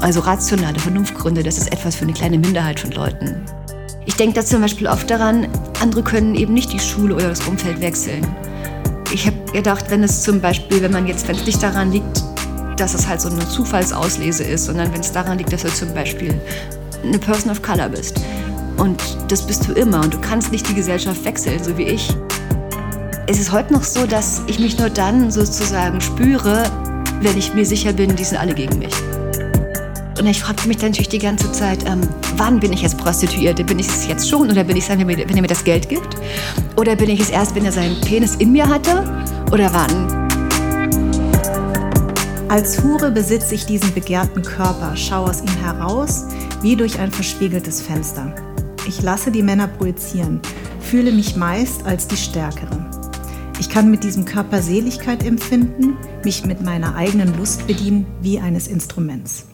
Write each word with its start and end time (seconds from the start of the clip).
also 0.00 0.20
rationale 0.20 0.78
Vernunftgründe, 0.78 1.42
das 1.42 1.58
ist 1.58 1.72
etwas 1.72 1.96
für 1.96 2.04
eine 2.04 2.12
kleine 2.12 2.38
Minderheit 2.38 2.80
von 2.80 2.90
Leuten. 2.92 3.44
Ich 4.06 4.14
denke 4.14 4.34
da 4.34 4.44
zum 4.44 4.62
Beispiel 4.62 4.86
oft 4.86 5.10
daran, 5.10 5.46
andere 5.80 6.02
können 6.02 6.34
eben 6.34 6.54
nicht 6.54 6.72
die 6.72 6.78
Schule 6.78 7.14
oder 7.14 7.28
das 7.28 7.46
Umfeld 7.46 7.80
wechseln. 7.80 8.26
Ich 9.12 9.26
habe 9.26 9.36
gedacht, 9.52 9.90
wenn 9.90 10.02
es 10.02 10.22
zum 10.22 10.40
Beispiel, 10.40 10.82
wenn 10.82 10.92
man 10.92 11.06
jetzt, 11.06 11.28
wenn 11.28 11.36
es 11.36 11.44
nicht 11.44 11.62
daran 11.62 11.92
liegt, 11.92 12.22
dass 12.76 12.94
es 12.94 13.06
halt 13.06 13.20
so 13.20 13.28
eine 13.28 13.46
Zufallsauslese 13.46 14.44
ist, 14.44 14.66
sondern 14.66 14.92
wenn 14.92 15.00
es 15.00 15.12
daran 15.12 15.38
liegt, 15.38 15.52
dass 15.52 15.62
du 15.62 15.68
zum 15.68 15.92
Beispiel 15.92 16.34
eine 17.04 17.18
Person 17.18 17.50
of 17.50 17.60
Color 17.62 17.90
bist. 17.90 18.20
Und 18.78 19.00
das 19.28 19.46
bist 19.46 19.68
du 19.68 19.72
immer 19.72 20.00
und 20.00 20.14
du 20.14 20.20
kannst 20.20 20.50
nicht 20.50 20.66
die 20.68 20.74
Gesellschaft 20.74 21.24
wechseln, 21.24 21.62
so 21.62 21.76
wie 21.76 21.84
ich. 21.84 22.14
Es 23.26 23.38
ist 23.38 23.52
heute 23.52 23.72
noch 23.72 23.84
so, 23.84 24.06
dass 24.06 24.42
ich 24.46 24.58
mich 24.58 24.78
nur 24.78 24.88
dann 24.88 25.30
sozusagen 25.30 26.00
spüre, 26.00 26.64
wenn 27.20 27.36
ich 27.36 27.54
mir 27.54 27.66
sicher 27.66 27.92
bin, 27.92 28.16
die 28.16 28.24
sind 28.24 28.38
alle 28.38 28.54
gegen 28.54 28.78
mich. 28.78 28.94
Und 30.20 30.26
ich 30.26 30.42
fragte 30.42 30.68
mich 30.68 30.76
dann 30.76 30.90
natürlich 30.90 31.08
die 31.08 31.18
ganze 31.18 31.50
Zeit, 31.50 31.86
ähm, 31.86 32.02
wann 32.36 32.60
bin 32.60 32.74
ich 32.74 32.82
jetzt 32.82 32.98
Prostituierte? 32.98 33.64
Bin 33.64 33.78
ich 33.78 33.88
es 33.88 34.06
jetzt 34.06 34.28
schon 34.28 34.50
oder 34.50 34.64
bin 34.64 34.76
ich 34.76 34.84
es 34.84 34.90
wenn, 34.90 35.08
wenn 35.08 35.18
er 35.18 35.40
mir 35.40 35.48
das 35.48 35.64
Geld 35.64 35.88
gibt? 35.88 36.14
Oder 36.76 36.94
bin 36.94 37.08
ich 37.08 37.20
es 37.20 37.30
erst, 37.30 37.54
wenn 37.54 37.64
er 37.64 37.72
seinen 37.72 37.98
Penis 38.02 38.34
in 38.34 38.52
mir 38.52 38.68
hatte? 38.68 39.02
Oder 39.50 39.72
wann? 39.72 40.28
Als 42.50 42.82
Hure 42.82 43.10
besitze 43.10 43.54
ich 43.54 43.64
diesen 43.64 43.94
begehrten 43.94 44.42
Körper, 44.42 44.94
schaue 44.94 45.30
aus 45.30 45.40
ihm 45.40 45.56
heraus, 45.64 46.26
wie 46.60 46.76
durch 46.76 46.98
ein 46.98 47.10
verspiegeltes 47.10 47.80
Fenster. 47.80 48.34
Ich 48.86 49.00
lasse 49.00 49.30
die 49.30 49.42
Männer 49.42 49.68
projizieren, 49.68 50.42
fühle 50.80 51.12
mich 51.12 51.34
meist 51.34 51.86
als 51.86 52.08
die 52.08 52.18
Stärkere. 52.18 52.90
Ich 53.58 53.70
kann 53.70 53.90
mit 53.90 54.04
diesem 54.04 54.26
Körper 54.26 54.60
Seligkeit 54.60 55.24
empfinden, 55.24 55.96
mich 56.24 56.44
mit 56.44 56.60
meiner 56.60 56.94
eigenen 56.94 57.34
Lust 57.38 57.66
bedienen 57.66 58.04
wie 58.20 58.38
eines 58.38 58.68
Instruments 58.68 59.46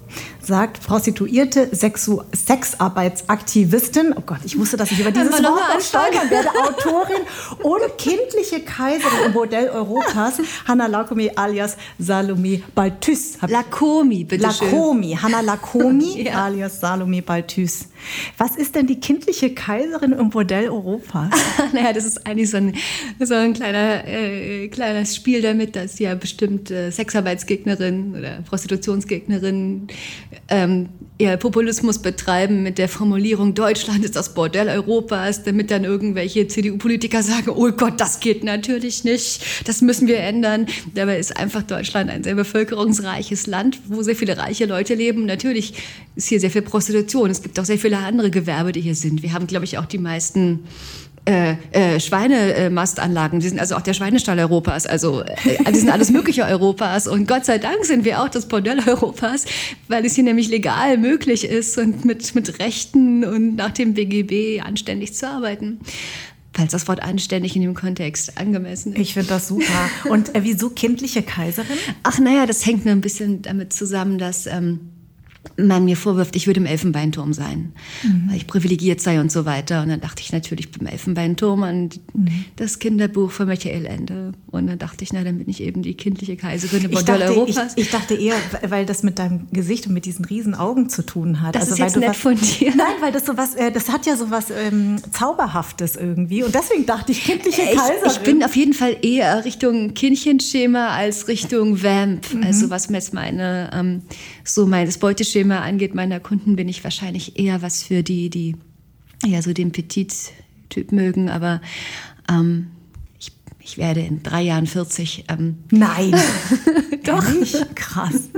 sagt 0.47 0.83
prostituierte 0.86 1.69
Sexu 1.72 2.22
Sexarbeitsaktivistin, 2.34 4.14
oh 4.16 4.22
Gott, 4.25 4.39
ich 4.44 4.58
wusste, 4.58 4.77
dass 4.77 4.92
ich 4.92 5.00
über 5.00 5.11
dieses 5.11 5.42
Wort 5.42 5.83
stolpern 5.83 6.30
werde, 6.30 6.48
Autorin 6.62 7.22
und 7.62 7.98
kindliche 7.98 8.61
Kaiserin 8.61 9.27
im 9.27 9.33
Bordell 9.33 9.69
Europas, 9.69 10.41
Hanna 10.66 10.86
Lakomi 10.86 11.30
alias 11.34 11.77
Salome 11.98 12.62
Balthus. 12.75 13.38
Lakomi, 13.47 14.25
bitte 14.25 14.44
Lakomi, 14.44 15.08
schön. 15.08 15.22
Hanna 15.22 15.41
Lakomi 15.41 16.22
ja. 16.27 16.44
alias 16.44 16.81
Salome 16.81 17.22
Balthus. 17.22 17.86
Was 18.38 18.56
ist 18.56 18.75
denn 18.75 18.86
die 18.86 19.00
kindliche 19.00 19.53
Kaiserin 19.55 20.12
im 20.12 20.31
Bordell 20.31 20.69
Europas? 20.69 21.31
naja, 21.72 21.92
das 21.92 22.05
ist 22.05 22.27
eigentlich 22.27 22.50
so 22.50 22.58
ein, 22.58 22.75
so 23.19 23.34
ein 23.34 23.53
kleiner, 23.53 24.06
äh, 24.06 24.69
kleines 24.69 25.16
Spiel 25.16 25.42
damit, 25.42 25.75
dass 25.77 25.98
ja 25.98 26.14
bestimmt 26.14 26.70
äh, 26.70 26.91
Sexarbeitsgegnerin 26.91 28.14
oder 28.16 28.42
Prostitutionsgegnerin 28.48 29.88
ähm, 30.48 30.88
eher 31.18 31.36
Populismus 31.36 31.98
betreiben 32.00 32.62
mit 32.62 32.78
der 32.78 32.88
Formulierung, 32.88 33.54
Deutschland 33.54 34.04
ist 34.04 34.16
das 34.16 34.34
Bordell 34.34 34.68
Europas, 34.68 35.42
damit 35.44 35.70
dann 35.70 35.84
irgendwelche 35.84 36.46
CDU-Politiker 36.46 37.22
sagen, 37.22 37.50
oh 37.50 37.70
Gott, 37.72 38.00
das 38.00 38.20
geht 38.20 38.44
natürlich 38.44 39.04
nicht, 39.04 39.42
das 39.66 39.80
müssen 39.80 40.08
wir 40.08 40.18
ändern. 40.18 40.66
Dabei 40.94 41.19
ist 41.19 41.36
einfach 41.36 41.62
Deutschland 41.62 42.10
ein 42.10 42.22
sehr 42.22 42.34
bevölkerungsreiches 42.34 43.46
Land, 43.46 43.80
wo 43.86 44.02
sehr 44.02 44.16
viele 44.16 44.36
reiche 44.36 44.66
Leute 44.66 44.94
leben. 44.94 45.25
Natürlich 45.25 45.75
ist 46.16 46.28
hier 46.28 46.41
sehr 46.41 46.50
viel 46.50 46.62
Prostitution. 46.62 47.30
Es 47.30 47.42
gibt 47.42 47.58
auch 47.58 47.64
sehr 47.64 47.78
viele 47.78 47.98
andere 47.98 48.30
Gewerbe, 48.30 48.72
die 48.72 48.80
hier 48.80 48.94
sind. 48.94 49.22
Wir 49.22 49.32
haben, 49.32 49.46
glaube 49.46 49.64
ich, 49.64 49.78
auch 49.78 49.86
die 49.86 49.98
meisten 49.98 50.60
äh, 51.26 51.56
äh, 51.72 52.00
Schweinemastanlagen, 52.00 53.41
die 53.41 53.48
sind 53.48 53.59
also 53.59 53.75
auch 53.75 53.82
der 53.82 53.94
Schweinestall 53.94 54.38
Europas, 54.38 54.87
also 54.87 55.22
äh, 55.22 55.34
die 55.72 55.78
sind 55.78 55.91
alles 55.91 56.10
mögliche 56.10 56.44
Europas 56.44 57.09
und 57.09 57.26
Gott 57.26 57.44
sei 57.44 57.59
Dank 57.59 57.84
sind 57.84 58.04
wir 58.04 58.22
auch 58.22 58.28
das 58.28 58.47
Bordell 58.47 58.81
Europas, 58.87 59.44
weil 59.88 60.04
es 60.06 60.14
hier 60.14 60.25
nämlich 60.25 60.48
legal 60.48 60.98
möglich 60.98 61.44
ist 61.44 61.78
und 61.78 62.04
mit, 62.04 62.34
mit 62.37 62.60
Rechten 62.60 63.25
und 63.25 63.56
nach 63.56 63.72
dem 63.72 63.94
BGB 63.94 64.64
anständig 64.64 65.14
zu 65.14 65.28
arbeiten 65.28 65.81
falls 66.53 66.72
das 66.72 66.88
Wort 66.88 67.03
anständig 67.03 67.54
in 67.54 67.60
dem 67.60 67.75
Kontext 67.75 68.38
angemessen 68.38 68.94
ist. 68.94 69.00
Ich 69.00 69.12
finde 69.12 69.28
das 69.28 69.48
super. 69.48 69.91
Und 70.08 70.34
äh, 70.34 70.43
wieso 70.43 70.70
kindliche 70.70 71.22
Kaiserin? 71.22 71.76
Ach 72.03 72.19
naja, 72.19 72.47
das 72.47 72.64
hängt 72.64 72.87
nur 72.87 72.94
ein 72.94 73.03
bisschen 73.03 73.43
damit 73.43 73.75
zusammen, 73.75 74.16
dass 74.16 74.47
ähm, 74.47 74.88
man 75.56 75.84
mir 75.84 75.96
vorwirft, 75.96 76.36
ich 76.36 76.46
würde 76.46 76.60
im 76.60 76.66
Elfenbeinturm 76.66 77.32
sein, 77.32 77.72
mhm. 78.02 78.28
weil 78.28 78.36
ich 78.36 78.46
privilegiert 78.46 79.00
sei 79.00 79.20
und 79.20 79.30
so 79.32 79.44
weiter. 79.44 79.82
Und 79.82 79.88
dann 79.88 80.00
dachte 80.00 80.22
ich 80.22 80.32
natürlich 80.32 80.70
beim 80.70 80.86
Elfenbeinturm 80.86 81.62
an 81.62 81.90
mhm. 82.14 82.44
das 82.56 82.78
Kinderbuch 82.78 83.30
von 83.30 83.46
Michael 83.46 83.86
Ende. 83.86 84.32
Und 84.50 84.66
dann 84.66 84.78
dachte 84.78 85.04
ich, 85.04 85.12
na, 85.12 85.24
dann 85.24 85.38
bin 85.38 85.48
ich 85.48 85.62
eben 85.62 85.82
die 85.82 85.94
kindliche 85.94 86.36
Kaiserin 86.36 86.84
im 86.84 86.90
Bordell 86.90 87.22
Europas. 87.22 87.74
Ich, 87.76 87.84
ich, 87.84 87.90
dachte 87.90 88.14
eher, 88.14 88.36
weil 88.68 88.86
das 88.86 89.02
mit 89.02 89.18
deinem 89.18 89.48
Gesicht 89.52 89.86
und 89.86 89.94
mit 89.94 90.04
diesen 90.04 90.24
riesen 90.24 90.54
Augen 90.54 90.88
zu 90.88 91.04
tun 91.04 91.40
hat. 91.40 91.54
Das 91.54 91.70
also, 91.70 91.74
ist 91.74 91.78
jetzt 91.78 91.96
nett 91.96 92.10
was, 92.10 92.16
von 92.16 92.36
dir. 92.36 92.74
Nein, 92.76 92.94
weil 93.00 93.12
das 93.12 93.26
so 93.26 93.36
was, 93.36 93.54
äh, 93.54 93.70
das 93.70 93.88
hat 93.88 94.06
ja 94.06 94.16
so 94.16 94.30
was 94.30 94.50
ähm, 94.50 94.96
Zauberhaftes 95.12 95.96
irgendwie. 95.96 96.42
Und 96.42 96.54
deswegen 96.54 96.86
dachte 96.86 97.12
ich, 97.12 97.24
kindliche 97.24 97.62
Kaiserin. 97.62 98.10
Ich, 98.10 98.18
bin 98.20 98.44
auf 98.44 98.56
jeden 98.56 98.72
Fall 98.72 98.96
eher 99.02 99.44
Richtung 99.44 99.94
Kindchenschema 99.94 100.88
als 100.88 101.28
Richtung 101.28 101.82
Vamp. 101.82 102.32
Mhm. 102.32 102.42
Also 102.42 102.70
was 102.70 102.88
mir 102.88 102.98
jetzt 102.98 103.14
meine, 103.14 103.70
ähm, 103.72 104.02
so 104.46 104.66
mein 104.66 104.86
das 104.86 104.98
Beuteschema 104.98 105.60
angeht, 105.60 105.94
meiner 105.94 106.20
Kunden 106.20 106.56
bin 106.56 106.68
ich 106.68 106.84
wahrscheinlich 106.84 107.38
eher 107.38 107.62
was 107.62 107.82
für 107.82 108.02
die, 108.02 108.30
die 108.30 108.56
ja 109.24 109.42
so 109.42 109.52
den 109.52 109.72
Petit-Typ 109.72 110.92
mögen, 110.92 111.28
aber 111.28 111.60
ähm, 112.30 112.68
ich, 113.18 113.32
ich 113.60 113.78
werde 113.78 114.00
in 114.00 114.22
drei 114.22 114.42
Jahren 114.42 114.66
40. 114.66 115.24
Ähm, 115.28 115.56
Nein, 115.70 116.14
doch. 117.04 117.24
Krass. 117.74 118.30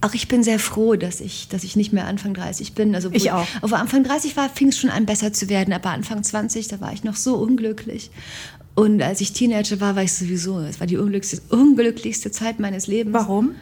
Ach, 0.00 0.14
ich 0.14 0.28
bin 0.28 0.42
sehr 0.42 0.58
froh, 0.58 0.96
dass 0.96 1.20
ich, 1.20 1.48
dass 1.48 1.64
ich 1.64 1.76
nicht 1.76 1.92
mehr 1.92 2.06
Anfang 2.06 2.34
30 2.34 2.74
bin. 2.74 2.94
Also, 2.94 3.10
ich 3.12 3.30
auch. 3.30 3.46
Auf 3.62 3.72
Anfang 3.72 4.04
30 4.04 4.36
war, 4.36 4.48
fing 4.48 4.68
es 4.68 4.78
schon 4.78 4.90
an, 4.90 5.06
besser 5.06 5.32
zu 5.32 5.48
werden, 5.48 5.72
aber 5.72 5.90
Anfang 5.90 6.22
20, 6.22 6.68
da 6.68 6.80
war 6.80 6.92
ich 6.92 7.04
noch 7.04 7.16
so 7.16 7.36
unglücklich. 7.36 8.10
Und 8.74 9.02
als 9.02 9.20
ich 9.20 9.32
Teenager 9.32 9.80
war, 9.80 9.94
war 9.94 10.02
ich 10.02 10.12
sowieso, 10.12 10.58
es 10.60 10.80
war 10.80 10.86
die 10.86 10.96
unglücklichste, 10.96 11.54
unglücklichste 11.54 12.30
Zeit 12.32 12.58
meines 12.58 12.86
Lebens. 12.86 13.14
Warum? 13.14 13.54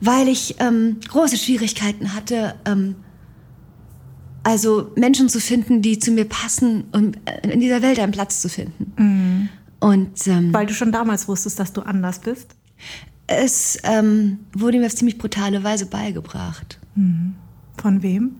Weil 0.00 0.28
ich 0.28 0.56
ähm, 0.58 0.98
große 1.08 1.36
Schwierigkeiten 1.36 2.14
hatte, 2.14 2.54
ähm, 2.64 2.96
also 4.42 4.92
Menschen 4.96 5.28
zu 5.28 5.40
finden, 5.40 5.82
die 5.82 5.98
zu 5.98 6.10
mir 6.10 6.24
passen 6.24 6.84
und 6.92 7.18
äh, 7.26 7.50
in 7.50 7.60
dieser 7.60 7.82
Welt 7.82 7.98
einen 7.98 8.12
Platz 8.12 8.40
zu 8.40 8.48
finden. 8.48 8.92
Mhm. 8.96 9.48
Und, 9.80 10.26
ähm, 10.26 10.52
weil 10.52 10.66
du 10.66 10.74
schon 10.74 10.92
damals 10.92 11.28
wusstest, 11.28 11.58
dass 11.58 11.72
du 11.72 11.82
anders 11.82 12.20
bist? 12.20 12.54
Es 13.26 13.78
ähm, 13.84 14.38
wurde 14.54 14.78
mir 14.78 14.86
auf 14.86 14.94
ziemlich 14.94 15.18
brutale 15.18 15.62
Weise 15.62 15.86
beigebracht. 15.86 16.78
Mhm. 16.94 17.34
Von 17.76 18.02
wem? 18.02 18.36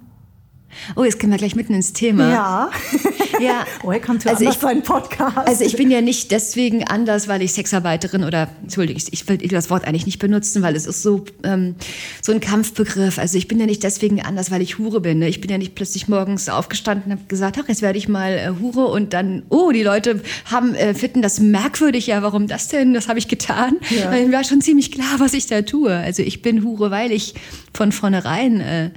Oh, 0.96 1.04
jetzt 1.04 1.18
gehen 1.18 1.30
wir 1.30 1.38
gleich 1.38 1.54
mitten 1.54 1.74
ins 1.74 1.92
Thema. 1.92 2.30
Ja. 2.30 2.70
ja. 3.40 3.66
Welcome 3.82 4.18
to 4.18 4.28
also 4.28 4.48
ich, 4.48 4.64
ein 4.64 4.82
Podcast. 4.82 5.36
Also 5.36 5.64
ich 5.64 5.76
bin 5.76 5.90
ja 5.90 6.00
nicht 6.00 6.30
deswegen 6.30 6.84
anders, 6.84 7.28
weil 7.28 7.42
ich 7.42 7.52
Sexarbeiterin 7.52 8.24
oder, 8.24 8.48
entschuldige, 8.62 9.00
ich 9.10 9.28
will 9.28 9.38
das 9.38 9.70
Wort 9.70 9.86
eigentlich 9.86 10.06
nicht 10.06 10.18
benutzen, 10.18 10.62
weil 10.62 10.76
es 10.76 10.86
ist 10.86 11.02
so, 11.02 11.24
ähm, 11.42 11.74
so 12.22 12.32
ein 12.32 12.40
Kampfbegriff. 12.40 13.18
Also 13.18 13.38
ich 13.38 13.48
bin 13.48 13.58
ja 13.60 13.66
nicht 13.66 13.82
deswegen 13.82 14.20
anders, 14.22 14.50
weil 14.50 14.62
ich 14.62 14.78
Hure 14.78 15.00
bin. 15.00 15.18
Ne? 15.18 15.28
Ich 15.28 15.40
bin 15.40 15.50
ja 15.50 15.58
nicht 15.58 15.74
plötzlich 15.74 16.08
morgens 16.08 16.48
aufgestanden 16.48 17.12
und 17.12 17.18
habe 17.18 17.28
gesagt, 17.28 17.58
ach, 17.62 17.68
jetzt 17.68 17.82
werde 17.82 17.98
ich 17.98 18.08
mal 18.08 18.32
äh, 18.32 18.52
Hure 18.60 18.86
und 18.86 19.12
dann, 19.12 19.42
oh, 19.48 19.70
die 19.72 19.82
Leute 19.82 20.22
haben, 20.46 20.74
äh, 20.74 20.94
finden 20.94 21.22
das 21.22 21.40
merkwürdig. 21.40 22.06
Ja, 22.06 22.22
warum 22.22 22.46
das 22.46 22.68
denn? 22.68 22.94
Das 22.94 23.08
habe 23.08 23.18
ich 23.18 23.28
getan. 23.28 23.76
Ja. 23.90 24.10
Mir 24.10 24.32
war 24.32 24.44
schon 24.44 24.60
ziemlich 24.60 24.92
klar, 24.92 25.18
was 25.18 25.34
ich 25.34 25.46
da 25.46 25.62
tue. 25.62 25.94
Also 25.94 26.22
ich 26.22 26.42
bin 26.42 26.62
Hure, 26.62 26.90
weil 26.90 27.12
ich 27.12 27.34
von 27.72 27.92
vornherein 27.92 28.60
äh, 28.60 28.90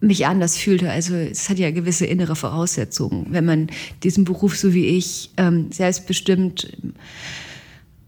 mich 0.00 0.26
anders 0.26 0.56
fühlte. 0.56 0.90
Also 0.90 1.14
es 1.14 1.48
hat 1.48 1.58
ja 1.58 1.70
gewisse 1.70 2.06
innere 2.06 2.36
Voraussetzungen, 2.36 3.26
wenn 3.30 3.44
man 3.44 3.68
diesen 4.02 4.24
Beruf 4.24 4.56
so 4.56 4.72
wie 4.72 4.86
ich 4.86 5.30
ähm, 5.36 5.70
selbstbestimmt 5.70 6.72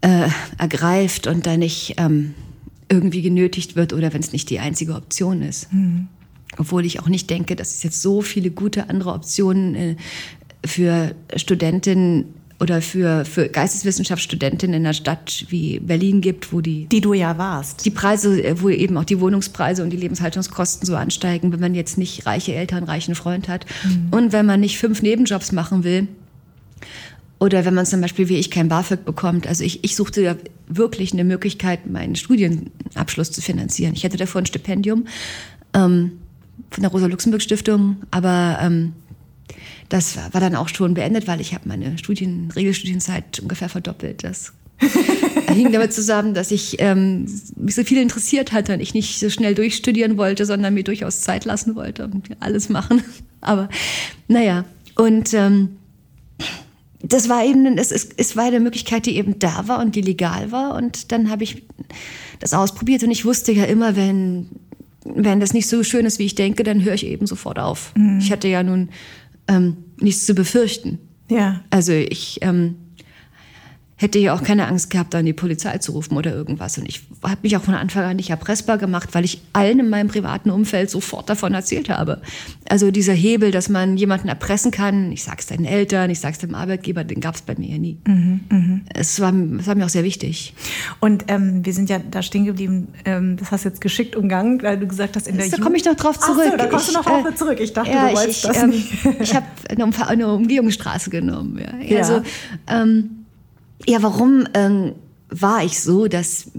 äh, 0.01 0.27
ergreift 0.57 1.27
und 1.27 1.45
da 1.45 1.55
nicht 1.55 1.95
ähm, 1.97 2.33
irgendwie 2.89 3.21
genötigt 3.21 3.75
wird 3.75 3.93
oder 3.93 4.13
wenn 4.13 4.21
es 4.21 4.33
nicht 4.33 4.49
die 4.49 4.59
einzige 4.59 4.95
Option 4.95 5.41
ist. 5.41 5.71
Mhm. 5.71 6.07
Obwohl 6.57 6.85
ich 6.85 6.99
auch 6.99 7.07
nicht 7.07 7.29
denke, 7.29 7.55
dass 7.55 7.73
es 7.73 7.83
jetzt 7.83 8.01
so 8.01 8.21
viele 8.21 8.51
gute 8.51 8.89
andere 8.89 9.13
Optionen 9.13 9.75
äh, 9.75 9.95
für 10.65 11.15
Studentinnen 11.35 12.25
oder 12.63 12.81
für, 12.81 13.25
für 13.25 13.49
Geisteswissenschaftsstudentinnen 13.49 14.73
in 14.73 14.85
einer 14.85 14.93
Stadt 14.93 15.45
wie 15.49 15.79
Berlin 15.79 16.21
gibt, 16.21 16.53
wo 16.53 16.61
die. 16.61 16.85
Die 16.85 17.01
du 17.01 17.13
ja 17.13 17.37
warst. 17.37 17.83
Die 17.83 17.89
Preise, 17.89 18.41
äh, 18.41 18.61
wo 18.61 18.69
eben 18.69 18.97
auch 18.97 19.03
die 19.03 19.19
Wohnungspreise 19.19 19.83
und 19.83 19.89
die 19.89 19.97
Lebenshaltungskosten 19.97 20.87
so 20.87 20.95
ansteigen, 20.95 21.51
wenn 21.51 21.59
man 21.59 21.75
jetzt 21.75 21.97
nicht 21.97 22.25
reiche 22.25 22.55
Eltern, 22.55 22.85
reichen 22.85 23.15
Freund 23.15 23.49
hat. 23.49 23.65
Mhm. 23.83 24.07
Und 24.11 24.31
wenn 24.31 24.45
man 24.45 24.61
nicht 24.61 24.77
fünf 24.77 25.01
Nebenjobs 25.01 25.51
machen 25.51 25.83
will. 25.83 26.07
Oder 27.37 27.65
wenn 27.65 27.73
man 27.73 27.85
zum 27.85 27.99
Beispiel 27.99 28.29
wie 28.29 28.37
ich 28.37 28.49
kein 28.49 28.69
BAföG 28.69 29.03
bekommt. 29.03 29.45
Also 29.45 29.65
ich, 29.65 29.83
ich 29.83 29.97
suchte 29.97 30.21
ja 30.21 30.37
wirklich 30.69 31.11
eine 31.11 31.25
Möglichkeit, 31.25 31.85
meinen 31.85 32.15
Studienabschluss 32.15 33.33
zu 33.33 33.41
finanzieren. 33.41 33.93
Ich 33.93 34.05
hatte 34.05 34.15
davor 34.15 34.41
ein 34.41 34.45
Stipendium 34.45 35.05
ähm, 35.73 36.13
von 36.71 36.81
der 36.81 36.91
Rosa-Luxemburg-Stiftung, 36.91 37.97
aber 38.09 38.59
ähm, 38.61 38.93
das 39.93 40.17
war 40.17 40.41
dann 40.41 40.55
auch 40.55 40.69
schon 40.69 40.95
beendet, 40.95 41.27
weil 41.27 41.39
ich 41.39 41.53
habe 41.53 41.67
meine 41.69 41.99
Studien, 41.99 42.49
Regelstudienzeit 42.55 43.39
ungefähr 43.41 43.69
verdoppelt. 43.69 44.23
Das 44.23 44.53
hing 45.53 45.71
damit 45.71 45.93
zusammen, 45.93 46.33
dass 46.33 46.49
ich 46.49 46.77
ähm, 46.79 47.27
mich 47.55 47.75
so 47.75 47.83
viel 47.83 48.01
interessiert 48.01 48.53
hatte 48.53 48.73
und 48.73 48.79
ich 48.79 48.95
nicht 48.95 49.19
so 49.19 49.29
schnell 49.29 49.53
durchstudieren 49.53 50.17
wollte, 50.17 50.47
sondern 50.47 50.73
mir 50.73 50.83
durchaus 50.83 51.21
Zeit 51.21 51.45
lassen 51.45 51.75
wollte 51.75 52.05
und 52.05 52.27
alles 52.39 52.69
machen. 52.69 53.03
Aber 53.41 53.69
naja, 54.27 54.65
und 54.95 55.31
ähm, 55.35 55.77
das 57.03 57.29
war 57.29 57.45
eben, 57.45 57.77
es, 57.77 57.91
es, 57.91 58.09
es 58.17 58.35
war 58.35 58.45
eine 58.45 58.61
Möglichkeit, 58.61 59.05
die 59.05 59.15
eben 59.15 59.37
da 59.37 59.67
war 59.67 59.79
und 59.79 59.95
die 59.95 60.01
legal 60.01 60.51
war. 60.51 60.73
Und 60.73 61.11
dann 61.11 61.29
habe 61.29 61.43
ich 61.43 61.67
das 62.39 62.55
ausprobiert 62.55 63.03
und 63.03 63.11
ich 63.11 63.25
wusste 63.25 63.51
ja 63.51 63.65
immer, 63.65 63.95
wenn, 63.95 64.49
wenn 65.05 65.39
das 65.39 65.53
nicht 65.53 65.67
so 65.67 65.83
schön 65.83 66.07
ist, 66.07 66.17
wie 66.17 66.25
ich 66.25 66.33
denke, 66.33 66.63
dann 66.63 66.83
höre 66.83 66.95
ich 66.95 67.05
eben 67.05 67.27
sofort 67.27 67.59
auf. 67.59 67.93
Mhm. 67.95 68.17
Ich 68.17 68.31
hatte 68.31 68.47
ja 68.47 68.63
nun 68.63 68.89
ähm, 69.47 69.77
nichts 69.99 70.25
zu 70.25 70.33
befürchten. 70.33 70.99
Ja. 71.29 71.63
Also 71.69 71.93
ich 71.93 72.39
ähm, 72.41 72.75
hätte 74.03 74.19
ja 74.19 74.35
auch 74.35 74.43
keine 74.43 74.67
Angst 74.67 74.91
gehabt, 74.91 75.13
dann 75.13 75.25
die 75.25 75.33
Polizei 75.33 75.77
zu 75.79 75.93
rufen 75.93 76.15
oder 76.15 76.33
irgendwas. 76.33 76.77
Und 76.77 76.87
ich 76.87 77.01
habe 77.23 77.39
mich 77.41 77.57
auch 77.57 77.63
von 77.63 77.73
Anfang 77.73 78.03
an 78.03 78.17
nicht 78.17 78.29
erpressbar 78.29 78.77
gemacht, 78.77 79.09
weil 79.13 79.25
ich 79.25 79.41
allen 79.53 79.79
in 79.79 79.89
meinem 79.89 80.09
privaten 80.09 80.51
Umfeld 80.51 80.89
sofort 80.89 81.29
davon 81.29 81.53
erzählt 81.53 81.89
habe. 81.89 82.21
Also 82.69 82.91
dieser 82.91 83.13
Hebel, 83.13 83.51
dass 83.51 83.69
man 83.69 83.97
jemanden 83.97 84.27
erpressen 84.27 84.71
kann, 84.71 85.11
ich 85.11 85.23
sag's 85.23 85.47
deinen 85.47 85.65
Eltern, 85.65 86.09
ich 86.11 86.19
sag's 86.19 86.39
dem 86.39 86.53
Arbeitgeber, 86.53 87.03
den 87.03 87.21
gab 87.21 87.35
es 87.35 87.41
bei 87.41 87.55
mir 87.57 87.69
ja 87.69 87.77
nie. 87.77 87.97
Mhm, 88.05 88.39
mh. 88.49 88.79
es, 88.93 89.19
war, 89.19 89.33
es 89.59 89.67
war 89.67 89.75
mir 89.75 89.85
auch 89.85 89.89
sehr 89.89 90.03
wichtig. 90.03 90.53
Und 90.99 91.25
ähm, 91.29 91.65
wir 91.65 91.73
sind 91.73 91.89
ja 91.89 91.99
da 91.99 92.21
stehen 92.21 92.45
geblieben, 92.45 92.89
ähm, 93.05 93.37
das 93.37 93.51
hast 93.51 93.65
du 93.65 93.69
jetzt 93.69 93.81
geschickt 93.81 94.15
umgangen, 94.15 94.61
weil 94.61 94.77
du 94.77 94.87
gesagt 94.87 95.15
hast, 95.15 95.27
in 95.27 95.37
der 95.37 95.49
Da 95.49 95.57
komme 95.57 95.77
ich 95.77 95.85
noch 95.85 95.95
drauf 95.95 96.19
zurück. 96.19 96.43
Ach 96.45 96.51
so, 96.51 96.57
da 96.57 96.65
kommst 96.67 96.87
ich, 96.87 96.93
du 96.93 96.99
noch 96.99 97.05
drauf 97.05 97.25
äh, 97.25 97.35
zurück. 97.35 97.59
Ich 97.59 97.73
dachte, 97.73 97.91
ja, 97.91 98.09
du 98.09 98.15
wolltest 98.15 98.43
ich, 98.43 98.49
das 98.49 98.63
ähm, 98.63 98.69
nicht. 98.69 99.05
ich 99.21 99.35
habe 99.35 99.45
eine, 99.69 100.07
eine, 100.07 100.27
Umgehungsstraße 100.27 101.09
genommen. 101.09 101.59
Ja. 101.59 101.85
ja. 101.85 101.97
Also, 101.99 102.21
ähm, 102.67 103.22
ja, 103.85 104.01
warum 104.01 104.47
ähm, 104.53 104.93
war 105.29 105.63
ich 105.63 105.79
so, 105.79 106.07
dass 106.07 106.51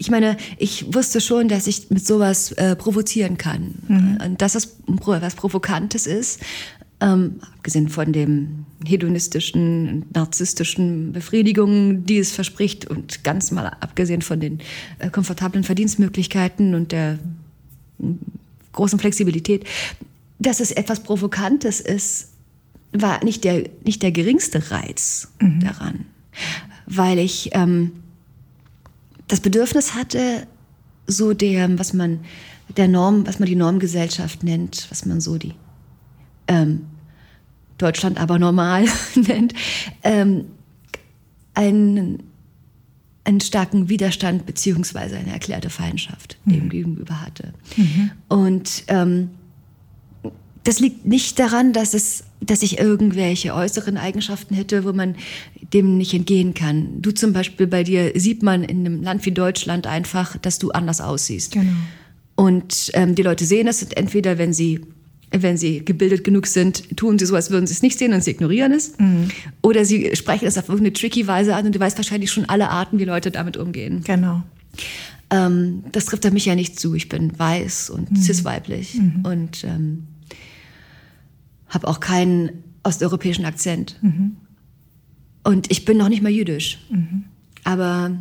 ich 0.00 0.10
meine, 0.10 0.38
ich 0.56 0.94
wusste 0.94 1.20
schon, 1.20 1.48
dass 1.48 1.66
ich 1.66 1.90
mit 1.90 2.06
sowas 2.06 2.52
äh, 2.52 2.74
provozieren 2.74 3.36
kann 3.36 3.74
mhm. 3.86 4.18
und 4.24 4.40
dass 4.40 4.54
das 4.54 4.76
was 4.86 5.34
Provokantes 5.34 6.06
ist. 6.06 6.40
Ähm, 7.02 7.40
abgesehen 7.54 7.90
von 7.90 8.12
dem 8.12 8.64
hedonistischen, 8.86 10.06
narzisstischen 10.14 11.12
Befriedigungen, 11.12 12.06
die 12.06 12.16
es 12.16 12.32
verspricht 12.32 12.86
und 12.86 13.24
ganz 13.24 13.50
mal 13.50 13.66
abgesehen 13.80 14.22
von 14.22 14.40
den 14.40 14.60
äh, 15.00 15.10
komfortablen 15.10 15.64
Verdienstmöglichkeiten 15.64 16.74
und 16.74 16.92
der 16.92 17.18
großen 18.72 18.98
Flexibilität, 18.98 19.64
dass 20.38 20.60
es 20.60 20.72
etwas 20.72 21.02
Provokantes 21.02 21.80
ist, 21.80 22.30
war 22.92 23.22
nicht 23.22 23.44
der, 23.44 23.64
nicht 23.84 24.02
der 24.02 24.12
geringste 24.12 24.70
Reiz 24.70 25.28
mhm. 25.40 25.60
daran 25.60 26.06
weil 26.86 27.18
ich 27.18 27.50
ähm, 27.52 27.92
das 29.28 29.40
Bedürfnis 29.40 29.94
hatte, 29.94 30.46
so 31.06 31.34
der, 31.34 31.78
was 31.78 31.92
man 31.92 32.20
der 32.76 32.88
Norm, 32.88 33.26
was 33.26 33.38
man 33.38 33.46
die 33.46 33.56
Normgesellschaft 33.56 34.42
nennt, 34.44 34.86
was 34.90 35.04
man 35.06 35.20
so 35.20 35.38
die 35.38 35.54
ähm, 36.48 36.86
Deutschland 37.78 38.18
aber 38.18 38.38
normal 38.38 38.84
nennt, 39.14 39.54
ähm, 40.02 40.46
einen, 41.54 42.22
einen 43.24 43.40
starken 43.40 43.88
Widerstand 43.88 44.46
beziehungsweise 44.46 45.16
eine 45.16 45.32
erklärte 45.32 45.70
Feindschaft 45.70 46.38
mhm. 46.44 46.52
dem 46.52 46.68
gegenüber 46.68 47.20
hatte. 47.20 47.54
Mhm. 47.76 48.10
Und 48.28 48.84
ähm, 48.88 49.30
das 50.64 50.80
liegt 50.80 51.06
nicht 51.06 51.38
daran, 51.38 51.72
dass 51.72 51.94
es 51.94 52.24
dass 52.42 52.62
ich 52.62 52.78
irgendwelche 52.78 53.54
äußeren 53.54 53.98
Eigenschaften 53.98 54.54
hätte, 54.54 54.84
wo 54.84 54.92
man 54.92 55.14
dem 55.74 55.98
nicht 55.98 56.14
entgehen 56.14 56.54
kann. 56.54 57.02
Du 57.02 57.10
zum 57.10 57.32
Beispiel, 57.32 57.66
bei 57.66 57.84
dir 57.84 58.12
sieht 58.14 58.42
man 58.42 58.64
in 58.64 58.86
einem 58.86 59.02
Land 59.02 59.26
wie 59.26 59.30
Deutschland 59.30 59.86
einfach, 59.86 60.38
dass 60.38 60.58
du 60.58 60.70
anders 60.70 61.00
aussiehst. 61.02 61.52
Genau. 61.52 61.70
Und 62.36 62.90
ähm, 62.94 63.14
die 63.14 63.22
Leute 63.22 63.44
sehen 63.44 63.68
es 63.68 63.82
entweder, 63.82 64.38
wenn 64.38 64.52
sie 64.52 64.80
wenn 65.32 65.56
sie 65.56 65.84
gebildet 65.84 66.24
genug 66.24 66.48
sind, 66.48 66.96
tun 66.96 67.16
sie 67.16 67.24
so, 67.26 67.36
als 67.36 67.50
würden 67.50 67.64
sie 67.66 67.74
es 67.74 67.82
nicht 67.82 67.96
sehen 67.96 68.12
und 68.12 68.24
sie 68.24 68.32
ignorieren 68.32 68.72
es. 68.72 68.98
Mhm. 68.98 69.28
Oder 69.62 69.84
sie 69.84 70.16
sprechen 70.16 70.46
es 70.46 70.58
auf 70.58 70.68
irgendeine 70.68 70.92
tricky 70.92 71.26
Weise 71.28 71.54
an 71.54 71.66
und 71.66 71.74
du 71.74 71.78
weißt 71.78 71.96
wahrscheinlich 71.98 72.32
schon 72.32 72.48
alle 72.48 72.68
Arten, 72.68 72.98
wie 72.98 73.04
Leute 73.04 73.30
damit 73.30 73.56
umgehen. 73.56 74.02
Genau. 74.02 74.42
Ähm, 75.30 75.84
das 75.92 76.06
trifft 76.06 76.26
auf 76.26 76.32
mich 76.32 76.46
ja 76.46 76.56
nicht 76.56 76.80
zu. 76.80 76.94
Ich 76.94 77.08
bin 77.08 77.38
weiß 77.38 77.90
und 77.90 78.10
mhm. 78.10 78.16
cis-weiblich. 78.16 78.94
Mhm. 78.94 79.20
Und 79.22 79.62
ähm, 79.62 80.08
habe 81.70 81.88
auch 81.88 82.00
keinen 82.00 82.64
osteuropäischen 82.82 83.44
Akzent. 83.44 83.96
Mhm. 84.02 84.36
Und 85.42 85.70
ich 85.70 85.84
bin 85.84 85.96
noch 85.96 86.08
nicht 86.08 86.22
mal 86.22 86.30
jüdisch. 86.30 86.78
Mhm. 86.90 87.24
Aber 87.64 88.12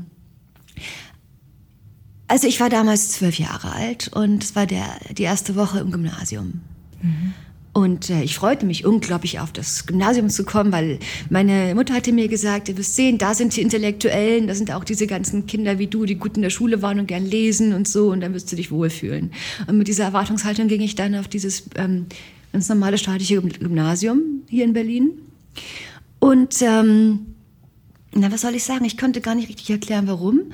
also 2.27 2.47
ich 2.47 2.59
war 2.59 2.69
damals 2.69 3.09
zwölf 3.11 3.39
Jahre 3.39 3.73
alt 3.73 4.09
und 4.09 4.43
es 4.43 4.55
war 4.55 4.65
der, 4.65 4.85
die 5.17 5.23
erste 5.23 5.55
Woche 5.55 5.79
im 5.79 5.91
Gymnasium. 5.91 6.61
Mhm. 7.01 7.33
Und 7.71 8.09
äh, 8.09 8.23
ich 8.23 8.35
freute 8.35 8.65
mich 8.65 8.85
unglaublich 8.85 9.39
auf 9.39 9.51
das 9.51 9.85
Gymnasium 9.85 10.29
zu 10.29 10.43
kommen, 10.43 10.71
weil 10.71 10.99
meine 11.29 11.73
Mutter 11.75 11.93
hatte 11.93 12.11
mir 12.11 12.27
gesagt, 12.27 12.67
du 12.67 12.77
wirst 12.77 12.95
sehen, 12.95 13.17
da 13.17 13.33
sind 13.33 13.55
die 13.55 13.61
Intellektuellen, 13.61 14.47
da 14.47 14.55
sind 14.55 14.71
auch 14.71 14.83
diese 14.83 15.07
ganzen 15.07 15.45
Kinder 15.45 15.79
wie 15.79 15.87
du, 15.87 16.05
die 16.05 16.15
gut 16.15 16.35
in 16.35 16.41
der 16.41 16.49
Schule 16.49 16.81
waren 16.81 16.99
und 16.99 17.07
gern 17.07 17.25
lesen 17.25 17.73
und 17.73 17.87
so, 17.87 18.11
und 18.11 18.21
dann 18.21 18.33
wirst 18.33 18.51
du 18.51 18.55
dich 18.55 18.71
wohlfühlen. 18.71 19.31
Und 19.67 19.77
mit 19.77 19.87
dieser 19.87 20.05
Erwartungshaltung 20.05 20.67
ging 20.67 20.81
ich 20.81 20.95
dann 20.95 21.15
auf 21.15 21.27
dieses 21.27 21.69
ähm, 21.75 22.07
ganz 22.51 22.69
normale 22.69 22.97
staatliche 22.97 23.41
Gymnasium 23.41 24.43
hier 24.47 24.65
in 24.65 24.73
Berlin. 24.73 25.11
Und 26.19 26.61
ähm, 26.61 27.35
na, 28.13 28.31
was 28.31 28.41
soll 28.41 28.55
ich 28.55 28.63
sagen? 28.63 28.85
Ich 28.85 28.97
konnte 28.97 29.21
gar 29.21 29.35
nicht 29.35 29.49
richtig 29.49 29.69
erklären, 29.69 30.07
warum. 30.07 30.51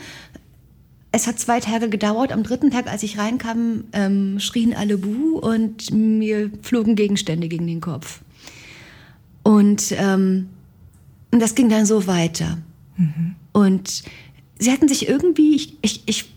Es 1.11 1.27
hat 1.27 1.39
zwei 1.39 1.61
Tage 1.61 1.89
gedauert. 1.89 2.33
Am 2.33 2.43
dritten 2.43 2.71
Tag, 2.71 2.87
als 2.87 3.01
ich 3.03 3.17
reinkam, 3.17 3.85
ähm, 3.93 4.39
schrien 4.39 4.73
alle 4.73 4.97
Buh 4.97 5.39
und 5.39 5.91
mir 5.91 6.51
flogen 6.61 6.95
Gegenstände 6.95 7.47
gegen 7.47 7.67
den 7.67 7.79
Kopf. 7.79 8.19
Und 9.43 9.93
ähm, 9.97 10.47
das 11.31 11.55
ging 11.55 11.69
dann 11.69 11.85
so 11.85 12.07
weiter. 12.07 12.57
Mhm. 12.97 13.35
Und 13.53 14.03
sie 14.59 14.71
hatten 14.71 14.87
sich 14.89 15.07
irgendwie, 15.07 15.55
ich, 15.55 15.77
ich, 15.81 16.03
ich 16.05 16.34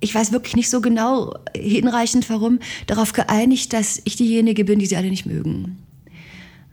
ich 0.00 0.14
weiß 0.14 0.32
wirklich 0.32 0.56
nicht 0.56 0.70
so 0.70 0.80
genau 0.80 1.34
hinreichend 1.56 2.28
warum, 2.30 2.60
darauf 2.86 3.12
geeinigt, 3.12 3.72
dass 3.72 4.00
ich 4.04 4.16
diejenige 4.16 4.64
bin, 4.64 4.78
die 4.78 4.86
sie 4.86 4.96
alle 4.96 5.10
nicht 5.10 5.26
mögen. 5.26 5.78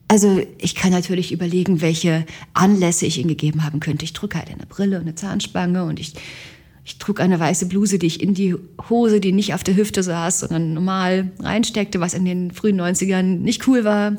Also 0.08 0.42
ich 0.60 0.76
kann 0.76 0.92
natürlich 0.92 1.32
überlegen, 1.32 1.82
welche 1.82 2.26
Anlässe 2.54 3.08
ich 3.08 3.18
ihnen 3.18 3.30
gegeben 3.30 3.64
haben 3.64 3.80
könnte. 3.80 4.06
Ich 4.06 4.14
trug 4.14 4.36
halt 4.36 4.50
eine 4.50 4.68
Brille 4.68 4.98
und 4.98 5.04
eine 5.04 5.16
Zahnspange 5.16 5.84
und 5.84 6.00
ich, 6.00 6.14
ich 6.84 7.00
trug 7.00 7.20
eine 7.20 7.40
weiße 7.40 7.66
Bluse, 7.66 7.98
die 7.98 8.06
ich 8.06 8.22
in 8.22 8.36
die 8.36 8.56
Hose, 8.88 9.20
die 9.20 9.32
nicht 9.32 9.56
auf 9.56 9.64
der 9.64 9.76
Hüfte 9.76 10.04
saß, 10.04 10.42
sondern 10.42 10.76
normal 10.76 11.32
reinsteckte, 11.40 12.00
was 12.00 12.14
in 12.14 12.24
den 12.24 12.52
frühen 12.52 12.80
90ern 12.80 13.24
nicht 13.24 13.68
cool 13.68 13.84
war. 13.84 14.18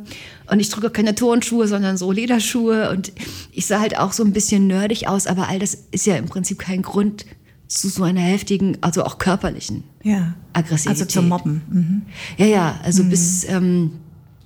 Und 0.51 0.59
ich 0.59 0.71
trug 0.71 0.85
auch 0.87 0.93
keine 0.93 1.15
Turnschuhe, 1.15 1.69
sondern 1.69 1.97
so 1.97 2.11
Lederschuhe. 2.11 2.91
Und 2.91 3.13
ich 3.53 3.67
sah 3.67 3.79
halt 3.79 3.97
auch 3.97 4.13
so 4.13 4.25
ein 4.25 4.33
bisschen 4.33 4.67
nerdig 4.67 5.07
aus, 5.07 5.29
aber 5.29 5.49
all 5.49 5.61
das 5.61 5.75
ist 5.93 6.07
ja 6.07 6.17
im 6.17 6.27
Prinzip 6.27 6.59
kein 6.59 6.83
Grund, 6.83 7.27
zu 7.69 7.89
so 7.89 8.05
einer 8.05 8.21
heftigen, 8.21 8.79
also 8.81 9.05
auch 9.05 9.19
körperlichen 9.19 9.85
ja. 10.03 10.35
Aggressivität. 10.53 11.03
Also 11.03 11.05
zum 11.07 11.29
Mobben. 11.29 11.63
Mhm. 11.69 12.03
Ja, 12.37 12.47
ja, 12.47 12.81
also 12.83 13.03
mhm. 13.03 13.11
bis 13.11 13.45
ähm, 13.45 13.91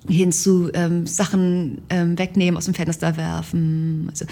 hin 0.08 0.32
zu 0.32 0.70
ähm, 0.72 1.06
Sachen 1.06 1.82
ähm, 1.90 2.18
wegnehmen, 2.18 2.56
aus 2.56 2.64
dem 2.64 2.74
Fenster 2.74 3.16
werfen. 3.16 4.06
Also, 4.10 4.24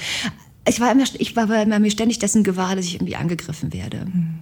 ich 0.66 0.80
war, 0.80 0.92
immer, 0.92 1.04
ich 1.18 1.37
war 1.37 1.47
mir 1.47 1.90
ständig 1.90 2.18
dessen 2.18 2.45
gewahr, 2.45 2.76
dass 2.76 2.85
ich 2.85 2.95
irgendwie 2.95 3.16
angegriffen 3.16 3.73
werde. 3.73 4.07
Mhm. 4.07 4.35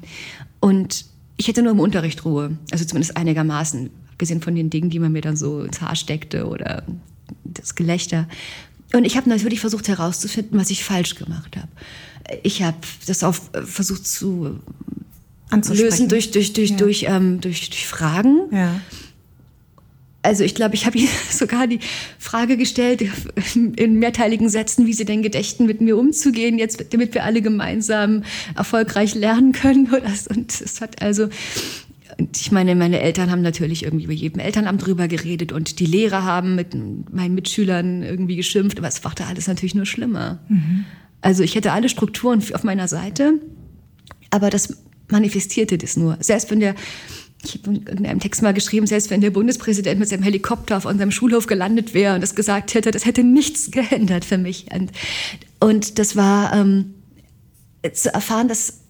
Und 0.61 1.07
ich 1.37 1.49
hätte 1.49 1.63
nur 1.63 1.73
im 1.73 1.81
Unterricht 1.81 2.25
Ruhe, 2.25 2.57
also 2.73 2.85
zumindest 2.85 3.17
einigermaßen, 3.17 3.91
abgesehen 4.13 4.41
von 4.41 4.55
den 4.55 4.71
Dingen, 4.71 4.91
die 4.91 4.99
man 4.99 5.13
mir 5.13 5.21
dann 5.21 5.37
so 5.37 5.63
ins 5.63 5.81
Haar 5.81 5.95
steckte 5.95 6.49
oder 6.49 6.85
das 7.45 7.75
Gelächter. 7.75 8.27
Und 8.93 9.05
ich 9.05 9.17
habe 9.17 9.29
natürlich 9.29 9.61
versucht 9.61 9.89
herauszufinden, 9.89 10.59
was 10.59 10.71
ich 10.71 10.85
falsch 10.85 11.17
gemacht 11.17 11.57
habe 11.57 11.69
ich 12.43 12.63
habe 12.63 12.79
das 13.07 13.23
auch 13.23 13.37
äh, 13.53 13.63
versucht 13.63 14.07
zu 14.07 14.61
lösen 15.69 16.09
durch, 16.09 16.31
durch, 16.33 16.53
durch, 16.53 16.71
ja. 16.71 16.77
durch, 16.77 17.07
ähm, 17.09 17.41
durch, 17.41 17.71
durch 17.71 17.87
Fragen. 17.87 18.49
Ja. 18.51 18.81
also 20.23 20.43
ich 20.43 20.55
glaube, 20.55 20.75
ich 20.75 20.87
habe 20.87 20.99
ihr 20.99 21.09
sogar 21.31 21.67
die 21.67 21.81
Frage 22.19 22.57
gestellt, 22.57 23.05
in 23.55 23.99
mehrteiligen 23.99 24.49
Sätzen, 24.49 24.87
wie 24.87 24.93
sie 24.93 25.05
denn 25.05 25.23
gedächten, 25.23 25.67
mit 25.67 25.81
mir 25.81 25.97
umzugehen, 25.97 26.59
jetzt, 26.59 26.93
damit 26.93 27.15
wir 27.15 27.25
alle 27.25 27.43
gemeinsam 27.43 28.25
erfolgreich 28.57 29.15
lernen 29.15 29.53
können. 29.53 29.89
Und 30.29 30.61
es 30.61 30.81
hat 30.81 31.03
also 31.03 31.29
und 32.19 32.41
ich 32.41 32.51
meine, 32.51 32.75
meine 32.75 33.01
Eltern 33.01 33.31
haben 33.31 33.43
natürlich 33.43 33.83
irgendwie 33.83 34.05
über 34.05 34.13
jedem 34.13 34.41
Elternamt 34.41 34.87
drüber 34.87 35.07
geredet 35.07 35.53
und 35.53 35.81
die 35.81 35.87
Lehrer 35.87 36.25
haben 36.25 36.55
mit 36.55 36.69
meinen 37.13 37.35
Mitschülern 37.35 38.03
irgendwie 38.03 38.37
geschimpft, 38.37 38.79
aber 38.79 38.89
es 38.89 39.03
machte 39.03 39.27
alles 39.27 39.49
natürlich 39.49 39.75
nur 39.75 39.85
schlimmer. 39.85 40.39
Mhm. 40.49 40.87
Also 41.27 41.43
ich 41.43 41.57
hätte 41.57 41.73
alle 41.73 41.89
Strukturen 41.89 42.41
auf 42.55 42.63
meiner 42.63 42.87
Seite, 42.87 43.41
aber 44.31 44.49
das 44.49 44.77
manifestierte 45.09 45.77
das 45.77 45.97
nur. 45.97 46.17
Selbst 46.21 46.53
wenn 46.53 46.61
der, 46.61 46.77
ich 47.45 47.59
habe 47.65 47.77
in 47.77 48.07
einem 48.07 48.21
Text 48.21 48.43
mal 48.43 48.55
geschrieben, 48.55 48.87
selbst 48.87 49.11
wenn 49.11 49.21
der 49.21 49.31
Bundespräsident 49.31 49.99
mit 49.99 50.09
seinem 50.09 50.23
Helikopter 50.23 50.77
auf 50.77 50.85
unserem 50.85 51.11
Schulhof 51.11 51.49
gelandet 51.49 51.95
wäre 51.95 52.15
und 52.15 52.21
das 52.21 52.37
gesagt 52.37 52.75
hätte, 52.75 52.93
das 52.93 53.07
hätte 53.07 53.25
nichts 53.25 53.71
geändert 53.73 54.25
für 54.25 54.39
mich. 54.39 54.67
Und, 54.73 54.93
und 55.59 55.99
das 55.99 56.15
war 56.15 56.53
ähm, 56.53 56.95
zu 57.93 58.15
erfahren, 58.15 58.47
dass 58.47 58.83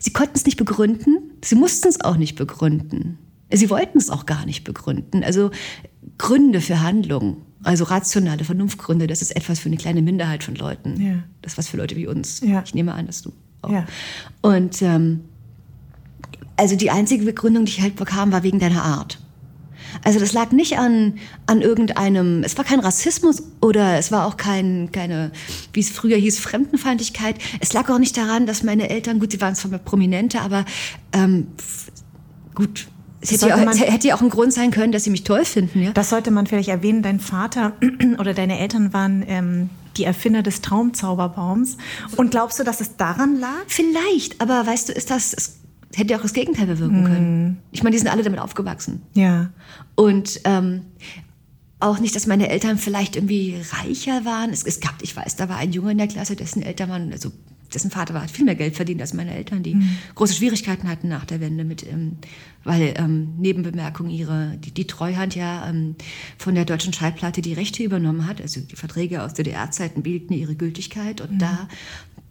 Sie 0.00 0.12
konnten 0.12 0.34
es 0.34 0.44
nicht 0.44 0.56
begründen, 0.56 1.30
sie 1.42 1.54
mussten 1.54 1.86
es 1.86 2.00
auch 2.00 2.16
nicht 2.16 2.34
begründen. 2.34 3.18
Sie 3.52 3.70
wollten 3.70 3.98
es 3.98 4.10
auch 4.10 4.26
gar 4.26 4.44
nicht 4.44 4.64
begründen. 4.64 5.22
Also 5.22 5.52
Gründe 6.18 6.60
für 6.60 6.80
Handlungen, 6.80 7.42
also 7.66 7.84
rationale 7.84 8.44
Vernunftgründe, 8.44 9.06
das 9.06 9.22
ist 9.22 9.34
etwas 9.34 9.58
für 9.58 9.68
eine 9.68 9.76
kleine 9.76 10.00
Minderheit 10.00 10.44
von 10.44 10.54
Leuten. 10.54 11.00
Ja. 11.00 11.14
Das 11.42 11.52
ist 11.52 11.58
was 11.58 11.68
für 11.68 11.76
Leute 11.76 11.96
wie 11.96 12.06
uns. 12.06 12.40
Ja. 12.40 12.62
Ich 12.64 12.74
nehme 12.74 12.94
an, 12.94 13.06
dass 13.06 13.22
du 13.22 13.32
auch. 13.62 13.70
Ja. 13.70 13.86
Und 14.40 14.80
ähm, 14.82 15.24
also 16.56 16.76
die 16.76 16.90
einzige 16.90 17.24
Begründung, 17.24 17.64
die 17.64 17.72
ich 17.72 17.82
halt 17.82 17.96
bekam, 17.96 18.32
war 18.32 18.42
wegen 18.42 18.60
deiner 18.60 18.84
Art. 18.84 19.18
Also 20.04 20.20
das 20.20 20.32
lag 20.32 20.52
nicht 20.52 20.78
an, 20.78 21.18
an 21.46 21.60
irgendeinem, 21.62 22.42
es 22.44 22.56
war 22.56 22.64
kein 22.64 22.80
Rassismus 22.80 23.42
oder 23.60 23.98
es 23.98 24.12
war 24.12 24.26
auch 24.26 24.36
kein, 24.36 24.90
keine, 24.92 25.32
wie 25.72 25.80
es 25.80 25.90
früher 25.90 26.16
hieß, 26.16 26.38
Fremdenfeindlichkeit. 26.38 27.36
Es 27.60 27.72
lag 27.72 27.88
auch 27.88 27.98
nicht 27.98 28.16
daran, 28.16 28.46
dass 28.46 28.62
meine 28.62 28.90
Eltern, 28.90 29.18
gut, 29.18 29.32
sie 29.32 29.40
waren 29.40 29.54
zwar 29.54 29.78
Prominente, 29.78 30.40
aber 30.40 30.64
ähm, 31.12 31.48
gut, 32.54 32.88
hätte, 33.30 33.48
ja, 33.48 33.70
es 33.70 33.80
hätte, 33.80 34.08
ja, 34.08 34.14
auch 34.14 34.22
ein 34.22 34.30
Grund 34.30 34.52
sein 34.52 34.70
können, 34.70 34.92
dass 34.92 35.04
sie 35.04 35.10
mich 35.10 35.24
toll 35.24 35.44
finden. 35.44 35.82
Ja? 35.82 35.92
Das 35.92 36.10
sollte 36.10 36.30
man 36.30 36.46
vielleicht 36.46 36.68
erwähnen. 36.68 37.02
Dein 37.02 37.20
Vater 37.20 37.72
oder 38.18 38.34
deine 38.34 38.58
Eltern 38.58 38.92
waren 38.92 39.24
ähm, 39.26 39.70
die 39.96 40.04
Erfinder 40.04 40.42
des 40.42 40.60
Traumzauberbaums. 40.62 41.76
Und 42.16 42.30
glaubst 42.30 42.58
du, 42.58 42.64
dass 42.64 42.80
es 42.80 42.96
daran 42.96 43.38
lag? 43.38 43.64
Vielleicht, 43.66 44.40
aber 44.40 44.66
weißt 44.66 44.88
du, 44.88 44.92
ist 44.92 45.10
das, 45.10 45.32
es 45.34 45.58
hätte 45.94 46.16
auch 46.16 46.22
das 46.22 46.32
Gegenteil 46.32 46.66
bewirken 46.66 47.04
können. 47.04 47.44
Mhm. 47.44 47.56
Ich 47.72 47.82
meine, 47.82 47.94
die 47.94 47.98
sind 47.98 48.08
alle 48.08 48.22
damit 48.22 48.40
aufgewachsen. 48.40 49.02
Ja. 49.14 49.50
Und 49.94 50.40
ähm, 50.44 50.82
auch 51.80 51.98
nicht, 51.98 52.16
dass 52.16 52.26
meine 52.26 52.48
Eltern 52.48 52.78
vielleicht 52.78 53.16
irgendwie 53.16 53.56
reicher 53.72 54.24
waren. 54.24 54.50
Es, 54.50 54.62
es, 54.64 54.80
gab, 54.80 54.94
ich 55.02 55.14
weiß, 55.16 55.36
da 55.36 55.48
war 55.48 55.56
ein 55.56 55.72
Junge 55.72 55.92
in 55.92 55.98
der 55.98 56.08
Klasse, 56.08 56.36
dessen 56.36 56.62
Eltern 56.62 56.90
waren, 56.90 57.12
also 57.12 57.30
dessen 57.74 57.90
Vater 57.90 58.14
war, 58.14 58.22
hat 58.22 58.30
viel 58.30 58.44
mehr 58.44 58.54
Geld 58.54 58.76
verdient 58.76 59.00
als 59.00 59.14
meine 59.14 59.34
Eltern, 59.34 59.62
die 59.62 59.74
mhm. 59.74 59.98
große 60.14 60.34
Schwierigkeiten 60.34 60.88
hatten 60.88 61.08
nach 61.08 61.24
der 61.24 61.40
Wende 61.40 61.64
mit, 61.64 61.86
ähm, 61.86 62.18
weil 62.64 62.94
ähm, 62.96 63.34
Nebenbemerkung 63.38 64.08
ihre, 64.10 64.56
die, 64.58 64.70
die 64.70 64.86
Treuhand 64.86 65.34
ja 65.34 65.68
ähm, 65.68 65.96
von 66.38 66.54
der 66.54 66.64
deutschen 66.64 66.92
Schallplatte 66.92 67.42
die 67.42 67.54
Rechte 67.54 67.82
übernommen 67.82 68.26
hat. 68.26 68.40
Also 68.40 68.60
die 68.60 68.76
Verträge 68.76 69.22
aus 69.22 69.34
DDR-Zeiten 69.34 70.02
bildeten 70.02 70.34
ihre 70.34 70.54
Gültigkeit 70.54 71.20
und 71.20 71.32
mhm. 71.32 71.38
da 71.38 71.68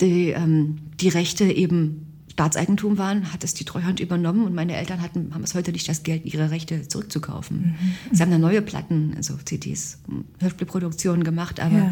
die, 0.01 0.29
ähm, 0.29 0.77
die 0.99 1.09
Rechte 1.09 1.45
eben 1.45 2.14
Staatseigentum 2.35 2.97
waren, 2.97 3.31
hat 3.31 3.45
es 3.45 3.53
die 3.53 3.63
Treuhand 3.63 4.01
übernommen 4.01 4.45
und 4.45 4.53
meine 4.53 4.75
Eltern 4.75 5.01
hatten, 5.01 5.33
haben 5.33 5.45
es 5.45 5.55
heute 5.55 5.71
nicht 5.71 5.87
das 5.87 6.03
Geld, 6.03 6.25
ihre 6.25 6.51
Rechte 6.51 6.85
zurückzukaufen. 6.85 7.77
Mhm. 7.79 8.15
Sie 8.15 8.21
haben 8.21 8.29
dann 8.29 8.41
neue 8.41 8.61
Platten, 8.61 9.13
also 9.15 9.35
CDs, 9.37 9.99
Hörspielproduktionen 10.41 11.23
gemacht, 11.23 11.61
aber 11.61 11.77
ja. 11.77 11.91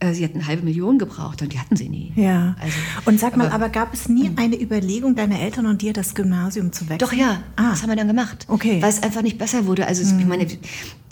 äh, 0.00 0.12
sie 0.12 0.24
hatten 0.24 0.38
eine 0.38 0.48
halbe 0.48 0.64
Million 0.64 0.98
gebraucht 0.98 1.42
und 1.42 1.52
die 1.52 1.60
hatten 1.60 1.76
sie 1.76 1.88
nie. 1.88 2.12
Ja. 2.16 2.56
Also, 2.60 2.76
und 3.04 3.20
sag 3.20 3.36
mal, 3.36 3.46
aber, 3.46 3.54
aber 3.54 3.68
gab 3.68 3.94
es 3.94 4.08
nie 4.08 4.26
hm. 4.26 4.36
eine 4.36 4.60
Überlegung 4.60 5.14
deiner 5.14 5.38
Eltern 5.38 5.66
und 5.66 5.80
dir, 5.80 5.92
das 5.92 6.16
Gymnasium 6.16 6.72
zu 6.72 6.88
wechseln? 6.88 6.98
Doch 6.98 7.12
ja, 7.12 7.44
ah. 7.54 7.70
das 7.70 7.82
haben 7.82 7.90
wir 7.90 7.96
dann 7.96 8.08
gemacht. 8.08 8.46
Okay. 8.48 8.82
Weil 8.82 8.90
es 8.90 9.00
einfach 9.00 9.22
nicht 9.22 9.38
besser 9.38 9.66
wurde. 9.66 9.86
Also 9.86 10.12
mhm. 10.12 10.18
ich 10.18 10.26
meine, 10.26 10.46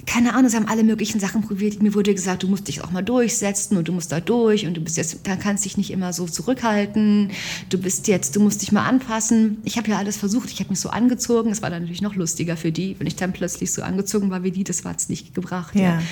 keine 0.06 0.34
Ahnung, 0.34 0.50
sie 0.50 0.56
haben 0.56 0.68
alle 0.68 0.82
möglichen 0.82 1.20
Sachen 1.20 1.42
probiert. 1.42 1.82
Mir 1.82 1.94
wurde 1.94 2.14
gesagt, 2.14 2.42
du 2.42 2.48
musst 2.48 2.66
dich 2.68 2.82
auch 2.82 2.90
mal 2.90 3.02
durchsetzen 3.02 3.76
und 3.76 3.88
du 3.88 3.92
musst 3.92 4.10
da 4.10 4.20
durch 4.20 4.66
und 4.66 4.76
du 4.76 4.80
bist 4.80 4.96
jetzt, 4.96 5.20
da 5.24 5.36
kannst 5.36 5.64
dich 5.64 5.76
nicht 5.76 5.90
immer 5.90 6.12
so 6.12 6.26
zurückhalten. 6.26 7.30
Du 7.68 7.78
bist 7.78 8.08
jetzt, 8.08 8.34
du 8.34 8.40
musst 8.40 8.62
dich 8.62 8.72
mal 8.72 8.84
anpassen. 8.84 9.58
Ich 9.64 9.76
habe 9.78 9.88
ja 9.88 9.98
alles 9.98 10.16
versucht. 10.16 10.50
Ich 10.50 10.60
habe 10.60 10.70
mich 10.70 10.80
so 10.80 10.90
angezogen. 10.90 11.50
Es 11.50 11.62
war 11.62 11.70
dann 11.70 11.82
natürlich 11.82 12.02
noch 12.02 12.16
lustiger 12.16 12.56
für 12.56 12.72
die, 12.72 12.96
wenn 12.98 13.06
ich 13.06 13.16
dann 13.16 13.32
plötzlich 13.32 13.72
so 13.72 13.82
angezogen 13.82 14.30
war 14.30 14.42
wie 14.42 14.50
die. 14.50 14.64
Das 14.64 14.84
war 14.84 14.94
es 14.96 15.08
nicht 15.08 15.34
gebracht. 15.34 15.74
Ja. 15.74 15.82
ja. 15.82 16.02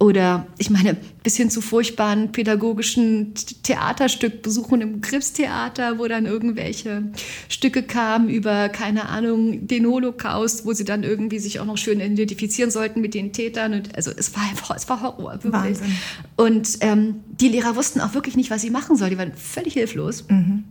Oder 0.00 0.46
ich 0.56 0.70
meine, 0.70 0.96
bis 1.22 1.36
hin 1.36 1.50
zu 1.50 1.60
furchtbaren 1.60 2.32
pädagogischen 2.32 3.34
Theaterstückbesuchen 3.34 4.80
im 4.80 5.00
Krebstheater, 5.02 5.98
wo 5.98 6.08
dann 6.08 6.24
irgendwelche 6.24 7.12
Stücke 7.50 7.82
kamen 7.82 8.30
über, 8.30 8.70
keine 8.70 9.10
Ahnung, 9.10 9.66
den 9.66 9.86
Holocaust, 9.86 10.64
wo 10.64 10.72
sie 10.72 10.86
dann 10.86 11.02
irgendwie 11.02 11.38
sich 11.38 11.60
auch 11.60 11.66
noch 11.66 11.76
schön 11.76 12.00
identifizieren 12.00 12.70
sollten 12.70 13.02
mit 13.02 13.12
den 13.12 13.34
Tätern. 13.34 13.74
Und 13.74 13.94
also 13.94 14.10
es 14.16 14.34
war 14.34 14.42
einfach, 14.44 14.74
es 14.74 14.88
war 14.88 15.02
Horror, 15.02 15.34
wirklich. 15.34 15.52
Wahnsinn. 15.52 15.96
Und 16.34 16.78
ähm, 16.80 17.16
die 17.38 17.48
Lehrer 17.48 17.76
wussten 17.76 18.00
auch 18.00 18.14
wirklich 18.14 18.36
nicht, 18.36 18.50
was 18.50 18.62
sie 18.62 18.70
machen 18.70 18.96
sollen. 18.96 19.10
Die 19.10 19.18
waren 19.18 19.34
völlig 19.34 19.74
hilflos. 19.74 20.24
Mhm. 20.30 20.64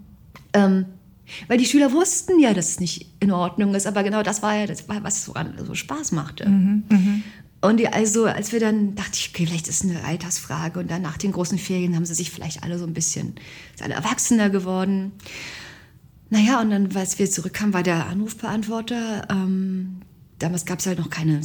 Ähm, 0.54 0.86
weil 1.48 1.58
die 1.60 1.66
Schüler 1.66 1.92
wussten 1.92 2.40
ja, 2.40 2.56
dass 2.56 2.70
es 2.70 2.80
nicht 2.80 3.06
in 3.20 3.32
Ordnung 3.32 3.76
ist, 3.76 3.86
aber 3.86 4.02
genau 4.02 4.24
das 4.24 4.42
war 4.42 4.56
ja 4.56 4.66
das, 4.66 4.90
war, 4.90 5.04
was 5.04 5.26
so, 5.26 5.34
so 5.64 5.76
Spaß 5.76 6.14
machte. 6.14 6.50
Mhm, 6.50 6.84
mh. 6.90 6.98
Und 7.62 7.78
die, 7.78 7.88
also, 7.88 8.26
als 8.26 8.54
wir 8.54 8.60
dann, 8.60 8.96
dachte 8.96 9.12
ich, 9.14 9.30
okay, 9.30 9.46
vielleicht 9.46 9.68
ist 9.68 9.84
es 9.84 9.90
eine 9.90 10.04
Altersfrage. 10.04 10.80
Und 10.80 10.90
dann 10.90 11.02
nach 11.02 11.18
den 11.18 11.32
großen 11.32 11.58
Ferien 11.58 11.96
haben 11.96 12.06
sie 12.06 12.16
sich 12.16 12.32
vielleicht 12.32 12.64
alle 12.64 12.80
so 12.80 12.86
ein 12.86 12.94
bisschen, 12.94 13.36
sind 13.76 13.86
alle 13.86 13.96
erwachsener 13.96 14.50
geworden. 14.50 15.12
Naja, 16.30 16.62
und 16.62 16.70
dann, 16.70 16.96
als 16.96 17.20
wir 17.20 17.30
zurückkamen, 17.30 17.74
war 17.74 17.84
der 17.84 18.06
Anrufbeantworter. 18.08 19.28
Ähm, 19.30 19.98
damals 20.38 20.66
gab 20.66 20.80
es 20.80 20.86
halt 20.86 21.00
noch 21.00 21.10
keine, 21.10 21.42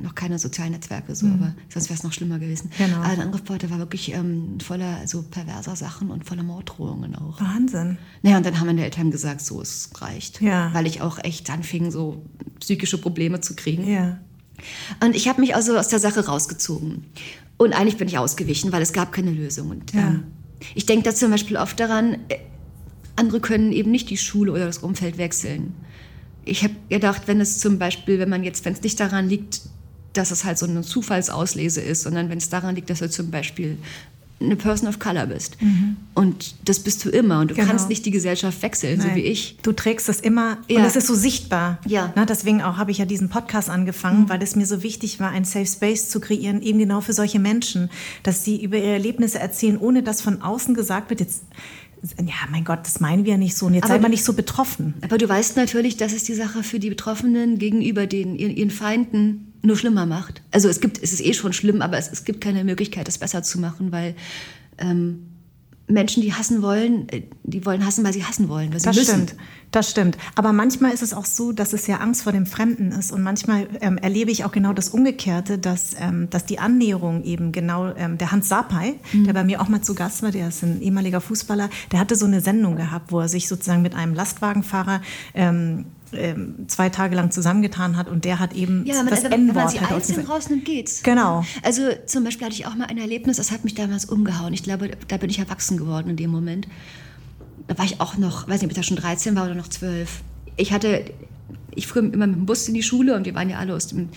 noch 0.00 0.14
keine 0.14 0.38
sozialen 0.38 0.72
Netzwerke, 0.72 1.14
so, 1.14 1.26
mhm. 1.26 1.34
aber 1.34 1.54
sonst 1.68 1.90
wäre 1.90 1.98
es 1.98 2.02
noch 2.02 2.12
schlimmer 2.12 2.38
gewesen. 2.38 2.70
Genau. 2.78 2.98
Aber 2.98 3.14
der 3.14 3.24
Anrufbeantworter 3.24 3.70
war 3.70 3.78
wirklich 3.78 4.12
ähm, 4.14 4.58
voller 4.60 4.96
also 4.98 5.22
perverser 5.22 5.76
Sachen 5.76 6.10
und 6.10 6.24
voller 6.24 6.44
Morddrohungen 6.44 7.14
auch. 7.14 7.40
Wahnsinn. 7.40 7.98
Naja, 8.22 8.38
und 8.38 8.46
dann 8.46 8.58
haben 8.58 8.68
meine 8.68 8.84
Eltern 8.84 9.10
gesagt, 9.10 9.42
so, 9.42 9.60
es 9.60 9.90
reicht. 9.98 10.40
Ja. 10.40 10.72
Weil 10.72 10.86
ich 10.86 11.02
auch 11.02 11.18
echt 11.22 11.50
anfing, 11.50 11.90
so 11.90 12.24
psychische 12.60 12.96
Probleme 12.96 13.40
zu 13.40 13.54
kriegen. 13.54 13.86
Ja. 13.86 14.18
Und 15.02 15.16
ich 15.16 15.28
habe 15.28 15.40
mich 15.40 15.54
also 15.54 15.76
aus 15.76 15.88
der 15.88 15.98
Sache 15.98 16.26
rausgezogen. 16.26 17.04
Und 17.56 17.72
eigentlich 17.72 17.96
bin 17.96 18.08
ich 18.08 18.18
ausgewichen, 18.18 18.72
weil 18.72 18.82
es 18.82 18.92
gab 18.92 19.12
keine 19.12 19.30
Lösung. 19.30 19.70
Und, 19.70 19.92
ja. 19.92 20.08
ähm, 20.08 20.24
ich 20.74 20.86
denke 20.86 21.04
da 21.04 21.14
zum 21.14 21.30
Beispiel 21.30 21.56
oft 21.56 21.78
daran, 21.78 22.14
äh, 22.28 22.38
andere 23.16 23.40
können 23.40 23.72
eben 23.72 23.90
nicht 23.90 24.10
die 24.10 24.16
Schule 24.16 24.52
oder 24.52 24.66
das 24.66 24.78
Umfeld 24.78 25.18
wechseln. 25.18 25.74
Ich 26.44 26.64
habe 26.64 26.74
gedacht, 26.88 27.22
wenn 27.26 27.40
es 27.40 27.58
zum 27.58 27.78
Beispiel, 27.78 28.18
wenn 28.18 28.28
man 28.28 28.42
jetzt, 28.42 28.64
wenn 28.64 28.72
es 28.72 28.82
nicht 28.82 28.98
daran 28.98 29.28
liegt, 29.28 29.60
dass 30.12 30.30
es 30.30 30.44
halt 30.44 30.58
so 30.58 30.66
eine 30.66 30.82
Zufallsauslese 30.82 31.80
ist, 31.80 32.02
sondern 32.02 32.28
wenn 32.28 32.38
es 32.38 32.48
daran 32.48 32.74
liegt, 32.74 32.90
dass 32.90 33.00
er 33.00 33.10
zum 33.10 33.30
Beispiel 33.30 33.78
eine 34.44 34.56
Person 34.56 34.88
of 34.88 34.98
Color 34.98 35.26
bist. 35.26 35.60
Mhm. 35.60 35.96
Und 36.14 36.54
das 36.68 36.80
bist 36.80 37.04
du 37.04 37.10
immer. 37.10 37.40
Und 37.40 37.50
du 37.50 37.54
genau. 37.54 37.68
kannst 37.68 37.88
nicht 37.88 38.04
die 38.04 38.10
Gesellschaft 38.10 38.62
wechseln, 38.62 38.98
Nein. 38.98 39.10
so 39.10 39.16
wie 39.16 39.20
ich. 39.20 39.58
Du 39.62 39.72
trägst 39.72 40.08
es 40.08 40.20
immer 40.20 40.58
ja. 40.68 40.78
und 40.78 40.84
es 40.84 40.96
ist 40.96 41.06
so 41.06 41.14
sichtbar. 41.14 41.78
Ja. 41.86 42.12
Na, 42.16 42.26
deswegen 42.26 42.62
auch 42.62 42.76
habe 42.76 42.90
ich 42.90 42.98
ja 42.98 43.04
diesen 43.04 43.28
Podcast 43.28 43.70
angefangen, 43.70 44.22
mhm. 44.22 44.28
weil 44.28 44.42
es 44.42 44.56
mir 44.56 44.66
so 44.66 44.82
wichtig 44.82 45.20
war, 45.20 45.30
ein 45.30 45.44
Safe 45.44 45.66
Space 45.66 46.08
zu 46.08 46.20
kreieren, 46.20 46.62
eben 46.62 46.78
genau 46.78 47.00
für 47.00 47.12
solche 47.12 47.38
Menschen, 47.38 47.90
dass 48.22 48.44
sie 48.44 48.62
über 48.62 48.76
ihre 48.76 48.92
Erlebnisse 48.92 49.38
erzählen, 49.38 49.78
ohne 49.78 50.02
dass 50.02 50.20
von 50.20 50.42
außen 50.42 50.74
gesagt 50.74 51.10
wird, 51.10 51.20
jetzt 51.20 51.42
ja, 52.18 52.34
mein 52.50 52.64
Gott, 52.64 52.80
das 52.82 53.00
meinen 53.00 53.24
wir 53.24 53.32
ja 53.32 53.38
nicht 53.38 53.56
so. 53.56 53.66
Und 53.66 53.74
jetzt 53.74 53.84
aber 53.84 53.94
sei 53.94 54.00
mal 54.00 54.08
nicht 54.08 54.24
so 54.24 54.32
betroffen. 54.32 54.94
Aber 55.02 55.18
du 55.18 55.28
weißt 55.28 55.56
natürlich, 55.56 55.96
dass 55.96 56.12
es 56.12 56.24
die 56.24 56.34
Sache 56.34 56.62
für 56.62 56.80
die 56.80 56.88
Betroffenen 56.88 57.58
gegenüber 57.58 58.06
den, 58.06 58.34
ihren, 58.34 58.56
ihren 58.56 58.70
Feinden 58.70 59.51
nur 59.62 59.76
schlimmer 59.76 60.06
macht. 60.06 60.42
Also 60.50 60.68
es 60.68 60.80
gibt, 60.80 61.02
es 61.02 61.12
ist 61.12 61.24
eh 61.24 61.34
schon 61.34 61.52
schlimm, 61.52 61.82
aber 61.82 61.96
es, 61.98 62.10
es 62.10 62.24
gibt 62.24 62.40
keine 62.40 62.64
Möglichkeit, 62.64 63.08
das 63.08 63.18
besser 63.18 63.42
zu 63.42 63.60
machen, 63.60 63.92
weil 63.92 64.14
ähm, 64.78 65.28
Menschen, 65.92 66.22
die 66.22 66.32
hassen 66.32 66.62
wollen, 66.62 67.08
äh, 67.08 67.22
die 67.44 67.64
wollen 67.66 67.84
hassen, 67.84 68.04
weil 68.04 68.12
sie 68.12 68.24
hassen 68.24 68.48
wollen. 68.48 68.72
Weil 68.72 68.80
sie 68.80 68.86
das 68.86 68.96
müssen. 68.96 69.14
stimmt, 69.14 69.36
das 69.70 69.90
stimmt. 69.90 70.18
Aber 70.34 70.52
manchmal 70.52 70.92
ist 70.92 71.02
es 71.02 71.12
auch 71.12 71.24
so, 71.24 71.52
dass 71.52 71.72
es 71.72 71.86
ja 71.86 71.96
Angst 71.98 72.22
vor 72.22 72.32
dem 72.32 72.46
Fremden 72.46 72.92
ist. 72.92 73.12
Und 73.12 73.22
manchmal 73.22 73.68
ähm, 73.80 73.98
erlebe 73.98 74.30
ich 74.30 74.44
auch 74.44 74.52
genau 74.52 74.72
das 74.72 74.88
Umgekehrte, 74.88 75.58
dass, 75.58 75.90
ähm, 75.98 76.30
dass 76.30 76.46
die 76.46 76.58
Annäherung 76.58 77.24
eben 77.24 77.52
genau, 77.52 77.94
ähm, 77.94 78.18
der 78.18 78.32
Hans 78.32 78.48
Sapai, 78.48 78.94
mhm. 79.12 79.24
der 79.24 79.32
bei 79.32 79.44
mir 79.44 79.60
auch 79.60 79.68
mal 79.68 79.82
zu 79.82 79.94
Gast 79.94 80.22
war, 80.22 80.30
der 80.30 80.48
ist 80.48 80.62
ein 80.62 80.80
ehemaliger 80.80 81.20
Fußballer, 81.20 81.68
der 81.90 82.00
hatte 82.00 82.16
so 82.16 82.26
eine 82.26 82.40
Sendung 82.40 82.76
gehabt, 82.76 83.12
wo 83.12 83.20
er 83.20 83.28
sich 83.28 83.48
sozusagen 83.48 83.82
mit 83.82 83.94
einem 83.94 84.14
Lastwagenfahrer 84.14 85.02
ähm, 85.34 85.86
zwei 86.66 86.90
Tage 86.90 87.16
lang 87.16 87.30
zusammengetan 87.30 87.96
hat 87.96 88.08
und 88.08 88.24
der 88.24 88.38
hat 88.38 88.52
eben 88.54 88.84
ja, 88.84 89.02
das 89.02 89.24
N-Wort. 89.24 89.32
Wenn 89.32 89.46
man 89.54 89.68
sie 89.68 89.80
halt 89.80 89.92
einzeln 89.92 90.26
rausnimmt, 90.26 90.64
geht's. 90.64 91.02
Genau. 91.02 91.44
Also 91.62 91.82
zum 92.06 92.24
Beispiel 92.24 92.46
hatte 92.46 92.54
ich 92.54 92.66
auch 92.66 92.74
mal 92.74 92.84
ein 92.86 92.98
Erlebnis, 92.98 93.38
das 93.38 93.50
hat 93.50 93.64
mich 93.64 93.74
damals 93.74 94.04
umgehauen. 94.04 94.52
Ich 94.52 94.62
glaube, 94.62 94.90
da 95.08 95.16
bin 95.16 95.30
ich 95.30 95.38
erwachsen 95.38 95.76
geworden 95.78 96.10
in 96.10 96.16
dem 96.16 96.30
Moment. 96.30 96.68
Da 97.68 97.78
war 97.78 97.84
ich 97.84 98.00
auch 98.00 98.18
noch, 98.18 98.48
weiß 98.48 98.60
nicht, 98.60 98.64
ob 98.64 98.70
ich 98.72 98.76
da 98.76 98.82
schon 98.82 98.96
13 98.96 99.34
war 99.36 99.44
oder 99.44 99.54
noch 99.54 99.68
12. 99.68 100.22
Ich 100.56 100.72
hatte, 100.72 101.04
ich 101.74 101.86
fuhr 101.86 102.02
immer 102.02 102.26
mit 102.26 102.36
dem 102.36 102.46
Bus 102.46 102.68
in 102.68 102.74
die 102.74 102.82
Schule 102.82 103.16
und 103.16 103.24
wir 103.24 103.34
waren 103.34 103.48
ja 103.48 103.58
alle 103.58 103.74
aus 103.74 103.86
dem 103.86 104.10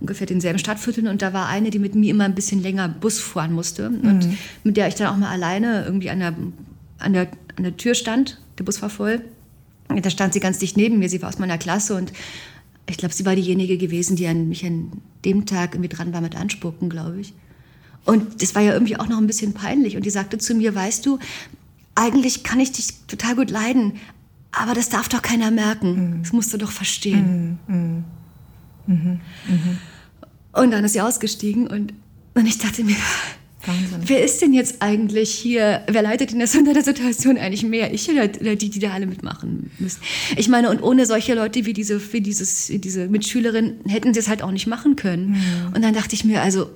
ungefähr 0.00 0.26
denselben 0.26 0.58
Stadtvierteln 0.58 1.06
und 1.06 1.22
da 1.22 1.32
war 1.32 1.48
eine, 1.48 1.70
die 1.70 1.78
mit 1.78 1.94
mir 1.94 2.10
immer 2.10 2.24
ein 2.24 2.34
bisschen 2.34 2.60
länger 2.62 2.88
Bus 2.88 3.20
fahren 3.20 3.52
musste 3.52 3.86
und 3.88 4.02
Mhm. 4.26 4.38
mit 4.64 4.76
der 4.76 4.88
ich 4.88 4.94
dann 4.96 5.08
auch 5.08 5.16
mal 5.16 5.28
alleine 5.30 5.84
irgendwie 5.84 6.10
an 6.10 6.18
der, 6.18 6.34
an 6.98 7.12
der, 7.12 7.28
an 7.56 7.62
der 7.64 7.76
Tür 7.76 7.94
stand. 7.94 8.40
Der 8.58 8.64
Bus 8.64 8.82
war 8.82 8.90
voll. 8.90 9.20
Da 10.00 10.10
stand 10.10 10.32
sie 10.32 10.40
ganz 10.40 10.58
dicht 10.58 10.76
neben 10.76 10.98
mir. 10.98 11.08
Sie 11.08 11.20
war 11.20 11.28
aus 11.28 11.38
meiner 11.38 11.58
Klasse 11.58 11.94
und 11.96 12.12
ich 12.88 12.96
glaube, 12.96 13.14
sie 13.14 13.24
war 13.26 13.36
diejenige 13.36 13.78
gewesen, 13.78 14.16
die 14.16 14.26
an 14.26 14.48
mich 14.48 14.64
an 14.64 14.90
dem 15.24 15.46
Tag 15.46 15.74
irgendwie 15.74 15.88
dran 15.88 16.12
war 16.12 16.20
mit 16.20 16.36
Anspucken, 16.36 16.88
glaube 16.88 17.20
ich. 17.20 17.32
Und 18.04 18.42
das 18.42 18.54
war 18.54 18.62
ja 18.62 18.72
irgendwie 18.72 18.96
auch 18.96 19.06
noch 19.08 19.18
ein 19.18 19.26
bisschen 19.26 19.52
peinlich. 19.52 19.96
Und 19.96 20.04
die 20.04 20.10
sagte 20.10 20.38
zu 20.38 20.54
mir, 20.54 20.74
weißt 20.74 21.06
du, 21.06 21.18
eigentlich 21.94 22.42
kann 22.42 22.58
ich 22.58 22.72
dich 22.72 22.88
total 23.06 23.36
gut 23.36 23.50
leiden, 23.50 23.92
aber 24.50 24.74
das 24.74 24.88
darf 24.88 25.08
doch 25.08 25.22
keiner 25.22 25.50
merken. 25.50 26.18
Das 26.22 26.32
musst 26.32 26.52
du 26.52 26.58
doch 26.58 26.72
verstehen. 26.72 27.58
Und 30.52 30.70
dann 30.70 30.84
ist 30.84 30.92
sie 30.92 31.00
ausgestiegen 31.00 31.66
und, 31.68 31.94
und 32.34 32.46
ich 32.46 32.58
dachte 32.58 32.82
mir, 32.82 32.96
Wahnsinn. 33.66 34.00
wer 34.06 34.24
ist 34.24 34.42
denn 34.42 34.52
jetzt 34.52 34.76
eigentlich 34.80 35.30
hier, 35.30 35.82
wer 35.88 36.02
leidet 36.02 36.32
in 36.32 36.38
der, 36.38 36.46
Situation 36.46 37.38
eigentlich 37.38 37.64
mehr? 37.64 37.92
Ich 37.92 38.10
oder, 38.10 38.28
die, 38.28 38.70
die 38.70 38.78
da 38.78 38.92
alle 38.92 39.06
mitmachen 39.06 39.70
müssen? 39.78 40.00
Ich 40.36 40.48
meine, 40.48 40.70
und 40.70 40.82
ohne 40.82 41.06
solche 41.06 41.34
Leute 41.34 41.64
wie 41.64 41.72
diese, 41.72 42.00
wie 42.12 42.20
dieses, 42.20 42.66
diese 42.68 43.08
Mitschülerin 43.08 43.80
hätten 43.86 44.14
sie 44.14 44.20
es 44.20 44.28
halt 44.28 44.42
auch 44.42 44.50
nicht 44.50 44.66
machen 44.66 44.96
können. 44.96 45.36
Und 45.74 45.82
dann 45.82 45.94
dachte 45.94 46.14
ich 46.14 46.24
mir, 46.24 46.42
also 46.42 46.70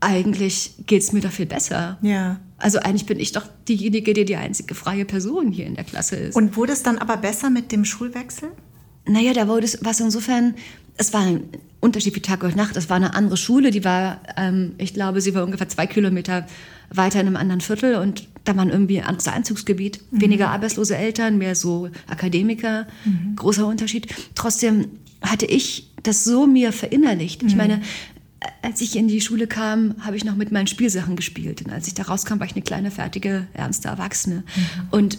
eigentlich 0.00 0.74
geht 0.86 1.02
es 1.02 1.12
mir 1.12 1.20
doch 1.20 1.32
viel 1.32 1.46
besser. 1.46 1.98
Ja. 2.02 2.40
Also 2.58 2.78
eigentlich 2.78 3.06
bin 3.06 3.18
ich 3.18 3.32
doch 3.32 3.46
diejenige, 3.68 4.12
die 4.12 4.24
die 4.24 4.36
einzige 4.36 4.74
freie 4.74 5.04
Person 5.04 5.50
hier 5.50 5.66
in 5.66 5.74
der 5.74 5.84
Klasse 5.84 6.16
ist. 6.16 6.36
Und 6.36 6.56
wurde 6.56 6.72
es 6.72 6.82
dann 6.82 6.98
aber 6.98 7.16
besser 7.16 7.50
mit 7.50 7.72
dem 7.72 7.84
Schulwechsel? 7.84 8.50
Naja, 9.06 9.32
da 9.32 9.48
wurde 9.48 9.66
es, 9.66 9.78
was 9.82 10.00
insofern, 10.00 10.54
es 10.96 11.12
war 11.12 11.22
ein 11.22 11.48
Unterschied 11.80 12.14
wie 12.14 12.20
Tag 12.20 12.42
und 12.42 12.56
Nacht. 12.56 12.76
Es 12.76 12.88
war 12.88 12.96
eine 12.96 13.14
andere 13.14 13.36
Schule, 13.36 13.70
die 13.70 13.84
war, 13.84 14.20
ähm, 14.36 14.72
ich 14.78 14.94
glaube, 14.94 15.20
sie 15.20 15.34
war 15.34 15.44
ungefähr 15.44 15.68
zwei 15.68 15.86
Kilometer 15.86 16.46
weiter 16.90 17.20
in 17.20 17.26
einem 17.26 17.36
anderen 17.36 17.60
Viertel 17.60 17.96
und 17.96 18.28
da 18.44 18.56
war 18.56 18.66
irgendwie 18.66 19.00
ein 19.00 19.06
anderes 19.06 19.28
Einzugsgebiet. 19.28 20.00
Weniger 20.10 20.50
arbeitslose 20.50 20.96
Eltern, 20.96 21.38
mehr 21.38 21.54
so 21.54 21.88
Akademiker. 22.06 22.86
Großer 23.36 23.66
Unterschied. 23.66 24.06
Trotzdem 24.34 24.86
hatte 25.22 25.46
ich 25.46 25.90
das 26.02 26.24
so 26.24 26.46
mir 26.46 26.72
verinnerlicht. 26.72 27.42
Ich 27.42 27.56
meine, 27.56 27.80
als 28.62 28.80
ich 28.80 28.96
in 28.96 29.08
die 29.08 29.20
Schule 29.20 29.46
kam, 29.46 29.94
habe 30.00 30.16
ich 30.16 30.24
noch 30.24 30.36
mit 30.36 30.52
meinen 30.52 30.66
Spielsachen 30.66 31.16
gespielt. 31.16 31.62
Und 31.62 31.72
als 31.72 31.86
ich 31.86 31.94
da 31.94 32.04
rauskam, 32.04 32.38
war 32.38 32.46
ich 32.46 32.54
eine 32.54 32.62
kleine, 32.62 32.90
fertige, 32.90 33.46
ernste 33.54 33.88
Erwachsene. 33.88 34.44
Und 34.90 35.18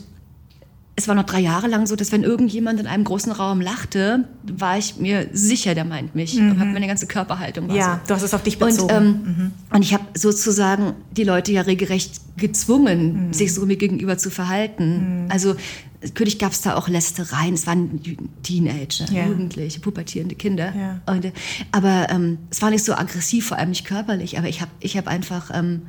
es 0.97 1.09
war 1.09 1.15
noch 1.15 1.25
drei 1.25 1.41
Jahre 1.41 1.67
lang 1.67 1.87
so, 1.87 1.97
dass 1.97 2.13
wenn 2.13 2.23
irgendjemand 2.23 2.79
in 2.79 2.87
einem 2.87 3.03
großen 3.03 3.31
Raum 3.33 3.59
lachte, 3.59 4.23
war 4.43 4.77
ich 4.77 4.95
mir 4.95 5.27
sicher, 5.33 5.75
der 5.75 5.83
meint 5.83 6.15
mich. 6.15 6.37
Und 6.39 6.57
hab 6.57 6.67
meine 6.69 6.87
ganze 6.87 7.05
Körperhaltung 7.05 7.67
war 7.67 7.75
Ja, 7.75 7.99
so. 8.03 8.07
du 8.07 8.13
hast 8.15 8.23
es 8.23 8.33
auf 8.33 8.43
dich 8.43 8.61
Und, 8.61 8.69
bezogen. 8.69 8.93
ähm, 8.93 9.51
und 9.71 9.81
ich 9.81 9.93
habe 9.93 10.05
sozusagen 10.13 10.93
die 11.11 11.25
Leute 11.25 11.51
ja 11.51 11.61
regelrecht 11.63 12.21
gezwungen, 12.37 13.33
sich 13.33 13.53
so 13.53 13.65
mir 13.65 13.75
gegenüber 13.75 14.17
zu 14.17 14.29
verhalten. 14.29 15.25
Also 15.27 15.55
natürlich 16.01 16.39
gab 16.39 16.53
es 16.53 16.61
da 16.61 16.75
auch 16.75 16.87
Lästereien. 16.87 17.55
Es 17.55 17.67
waren 17.67 17.99
Teenager, 18.43 19.05
Ja. 19.11 19.25
Jugendliche, 19.27 19.81
pubertierende 19.81 20.35
Kinder. 20.35 20.73
Ja. 20.75 21.01
Und, 21.13 21.25
äh, 21.25 21.31
aber 21.73 22.07
ähm, 22.09 22.37
es 22.51 22.61
war 22.61 22.69
nicht 22.69 22.85
so 22.85 22.93
aggressiv, 22.93 23.47
vor 23.47 23.57
allem 23.57 23.69
nicht 23.69 23.83
körperlich. 23.85 24.37
Aber 24.37 24.47
ich 24.47 24.61
habe 24.61 24.71
ich 24.79 24.95
hab 24.95 25.07
einfach... 25.07 25.51
Ähm, 25.53 25.81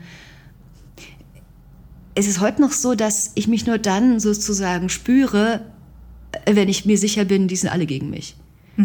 es 2.16 2.26
ist 2.26 2.40
heute 2.40 2.60
noch 2.60 2.72
so, 2.72 2.94
dass 2.94 3.30
ich 3.34 3.46
mich 3.46 3.66
nur 3.66 3.78
dann 3.78 4.18
sozusagen 4.18 4.88
spüre, 4.88 5.60
äh, 6.44 6.56
wenn 6.56 6.68
ich 6.68 6.84
mir 6.84 6.98
sicher 6.98 7.24
bin, 7.24 7.46
die 7.46 7.56
sind 7.56 7.70
alle 7.70 7.86
gegen 7.86 8.10
mich. 8.10 8.36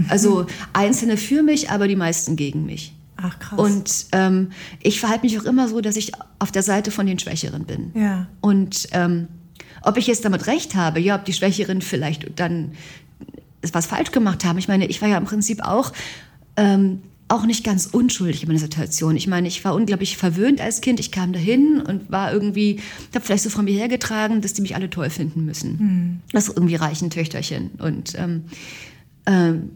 Also 0.07 0.45
Einzelne 0.71 1.17
für 1.17 1.43
mich, 1.43 1.69
aber 1.69 1.87
die 1.87 1.97
meisten 1.97 2.37
gegen 2.37 2.65
mich. 2.65 2.93
Ach 3.17 3.37
krass. 3.39 3.59
Und 3.59 4.05
ähm, 4.13 4.51
ich 4.81 4.99
verhalte 4.99 5.25
mich 5.25 5.37
auch 5.39 5.43
immer 5.43 5.67
so, 5.67 5.81
dass 5.81 5.95
ich 5.95 6.11
auf 6.39 6.51
der 6.51 6.63
Seite 6.63 6.91
von 6.91 7.05
den 7.05 7.19
Schwächeren 7.19 7.65
bin. 7.65 7.91
Ja. 7.93 8.27
Und 8.39 8.87
ähm, 8.93 9.27
ob 9.81 9.97
ich 9.97 10.07
jetzt 10.07 10.23
damit 10.23 10.47
recht 10.47 10.75
habe, 10.75 10.99
ja, 10.99 11.15
ob 11.15 11.25
die 11.25 11.33
Schwächeren 11.33 11.81
vielleicht 11.81 12.39
dann 12.39 12.71
was 13.71 13.85
falsch 13.85 14.11
gemacht 14.11 14.45
haben. 14.45 14.57
Ich 14.57 14.67
meine, 14.67 14.85
ich 14.87 15.01
war 15.01 15.09
ja 15.09 15.17
im 15.17 15.25
Prinzip 15.25 15.61
auch, 15.61 15.91
ähm, 16.55 17.01
auch 17.31 17.45
nicht 17.45 17.63
ganz 17.63 17.87
unschuldig 17.87 18.43
in 18.43 18.47
meiner 18.47 18.59
Situation. 18.59 19.15
Ich 19.15 19.27
meine, 19.27 19.47
ich 19.47 19.63
war 19.63 19.73
unglaublich 19.73 20.17
verwöhnt 20.17 20.59
als 20.61 20.81
Kind. 20.81 20.99
Ich 20.99 21.11
kam 21.11 21.33
dahin 21.33 21.81
und 21.81 22.11
war 22.11 22.33
irgendwie, 22.33 22.79
habe 23.15 23.25
vielleicht 23.25 23.43
so 23.43 23.49
von 23.49 23.65
mir 23.65 23.73
hergetragen, 23.73 24.41
dass 24.41 24.53
die 24.53 24.61
mich 24.61 24.75
alle 24.75 24.89
toll 24.89 25.09
finden 25.09 25.45
müssen. 25.45 26.21
Das 26.33 26.49
irgendwie 26.49 26.75
reichen 26.75 27.09
Töchterchen. 27.09 27.71
Und 27.79 28.15
ähm, 28.17 28.43
ähm, 29.25 29.71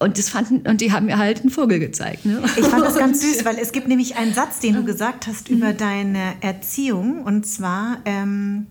und 0.00 0.16
das 0.18 0.30
fanden, 0.30 0.66
und 0.66 0.80
die 0.80 0.92
haben 0.92 1.06
mir 1.06 1.18
halt 1.18 1.42
einen 1.42 1.50
Vogel 1.50 1.78
gezeigt. 1.78 2.24
Ne? 2.24 2.42
Ich 2.56 2.64
fand 2.64 2.82
das 2.82 2.96
ganz 2.96 3.20
süß, 3.34 3.44
weil 3.44 3.58
es 3.58 3.70
gibt 3.70 3.86
nämlich 3.86 4.16
einen 4.16 4.32
Satz, 4.32 4.58
den 4.58 4.74
du 4.74 4.82
gesagt 4.82 5.26
hast 5.26 5.50
über 5.50 5.74
deine 5.74 6.36
Erziehung. 6.40 7.22
Und 7.22 7.46
zwar, 7.46 7.98
ähm, 8.06 8.66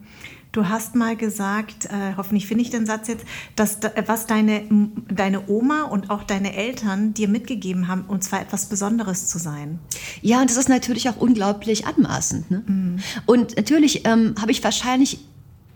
du 0.51 0.67
hast 0.67 0.95
mal 0.95 1.15
gesagt, 1.15 1.85
äh, 1.85 2.15
hoffentlich 2.17 2.47
finde 2.47 2.63
ich 2.63 2.69
den 2.69 2.85
Satz 2.85 3.07
jetzt, 3.07 3.25
dass 3.55 3.79
da, 3.79 3.91
was 4.07 4.25
deine, 4.25 4.63
deine 5.09 5.47
Oma 5.47 5.83
und 5.83 6.09
auch 6.09 6.23
deine 6.23 6.55
Eltern 6.55 7.13
dir 7.13 7.27
mitgegeben 7.27 7.87
haben, 7.87 8.03
und 8.07 8.23
zwar 8.23 8.41
etwas 8.41 8.65
Besonderes 8.65 9.27
zu 9.27 9.37
sein. 9.37 9.79
Ja, 10.21 10.41
und 10.41 10.49
das 10.49 10.57
ist 10.57 10.69
natürlich 10.69 11.07
auch 11.09 11.17
unglaublich 11.17 11.85
anmaßend. 11.85 12.49
Ne? 12.51 12.97
Und 13.25 13.57
natürlich 13.57 14.05
ähm, 14.07 14.35
habe 14.41 14.51
ich 14.51 14.63
wahrscheinlich 14.63 15.19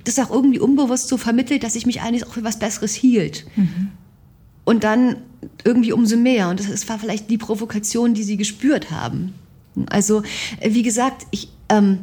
das 0.05 0.19
auch 0.19 0.31
irgendwie 0.31 0.59
unbewusst 0.59 1.07
so 1.07 1.17
vermittelt, 1.17 1.63
dass 1.63 1.75
ich 1.75 1.85
mich 1.85 2.01
eigentlich 2.01 2.25
auch 2.27 2.33
für 2.33 2.43
was 2.43 2.59
Besseres 2.59 2.93
hielt. 2.93 3.45
Und 4.65 4.83
dann 4.83 5.17
irgendwie 5.63 5.93
umso 5.93 6.17
mehr. 6.17 6.49
Und 6.49 6.59
das 6.59 6.67
ist- 6.67 6.89
war 6.89 6.99
vielleicht 6.99 7.29
die 7.29 7.37
Provokation, 7.37 8.13
die 8.13 8.23
sie 8.23 8.37
gespürt 8.37 8.91
haben. 8.91 9.33
Also, 9.89 10.23
äh, 10.59 10.73
wie 10.73 10.83
gesagt, 10.83 11.25
ich, 11.31 11.49
ähm, 11.69 11.99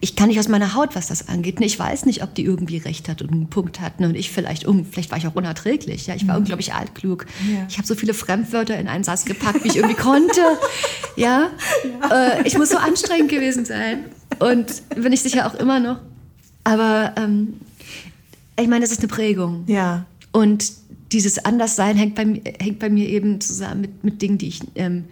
ich 0.00 0.16
kann 0.16 0.28
nicht 0.28 0.38
aus 0.38 0.48
meiner 0.48 0.74
Haut, 0.74 0.94
was 0.94 1.06
das 1.06 1.28
angeht. 1.28 1.60
Ich 1.60 1.78
weiß 1.78 2.04
nicht, 2.04 2.22
ob 2.22 2.34
die 2.34 2.44
irgendwie 2.44 2.76
recht 2.76 3.08
hat 3.08 3.22
und 3.22 3.30
einen 3.32 3.48
Punkt 3.48 3.80
hat. 3.80 3.98
Und 4.00 4.14
ich 4.16 4.30
vielleicht, 4.30 4.66
vielleicht 4.90 5.10
war 5.10 5.16
ich 5.18 5.26
auch 5.26 5.34
unerträglich. 5.34 6.06
Ja, 6.06 6.14
ich 6.14 6.28
war 6.28 6.36
unglaublich 6.36 6.74
altklug. 6.74 7.24
Ja. 7.50 7.66
Ich 7.70 7.78
habe 7.78 7.86
so 7.86 7.94
viele 7.94 8.12
Fremdwörter 8.12 8.78
in 8.78 8.86
einen 8.88 9.02
Satz 9.04 9.24
gepackt, 9.24 9.64
wie 9.64 9.68
ich 9.68 9.76
irgendwie 9.76 9.96
konnte. 9.96 10.40
Ja, 11.16 11.50
Äh, 12.12 12.42
ich 12.46 12.58
muss 12.58 12.70
so 12.70 12.76
anstrengend 12.76 13.30
gewesen 13.30 13.64
sein. 13.64 14.06
Und 14.40 14.82
bin 14.96 15.12
ich 15.12 15.22
sicher 15.22 15.46
auch 15.46 15.54
immer 15.54 15.78
noch. 15.78 15.98
Aber 16.64 17.14
ähm, 17.16 17.54
ich 18.60 18.66
meine, 18.66 18.80
das 18.80 18.90
ist 18.90 18.98
eine 18.98 19.08
Prägung. 19.08 19.62
Ja. 19.68 20.06
Und 20.32 20.72
dieses 21.12 21.44
Anderssein 21.44 21.96
hängt 21.96 22.16
bei, 22.16 22.24
mir- 22.24 22.42
hängt 22.58 22.80
bei 22.80 22.90
mir 22.90 23.08
eben 23.08 23.40
zusammen 23.40 23.82
mit, 23.82 24.02
mit 24.04 24.22
Dingen, 24.22 24.38
die 24.38 24.48
ich 24.48 24.60
ähm, 24.74 25.04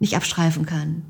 nicht 0.00 0.16
abstreifen 0.16 0.64
kann. 0.66 1.02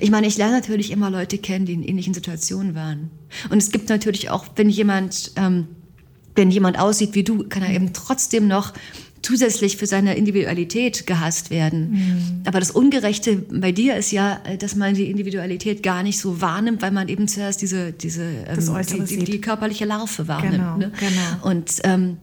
Ich 0.00 0.10
meine, 0.10 0.26
ich 0.26 0.36
lerne 0.36 0.54
natürlich 0.54 0.90
immer 0.90 1.10
Leute 1.10 1.38
kennen, 1.38 1.66
die 1.66 1.74
in 1.74 1.82
ähnlichen 1.82 2.14
Situationen 2.14 2.74
waren. 2.74 3.10
Und 3.50 3.58
es 3.58 3.70
gibt 3.70 3.88
natürlich 3.88 4.30
auch, 4.30 4.46
wenn 4.56 4.68
jemand, 4.68 5.32
ähm, 5.36 5.68
wenn 6.34 6.50
jemand 6.50 6.78
aussieht 6.78 7.14
wie 7.14 7.24
du, 7.24 7.46
kann 7.48 7.62
er 7.62 7.74
eben 7.74 7.92
trotzdem 7.92 8.48
noch 8.48 8.72
zusätzlich 9.24 9.76
für 9.76 9.86
seine 9.86 10.16
Individualität 10.16 11.06
gehasst 11.06 11.50
werden. 11.50 12.42
Aber 12.46 12.60
das 12.60 12.70
Ungerechte 12.70 13.36
bei 13.36 13.72
dir 13.72 13.96
ist 13.96 14.12
ja, 14.12 14.40
äh, 14.44 14.58
dass 14.58 14.76
man 14.76 14.94
die 14.94 15.10
Individualität 15.10 15.82
gar 15.82 16.02
nicht 16.02 16.18
so 16.18 16.40
wahrnimmt, 16.40 16.82
weil 16.82 16.90
man 16.90 17.08
eben 17.08 17.26
zuerst 17.26 17.62
diese, 17.62 17.92
diese 17.92 18.22
ähm, 18.22 19.06
die, 19.08 19.16
die, 19.16 19.24
die 19.24 19.40
körperliche 19.40 19.86
Larve 19.86 20.28
wahrnimmt. 20.28 20.54
Genau, 20.54 20.76
ne? 20.76 20.92
genau. 20.98 21.48
Und 21.48 21.80
ähm, 21.84 22.18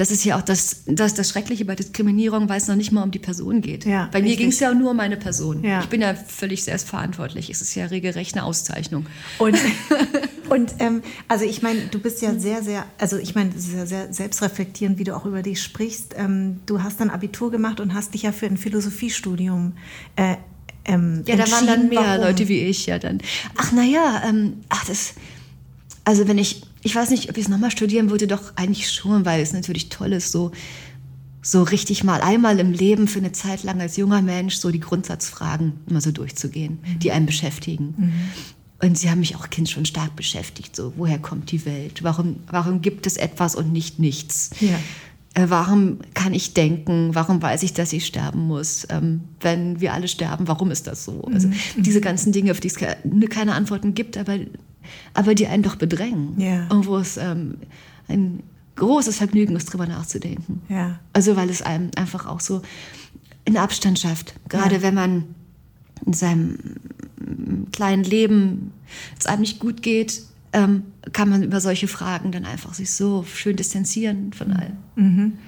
das 0.00 0.10
ist 0.10 0.24
ja 0.24 0.38
auch 0.38 0.40
das, 0.40 0.84
das, 0.86 1.12
das 1.12 1.28
Schreckliche 1.28 1.66
bei 1.66 1.74
Diskriminierung, 1.74 2.48
weil 2.48 2.56
es 2.56 2.66
noch 2.66 2.74
nicht 2.74 2.90
mal 2.90 3.02
um 3.02 3.10
die 3.10 3.18
Person 3.18 3.60
geht. 3.60 3.84
Ja, 3.84 4.08
bei 4.10 4.22
mir 4.22 4.34
ging 4.34 4.48
es 4.48 4.58
ja 4.58 4.72
nur 4.72 4.92
um 4.92 4.96
meine 4.96 5.18
Person. 5.18 5.62
Ja. 5.62 5.80
Ich 5.80 5.90
bin 5.90 6.00
ja 6.00 6.14
völlig 6.14 6.64
selbstverantwortlich. 6.64 7.50
Es 7.50 7.60
ist 7.60 7.74
ja 7.74 7.84
regelrecht 7.84 8.34
eine 8.34 8.44
Auszeichnung. 8.44 9.04
Und, 9.36 9.58
und 10.48 10.72
ähm, 10.78 11.02
also 11.28 11.44
ich 11.44 11.60
meine, 11.60 11.80
du 11.90 11.98
bist 11.98 12.22
ja 12.22 12.34
sehr, 12.38 12.62
sehr, 12.62 12.86
also 12.96 13.18
ich 13.18 13.34
meine, 13.34 13.50
das 13.50 13.64
ist 13.64 13.74
ja 13.74 13.84
sehr 13.84 14.10
selbstreflektierend, 14.10 14.98
wie 14.98 15.04
du 15.04 15.14
auch 15.14 15.26
über 15.26 15.42
dich 15.42 15.62
sprichst. 15.62 16.14
Ähm, 16.16 16.60
du 16.64 16.82
hast 16.82 16.98
dann 16.98 17.10
Abitur 17.10 17.50
gemacht 17.50 17.78
und 17.78 17.92
hast 17.92 18.14
dich 18.14 18.22
ja 18.22 18.32
für 18.32 18.46
ein 18.46 18.56
Philosophiestudium 18.56 19.74
äh, 20.16 20.36
ähm, 20.86 21.24
Ja, 21.26 21.36
da 21.36 21.50
waren 21.50 21.66
dann 21.66 21.88
mehr 21.90 22.00
Warum? 22.00 22.24
Leute 22.24 22.48
wie 22.48 22.60
ich 22.60 22.86
ja 22.86 22.98
dann. 22.98 23.18
Ach 23.58 23.70
naja, 23.72 24.22
ähm, 24.26 24.62
ach 24.70 24.86
das, 24.86 25.12
also 26.04 26.26
wenn 26.28 26.38
ich, 26.38 26.62
ich 26.82 26.94
weiß 26.94 27.10
nicht, 27.10 27.28
ob 27.30 27.36
ich 27.36 27.44
es 27.44 27.48
nochmal 27.48 27.70
studieren 27.70 28.10
würde, 28.10 28.26
doch 28.26 28.52
eigentlich 28.56 28.90
schon, 28.90 29.24
weil 29.24 29.40
es 29.42 29.52
natürlich 29.52 29.88
toll 29.88 30.12
ist, 30.12 30.32
so, 30.32 30.50
so 31.42 31.62
richtig 31.62 32.04
mal 32.04 32.20
einmal 32.20 32.58
im 32.58 32.72
Leben 32.72 33.08
für 33.08 33.18
eine 33.18 33.32
Zeit 33.32 33.62
lang 33.62 33.80
als 33.80 33.96
junger 33.96 34.22
Mensch 34.22 34.56
so 34.56 34.70
die 34.70 34.80
Grundsatzfragen 34.80 35.72
immer 35.88 36.00
so 36.00 36.10
durchzugehen, 36.12 36.78
die 37.02 37.12
einen 37.12 37.26
beschäftigen. 37.26 38.12
Und 38.82 38.96
sie 38.98 39.10
haben 39.10 39.20
mich 39.20 39.36
auch 39.36 39.50
Kind 39.50 39.68
schon 39.68 39.84
stark 39.84 40.16
beschäftigt. 40.16 40.74
So, 40.74 40.94
woher 40.96 41.18
kommt 41.18 41.50
die 41.52 41.64
Welt? 41.66 42.02
Warum, 42.02 42.36
warum 42.50 42.80
gibt 42.80 43.06
es 43.06 43.16
etwas 43.18 43.54
und 43.54 43.72
nicht 43.72 43.98
nichts? 43.98 44.50
Ja. 44.60 44.78
Äh, 45.34 45.46
warum 45.48 45.98
kann 46.14 46.34
ich 46.34 46.54
denken? 46.54 47.10
Warum 47.14 47.40
weiß 47.40 47.62
ich, 47.62 47.72
dass 47.74 47.92
ich 47.92 48.04
sterben 48.06 48.40
muss? 48.48 48.86
Ähm, 48.90 49.20
wenn 49.40 49.80
wir 49.80 49.92
alle 49.92 50.08
sterben, 50.08 50.48
warum 50.48 50.70
ist 50.70 50.86
das 50.86 51.04
so? 51.04 51.22
Also 51.32 51.48
diese 51.76 52.00
ganzen 52.00 52.32
Dinge, 52.32 52.50
auf 52.52 52.60
die 52.60 52.68
es 52.68 52.76
ke- 52.76 52.96
keine 53.28 53.54
Antworten 53.54 53.94
gibt, 53.94 54.16
aber, 54.16 54.38
aber 55.14 55.34
die 55.34 55.46
einen 55.46 55.62
doch 55.62 55.76
bedrängen. 55.76 56.40
Ja. 56.40 56.66
Und 56.68 56.86
wo 56.86 56.96
es 56.96 57.16
ähm, 57.16 57.56
ein 58.08 58.42
großes 58.76 59.18
Vergnügen 59.18 59.56
ist, 59.56 59.66
drüber 59.72 59.86
nachzudenken. 59.86 60.62
Ja. 60.68 60.98
Also 61.12 61.36
weil 61.36 61.50
es 61.50 61.62
einem 61.62 61.90
einfach 61.96 62.26
auch 62.26 62.40
so, 62.40 62.62
einen 63.46 63.56
Abstand 63.56 63.98
schafft. 63.98 64.34
Gerade 64.48 64.76
Ja. 64.76 64.82
wenn 64.82 64.94
man 64.94 65.24
in 66.06 66.12
seinem 66.12 66.58
kleinen 67.72 68.04
Leben 68.04 68.72
es 69.18 69.26
einem 69.26 69.40
nicht 69.42 69.60
gut 69.60 69.82
geht, 69.82 70.22
ähm, 70.52 70.82
kann 71.12 71.28
man 71.28 71.42
über 71.42 71.60
solche 71.60 71.88
Fragen 71.88 72.32
dann 72.32 72.44
einfach 72.44 72.74
sich 72.74 72.90
so 72.92 73.24
schön 73.24 73.56
distanzieren 73.56 74.32
von 74.32 74.52
allem. 74.52 75.38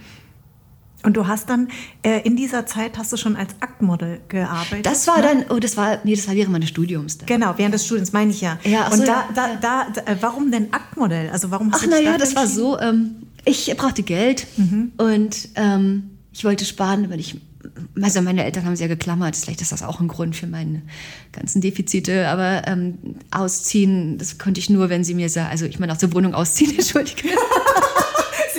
Und 1.05 1.17
du 1.17 1.27
hast 1.27 1.51
dann 1.51 1.69
äh, 2.03 2.21
in 2.21 2.37
dieser 2.37 2.67
Zeit 2.67 2.97
hast 2.97 3.12
du 3.12 3.17
schon 3.17 3.35
als 3.37 3.55
Aktmodel 3.61 4.21
gearbeitet. 4.29 4.87
Das 4.87 5.07
war 5.07 5.19
ne? 5.19 5.23
dann, 5.23 5.57
oh, 5.57 5.59
das 5.59 5.77
war, 5.77 5.99
nee, 6.05 6.15
das 6.15 6.29
war 6.29 6.35
während 6.35 6.53
meines 6.53 6.69
Studiums. 6.69 7.19
Dann. 7.19 7.27
Genau, 7.27 7.55
während 7.57 7.75
des 7.75 7.87
Studiums 7.87 8.12
meine 8.12 8.31
ich 8.31 8.41
ja. 8.41 8.59
Ja, 8.65 8.85
ach 8.87 8.93
Und 8.93 8.99
so, 8.99 9.07
da, 9.07 9.12
ja, 9.12 9.29
da, 9.35 9.49
ja. 9.49 9.59
da, 9.61 9.87
da, 9.95 10.12
äh, 10.12 10.17
warum 10.21 10.51
denn 10.51 10.73
Aktmodell? 10.73 11.31
Also 11.31 11.51
warum 11.51 11.73
hast 11.73 11.83
Ach 11.83 11.88
naja, 11.88 12.19
das 12.19 12.37
war 12.37 12.47
so, 12.47 12.79
ähm, 12.79 13.17
ich 13.45 13.75
brauchte 13.77 14.03
Geld 14.03 14.47
und 14.97 15.49
ähm, 15.57 16.11
ich 16.33 16.45
wollte 16.45 16.65
sparen, 16.65 17.11
weil 17.11 17.21
ich, 17.21 17.41
also 18.01 18.23
meine 18.23 18.45
Eltern 18.45 18.65
haben 18.65 18.77
sehr 18.77 18.88
geklammert, 18.88 19.37
vielleicht 19.37 19.61
ist 19.61 19.73
das 19.73 19.83
auch 19.83 20.01
ein 20.01 20.09
Grund 20.09 20.37
für 20.37 20.47
meine 20.47 20.83
ganzen 21.33 21.61
Defizite, 21.61 22.29
aber 22.29 22.67
ähm, 22.67 22.99
ausziehen, 23.31 24.19
das 24.19 24.38
konnte 24.38 24.61
ich 24.61 24.71
nur, 24.71 24.88
wenn 24.88 25.05
sie 25.05 25.15
mir 25.15 25.29
sagen, 25.29 25.51
also 25.51 25.67
ich 25.67 25.79
meine 25.79 25.93
auch 25.93 25.99
zur 25.99 26.15
Wohnung 26.15 26.35
ausziehen, 26.35 26.73
entschuldige. 26.79 27.29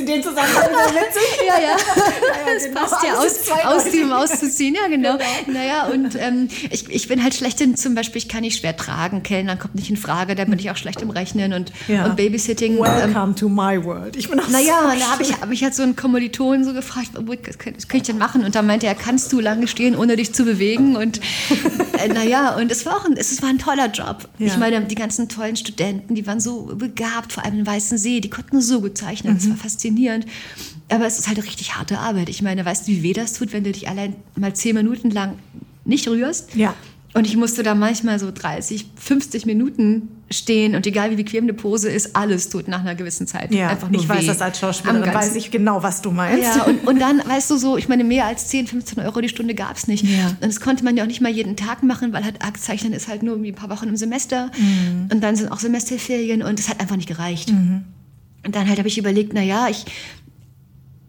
In 0.04 0.08
dem 0.08 0.22
Zusammenhang 0.24 0.70
wieder 0.70 1.02
witzig. 1.02 1.24
Ja, 1.48 1.60
ja. 1.62 1.76
das 2.54 2.64
Das 2.74 2.74
passt 2.92 3.04
ja 3.06 3.14
aus, 3.16 3.76
ausziehen, 3.78 4.06
um 4.06 4.12
auszuziehen, 4.14 4.76
ja 4.76 4.88
genau. 4.88 5.18
Naja, 5.52 5.88
und 5.88 6.16
ähm, 6.20 6.48
ich, 6.70 6.90
ich 6.90 7.08
bin 7.08 7.24
halt 7.24 7.34
schlecht 7.36 7.60
in, 7.62 7.76
zum 7.78 7.96
Beispiel, 7.96 8.18
ich 8.22 8.28
kann 8.30 8.42
nicht 8.42 8.60
schwer 8.60 8.76
tragen, 8.76 9.24
Kellnern 9.24 9.60
kommt 9.60 9.76
nicht 9.76 9.90
in 9.90 9.98
Frage, 9.98 10.36
da 10.36 10.46
bin 10.46 10.58
ich 10.60 10.70
auch 10.72 10.78
schlecht 10.78 11.02
im 11.02 11.10
Rechnen 11.10 11.54
und, 11.54 11.72
Ja. 11.88 12.06
und 12.06 12.16
Babysitting. 12.16 12.74
ähm, 12.78 12.80
Welcome 12.84 13.36
to 13.36 13.50
my 13.50 13.84
world. 13.84 14.16
Ich 14.16 14.30
bin 14.30 14.40
auch 14.40 14.48
Naja, 14.50 14.80
so 14.84 14.90
und 14.90 15.00
da 15.00 15.12
habe 15.12 15.24
ich 15.24 15.34
hab 15.34 15.48
mich 15.50 15.64
halt 15.64 15.74
so 15.76 15.84
einen 15.84 15.96
Kommiliton 15.96 16.64
so 16.64 16.74
gefragt, 16.74 17.10
was 17.14 17.58
kann, 17.58 17.74
was 17.76 17.88
kann 17.88 17.98
ich 17.98 18.04
denn 18.04 18.18
machen? 18.18 18.44
Und 18.44 18.56
da 18.56 18.62
meinte 18.62 18.88
er, 18.88 18.96
kannst 18.96 19.32
du 19.34 19.40
lange 19.40 19.68
stehen, 19.68 19.96
ohne 19.96 20.16
dich 20.16 20.34
zu 20.34 20.44
bewegen? 20.46 20.96
Und 20.96 21.20
äh, 22.04 22.08
naja, 22.10 22.56
und 22.56 22.72
es 22.72 22.86
war 22.86 22.98
auch 22.98 23.06
ein, 23.06 23.16
es 23.18 23.42
war 23.42 23.50
ein 23.50 23.60
toller 23.60 23.88
Job. 23.88 24.28
Ja. 24.38 24.48
Ich 24.48 24.58
meine, 24.58 24.82
die 24.82 24.96
ganzen 24.96 25.30
tollen 25.30 25.56
Studenten, 25.56 26.16
die 26.16 26.26
waren 26.28 26.40
so 26.40 26.72
begabt, 26.76 27.34
vor 27.34 27.44
allem 27.46 27.60
im 27.60 27.68
Weißen 27.68 27.98
See, 27.98 28.20
die 28.20 28.30
konnten 28.30 28.62
so 28.62 28.82
gut 28.82 28.98
zeichnen, 28.98 29.34
Mhm. 29.34 29.38
das 29.38 29.50
war 29.50 29.58
faszinierend. 29.58 29.93
Aber 30.90 31.06
es 31.06 31.18
ist 31.18 31.28
halt 31.28 31.44
richtig 31.44 31.76
harte 31.76 32.00
Arbeit. 32.00 32.30
Ich 32.30 32.42
meine, 32.42 32.66
weißt 32.66 32.88
du, 32.88 32.92
wie 32.92 33.04
weh 33.04 33.14
das 33.14 33.34
tut, 33.34 33.54
wenn 33.54 33.64
du 33.64 33.72
dich 33.72 33.90
allein 33.90 34.16
mal 34.36 34.54
zehn 34.54 34.76
Minuten 34.76 35.10
lang 35.10 35.40
nicht 35.86 36.08
rührst? 36.08 36.56
Ja. 36.56 36.74
Und 37.14 37.28
ich 37.28 37.38
musste 37.38 37.62
da 37.62 37.76
manchmal 37.76 38.18
so 38.20 38.32
30, 38.32 38.88
50 38.96 39.46
Minuten 39.46 40.10
stehen 40.32 40.76
und 40.76 40.88
egal 40.88 41.12
wie 41.12 41.16
bequem 41.16 41.44
eine 41.44 41.54
Pose 41.54 41.90
ist, 41.90 42.16
alles 42.16 42.50
tut 42.50 42.68
nach 42.68 42.80
einer 42.80 42.96
gewissen 42.96 43.28
Zeit. 43.28 43.54
Ja, 43.54 43.70
einfach 43.70 43.90
nur 43.90 44.02
ich 44.02 44.10
weiß 44.10 44.24
weh. 44.24 44.28
das 44.28 44.42
als 44.42 44.60
Schauspielerin, 44.60 45.14
weiß 45.14 45.36
ich 45.36 45.52
genau, 45.52 45.84
was 45.84 46.02
du 46.02 46.10
meinst. 46.10 46.56
ja, 46.56 46.64
und, 46.64 46.84
und 46.88 47.00
dann, 47.00 47.22
weißt 47.24 47.52
du, 47.52 47.58
so, 47.58 47.78
ich 47.78 47.88
meine, 47.88 48.04
mehr 48.04 48.26
als 48.26 48.48
10, 48.48 48.66
15 48.66 49.00
Euro 49.04 49.22
die 49.22 49.30
Stunde 49.30 49.54
gab 49.54 49.78
es 49.78 49.88
nicht. 49.88 50.04
Ja. 50.04 50.30
Und 50.30 50.44
das 50.44 50.60
konnte 50.60 50.84
man 50.84 50.98
ja 50.98 51.04
auch 51.04 51.08
nicht 51.08 51.22
mal 51.22 51.32
jeden 51.32 51.56
Tag 51.56 51.84
machen, 51.84 52.14
weil 52.14 52.24
halt 52.24 52.44
Aktzeichnen 52.44 52.94
ist 52.94 53.08
halt 53.08 53.22
nur 53.22 53.36
irgendwie 53.36 53.52
ein 53.52 53.56
paar 53.56 53.70
Wochen 53.70 53.88
im 53.88 53.96
Semester. 53.96 54.50
Mhm. 54.58 55.10
Und 55.12 55.24
dann 55.24 55.36
sind 55.36 55.52
auch 55.52 55.60
Semesterferien 55.60 56.42
und 56.42 56.60
es 56.60 56.68
hat 56.68 56.80
einfach 56.80 56.96
nicht 56.96 57.08
gereicht. 57.08 57.52
Und 58.46 58.56
dann 58.56 58.68
halt 58.68 58.80
habe 58.80 58.88
ich 58.88 58.98
überlegt, 58.98 59.34
na 59.34 59.42
ja, 59.42 59.70
ich, 59.70 59.86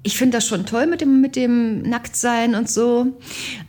ich 0.05 0.19
finde 0.19 0.37
das 0.37 0.47
schon 0.47 0.67
toll 0.67 0.87
mit 0.87 1.01
dem, 1.01 1.23
mit 1.23 1.35
dem 1.35 1.83
Nacktsein 1.83 2.55
und 2.55 2.71
so. 2.71 3.07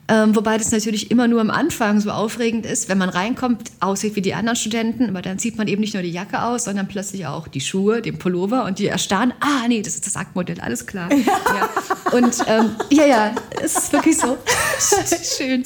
Ähm, 0.08 0.36
wobei 0.36 0.58
das 0.58 0.72
natürlich 0.72 1.10
immer 1.10 1.28
nur 1.28 1.42
am 1.42 1.50
Anfang 1.50 2.00
so 2.00 2.12
aufregend 2.12 2.66
ist, 2.66 2.90
wenn 2.90 3.00
man 3.00 3.10
reinkommt, 3.10 3.72
aussieht 3.80 4.16
wie 4.16 4.22
die 4.22 4.36
anderen 4.36 4.56
Studenten, 4.56 5.10
aber 5.10 5.24
dann 5.24 5.40
zieht 5.40 5.58
man 5.58 5.68
eben 5.68 5.82
nicht 5.82 5.96
nur 5.96 6.04
die 6.04 6.12
Jacke 6.12 6.44
aus, 6.44 6.66
sondern 6.66 6.88
plötzlich 6.88 7.26
auch 7.26 7.48
die 7.48 7.62
Schuhe, 7.62 8.02
den 8.02 8.20
Pullover 8.20 8.66
und 8.66 8.78
die 8.78 8.86
erstarren, 8.86 9.34
ah 9.40 9.68
nee, 9.68 9.82
das 9.82 9.96
ist 9.96 10.06
das 10.06 10.16
Aktmodell, 10.16 10.60
alles 10.60 10.86
klar. 10.86 11.10
Ja. 11.12 11.70
Und 12.12 12.36
ähm, 12.48 12.72
ja, 12.92 13.06
ja, 13.06 13.36
es 13.64 13.78
ist 13.78 13.94
wirklich 13.94 14.18
so. 14.18 14.38
Schön. 15.38 15.64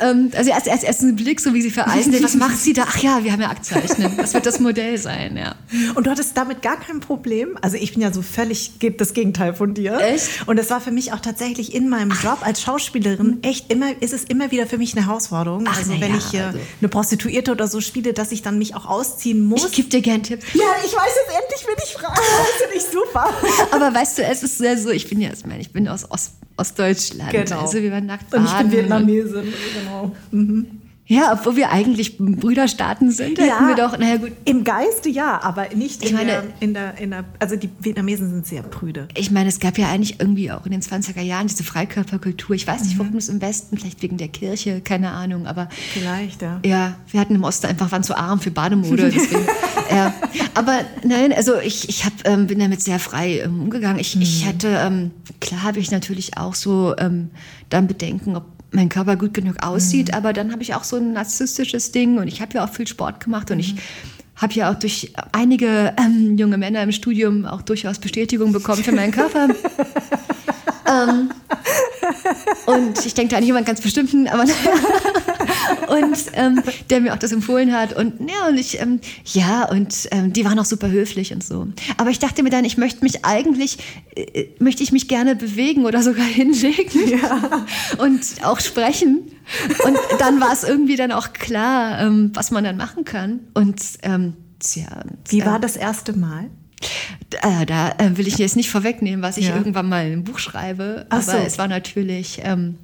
Ähm, 0.00 0.30
also 0.36 0.50
erst, 0.50 0.66
erst, 0.68 0.84
erst 0.84 1.02
ein 1.02 1.16
Blick, 1.16 1.40
so 1.40 1.54
wie 1.54 1.62
sie 1.62 1.70
vereisen, 1.70 2.14
was 2.22 2.34
macht 2.34 2.58
sie 2.58 2.72
da? 2.72 2.84
Ach 2.86 2.98
ja, 2.98 3.24
wir 3.24 3.32
haben 3.32 3.40
ja 3.40 3.50
Aktzeichnen. 3.50 4.16
Das 4.16 4.34
wird 4.34 4.46
das 4.46 4.60
Modell 4.60 4.98
sein, 4.98 5.36
ja. 5.36 5.54
Und 5.94 6.06
du 6.06 6.10
hattest 6.10 6.36
damit 6.36 6.62
gar 6.62 6.78
kein 6.78 7.00
Problem? 7.00 7.58
Also 7.62 7.76
ich 7.76 7.94
bin 7.94 8.02
ja 8.02 8.12
so 8.12 8.22
völlig 8.22 8.72
das 8.96 9.14
Gegenteil 9.14 9.54
von 9.54 9.69
dir. 9.74 9.98
Echt? 10.00 10.46
Und 10.46 10.58
das 10.58 10.70
war 10.70 10.80
für 10.80 10.90
mich 10.90 11.12
auch 11.12 11.20
tatsächlich 11.20 11.74
in 11.74 11.88
meinem 11.88 12.10
Job 12.10 12.38
als 12.42 12.62
Schauspielerin 12.62 13.38
echt 13.42 13.72
immer, 13.72 13.90
ist 14.00 14.12
es 14.12 14.24
immer 14.24 14.50
wieder 14.50 14.66
für 14.66 14.78
mich 14.78 14.96
eine 14.96 15.06
Herausforderung. 15.06 15.64
Ach, 15.68 15.78
also 15.78 15.92
wenn 15.92 16.12
ja, 16.12 16.16
ich 16.16 16.34
äh, 16.34 16.40
also. 16.42 16.58
eine 16.80 16.88
Prostituierte 16.88 17.52
oder 17.52 17.66
so 17.66 17.80
spiele, 17.80 18.12
dass 18.12 18.32
ich 18.32 18.42
dann 18.42 18.58
mich 18.58 18.74
auch 18.74 18.86
ausziehen 18.86 19.44
muss. 19.44 19.64
Ich 19.66 19.72
gebe 19.72 19.88
dir 19.88 20.00
gern 20.00 20.22
Tipps. 20.22 20.44
ja, 20.54 20.62
ich 20.84 20.92
weiß 20.92 21.12
es 21.26 21.34
endlich, 21.34 21.66
wenn 21.66 21.84
ich 21.84 21.92
frage. 21.92 22.20
Das 22.20 22.48
finde 22.58 22.76
ich 22.76 22.84
super. 22.84 23.28
Aber 23.70 23.94
weißt 23.94 24.18
du, 24.18 24.22
es 24.22 24.42
ist 24.42 24.58
sehr 24.58 24.78
so, 24.78 24.90
ich 24.90 25.08
bin 25.08 25.20
ja, 25.20 25.30
ich 25.32 25.44
meine, 25.46 25.60
ich 25.60 25.72
bin 25.72 25.88
aus 25.88 26.10
Ost, 26.10 26.32
Ostdeutschland. 26.56 27.30
Genau. 27.30 27.60
Also 27.60 27.82
wir 27.82 27.90
waren 27.92 28.06
nackt 28.06 28.32
Und 28.34 28.44
ich 28.44 28.52
bin. 28.52 28.72
Vietnamesin, 28.72 29.52
genau. 29.74 30.12
Ja, 31.10 31.32
obwohl 31.32 31.56
wir 31.56 31.70
eigentlich 31.72 32.18
Brüderstaaten 32.18 33.10
sind, 33.10 33.36
hätten 33.38 33.66
wir 33.66 33.74
doch, 33.74 33.98
naja 33.98 34.16
gut. 34.16 34.30
Im 34.44 34.62
Geiste 34.62 35.08
ja, 35.08 35.40
aber 35.42 35.66
nicht 35.74 36.04
Ich 36.04 36.10
in, 36.10 36.16
meine- 36.16 36.30
der, 36.30 36.44
in, 36.60 36.72
der, 36.74 36.98
in 36.98 37.10
der, 37.10 37.24
also 37.40 37.56
die 37.56 37.68
Vietnamesen 37.80 38.30
sind 38.30 38.46
sehr 38.46 38.62
prüde. 38.62 39.08
Ich 39.16 39.32
meine, 39.32 39.48
es 39.48 39.58
gab 39.58 39.76
ja 39.76 39.88
eigentlich 39.90 40.20
irgendwie 40.20 40.52
auch 40.52 40.64
in 40.66 40.70
den 40.70 40.82
20er 40.82 41.20
Jahren 41.20 41.48
diese 41.48 41.64
Freikörperkultur. 41.64 42.54
Ich 42.54 42.64
weiß 42.66 42.84
nicht, 42.84 42.94
Mhm. 42.94 42.98
warum 43.00 43.16
es 43.16 43.28
im 43.28 43.40
Westen, 43.42 43.76
vielleicht 43.76 44.02
wegen 44.02 44.18
der 44.18 44.28
Kirche, 44.28 44.80
keine 44.82 45.10
Ahnung, 45.10 45.48
aber 45.48 45.68
Vielleicht, 45.92 46.42
ja. 46.42 46.60
Ja, 46.64 46.94
wir 47.10 47.18
hatten 47.20 47.34
im 47.34 47.42
Osten 47.42 47.66
einfach, 47.66 47.90
waren 47.90 48.04
zu 48.04 48.16
arm 48.16 48.38
für 48.38 48.52
Bademode. 48.52 49.10
Deswegen, 49.10 49.44
ja. 49.90 50.14
Aber 50.54 50.78
nein, 51.02 51.32
also 51.32 51.58
ich, 51.58 51.88
ich 51.88 52.04
hab, 52.04 52.12
ähm, 52.24 52.46
bin 52.46 52.60
damit 52.60 52.82
sehr 52.82 53.00
frei 53.00 53.40
ähm, 53.40 53.62
umgegangen. 53.62 53.98
Ich, 53.98 54.14
ich 54.20 54.46
hatte, 54.46 54.68
ähm, 54.68 55.10
klar 55.40 55.64
habe 55.64 55.80
ich 55.80 55.90
natürlich 55.90 56.36
auch 56.38 56.54
so 56.54 56.94
ähm, 56.98 57.30
dann 57.68 57.88
Bedenken, 57.88 58.36
ob 58.36 58.44
mein 58.72 58.88
Körper 58.88 59.16
gut 59.16 59.34
genug 59.34 59.62
aussieht, 59.62 60.14
aber 60.14 60.32
dann 60.32 60.52
habe 60.52 60.62
ich 60.62 60.74
auch 60.74 60.84
so 60.84 60.96
ein 60.96 61.12
narzisstisches 61.12 61.92
Ding 61.92 62.18
und 62.18 62.28
ich 62.28 62.40
habe 62.40 62.54
ja 62.54 62.64
auch 62.64 62.72
viel 62.72 62.86
Sport 62.86 63.20
gemacht 63.20 63.50
und 63.50 63.58
ich 63.58 63.76
habe 64.36 64.52
ja 64.54 64.70
auch 64.70 64.74
durch 64.74 65.12
einige 65.32 65.94
ähm, 65.98 66.38
junge 66.38 66.56
Männer 66.56 66.82
im 66.82 66.92
Studium 66.92 67.44
auch 67.44 67.62
durchaus 67.62 67.98
Bestätigung 67.98 68.52
bekommen 68.52 68.82
für 68.82 68.92
meinen 68.92 69.12
Körper. 69.12 69.48
ähm, 70.86 71.30
und 72.66 73.04
ich 73.04 73.14
denke 73.14 73.32
da 73.32 73.38
an 73.38 73.44
jemand 73.44 73.66
ganz 73.66 73.80
bestimmten, 73.80 74.28
aber 74.28 74.44
und 75.88 76.16
ähm, 76.34 76.62
der 76.88 77.00
mir 77.00 77.12
auch 77.14 77.18
das 77.18 77.32
empfohlen 77.32 77.72
hat 77.72 77.96
und 77.96 78.20
ja 78.28 78.48
und 78.48 78.58
ich 78.58 78.80
ähm, 78.80 79.00
ja 79.24 79.68
und 79.68 80.08
ähm, 80.10 80.32
die 80.32 80.44
waren 80.44 80.58
auch 80.58 80.64
super 80.64 80.90
höflich 80.90 81.32
und 81.32 81.44
so. 81.44 81.66
Aber 81.96 82.10
ich 82.10 82.18
dachte 82.18 82.42
mir 82.42 82.50
dann, 82.50 82.64
ich 82.64 82.76
möchte 82.76 83.02
mich 83.02 83.24
eigentlich 83.24 83.78
äh, 84.14 84.46
möchte 84.58 84.82
ich 84.82 84.92
mich 84.92 85.08
gerne 85.08 85.36
bewegen 85.36 85.84
oder 85.84 86.02
sogar 86.02 86.26
hinlegen 86.26 87.20
und 87.98 88.20
auch 88.42 88.60
sprechen. 88.60 89.30
Und 89.84 89.98
dann 90.18 90.40
war 90.40 90.52
es 90.52 90.62
irgendwie 90.62 90.96
dann 90.96 91.12
auch 91.12 91.32
klar, 91.32 92.00
ähm, 92.00 92.30
was 92.34 92.50
man 92.50 92.64
dann 92.64 92.76
machen 92.76 93.04
kann. 93.04 93.40
Und 93.54 93.82
ähm, 94.02 94.34
tja, 94.60 95.04
Wie 95.28 95.40
äh, 95.40 95.46
war 95.46 95.58
das 95.58 95.76
erste 95.76 96.12
Mal? 96.12 96.50
Äh, 97.42 97.66
da 97.66 97.90
äh, 97.98 98.16
will 98.16 98.26
ich 98.28 98.38
jetzt 98.38 98.56
nicht 98.56 98.70
vorwegnehmen, 98.70 99.22
was 99.22 99.36
ich 99.36 99.48
Ja. 99.48 99.56
irgendwann 99.56 99.88
mal 99.88 100.10
im 100.10 100.24
Buch 100.24 100.38
schreibe. 100.38 101.06
Ach 101.10 101.16
aber 101.28 101.38
so. 101.40 101.46
es 101.46 101.58
war 101.58 101.68
natürlich, 101.68 102.40
ähm, 102.44 102.76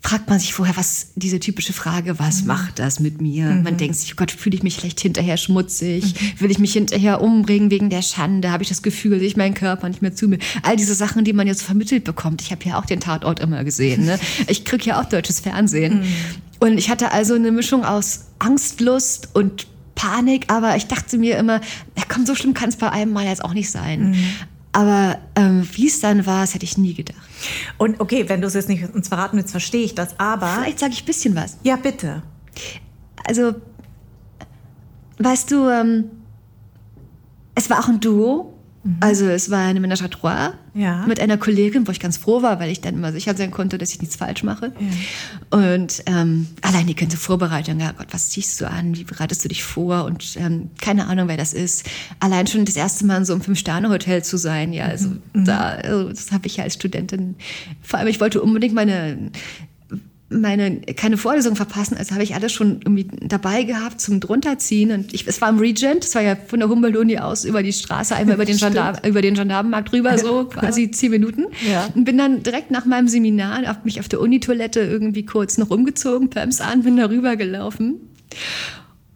fragt 0.00 0.30
man 0.30 0.38
sich 0.38 0.54
vorher, 0.54 0.76
was 0.76 1.08
diese 1.16 1.38
typische 1.40 1.72
Frage, 1.72 2.18
was 2.18 2.42
Mhm. 2.42 2.46
macht 2.46 2.78
das 2.78 2.98
mit 3.00 3.20
mir? 3.20 3.46
Man 3.62 3.76
denkt 3.76 3.96
sich, 3.96 4.12
oh 4.12 4.16
Gott, 4.16 4.30
fühle 4.30 4.56
ich 4.56 4.62
mich 4.62 4.76
vielleicht 4.76 5.00
hinterher 5.00 5.36
schmutzig? 5.36 6.04
Mhm. 6.14 6.40
Will 6.40 6.50
ich 6.50 6.58
mich 6.58 6.72
hinterher 6.72 7.20
umbringen 7.20 7.70
wegen 7.70 7.90
der 7.90 8.02
Schande? 8.02 8.50
Habe 8.52 8.62
ich 8.62 8.68
das 8.68 8.82
Gefühl, 8.82 9.16
dass 9.18 9.22
ich 9.22 9.36
meinen 9.36 9.54
Körper 9.54 9.88
nicht 9.88 10.00
mehr 10.00 10.14
zu 10.14 10.28
mir? 10.28 10.38
All 10.62 10.76
diese 10.76 10.94
Sachen, 10.94 11.24
die 11.24 11.32
man 11.32 11.46
jetzt 11.46 11.62
vermittelt 11.62 12.04
bekommt. 12.04 12.40
Ich 12.40 12.52
habe 12.52 12.64
ja 12.64 12.78
auch 12.78 12.86
den 12.86 13.00
Tatort 13.00 13.40
immer 13.40 13.64
gesehen. 13.64 14.04
Ne? 14.06 14.18
Ich 14.46 14.64
kriege 14.64 14.84
ja 14.86 15.00
auch 15.00 15.04
deutsches 15.04 15.40
Fernsehen. 15.40 16.00
Mhm. 16.00 16.04
Und 16.60 16.78
ich 16.78 16.88
hatte 16.90 17.12
also 17.12 17.34
eine 17.34 17.50
Mischung 17.52 17.84
aus 17.84 18.26
Angst, 18.38 18.80
Lust 18.80 19.28
und 19.34 19.66
Panik, 19.98 20.44
aber 20.50 20.76
ich 20.76 20.86
dachte 20.86 21.18
mir 21.18 21.36
immer, 21.38 21.60
ja 21.96 22.04
komm, 22.08 22.24
so 22.24 22.36
schlimm 22.36 22.54
kann 22.54 22.68
es 22.68 22.76
bei 22.76 22.88
einem 22.88 23.12
Mal 23.12 23.26
jetzt 23.26 23.44
auch 23.44 23.52
nicht 23.52 23.68
sein. 23.70 24.14
Aber 24.72 25.18
ähm, 25.34 25.68
wie 25.72 25.88
es 25.88 25.98
dann 25.98 26.24
war, 26.24 26.42
das 26.42 26.54
hätte 26.54 26.64
ich 26.64 26.78
nie 26.78 26.94
gedacht. 26.94 27.18
Und 27.78 28.00
okay, 28.00 28.28
wenn 28.28 28.40
du 28.40 28.46
es 28.46 28.54
jetzt 28.54 28.68
nicht 28.68 28.94
uns 28.94 29.08
verraten 29.08 29.36
willst, 29.36 29.50
verstehe 29.50 29.84
ich 29.84 29.96
das, 29.96 30.18
aber. 30.20 30.46
Vielleicht 30.46 30.78
sage 30.78 30.92
ich 30.92 31.02
ein 31.02 31.06
bisschen 31.06 31.34
was. 31.34 31.58
Ja, 31.64 31.74
bitte. 31.74 32.22
Also, 33.26 33.56
weißt 35.18 35.50
du, 35.50 35.68
ähm, 35.68 36.04
es 37.56 37.68
war 37.68 37.80
auch 37.80 37.88
ein 37.88 37.98
Duo. 37.98 38.54
Also 39.00 39.26
es 39.26 39.50
war 39.50 39.66
eine 39.66 39.80
Ménage 39.80 40.02
à 40.04 40.08
trois 40.08 40.52
Ja. 40.74 41.04
mit 41.06 41.20
einer 41.20 41.36
Kollegin, 41.36 41.86
wo 41.86 41.90
ich 41.92 41.98
ganz 42.00 42.16
froh 42.16 42.42
war, 42.42 42.60
weil 42.60 42.70
ich 42.70 42.80
dann 42.80 42.94
immer 42.94 43.12
sicher 43.12 43.34
sein 43.36 43.50
konnte, 43.50 43.76
dass 43.76 43.90
ich 43.92 44.00
nichts 44.00 44.16
falsch 44.16 44.44
mache. 44.44 44.72
Und 45.50 46.02
ähm, 46.06 46.46
allein 46.62 46.86
die 46.86 46.94
ganze 46.94 47.16
Vorbereitung, 47.16 47.80
ja 47.80 47.92
Gott, 47.92 48.06
was 48.12 48.30
ziehst 48.30 48.60
du 48.60 48.70
an, 48.70 48.96
wie 48.96 49.04
bereitest 49.04 49.44
du 49.44 49.48
dich 49.48 49.64
vor 49.64 50.04
und 50.04 50.36
ähm, 50.36 50.70
keine 50.80 51.06
Ahnung, 51.08 51.28
wer 51.28 51.36
das 51.36 51.52
ist. 51.52 51.86
Allein 52.20 52.46
schon 52.46 52.64
das 52.64 52.76
erste 52.76 53.04
Mal 53.04 53.18
in 53.18 53.24
so 53.24 53.32
einem 53.32 53.42
Fünf-Sterne-Hotel 53.42 54.22
zu 54.22 54.36
sein, 54.36 54.72
ja, 54.72 54.84
also 54.86 55.10
da, 55.34 55.70
also, 55.70 56.08
das 56.08 56.30
habe 56.32 56.46
ich 56.46 56.56
ja 56.58 56.64
als 56.64 56.74
Studentin, 56.74 57.34
vor 57.82 57.98
allem 57.98 58.08
ich 58.08 58.20
wollte 58.20 58.40
unbedingt 58.40 58.74
meine 58.74 59.30
meine 60.30 60.80
keine 60.94 61.16
Vorlesung 61.16 61.56
verpassen, 61.56 61.96
also 61.96 62.12
habe 62.12 62.22
ich 62.22 62.34
alles 62.34 62.52
schon 62.52 62.80
irgendwie 62.82 63.08
dabei 63.22 63.62
gehabt 63.62 64.00
zum 64.00 64.20
drunterziehen. 64.20 64.90
Und 64.90 65.14
ich, 65.14 65.26
es 65.26 65.40
war 65.40 65.48
im 65.48 65.58
Regent, 65.58 66.04
es 66.04 66.14
war 66.14 66.22
ja 66.22 66.36
von 66.36 66.60
der 66.60 66.68
Humboldt-Uni 66.68 67.18
aus 67.18 67.44
über 67.44 67.62
die 67.62 67.72
Straße, 67.72 68.14
einmal 68.14 68.34
über 68.34 68.44
den, 68.44 68.58
Gendarm, 68.58 68.96
über 69.06 69.22
den 69.22 69.34
Gendarmenmarkt 69.34 69.92
rüber, 69.92 70.18
so 70.18 70.44
quasi 70.44 70.90
zehn 70.90 71.10
Minuten. 71.10 71.46
Ja. 71.66 71.88
und 71.94 72.04
bin 72.04 72.18
dann 72.18 72.42
direkt 72.42 72.70
nach 72.70 72.84
meinem 72.84 73.08
Seminar 73.08 73.70
auf 73.70 73.84
mich 73.84 74.00
auf 74.00 74.08
der 74.08 74.20
Unitoilette 74.20 74.80
irgendwie 74.80 75.24
kurz 75.24 75.56
noch 75.56 75.70
umgezogen, 75.70 76.28
Pumps 76.28 76.60
an, 76.60 76.82
bin 76.82 76.96
da 76.96 77.06
rüber 77.06 77.36
gelaufen. 77.36 77.94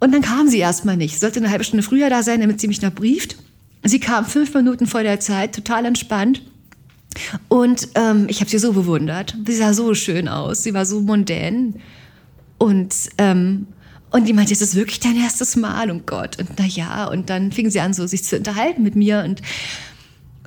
Und 0.00 0.12
dann 0.12 0.22
kam 0.22 0.48
sie 0.48 0.58
erstmal 0.58 0.96
nicht, 0.96 1.20
sollte 1.20 1.40
eine 1.40 1.50
halbe 1.50 1.64
Stunde 1.64 1.82
früher 1.82 2.08
da 2.08 2.22
sein, 2.22 2.40
damit 2.40 2.60
sie 2.60 2.68
mich 2.68 2.80
noch 2.80 2.92
brieft. 2.92 3.36
Sie 3.84 4.00
kam 4.00 4.24
fünf 4.24 4.54
Minuten 4.54 4.86
vor 4.86 5.02
der 5.02 5.20
Zeit, 5.20 5.54
total 5.54 5.84
entspannt 5.84 6.42
und 7.48 7.88
ähm, 7.94 8.26
ich 8.28 8.40
habe 8.40 8.50
sie 8.50 8.58
so 8.58 8.72
bewundert. 8.72 9.36
Sie 9.46 9.54
sah 9.54 9.72
so 9.72 9.94
schön 9.94 10.28
aus. 10.28 10.62
Sie 10.62 10.74
war 10.74 10.86
so 10.86 11.00
mondän. 11.00 11.80
Und, 12.58 12.94
ähm, 13.18 13.66
und 14.10 14.28
die 14.28 14.32
meinte, 14.32 14.52
ist 14.52 14.62
das 14.62 14.74
wirklich 14.74 15.00
dein 15.00 15.16
erstes 15.16 15.56
Mal? 15.56 15.90
Und 15.90 16.06
Gott, 16.06 16.38
und 16.38 16.50
na 16.58 16.64
ja. 16.64 17.06
Und 17.06 17.30
dann 17.30 17.52
fing 17.52 17.70
sie 17.70 17.80
an, 17.80 17.92
so 17.94 18.06
sich 18.06 18.24
zu 18.24 18.36
unterhalten 18.36 18.82
mit 18.82 18.94
mir. 18.94 19.24
Und, 19.24 19.42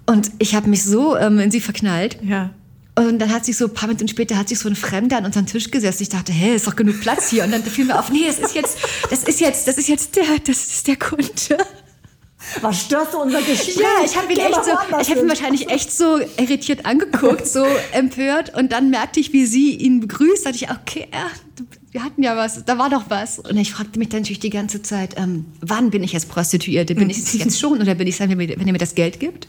und 0.06 0.32
ich 0.40 0.56
habe 0.56 0.70
mich 0.70 0.84
so 0.84 1.18
ähm, 1.18 1.40
in 1.40 1.52
sie 1.52 1.62
verknallt. 1.62 2.18
Ja. 2.24 2.52
Und 2.98 3.20
dann 3.20 3.34
hat 3.34 3.44
sich 3.44 3.58
so 3.58 3.66
ein 3.66 3.74
paar 3.74 3.90
Minuten 3.90 4.08
später 4.08 4.38
hat 4.38 4.48
sich 4.48 4.60
so 4.60 4.70
ein 4.70 4.76
Fremder 4.76 5.18
an 5.18 5.26
unseren 5.26 5.46
Tisch 5.46 5.70
gesetzt. 5.70 6.00
Ich 6.00 6.08
dachte, 6.08 6.32
hä, 6.32 6.56
ist 6.56 6.66
doch 6.66 6.78
genug 6.78 7.02
Platz 7.02 7.30
hier. 7.30 7.44
Und 7.44 7.52
dann 7.52 7.62
fiel 7.62 7.86
mir 7.86 8.00
auf, 8.00 8.10
nee, 8.10 8.26
das 8.26 8.40
ist 8.40 8.56
jetzt, 8.56 8.78
das 9.10 9.24
ist 9.24 9.42
jetzt, 9.42 9.68
das 9.68 9.78
ist 9.78 9.90
jetzt 9.90 10.16
der, 10.16 10.24
das 10.46 10.66
ist 10.66 10.88
der 10.88 10.96
Kunde. 10.96 11.58
Was 12.62 12.82
störst 12.82 13.14
du 13.14 13.18
unser 13.20 13.42
Gespräch? 13.42 13.78
Ja, 13.78 14.06
ich 14.06 14.16
habe 14.16 14.32
ihn, 14.32 14.40
echt 14.40 14.66
so, 14.66 14.72
ich 15.02 15.10
hab 15.10 15.18
ihn 15.18 15.30
wahrscheinlich 15.30 15.70
echt 15.70 15.92
so 15.92 16.20
irritiert 16.38 16.86
angeguckt, 16.86 17.48
so 17.48 17.66
empört. 17.92 18.58
Und 18.58 18.72
dann 18.72 18.90
merkte 18.90 19.20
ich, 19.20 19.34
wie 19.34 19.46
sie 19.46 19.76
ihn 19.76 20.00
begrüßt. 20.00 20.46
Da 20.46 20.52
dachte 20.52 20.66
ich, 20.66 20.72
okay, 20.72 21.08
ja, 21.12 21.30
wir 21.92 22.04
hatten 22.04 22.24
ja 22.24 22.36
was, 22.36 22.66
da 22.66 22.78
war 22.78 22.90
doch 22.90 23.06
was. 23.10 23.40
Und 23.40 23.56
ich 23.58 23.72
fragte 23.72 23.98
mich 24.00 24.10
dann 24.10 24.22
natürlich 24.22 24.42
die 24.42 24.50
ganze 24.50 24.82
Zeit, 24.82 25.16
ähm, 25.18 25.46
wann 25.62 25.92
bin 25.92 26.04
ich 26.04 26.12
jetzt 26.12 26.28
Prostituierte? 26.28 26.94
Bin 26.94 27.10
ich 27.10 27.18
es 27.20 27.34
jetzt 27.38 27.60
schon 27.60 27.80
oder 27.80 27.96
bin 27.96 28.08
ich 28.08 28.16
es 28.16 28.20
dann, 28.20 28.38
wenn 28.38 28.50
er 28.50 28.72
mir 28.72 28.78
das 28.78 28.96
Geld 28.96 29.20
gibt? 29.20 29.48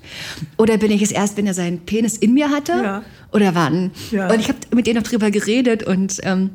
Oder 0.56 0.76
bin 0.76 0.92
ich 0.92 1.02
es 1.02 1.11
erst, 1.11 1.37
wenn 1.37 1.46
er 1.46 1.54
seinen 1.54 1.80
Penis 1.80 2.16
in 2.16 2.35
mir 2.35 2.50
hatte? 2.50 2.72
Ja. 2.72 3.02
Oder 3.32 3.54
wann? 3.56 3.90
Ja. 4.12 4.32
Und 4.32 4.38
ich 4.38 4.48
habe 4.48 4.59
mit 4.74 4.87
ihr 4.87 4.94
noch 4.94 5.02
drüber 5.02 5.30
geredet 5.30 5.82
und... 5.82 6.20
Ähm, 6.22 6.50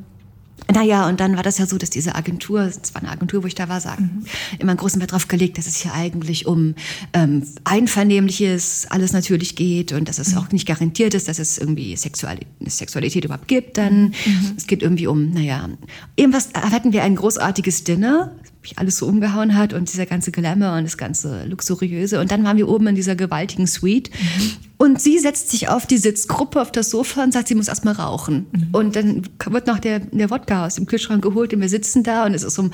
naja, 0.70 1.08
und 1.08 1.20
dann 1.20 1.36
war 1.36 1.42
das 1.42 1.58
ja 1.58 1.66
so, 1.66 1.78
dass 1.78 1.90
diese 1.90 2.14
Agentur, 2.14 2.60
es 2.62 2.94
war 2.94 3.02
eine 3.02 3.10
Agentur, 3.10 3.42
wo 3.42 3.46
ich 3.46 3.54
da 3.54 3.68
war, 3.68 3.80
sagen, 3.80 4.22
mhm. 4.22 4.26
immer 4.58 4.72
einen 4.72 4.78
großen 4.78 5.00
Wert 5.00 5.12
drauf 5.12 5.28
gelegt, 5.28 5.58
dass 5.58 5.66
es 5.66 5.76
hier 5.76 5.92
eigentlich 5.94 6.46
um 6.46 6.74
ähm, 7.12 7.42
Einvernehmliches 7.64 8.86
alles 8.90 9.12
natürlich 9.12 9.56
geht 9.56 9.92
und 9.92 10.08
dass 10.08 10.18
es 10.18 10.32
mhm. 10.32 10.38
auch 10.38 10.52
nicht 10.52 10.66
garantiert 10.66 11.14
ist, 11.14 11.28
dass 11.28 11.38
es 11.38 11.58
irgendwie 11.58 11.96
Sexualität, 11.96 12.48
Sexualität 12.66 13.24
überhaupt 13.24 13.48
gibt. 13.48 13.78
Dann 13.78 14.08
mhm. 14.08 14.54
es 14.56 14.66
geht 14.66 14.82
irgendwie 14.82 15.06
um, 15.06 15.30
naja, 15.30 15.68
irgendwas 16.16 16.50
hatten 16.54 16.92
wir 16.92 17.02
ein 17.02 17.16
großartiges 17.16 17.84
Dinner, 17.84 18.32
mich 18.62 18.78
alles 18.78 18.96
so 18.96 19.06
umgehauen 19.06 19.56
hat 19.56 19.72
und 19.72 19.92
dieser 19.92 20.06
ganze 20.06 20.32
Glamour 20.32 20.76
und 20.76 20.84
das 20.84 20.96
ganze 20.96 21.44
Luxuriöse. 21.44 22.20
Und 22.20 22.30
dann 22.30 22.44
waren 22.44 22.56
wir 22.56 22.68
oben 22.68 22.86
in 22.86 22.94
dieser 22.94 23.16
gewaltigen 23.16 23.66
Suite. 23.66 24.10
Mhm. 24.10 24.50
Und 24.78 25.00
sie 25.00 25.18
setzt 25.18 25.50
sich 25.50 25.68
auf 25.68 25.86
die 25.86 25.98
Sitzgruppe 25.98 26.60
auf 26.60 26.72
das 26.72 26.90
Sofa 26.90 27.22
und 27.22 27.32
sagt, 27.32 27.48
sie 27.48 27.54
muss 27.54 27.68
erstmal 27.68 27.94
rauchen. 27.94 28.46
Mhm. 28.52 28.68
Und 28.72 28.96
dann 28.96 29.22
wird 29.46 29.66
noch 29.66 29.78
der, 29.78 30.00
der 30.00 30.30
Wodka 30.30 30.66
aus 30.66 30.76
dem 30.76 30.86
Kühlschrank 30.86 31.22
geholt 31.22 31.52
und 31.52 31.60
wir 31.60 31.68
sitzen 31.68 32.02
da 32.02 32.24
und 32.24 32.34
es 32.34 32.42
ist 32.42 32.58
um, 32.58 32.70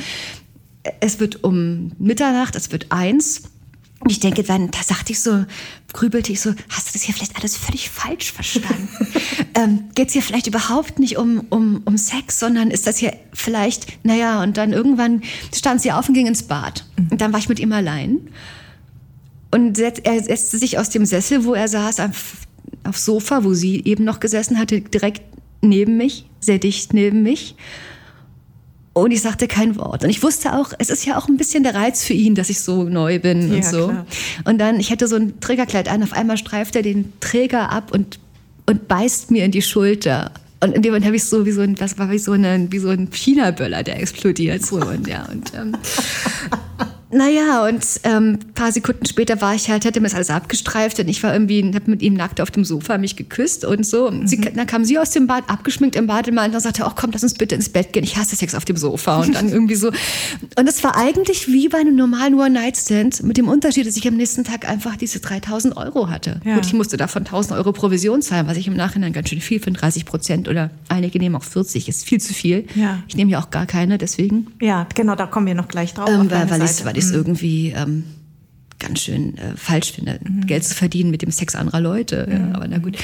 es 1.00 1.20
wird 1.20 1.42
um 1.42 1.92
Mitternacht, 1.98 2.54
es 2.54 2.70
wird 2.70 2.86
eins. 2.90 3.42
Und 4.00 4.12
ich 4.12 4.20
denke 4.20 4.44
dann, 4.44 4.70
da 4.70 4.82
sagte 4.82 5.12
ich 5.12 5.20
so, 5.20 5.44
grübelte 5.92 6.32
ich 6.32 6.40
so, 6.40 6.54
hast 6.70 6.88
du 6.88 6.92
das 6.92 7.02
hier 7.02 7.14
vielleicht 7.14 7.36
alles 7.36 7.56
völlig 7.56 7.90
falsch 7.90 8.32
verstanden? 8.32 8.88
ähm, 9.54 9.84
Geht 9.94 10.08
es 10.08 10.12
hier 10.12 10.22
vielleicht 10.22 10.46
überhaupt 10.46 11.00
nicht 11.00 11.16
um, 11.16 11.44
um, 11.50 11.82
um 11.84 11.98
Sex, 11.98 12.38
sondern 12.38 12.70
ist 12.70 12.86
das 12.86 12.98
hier 12.98 13.12
vielleicht, 13.32 14.04
naja, 14.04 14.42
und 14.42 14.56
dann 14.56 14.72
irgendwann 14.72 15.22
stand 15.52 15.82
sie 15.82 15.90
auf 15.90 16.08
und 16.08 16.14
ging 16.14 16.26
ins 16.26 16.44
Bad. 16.44 16.84
Mhm. 16.96 17.08
Und 17.10 17.20
dann 17.20 17.32
war 17.32 17.40
ich 17.40 17.48
mit 17.48 17.58
ihm 17.58 17.72
allein. 17.72 18.20
Und 19.50 19.78
er 19.78 20.22
setzte 20.22 20.58
sich 20.58 20.78
aus 20.78 20.90
dem 20.90 21.04
Sessel, 21.04 21.44
wo 21.44 21.54
er 21.54 21.66
saß, 21.68 22.00
auf, 22.00 22.34
aufs 22.84 23.04
Sofa, 23.04 23.42
wo 23.44 23.54
sie 23.54 23.82
eben 23.84 24.04
noch 24.04 24.20
gesessen 24.20 24.58
hatte, 24.58 24.80
direkt 24.80 25.22
neben 25.60 25.96
mich, 25.96 26.26
sehr 26.38 26.58
dicht 26.58 26.92
neben 26.94 27.22
mich. 27.22 27.56
Und 29.02 29.10
ich 29.12 29.22
sagte 29.22 29.48
kein 29.48 29.76
Wort. 29.76 30.04
Und 30.04 30.10
ich 30.10 30.22
wusste 30.22 30.54
auch, 30.54 30.72
es 30.78 30.90
ist 30.90 31.04
ja 31.04 31.16
auch 31.16 31.28
ein 31.28 31.36
bisschen 31.36 31.62
der 31.62 31.74
Reiz 31.74 32.04
für 32.04 32.14
ihn, 32.14 32.34
dass 32.34 32.50
ich 32.50 32.60
so 32.60 32.84
neu 32.84 33.18
bin 33.18 33.50
ja, 33.50 33.56
und 33.56 33.64
so. 33.64 33.88
Klar. 33.88 34.06
Und 34.44 34.58
dann, 34.58 34.80
ich 34.80 34.90
hätte 34.90 35.06
so 35.08 35.16
ein 35.16 35.40
Trägerkleid 35.40 35.88
an, 35.88 36.02
auf 36.02 36.12
einmal 36.12 36.36
streift 36.36 36.76
er 36.76 36.82
den 36.82 37.12
Träger 37.20 37.70
ab 37.70 37.92
und, 37.92 38.18
und 38.66 38.88
beißt 38.88 39.30
mir 39.30 39.44
in 39.44 39.50
die 39.50 39.62
Schulter. 39.62 40.32
Und 40.60 40.74
in 40.74 40.82
dem 40.82 40.90
Moment 40.90 41.06
habe 41.06 41.16
ich 41.16 41.24
so 41.24 41.46
wie 41.46 41.52
so 41.52 41.60
ein, 41.60 41.76
das 41.76 41.98
war 41.98 42.10
wie 42.10 42.18
so, 42.18 42.32
eine, 42.32 42.66
wie 42.70 42.78
so 42.78 42.88
ein 42.88 43.10
China-Böller, 43.12 43.84
der 43.84 44.00
explodiert. 44.00 44.64
So 44.64 44.76
und 44.76 45.06
ja, 45.06 45.26
und 45.30 45.52
ähm, 45.54 45.76
naja, 47.10 47.64
und 47.66 47.84
ähm, 48.04 48.38
paar 48.54 48.70
Sekunden 48.70 49.06
später 49.06 49.40
war 49.40 49.54
ich 49.54 49.70
halt, 49.70 49.86
hatte 49.86 50.00
mir 50.00 50.08
das 50.08 50.14
alles 50.14 50.30
abgestreift 50.30 51.00
und 51.00 51.08
ich 51.08 51.22
war 51.22 51.32
irgendwie, 51.32 51.64
habe 51.74 51.90
mit 51.90 52.02
ihm 52.02 52.14
nackt 52.14 52.40
auf 52.40 52.50
dem 52.50 52.64
Sofa 52.64 52.98
mich 52.98 53.16
geküsst 53.16 53.64
und 53.64 53.86
so. 53.86 54.10
Mhm. 54.10 54.26
Sie, 54.26 54.40
dann 54.40 54.66
kam 54.66 54.84
sie 54.84 54.98
aus 54.98 55.10
dem 55.10 55.26
Bad, 55.26 55.44
abgeschminkt 55.48 55.96
im 55.96 56.06
Bademantel 56.06 56.56
und 56.56 56.62
sagte, 56.62 56.84
ach 56.84 56.94
komm, 56.96 57.10
lass 57.12 57.22
uns 57.22 57.34
bitte 57.34 57.54
ins 57.54 57.70
Bett 57.70 57.94
gehen. 57.94 58.04
Ich 58.04 58.16
hasse 58.16 58.36
Sex 58.36 58.54
auf 58.54 58.66
dem 58.66 58.76
Sofa. 58.76 59.22
Und 59.22 59.34
dann 59.34 59.48
irgendwie 59.48 59.74
so. 59.74 59.88
Und 59.88 60.68
es 60.68 60.84
war 60.84 60.96
eigentlich 60.96 61.48
wie 61.48 61.68
bei 61.68 61.78
einem 61.78 61.96
normalen 61.96 62.34
One-Night-Stand 62.34 63.22
mit 63.22 63.38
dem 63.38 63.48
Unterschied, 63.48 63.86
dass 63.86 63.96
ich 63.96 64.06
am 64.06 64.16
nächsten 64.16 64.44
Tag 64.44 64.68
einfach 64.68 64.96
diese 64.96 65.20
3000 65.20 65.76
Euro 65.76 66.10
hatte. 66.10 66.40
Ja. 66.44 66.56
Gut, 66.56 66.66
ich 66.66 66.74
musste 66.74 66.98
davon 66.98 67.22
1000 67.22 67.58
Euro 67.58 67.72
Provision 67.72 68.20
zahlen, 68.20 68.46
was 68.46 68.58
ich 68.58 68.66
im 68.66 68.74
Nachhinein 68.74 69.14
ganz 69.14 69.30
schön 69.30 69.40
viel 69.40 69.60
finde. 69.60 69.80
30 69.80 70.04
Prozent 70.04 70.48
oder 70.48 70.70
einige 70.88 71.18
nehmen 71.18 71.36
auch 71.36 71.42
40, 71.42 71.88
ist 71.88 72.04
viel 72.04 72.20
zu 72.20 72.34
viel. 72.34 72.66
Ja. 72.74 73.02
Ich 73.08 73.16
nehme 73.16 73.30
ja 73.30 73.40
auch 73.40 73.50
gar 73.50 73.64
keine, 73.64 73.96
deswegen. 73.96 74.48
Ja, 74.60 74.86
genau, 74.94 75.14
da 75.14 75.26
kommen 75.26 75.46
wir 75.46 75.54
noch 75.54 75.68
gleich 75.68 75.94
drauf. 75.94 76.08
Ähm, 76.10 76.30
weil, 76.30 76.50
weil 76.50 76.97
ich 76.97 76.97
es 76.98 77.10
mhm. 77.10 77.16
irgendwie 77.16 77.72
ähm, 77.76 78.04
ganz 78.78 79.00
schön 79.00 79.36
äh, 79.38 79.56
falsch 79.56 79.92
finde, 79.92 80.20
mhm. 80.22 80.46
Geld 80.46 80.64
zu 80.64 80.74
verdienen 80.74 81.10
mit 81.10 81.22
dem 81.22 81.30
Sex 81.30 81.54
anderer 81.54 81.80
Leute. 81.80 82.26
Mhm. 82.28 82.32
Ja, 82.32 82.54
aber 82.54 82.68
na 82.68 82.78
gut. 82.78 82.96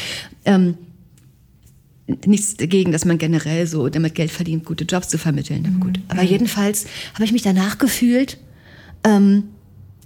Ähm, 0.45 0.75
nichts 2.27 2.57
dagegen, 2.57 2.93
dass 2.93 3.05
man 3.05 3.19
generell 3.19 3.67
so 3.67 3.89
damit 3.89 4.15
Geld 4.15 4.31
verdient, 4.31 4.65
gute 4.65 4.85
Jobs 4.85 5.09
zu 5.09 5.19
vermitteln. 5.19 5.63
Mhm. 5.63 5.81
Gut. 5.81 6.01
Aber 6.09 6.23
jedenfalls 6.23 6.87
habe 7.15 7.25
ich 7.25 7.33
mich 7.33 7.43
danach 7.43 7.79
gefühlt, 7.79 8.39
ähm, 9.05 9.45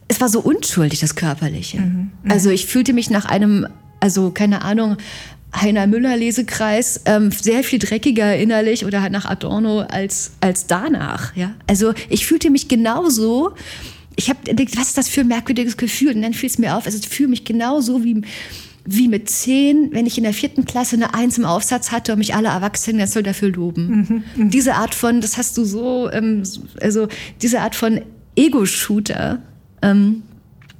es 0.07 0.21
war 0.21 0.29
so 0.29 0.41
unschuldig, 0.41 1.01
das 1.01 1.17
Körperliche. 1.17 1.81
Mhm. 1.81 2.11
Mhm. 2.23 2.31
Also 2.31 2.51
ich 2.51 2.67
fühlte 2.67 2.93
mich 2.93 3.11
nach 3.11 3.27
einem, 3.27 3.67
also 4.01 4.31
keine 4.31 4.63
Ahnung, 4.63 4.97
Heiner 5.55 5.87
Müller 5.87 6.17
Lesekreis 6.17 7.03
ähm, 7.07 7.31
sehr 7.31 7.65
viel 7.65 7.79
dreckiger 7.79 8.37
innerlich 8.37 8.85
oder 8.85 9.01
halt 9.03 9.13
nach 9.13 9.25
Adorno 9.25 9.81
als, 9.81 10.33
als 10.41 10.67
danach. 10.67 11.35
Ja? 11.37 11.55
Also 11.67 11.95
ich 12.09 12.27
fühlte 12.27 12.51
mich 12.51 12.69
genauso. 12.69 13.53
Ich 14.17 14.29
habe 14.29 14.41
gedacht, 14.43 14.77
was 14.77 14.89
ist 14.89 14.99
das 14.99 15.09
für 15.09 15.23
ein 15.23 15.29
merkwürdiges 15.29 15.77
Gefühl? 15.77 16.15
Und 16.15 16.23
dann 16.23 16.35
fiel 16.35 16.49
es 16.49 16.59
mir 16.59 16.77
auf, 16.77 16.87
also 16.87 16.99
ich 16.99 17.09
fühle 17.09 17.31
mich 17.31 17.45
genauso 17.45 18.05
wie, 18.05 18.23
wie 18.85 19.09
mit 19.09 19.31
zehn, 19.31 19.91
wenn 19.93 20.07
ich 20.07 20.19
in 20.19 20.25
der 20.25 20.35
vierten 20.35 20.65
Klasse 20.65 20.97
eine 20.97 21.15
Eins 21.15 21.39
im 21.39 21.45
Aufsatz 21.45 21.93
hatte 21.93 22.13
und 22.13 22.19
mich 22.19 22.35
alle 22.35 22.49
Erwachsenen 22.49 23.01
jetzt 23.01 23.13
soll 23.15 23.23
dafür 23.23 23.51
loben. 23.51 24.07
Mhm, 24.09 24.25
mh. 24.45 24.51
Diese 24.51 24.75
Art 24.75 24.95
von, 24.95 25.21
das 25.21 25.39
hast 25.39 25.57
du 25.57 25.65
so, 25.65 26.11
ähm, 26.11 26.43
also 26.81 27.09
diese 27.41 27.61
Art 27.61 27.75
von 27.75 28.01
Ego-Shooter, 28.37 29.41
ähm, 29.83 30.23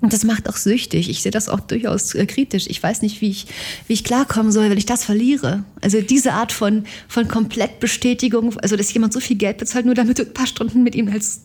und 0.01 0.13
das 0.13 0.23
macht 0.23 0.49
auch 0.49 0.57
süchtig. 0.57 1.11
Ich 1.11 1.23
sehe 1.23 1.33
das 1.33 1.49
auch 1.49 1.59
durchaus 1.59 2.15
äh, 2.15 2.25
kritisch. 2.25 2.67
Ich 2.69 2.81
weiß 2.81 3.03
nicht, 3.03 3.21
wie 3.21 3.31
ich, 3.31 3.47
wie 3.89 3.95
ich 3.95 4.05
klarkommen 4.05 4.53
soll, 4.53 4.71
wenn 4.71 4.79
ich 4.79 4.87
das 4.87 5.05
verliere. 5.05 5.65
Also 5.81 6.01
diese 6.01 6.35
Art 6.35 6.53
von, 6.53 6.85
von 7.09 7.27
Komplettbestätigung, 7.27 8.57
also 8.59 8.77
dass 8.77 8.93
jemand 8.93 9.13
so 9.13 9.19
viel 9.19 9.37
Geld 9.37 9.59
bezahlt, 9.59 9.87
nur 9.87 9.97
damit 9.97 10.21
du 10.21 10.23
ein 10.23 10.33
paar 10.33 10.47
Stunden 10.47 10.85
mit 10.85 10.95
ihm 10.95 11.09
als 11.09 11.41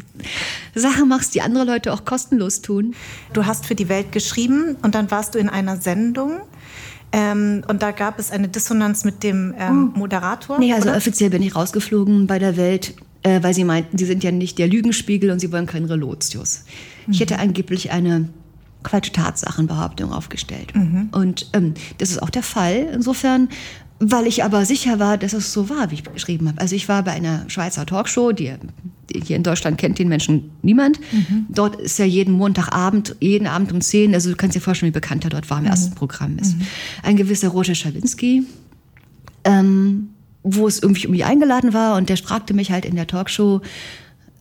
Sache 0.76 1.06
machst, 1.06 1.34
die 1.34 1.42
andere 1.42 1.64
Leute 1.66 1.92
auch 1.92 2.06
kostenlos 2.06 2.62
tun. 2.62 2.94
Du 3.34 3.48
hast 3.48 3.66
für 3.66 3.76
die 3.76 3.90
Welt 3.90 4.12
geschrieben 4.12 4.76
und 4.84 4.94
dann 4.94 5.10
warst 5.10 5.34
du 5.34 5.40
in 5.40 5.50
einer 5.50 5.78
Sendung. 5.78 6.42
Ähm, 7.12 7.64
und 7.68 7.82
da 7.82 7.92
gab 7.92 8.20
es 8.20 8.30
eine 8.30 8.50
Dissonanz 8.50 9.04
mit 9.04 9.24
dem 9.24 9.56
ähm, 9.58 9.94
oh. 9.96 10.00
Moderator. 10.00 10.60
Nee, 10.60 10.74
also 10.74 10.90
oder? 10.90 10.98
offiziell 10.98 11.32
bin 11.32 11.42
ich 11.42 11.56
rausgeflogen 11.56 12.28
bei 12.28 12.38
der 12.38 12.56
Welt, 12.56 12.94
äh, 13.24 13.42
weil 13.42 13.56
sie 13.56 13.64
meinten, 13.64 13.98
sie 13.98 14.06
sind 14.06 14.24
ja 14.24 14.32
nicht 14.32 14.60
der 14.60 14.68
Lügenspiegel 14.68 15.32
und 15.32 15.40
sie 15.40 15.52
wollen 15.52 15.66
keinen 15.66 15.86
Relotius. 15.86 16.66
Mhm. 17.08 17.14
Ich 17.14 17.20
hätte 17.20 17.40
angeblich 17.40 17.92
eine 17.92 18.30
falsche 18.90 19.12
Tatsachenbehauptung 19.12 20.12
aufgestellt. 20.12 20.76
Mhm. 20.76 21.10
Und 21.12 21.50
ähm, 21.54 21.74
das 21.98 22.12
ist 22.12 22.22
auch 22.22 22.30
der 22.30 22.44
Fall. 22.44 22.88
Insofern, 22.94 23.50
weil 24.00 24.28
ich 24.28 24.44
aber 24.44 24.66
sicher 24.66 25.00
war, 25.00 25.18
dass 25.18 25.34
es 25.34 25.54
so 25.54 25.70
war, 25.70 25.92
wie 25.92 25.96
ich 25.96 26.04
beschrieben 26.04 26.48
habe. 26.48 26.60
Also 26.60 26.76
ich 26.76 26.90
war 26.90 27.04
bei 27.04 27.12
einer 27.12 27.50
Schweizer 27.50 27.86
Talkshow, 27.86 28.32
die, 28.32 28.54
die 29.10 29.22
hier 29.22 29.36
in 29.36 29.44
Deutschland 29.44 29.78
kennt 29.78 30.00
den 30.00 30.10
Menschen 30.10 30.52
niemand. 30.62 31.00
Mhm. 31.12 31.46
Dort 31.50 31.78
ist 31.78 32.00
ja 32.00 32.06
jeden 32.06 32.34
Montagabend, 32.34 33.16
jeden 33.20 33.48
Abend 33.48 33.72
um 33.72 33.82
10, 33.82 34.14
also 34.14 34.30
du 34.30 34.36
kannst 34.36 34.56
dir 34.56 34.62
vorstellen, 34.62 34.92
wie 34.92 35.00
bekannt 35.00 35.24
er 35.24 35.30
dort 35.30 35.50
war 35.50 35.58
im 35.58 35.64
mhm. 35.64 35.70
ersten 35.70 35.96
Programm 35.96 36.38
ist. 36.38 36.58
Mhm. 36.58 36.68
Ein 37.04 37.16
gewisser 37.16 37.50
Roger 37.50 37.76
Schawinski, 37.76 38.44
ähm, 39.44 40.10
wo 40.44 40.68
es 40.68 40.80
irgendwie 40.80 41.08
um 41.08 41.12
mich 41.12 41.26
eingeladen 41.26 41.74
war 41.74 41.96
und 41.96 42.10
der 42.10 42.18
fragte 42.18 42.54
mich 42.54 42.72
halt 42.72 42.86
in 42.86 42.96
der 42.96 43.08
Talkshow, 43.08 43.62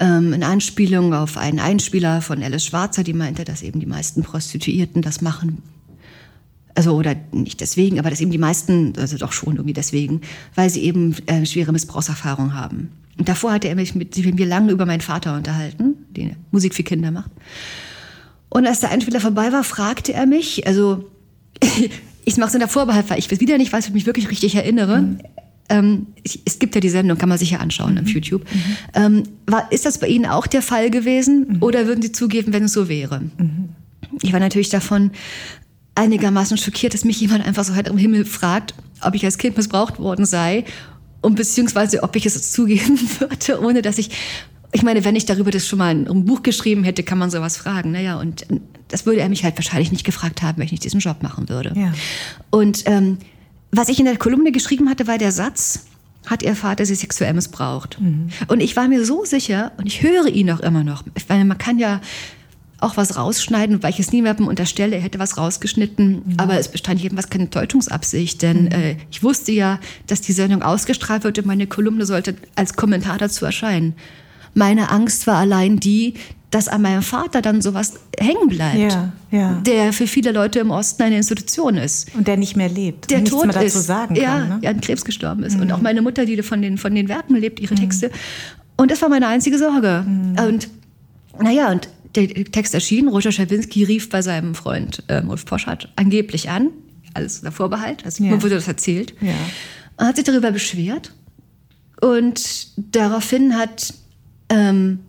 ähm, 0.02 0.32
in 0.32 0.42
Anspielung 0.42 1.14
auf 1.14 1.38
einen 1.38 1.60
Einspieler 1.60 2.20
von 2.22 2.42
Alice 2.42 2.64
Schwarzer, 2.64 3.04
die 3.04 3.12
meinte, 3.12 3.44
dass 3.44 3.62
eben 3.62 3.78
die 3.78 3.86
meisten 3.86 4.22
Prostituierten 4.22 5.00
das 5.00 5.20
machen, 5.20 5.62
Also, 6.74 6.96
oder 6.96 7.14
nicht 7.30 7.60
deswegen, 7.60 7.98
aber 8.00 8.10
dass 8.10 8.20
eben 8.20 8.32
die 8.32 8.38
meisten, 8.38 8.94
also 8.98 9.16
doch 9.16 9.32
schon 9.32 9.56
irgendwie 9.56 9.74
deswegen, 9.74 10.22
weil 10.54 10.70
sie 10.70 10.82
eben 10.82 11.14
äh, 11.26 11.46
schwere 11.46 11.70
Missbrauchserfahrungen 11.70 12.54
haben. 12.54 12.90
Und 13.18 13.28
davor 13.28 13.52
hatte 13.52 13.68
er 13.68 13.76
mich 13.76 13.94
mit, 13.94 14.14
sich 14.14 14.24
mir 14.34 14.46
lange 14.46 14.72
über 14.72 14.86
meinen 14.86 15.02
Vater 15.02 15.36
unterhalten, 15.36 15.94
der 16.16 16.30
Musik 16.50 16.74
für 16.74 16.82
Kinder 16.82 17.10
macht. 17.10 17.30
Und 18.48 18.66
als 18.66 18.80
der 18.80 18.90
Einspieler 18.90 19.20
vorbei 19.20 19.52
war, 19.52 19.62
fragte 19.62 20.14
er 20.14 20.26
mich, 20.26 20.66
also 20.66 21.08
ich 22.24 22.36
mache 22.38 22.48
es 22.48 22.54
in 22.54 22.60
der 22.60 22.68
Vorbehalt, 22.68 23.08
weil 23.08 23.18
ich 23.18 23.30
wieder 23.30 23.58
nicht 23.58 23.72
weiß, 23.72 23.84
ob 23.84 23.90
ich 23.90 23.94
mich 23.94 24.06
wirklich 24.06 24.30
richtig 24.30 24.56
erinnere. 24.56 25.02
Mhm. 25.02 25.18
Ähm, 25.72 26.08
es 26.44 26.58
gibt 26.58 26.74
ja 26.74 26.80
die 26.82 26.90
Sendung, 26.90 27.16
kann 27.16 27.30
man 27.30 27.38
sich 27.38 27.50
ja 27.50 27.58
anschauen 27.58 27.94
mhm. 27.94 28.00
auf 28.00 28.08
YouTube. 28.08 28.44
Mhm. 28.44 28.76
Ähm, 28.94 29.22
war, 29.46 29.72
ist 29.72 29.86
das 29.86 29.98
bei 29.98 30.06
Ihnen 30.06 30.26
auch 30.26 30.46
der 30.46 30.60
Fall 30.60 30.90
gewesen 30.90 31.46
mhm. 31.48 31.62
oder 31.62 31.86
würden 31.86 32.02
Sie 32.02 32.12
zugeben, 32.12 32.52
wenn 32.52 32.64
es 32.64 32.74
so 32.74 32.88
wäre? 32.88 33.20
Mhm. 33.38 33.70
Ich 34.20 34.32
war 34.32 34.40
natürlich 34.40 34.68
davon 34.68 35.12
einigermaßen 35.94 36.58
schockiert, 36.58 36.92
dass 36.92 37.04
mich 37.04 37.20
jemand 37.20 37.46
einfach 37.46 37.64
so 37.64 37.74
halt 37.74 37.88
im 37.88 37.96
Himmel 37.96 38.26
fragt, 38.26 38.74
ob 39.00 39.14
ich 39.14 39.24
als 39.24 39.38
Kind 39.38 39.56
missbraucht 39.56 39.98
worden 39.98 40.26
sei 40.26 40.64
und 41.22 41.36
beziehungsweise 41.36 42.02
ob 42.02 42.16
ich 42.16 42.26
es 42.26 42.52
zugeben 42.52 42.98
würde, 43.18 43.62
ohne 43.62 43.80
dass 43.80 43.96
ich 43.98 44.10
ich 44.74 44.82
meine, 44.82 45.04
wenn 45.04 45.14
ich 45.16 45.26
darüber 45.26 45.50
das 45.50 45.68
schon 45.68 45.78
mal 45.78 45.90
ein 45.90 46.24
Buch 46.24 46.42
geschrieben 46.42 46.82
hätte, 46.82 47.02
kann 47.02 47.18
man 47.18 47.30
sowas 47.30 47.58
fragen. 47.58 47.92
Naja, 47.92 48.18
und 48.18 48.46
das 48.88 49.04
würde 49.04 49.20
er 49.20 49.28
mich 49.28 49.44
halt 49.44 49.56
wahrscheinlich 49.56 49.92
nicht 49.92 50.04
gefragt 50.04 50.40
haben, 50.40 50.56
wenn 50.56 50.64
ich 50.64 50.72
nicht 50.72 50.84
diesen 50.84 51.00
Job 51.00 51.22
machen 51.22 51.50
würde. 51.50 51.74
Ja. 51.76 51.92
Und 52.48 52.84
ähm, 52.86 53.18
was 53.72 53.88
ich 53.88 53.98
in 53.98 54.04
der 54.04 54.18
Kolumne 54.18 54.52
geschrieben 54.52 54.88
hatte, 54.88 55.06
war 55.06 55.18
der 55.18 55.32
Satz, 55.32 55.86
hat 56.26 56.42
ihr 56.42 56.54
Vater 56.54 56.86
sie 56.86 56.94
sexuell 56.94 57.34
missbraucht. 57.34 58.00
Mhm. 58.00 58.28
Und 58.48 58.60
ich 58.60 58.76
war 58.76 58.86
mir 58.86 59.04
so 59.04 59.24
sicher, 59.24 59.72
und 59.78 59.86
ich 59.86 60.02
höre 60.02 60.26
ihn 60.26 60.50
auch 60.50 60.60
immer 60.60 60.84
noch, 60.84 61.02
ich 61.16 61.28
meine, 61.28 61.44
man 61.44 61.58
kann 61.58 61.78
ja 61.78 62.00
auch 62.82 62.96
was 62.96 63.16
rausschneiden, 63.16 63.82
weil 63.82 63.90
ich 63.90 64.00
es 64.00 64.12
niemandem 64.12 64.48
unterstelle, 64.48 64.96
er 64.96 65.02
hätte 65.02 65.18
was 65.18 65.38
rausgeschnitten. 65.38 66.22
Mhm. 66.24 66.34
Aber 66.36 66.58
es 66.58 66.68
bestand 66.68 67.00
jedenfalls 67.00 67.30
keine 67.30 67.48
Täuschungsabsicht, 67.48 68.42
denn 68.42 68.64
mhm. 68.64 68.72
äh, 68.72 68.96
ich 69.10 69.22
wusste 69.22 69.52
ja, 69.52 69.78
dass 70.06 70.20
die 70.20 70.32
Sendung 70.32 70.62
ausgestrahlt 70.62 71.24
wird 71.24 71.38
und 71.38 71.46
meine 71.46 71.66
Kolumne 71.66 72.06
sollte 72.06 72.34
als 72.56 72.74
Kommentar 72.74 73.18
dazu 73.18 73.44
erscheinen. 73.44 73.94
Meine 74.54 74.90
Angst 74.90 75.26
war 75.26 75.36
allein 75.36 75.78
die, 75.78 76.14
dass 76.50 76.68
an 76.68 76.82
meinem 76.82 77.02
Vater 77.02 77.40
dann 77.40 77.62
sowas 77.62 77.94
hängen 78.18 78.48
bleibt, 78.48 78.92
ja, 78.92 79.12
ja. 79.30 79.52
der 79.64 79.94
für 79.94 80.06
viele 80.06 80.32
Leute 80.32 80.58
im 80.58 80.70
Osten 80.70 81.02
eine 81.02 81.16
Institution 81.16 81.76
ist. 81.76 82.14
Und 82.14 82.28
der 82.28 82.36
nicht 82.36 82.56
mehr 82.56 82.68
lebt. 82.68 83.10
Der 83.10 83.24
tot 83.24 83.46
mehr 83.46 83.54
dazu 83.54 83.78
ist. 83.78 83.86
Sagen 83.86 84.14
kann, 84.14 84.22
ja, 84.22 84.38
ne? 84.38 84.58
ja, 84.60 84.70
an 84.70 84.80
Krebs 84.82 85.04
gestorben 85.04 85.44
ist. 85.44 85.56
Mhm. 85.56 85.62
Und 85.62 85.72
auch 85.72 85.80
meine 85.80 86.02
Mutter, 86.02 86.26
die 86.26 86.42
von 86.42 86.60
den, 86.60 86.76
von 86.76 86.94
den 86.94 87.08
Werken 87.08 87.36
lebt, 87.36 87.58
ihre 87.58 87.74
mhm. 87.74 87.78
Texte. 87.78 88.10
Und 88.76 88.90
das 88.90 89.00
war 89.00 89.08
meine 89.08 89.28
einzige 89.28 89.58
Sorge. 89.58 90.04
Mhm. 90.06 90.38
Und 90.46 90.68
naja, 91.40 91.70
und 91.70 91.88
der 92.14 92.28
Text 92.28 92.74
erschien, 92.74 93.08
Roger 93.08 93.32
Schawinski 93.32 93.84
rief 93.84 94.08
bei 94.10 94.22
seinem 94.22 94.54
Freund 94.54 95.02
ähm, 95.08 95.30
Ulf 95.30 95.46
Poschardt 95.46 95.90
angeblich 95.96 96.50
an, 96.50 96.68
alles 97.14 97.38
unter 97.38 97.52
Vorbehalt, 97.52 98.04
also 98.04 98.22
ja. 98.22 98.30
mir 98.30 98.42
wurde 98.42 98.56
das 98.56 98.68
erzählt, 98.68 99.14
ja. 99.20 99.32
und 99.96 100.06
hat 100.06 100.16
sich 100.16 100.24
darüber 100.24 100.50
beschwert. 100.50 101.14
Und 102.00 102.68
daraufhin 102.76 103.56
hat, 103.56 103.94
ähm, 104.52 105.00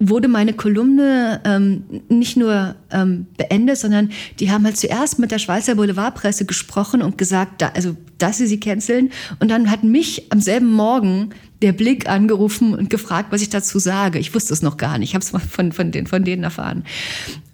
wurde 0.00 0.28
meine 0.28 0.54
Kolumne 0.54 1.42
ähm, 1.44 1.84
nicht 2.08 2.36
nur 2.36 2.74
ähm, 2.90 3.26
beendet, 3.36 3.76
sondern 3.76 4.10
die 4.40 4.50
haben 4.50 4.64
halt 4.64 4.78
zuerst 4.78 5.18
mit 5.18 5.30
der 5.30 5.38
Schweizer 5.38 5.74
Boulevardpresse 5.74 6.46
gesprochen 6.46 7.02
und 7.02 7.18
gesagt, 7.18 7.60
da, 7.60 7.68
also 7.74 7.96
dass 8.16 8.38
sie 8.38 8.46
sie 8.46 8.58
canceln. 8.58 9.10
Und 9.40 9.50
dann 9.50 9.70
hat 9.70 9.84
mich 9.84 10.32
am 10.32 10.40
selben 10.40 10.72
Morgen 10.72 11.30
der 11.60 11.72
Blick 11.72 12.08
angerufen 12.08 12.74
und 12.74 12.88
gefragt, 12.88 13.30
was 13.30 13.42
ich 13.42 13.50
dazu 13.50 13.78
sage. 13.78 14.18
Ich 14.18 14.34
wusste 14.34 14.54
es 14.54 14.62
noch 14.62 14.78
gar 14.78 14.96
nicht. 14.96 15.10
Ich 15.10 15.14
habe 15.14 15.22
es 15.22 15.32
mal 15.34 15.38
von, 15.38 15.72
von, 15.72 15.92
den, 15.92 16.06
von 16.06 16.24
denen 16.24 16.44
erfahren. 16.44 16.84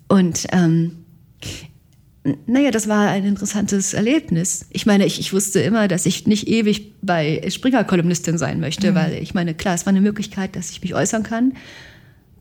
Und 0.06 0.46
ähm, 0.52 0.92
naja, 2.46 2.70
das 2.70 2.88
war 2.88 3.08
ein 3.08 3.24
interessantes 3.24 3.94
Erlebnis. 3.94 4.66
Ich 4.70 4.86
meine, 4.86 5.06
ich, 5.06 5.20
ich 5.20 5.32
wusste 5.32 5.60
immer, 5.60 5.88
dass 5.88 6.06
ich 6.06 6.26
nicht 6.26 6.48
ewig 6.48 6.92
bei 7.02 7.42
Springer-Kolumnistin 7.48 8.38
sein 8.38 8.60
möchte, 8.60 8.90
mhm. 8.90 8.94
weil 8.94 9.12
ich 9.14 9.34
meine, 9.34 9.54
klar, 9.54 9.74
es 9.74 9.86
war 9.86 9.90
eine 9.90 10.00
Möglichkeit, 10.00 10.56
dass 10.56 10.70
ich 10.70 10.82
mich 10.82 10.94
äußern 10.94 11.22
kann. 11.22 11.54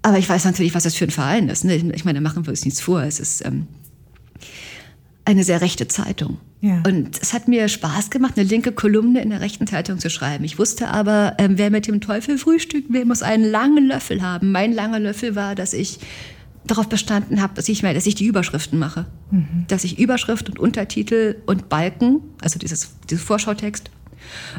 Aber 0.02 0.18
ich 0.18 0.30
weiß 0.30 0.46
natürlich, 0.46 0.76
was 0.76 0.84
das 0.84 0.96
für 0.96 1.06
ein 1.06 1.12
Verein 1.12 1.50
ist. 1.50 1.66
Ne? 1.66 1.76
Ich 1.94 2.06
meine, 2.06 2.22
machen 2.22 2.46
wir 2.46 2.52
uns 2.52 2.64
nichts 2.64 2.80
vor. 2.80 3.02
Es 3.02 3.20
ist 3.20 3.46
ähm, 3.46 3.68
eine 5.26 5.44
sehr 5.44 5.62
rechte 5.62 5.88
Zeitung. 5.88 6.38
Ja. 6.62 6.82
Und 6.86 7.20
es 7.22 7.34
hat 7.34 7.48
mir 7.48 7.68
Spaß 7.68 8.10
gemacht, 8.10 8.38
eine 8.38 8.48
linke 8.48 8.72
Kolumne 8.72 9.22
in 9.22 9.30
der 9.30 9.42
rechten 9.42 9.68
Zeitung 9.68 10.00
zu 10.00 10.10
schreiben. 10.10 10.44
Ich 10.44 10.58
wusste 10.58 10.88
aber, 10.88 11.36
ähm, 11.38 11.58
wer 11.58 11.70
mit 11.70 11.88
dem 11.88 12.02
Teufel 12.02 12.38
frühstückt, 12.38 12.88
wer 12.90 13.06
muss 13.06 13.24
einen 13.24 13.44
langen 13.44 13.88
Löffel 13.88 14.22
haben. 14.22 14.52
Mein 14.52 14.74
langer 14.74 15.00
Löffel 15.00 15.36
war, 15.36 15.56
dass 15.56 15.74
ich 15.74 16.00
darauf 16.68 16.90
bestanden 16.90 17.42
habe, 17.42 17.54
dass 17.54 17.70
ich, 17.70 17.82
dass 17.82 18.06
ich 18.06 18.16
die 18.16 18.26
Überschriften 18.26 18.80
mache. 18.80 19.06
Mhm. 19.32 19.66
Dass 19.68 19.84
ich 19.84 20.00
Überschrift 20.00 20.50
und 20.50 20.60
Untertitel 20.60 21.38
und 21.46 21.70
Balken, 21.70 22.22
also 22.42 22.60
dieses, 22.60 22.96
dieses 23.10 23.24
Vorschautext, 23.24 23.90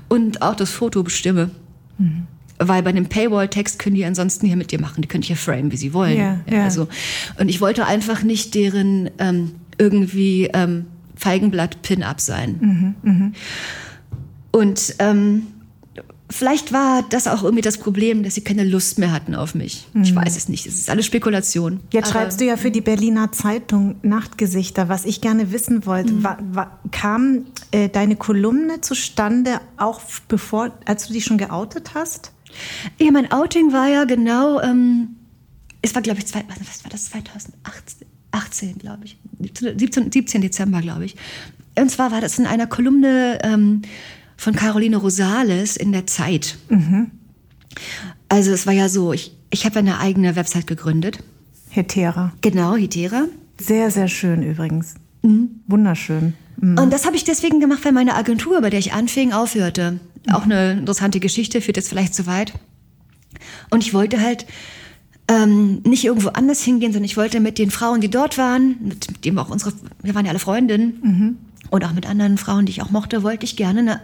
und 0.09 0.43
auch 0.43 0.55
das 0.55 0.71
Foto 0.71 1.03
bestimme. 1.03 1.51
Mhm. 1.99 2.27
Weil 2.59 2.83
bei 2.83 2.91
einem 2.91 3.07
Paywall-Text 3.07 3.79
können 3.79 3.97
die 3.97 4.05
ansonsten 4.05 4.47
hier 4.47 4.57
mit 4.57 4.73
dir 4.73 4.81
machen. 4.81 5.03
Die 5.03 5.09
können 5.09 5.21
dich 5.21 5.29
hier 5.29 5.37
frame, 5.37 5.73
wie 5.73 5.77
sie 5.77 5.93
wollen. 5.93 6.17
Ja, 6.17 6.41
ja. 6.51 6.65
Also, 6.65 6.89
und 7.39 7.49
ich 7.49 7.61
wollte 7.61 7.85
einfach 7.85 8.23
nicht 8.23 8.55
deren 8.55 9.11
ähm, 9.19 9.53
irgendwie 9.77 10.49
ähm, 10.55 10.87
Feigenblatt-Pin-Up 11.17 12.21
sein. 12.21 12.95
Mhm, 13.03 13.11
mh. 13.11 13.33
Und 14.53 14.95
ähm, 15.01 15.43
vielleicht 16.31 16.73
war 16.73 17.05
das 17.09 17.27
auch 17.27 17.43
irgendwie 17.43 17.63
das 17.63 17.79
Problem, 17.79 18.23
dass 18.23 18.35
sie 18.35 18.41
keine 18.43 18.65
Lust 18.65 18.99
mehr 18.99 19.13
hatten 19.13 19.35
auf 19.35 19.55
mich. 19.55 19.87
Mhm. 19.93 20.03
Ich 20.03 20.15
weiß 20.15 20.37
es 20.37 20.49
nicht. 20.49 20.67
Es 20.67 20.75
ist 20.75 20.91
alles 20.91 21.07
Spekulation. 21.07 21.81
Jetzt 21.93 22.11
schreibst 22.11 22.41
du 22.41 22.45
ja 22.45 22.57
für 22.57 22.71
die 22.71 22.81
Berliner 22.81 23.33
Zeitung 23.33 23.97
Nachtgesichter. 24.03 24.89
Was 24.89 25.05
ich 25.05 25.21
gerne 25.21 25.53
wissen 25.53 25.87
wollte, 25.87 26.13
mhm. 26.13 26.25
war, 26.25 26.39
war, 26.53 26.81
kam 26.91 27.47
äh, 27.71 27.89
deine 27.89 28.17
Kolumne 28.17 28.81
zustande 28.81 29.61
auch 29.77 30.01
bevor, 30.29 30.73
als 30.85 31.07
du 31.07 31.13
dich 31.13 31.25
schon 31.25 31.39
geoutet 31.39 31.95
hast? 31.95 32.33
Ja, 32.99 33.11
mein 33.11 33.31
Outing 33.33 33.73
war 33.73 33.89
ja 33.89 34.05
genau, 34.05 34.61
ähm, 34.61 35.17
es 35.83 35.95
war 35.95 36.03
glaube 36.03 36.21
ich, 36.21 36.27
zwei, 36.27 36.45
was 36.49 36.85
war 36.85 36.91
das, 36.91 37.11
2018? 37.11 38.07
18, 38.37 38.79
glaube 38.79 39.05
ich. 39.05 39.19
17, 39.41 40.13
17 40.13 40.43
Dezember, 40.43 40.81
glaube 40.81 41.07
ich. 41.07 41.17
Und 41.79 41.91
zwar 41.91 42.11
war 42.11 42.21
das 42.21 42.39
in 42.39 42.47
einer 42.47 42.67
Kolumne 42.67 43.39
ähm, 43.43 43.83
von 44.37 44.55
Caroline 44.55 44.97
Rosales 44.97 45.77
in 45.77 45.93
der 45.93 46.07
Zeit. 46.07 46.59
Mhm. 46.69 47.11
Also 48.29 48.53
es 48.53 48.67
war 48.67 48.73
ja 48.73 48.89
so, 48.89 49.13
ich, 49.13 49.33
ich 49.51 49.65
habe 49.65 49.79
eine 49.79 49.99
eigene 49.99 50.37
Website 50.37 50.67
gegründet. 50.67 51.19
Hetera. 51.71 52.33
Genau, 52.41 52.75
Hetera. 52.75 53.25
Sehr, 53.61 53.91
sehr 53.91 54.09
schön 54.09 54.43
übrigens. 54.43 54.95
Mhm. 55.23 55.61
Wunderschön. 55.67 56.35
Mhm. 56.61 56.79
Und 56.79 56.93
das 56.93 57.07
habe 57.07 57.17
ich 57.17 57.25
deswegen 57.25 57.61
gemacht, 57.61 57.85
weil 57.85 57.93
meine 57.93 58.15
Agentur, 58.15 58.61
bei 58.61 58.71
der 58.71 58.79
ich 58.79 58.93
anfing, 58.93 59.33
aufhörte. 59.33 60.01
Auch 60.33 60.45
eine 60.45 60.73
interessante 60.73 61.21
Geschichte, 61.21 61.61
führt 61.61 61.77
jetzt 61.77 61.89
vielleicht 61.89 62.15
zu 62.15 62.27
weit. 62.27 62.53
Und 63.71 63.85
ich 63.85 63.95
wollte 63.95 64.21
halt 64.21 64.47
ähm, 65.29 65.83
nicht 65.85 66.05
irgendwo 66.05 66.29
anders 66.29 66.63
hingehen, 66.63 66.93
sondern 66.93 67.05
ich 67.05 67.17
wollte 67.17 67.41
mit 67.41 67.59
den 67.59 67.71
Frauen, 67.71 68.01
die 68.01 68.11
dort 68.11 68.39
waren, 68.39 68.77
mit 68.81 69.25
dem 69.25 69.39
auch 69.39 69.51
unsere, 69.51 69.73
wir 70.03 70.15
waren 70.15 70.25
ja 70.25 70.31
alle 70.31 70.39
Freundinnen, 70.39 70.99
mhm. 71.03 71.37
und 71.71 71.85
auch 71.85 71.93
mit 71.93 72.07
anderen 72.07 72.39
Frauen, 72.39 72.67
die 72.67 72.73
ich 72.73 72.83
auch 72.83 72.91
mochte, 72.91 73.23
wollte 73.23 73.45
ich 73.45 73.57
gerne 73.57 73.81
eine, 73.81 74.01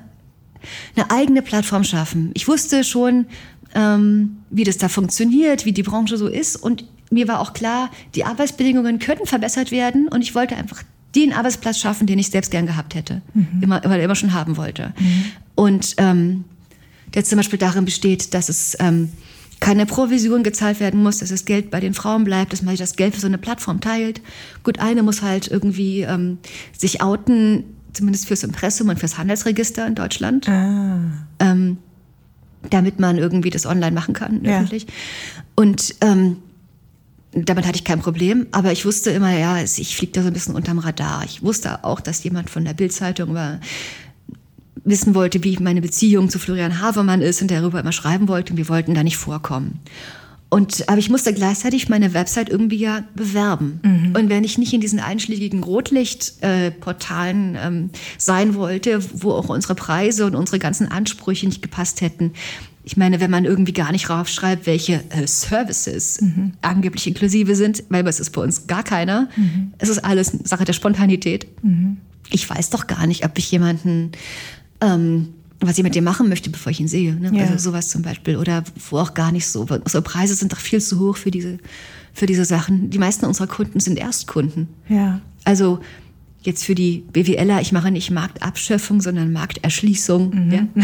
eine 0.96 1.10
eigene 1.10 1.42
Plattform 1.42 1.84
schaffen. 1.84 2.30
Ich 2.34 2.48
wusste 2.48 2.84
schon, 2.84 3.26
ähm, 3.74 4.38
wie 4.50 4.64
das 4.64 4.78
da 4.78 4.88
funktioniert, 4.88 5.64
wie 5.64 5.72
die 5.72 5.82
Branche 5.82 6.16
so 6.16 6.28
ist, 6.28 6.56
und 6.56 6.84
mir 7.10 7.28
war 7.28 7.40
auch 7.40 7.52
klar, 7.52 7.90
die 8.14 8.24
Arbeitsbedingungen 8.24 8.98
könnten 8.98 9.26
verbessert 9.26 9.70
werden, 9.70 10.08
und 10.08 10.22
ich 10.22 10.34
wollte 10.34 10.56
einfach 10.56 10.82
den 11.14 11.32
Arbeitsplatz 11.32 11.78
schaffen, 11.78 12.06
den 12.06 12.18
ich 12.18 12.28
selbst 12.28 12.50
gern 12.50 12.66
gehabt 12.66 12.94
hätte, 12.94 13.20
mhm. 13.34 13.60
immer, 13.60 13.84
immer, 13.84 13.98
immer 13.98 14.14
schon 14.14 14.32
haben 14.32 14.56
wollte. 14.56 14.94
Mhm. 14.98 15.24
Und 15.54 15.94
ähm, 15.98 16.44
der 17.14 17.24
zum 17.24 17.36
Beispiel 17.36 17.58
darin 17.58 17.84
besteht, 17.84 18.32
dass 18.32 18.48
es 18.48 18.76
ähm, 18.80 19.10
keine 19.60 19.86
Provision 19.86 20.42
gezahlt 20.42 20.80
werden 20.80 21.02
muss, 21.02 21.18
dass 21.18 21.28
das 21.28 21.44
Geld 21.44 21.70
bei 21.70 21.78
den 21.78 21.94
Frauen 21.94 22.24
bleibt, 22.24 22.52
dass 22.52 22.62
man 22.62 22.72
sich 22.72 22.80
das 22.80 22.96
Geld 22.96 23.14
für 23.14 23.20
so 23.20 23.26
eine 23.26 23.38
Plattform 23.38 23.80
teilt. 23.80 24.20
Gut, 24.64 24.80
eine 24.80 25.02
muss 25.02 25.22
halt 25.22 25.46
irgendwie 25.46 26.00
ähm, 26.00 26.38
sich 26.76 27.00
outen, 27.00 27.64
zumindest 27.92 28.26
fürs 28.26 28.42
Impressum 28.42 28.88
und 28.88 28.98
fürs 28.98 29.18
Handelsregister 29.18 29.86
in 29.86 29.94
Deutschland. 29.94 30.48
Ah. 30.48 31.00
Ähm, 31.38 31.78
damit 32.70 33.00
man 33.00 33.18
irgendwie 33.18 33.50
das 33.50 33.66
online 33.66 33.92
machen 33.92 34.14
kann, 34.14 34.44
ja. 34.44 34.58
öffentlich. 34.58 34.86
Und 35.56 35.96
ähm, 36.00 36.36
damit 37.32 37.66
hatte 37.66 37.76
ich 37.76 37.84
kein 37.84 38.00
Problem, 38.00 38.46
aber 38.52 38.72
ich 38.72 38.84
wusste 38.84 39.10
immer, 39.10 39.36
ja, 39.36 39.60
ich 39.60 39.96
fliege 39.96 40.12
da 40.12 40.22
so 40.22 40.28
ein 40.28 40.32
bisschen 40.32 40.54
unterm 40.54 40.78
Radar. 40.78 41.24
Ich 41.24 41.42
wusste 41.42 41.82
auch, 41.84 42.00
dass 42.00 42.22
jemand 42.22 42.50
von 42.50 42.64
der 42.64 42.74
Bildzeitung 42.74 43.34
war, 43.34 43.58
wissen 44.84 45.14
wollte, 45.14 45.42
wie 45.42 45.56
meine 45.58 45.80
Beziehung 45.80 46.28
zu 46.28 46.38
Florian 46.38 46.80
Havermann 46.80 47.22
ist 47.22 47.40
und 47.40 47.50
darüber 47.50 47.80
immer 47.80 47.92
schreiben 47.92 48.28
wollte 48.28 48.52
und 48.52 48.56
wir 48.58 48.68
wollten 48.68 48.94
da 48.94 49.02
nicht 49.02 49.16
vorkommen. 49.16 49.80
Und, 50.52 50.86
aber 50.86 50.98
ich 50.98 51.08
musste 51.08 51.32
gleichzeitig 51.32 51.88
meine 51.88 52.12
Website 52.12 52.50
irgendwie 52.50 52.76
ja 52.76 53.04
bewerben. 53.14 53.80
Mhm. 53.82 54.14
Und 54.14 54.28
wenn 54.28 54.44
ich 54.44 54.58
nicht 54.58 54.74
in 54.74 54.82
diesen 54.82 55.00
einschlägigen 55.00 55.64
Rotlichtportalen 55.64 57.54
äh, 57.54 57.66
ähm, 57.66 57.88
sein 58.18 58.54
wollte, 58.54 59.02
wo 59.14 59.32
auch 59.32 59.48
unsere 59.48 59.74
Preise 59.74 60.26
und 60.26 60.34
unsere 60.34 60.58
ganzen 60.58 60.92
Ansprüche 60.92 61.46
nicht 61.46 61.62
gepasst 61.62 62.02
hätten, 62.02 62.34
ich 62.84 62.98
meine, 62.98 63.18
wenn 63.20 63.30
man 63.30 63.46
irgendwie 63.46 63.72
gar 63.72 63.92
nicht 63.92 64.10
raufschreibt, 64.10 64.66
welche 64.66 65.02
äh, 65.08 65.26
Services 65.26 66.20
mhm. 66.20 66.52
angeblich 66.60 67.06
inklusive 67.06 67.56
sind, 67.56 67.84
weil 67.88 68.06
es 68.06 68.20
ist 68.20 68.32
bei 68.32 68.42
uns 68.42 68.66
gar 68.66 68.82
keiner. 68.82 69.30
Mhm. 69.34 69.72
Es 69.78 69.88
ist 69.88 70.04
alles 70.04 70.32
Sache 70.44 70.66
der 70.66 70.74
Spontanität. 70.74 71.46
Mhm. 71.62 71.96
Ich 72.28 72.50
weiß 72.50 72.68
doch 72.68 72.86
gar 72.86 73.06
nicht, 73.06 73.24
ob 73.24 73.38
ich 73.38 73.50
jemanden 73.50 74.12
ähm, 74.82 75.28
was 75.68 75.78
ich 75.78 75.84
mit 75.84 75.94
dem 75.94 76.04
machen 76.04 76.28
möchte, 76.28 76.50
bevor 76.50 76.70
ich 76.70 76.80
ihn 76.80 76.88
sehe. 76.88 77.14
Ne? 77.14 77.30
Ja. 77.32 77.44
Also 77.44 77.70
sowas 77.70 77.88
zum 77.88 78.02
Beispiel. 78.02 78.36
Oder 78.36 78.64
wo 78.90 78.98
auch 78.98 79.14
gar 79.14 79.32
nicht 79.32 79.46
so. 79.46 79.62
Unsere 79.62 80.02
Preise 80.02 80.34
sind 80.34 80.52
doch 80.52 80.58
viel 80.58 80.80
zu 80.80 80.98
hoch 80.98 81.16
für 81.16 81.30
diese, 81.30 81.58
für 82.12 82.26
diese 82.26 82.44
Sachen. 82.44 82.90
Die 82.90 82.98
meisten 82.98 83.26
unserer 83.26 83.46
Kunden 83.46 83.80
sind 83.80 83.98
Erstkunden. 83.98 84.68
Ja. 84.88 85.20
Also 85.44 85.80
jetzt 86.42 86.64
für 86.64 86.74
die 86.74 87.04
BWLer, 87.12 87.60
ich 87.60 87.72
mache 87.72 87.90
nicht 87.90 88.10
Marktabschöpfung, 88.10 89.00
sondern 89.00 89.32
Markterschließung. 89.32 90.46
Mhm. 90.46 90.52
Ja? 90.52 90.66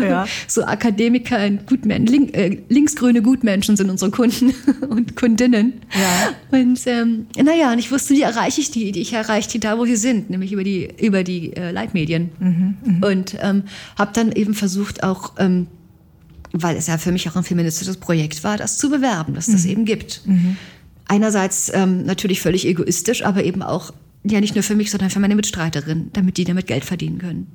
Ja. 0.00 0.26
so 0.46 0.64
Akademiker 0.64 1.44
und 1.44 1.66
Gutmen 1.66 2.06
link, 2.06 2.34
äh, 2.36 2.58
linksgrüne 2.68 3.22
Gutmenschen 3.22 3.76
sind 3.76 3.90
unsere 3.90 4.10
Kunden 4.10 4.54
und 4.88 5.16
Kundinnen. 5.16 5.74
Ja. 5.92 6.58
Und 6.58 6.80
ähm, 6.86 7.26
naja, 7.36 7.72
und 7.72 7.78
ich 7.78 7.90
wusste, 7.90 8.14
wie 8.14 8.22
erreiche 8.22 8.60
ich 8.60 8.70
die? 8.70 8.90
Ich 8.98 9.12
erreiche 9.12 9.50
die 9.50 9.60
da, 9.60 9.78
wo 9.78 9.84
sie 9.84 9.96
sind, 9.96 10.30
nämlich 10.30 10.52
über 10.52 10.64
die, 10.64 10.88
über 11.00 11.22
die 11.22 11.54
äh, 11.54 11.70
Leitmedien. 11.70 12.30
Mhm. 12.38 12.76
Mhm. 12.84 13.02
Und 13.02 13.36
ähm, 13.40 13.64
habe 13.98 14.12
dann 14.14 14.32
eben 14.32 14.54
versucht, 14.54 15.02
auch 15.02 15.32
ähm, 15.38 15.66
weil 16.52 16.76
es 16.76 16.86
ja 16.86 16.98
für 16.98 17.12
mich 17.12 17.28
auch 17.28 17.36
ein 17.36 17.44
feministisches 17.44 17.96
Projekt 17.96 18.42
war, 18.42 18.56
das 18.56 18.78
zu 18.78 18.90
bewerben, 18.90 19.34
dass 19.34 19.46
das 19.46 19.64
mhm. 19.64 19.70
eben 19.70 19.84
gibt. 19.84 20.22
Mhm. 20.26 20.56
Einerseits 21.06 21.70
ähm, 21.74 22.04
natürlich 22.04 22.40
völlig 22.40 22.66
egoistisch, 22.66 23.24
aber 23.24 23.44
eben 23.44 23.62
auch 23.62 23.92
ja 24.22 24.40
nicht 24.40 24.54
nur 24.54 24.62
für 24.62 24.74
mich, 24.74 24.90
sondern 24.90 25.08
für 25.08 25.20
meine 25.20 25.34
Mitstreiterin, 25.34 26.10
damit 26.12 26.36
die 26.36 26.44
damit 26.44 26.66
Geld 26.66 26.84
verdienen 26.84 27.18
können. 27.18 27.52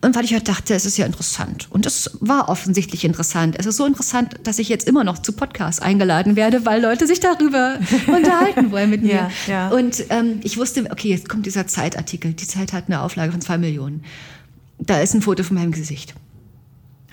Und 0.00 0.14
weil 0.14 0.24
ich 0.24 0.32
halt 0.32 0.48
dachte, 0.48 0.74
es 0.74 0.86
ist 0.86 0.96
ja 0.96 1.06
interessant. 1.06 1.66
Und 1.70 1.86
es 1.86 2.18
war 2.20 2.48
offensichtlich 2.48 3.04
interessant. 3.04 3.56
Es 3.58 3.66
ist 3.66 3.76
so 3.76 3.84
interessant, 3.84 4.34
dass 4.44 4.60
ich 4.60 4.68
jetzt 4.68 4.86
immer 4.86 5.02
noch 5.02 5.18
zu 5.18 5.32
Podcasts 5.32 5.82
eingeladen 5.82 6.36
werde, 6.36 6.64
weil 6.64 6.80
Leute 6.80 7.06
sich 7.06 7.18
darüber 7.18 7.78
unterhalten 8.06 8.70
wollen 8.70 8.90
mit 8.90 9.02
mir. 9.02 9.12
Ja, 9.12 9.30
ja. 9.48 9.68
Und 9.70 10.04
ähm, 10.10 10.40
ich 10.44 10.56
wusste, 10.56 10.88
okay, 10.90 11.08
jetzt 11.08 11.28
kommt 11.28 11.46
dieser 11.46 11.66
Zeitartikel. 11.66 12.32
Die 12.32 12.46
Zeit 12.46 12.72
hat 12.72 12.84
eine 12.86 13.02
Auflage 13.02 13.32
von 13.32 13.40
zwei 13.40 13.58
Millionen. 13.58 14.04
Da 14.78 15.00
ist 15.00 15.14
ein 15.14 15.22
Foto 15.22 15.42
von 15.42 15.56
meinem 15.56 15.72
Gesicht. 15.72 16.14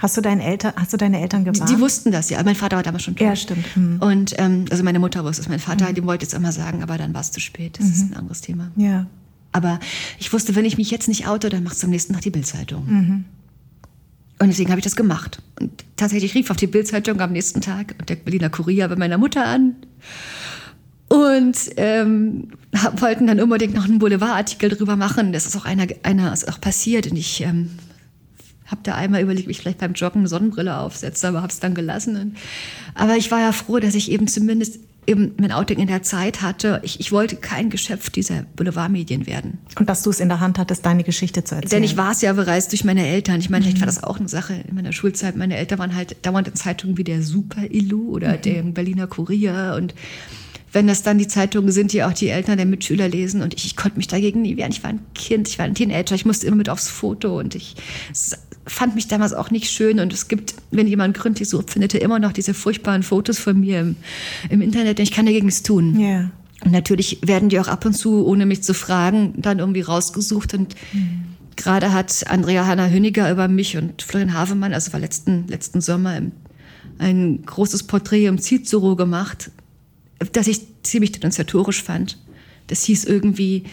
Hast 0.01 0.17
du, 0.17 0.21
deine 0.21 0.43
Eltern, 0.43 0.73
hast 0.75 0.91
du 0.93 0.97
deine 0.97 1.21
Eltern 1.21 1.45
gewarnt? 1.45 1.69
Die, 1.69 1.75
die 1.75 1.79
wussten 1.79 2.11
das, 2.11 2.31
ja. 2.31 2.41
Mein 2.43 2.55
Vater 2.55 2.75
war 2.75 2.81
damals 2.81 3.03
schon 3.03 3.15
tot. 3.15 3.27
Ja, 3.27 3.35
stimmt. 3.35 3.77
Mhm. 3.77 4.01
Und 4.01 4.33
ähm, 4.39 4.65
also 4.71 4.83
meine 4.83 4.97
Mutter 4.97 5.23
wusste 5.23 5.43
es. 5.43 5.47
Mein 5.47 5.59
Vater, 5.59 5.89
mhm. 5.89 5.93
dem 5.93 6.05
wollte 6.05 6.25
es 6.25 6.33
immer 6.33 6.51
sagen, 6.51 6.81
aber 6.81 6.97
dann 6.97 7.13
war 7.13 7.21
es 7.21 7.31
zu 7.31 7.39
spät. 7.39 7.77
Das 7.77 7.85
mhm. 7.85 7.91
ist 7.91 8.01
ein 8.01 8.13
anderes 8.15 8.41
Thema. 8.41 8.71
Ja. 8.75 9.05
Aber 9.51 9.79
ich 10.17 10.33
wusste, 10.33 10.55
wenn 10.55 10.65
ich 10.65 10.77
mich 10.77 10.89
jetzt 10.89 11.07
nicht 11.07 11.27
auto, 11.27 11.49
dann 11.49 11.63
macht 11.63 11.75
es 11.75 11.83
am 11.83 11.91
nächsten 11.91 12.13
Tag 12.13 12.23
die 12.23 12.31
Bildzeitung. 12.31 12.85
Mhm. 12.87 13.25
Und 14.39 14.47
deswegen 14.47 14.71
habe 14.71 14.79
ich 14.79 14.83
das 14.83 14.95
gemacht. 14.95 15.43
Und 15.59 15.69
tatsächlich 15.97 16.33
rief 16.33 16.49
auf 16.49 16.57
die 16.57 16.65
Bildzeitung 16.65 17.21
am 17.21 17.31
nächsten 17.31 17.61
Tag 17.61 17.93
und 17.99 18.09
der 18.09 18.15
Berliner 18.15 18.49
Kurier 18.49 18.87
bei 18.87 18.95
meiner 18.95 19.19
Mutter 19.19 19.45
an 19.45 19.75
und 21.09 21.57
ähm, 21.75 22.47
wollten 22.97 23.27
dann 23.27 23.39
unbedingt 23.39 23.75
noch 23.75 23.85
einen 23.85 23.99
Boulevardartikel 23.99 24.69
drüber 24.69 24.95
machen. 24.95 25.31
Das 25.31 25.45
ist 25.45 25.55
auch 25.55 25.65
einer, 25.65 25.85
einer 26.01 26.33
ist 26.33 26.47
auch 26.49 26.59
passiert 26.59 27.05
und 27.05 27.17
ich 27.17 27.41
ähm, 27.41 27.69
habe 28.71 28.81
da 28.83 28.95
einmal 28.95 29.21
überlegt, 29.21 29.47
ob 29.47 29.51
ich 29.51 29.59
vielleicht 29.59 29.79
beim 29.79 29.93
Joggen 29.93 30.21
eine 30.21 30.27
Sonnenbrille 30.27 30.77
aufsetze, 30.77 31.27
aber 31.27 31.41
habe 31.41 31.51
es 31.51 31.59
dann 31.59 31.75
gelassen. 31.75 32.35
Aber 32.95 33.17
ich 33.17 33.29
war 33.31 33.41
ja 33.41 33.51
froh, 33.51 33.79
dass 33.79 33.95
ich 33.95 34.11
eben 34.11 34.27
zumindest 34.27 34.79
eben 35.07 35.33
mein 35.39 35.51
Outing 35.51 35.79
in 35.79 35.87
der 35.87 36.03
Zeit 36.03 36.41
hatte. 36.41 36.79
Ich, 36.83 36.99
ich 36.99 37.11
wollte 37.11 37.35
kein 37.35 37.69
Geschöpf 37.69 38.09
dieser 38.09 38.43
Boulevardmedien 38.55 39.25
werden. 39.25 39.57
Und 39.79 39.89
dass 39.89 40.03
du 40.03 40.09
es 40.09 40.19
in 40.19 40.29
der 40.29 40.39
Hand 40.39 40.59
hattest, 40.59 40.85
deine 40.85 41.03
Geschichte 41.03 41.43
zu 41.43 41.55
erzählen. 41.55 41.71
Denn 41.71 41.83
ich 41.83 41.97
war 41.97 42.11
es 42.11 42.21
ja 42.21 42.33
bereits 42.33 42.67
durch 42.67 42.83
meine 42.83 43.07
Eltern. 43.07 43.39
Ich 43.39 43.49
meine, 43.49 43.65
mhm. 43.65 43.69
vielleicht 43.69 43.81
war 43.81 43.87
das 43.87 44.03
auch 44.03 44.19
eine 44.19 44.29
Sache 44.29 44.63
in 44.67 44.75
meiner 44.75 44.93
Schulzeit. 44.93 45.35
Meine 45.35 45.57
Eltern 45.57 45.79
waren 45.79 45.95
halt 45.95 46.25
dauernd 46.25 46.47
in 46.47 46.55
Zeitungen 46.55 46.97
wie 46.97 47.03
der 47.03 47.23
Super-Illu 47.23 48.11
oder 48.11 48.37
mhm. 48.37 48.41
der 48.41 48.63
Berliner 48.63 49.07
Kurier 49.07 49.75
und 49.77 49.95
wenn 50.73 50.87
das 50.87 51.03
dann 51.03 51.17
die 51.17 51.27
Zeitungen 51.27 51.71
sind, 51.71 51.91
die 51.91 52.03
auch 52.03 52.13
die 52.13 52.29
Eltern 52.29 52.55
der 52.55 52.65
Mitschüler 52.65 53.09
lesen. 53.09 53.41
Und 53.41 53.53
ich, 53.53 53.65
ich 53.65 53.75
konnte 53.75 53.97
mich 53.97 54.07
dagegen 54.07 54.41
nie 54.41 54.55
wehren. 54.55 54.71
Ich 54.71 54.83
war 54.83 54.89
ein 54.89 55.01
Kind, 55.13 55.49
ich 55.49 55.59
war 55.59 55.65
ein 55.65 55.75
Teenager, 55.75 56.15
ich 56.15 56.25
musste 56.25 56.47
immer 56.47 56.55
mit 56.55 56.69
aufs 56.69 56.87
Foto 56.87 57.37
und 57.37 57.55
ich 57.55 57.75
fand 58.71 58.95
mich 58.95 59.07
damals 59.07 59.33
auch 59.33 59.51
nicht 59.51 59.69
schön. 59.69 59.99
Und 59.99 60.13
es 60.13 60.27
gibt, 60.27 60.55
wenn 60.71 60.87
jemand 60.87 61.17
gründlich 61.17 61.49
sucht, 61.49 61.71
findet 61.71 61.93
er 61.93 62.01
immer 62.01 62.19
noch 62.19 62.31
diese 62.31 62.53
furchtbaren 62.53 63.03
Fotos 63.03 63.39
von 63.39 63.59
mir 63.59 63.81
im, 63.81 63.95
im 64.49 64.61
Internet. 64.61 64.99
Und 64.99 65.03
ich 65.03 65.11
kann 65.11 65.25
dagegen 65.25 65.45
nichts 65.45 65.63
tun. 65.63 65.99
Yeah. 65.99 66.31
Und 66.63 66.71
natürlich 66.71 67.19
werden 67.23 67.49
die 67.49 67.59
auch 67.59 67.67
ab 67.67 67.85
und 67.85 67.93
zu, 67.93 68.25
ohne 68.25 68.45
mich 68.45 68.63
zu 68.63 68.73
fragen, 68.73 69.33
dann 69.37 69.59
irgendwie 69.59 69.81
rausgesucht. 69.81 70.53
Und 70.53 70.75
mhm. 70.93 71.23
gerade 71.55 71.93
hat 71.93 72.25
Andrea 72.27 72.65
Hanna 72.65 72.87
Hüniger 72.87 73.31
über 73.31 73.47
mich 73.47 73.77
und 73.77 74.01
Florian 74.01 74.33
Havemann, 74.33 74.73
also 74.73 74.93
war 74.93 74.99
letzten, 74.99 75.47
letzten 75.47 75.81
Sommer, 75.81 76.21
ein 76.99 77.43
großes 77.45 77.83
Porträt 77.83 78.25
im 78.25 78.37
Cicero 78.37 78.95
gemacht 78.95 79.51
das 80.31 80.47
ich 80.47 80.61
ziemlich 80.83 81.11
denunziatorisch 81.11 81.83
fand. 81.83 82.17
Das 82.67 82.83
hieß 82.83 83.05
irgendwie 83.05 83.63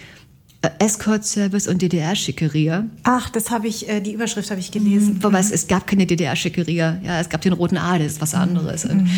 äh, 0.79 0.85
Escort 0.85 1.25
Service 1.25 1.67
und 1.67 1.83
DDR-Schickeria. 1.83 2.85
Ach, 3.05 3.31
das 3.31 3.51
habe 3.51 3.69
ich, 3.69 3.89
äh, 3.89 4.01
die 4.01 4.13
Überschrift 4.13 4.51
habe 4.51 4.61
ich 4.61 4.71
gelesen. 4.71 5.15
Mhm. 5.15 5.23
Wobei 5.23 5.41
es, 5.41 5.51
es 5.51 5.67
gab 5.67 5.87
keine 5.87 6.07
DDR-Schickeria. 6.07 6.99
Ja, 7.05 7.21
es 7.21 7.29
gab 7.29 7.41
den 7.43 7.53
Roten 7.53 7.77
Adel, 7.77 8.07
das 8.07 8.15
ist 8.15 8.21
was 8.21 8.35
anderes. 8.35 8.85
Mhm. 8.85 8.91
Und, 8.91 9.11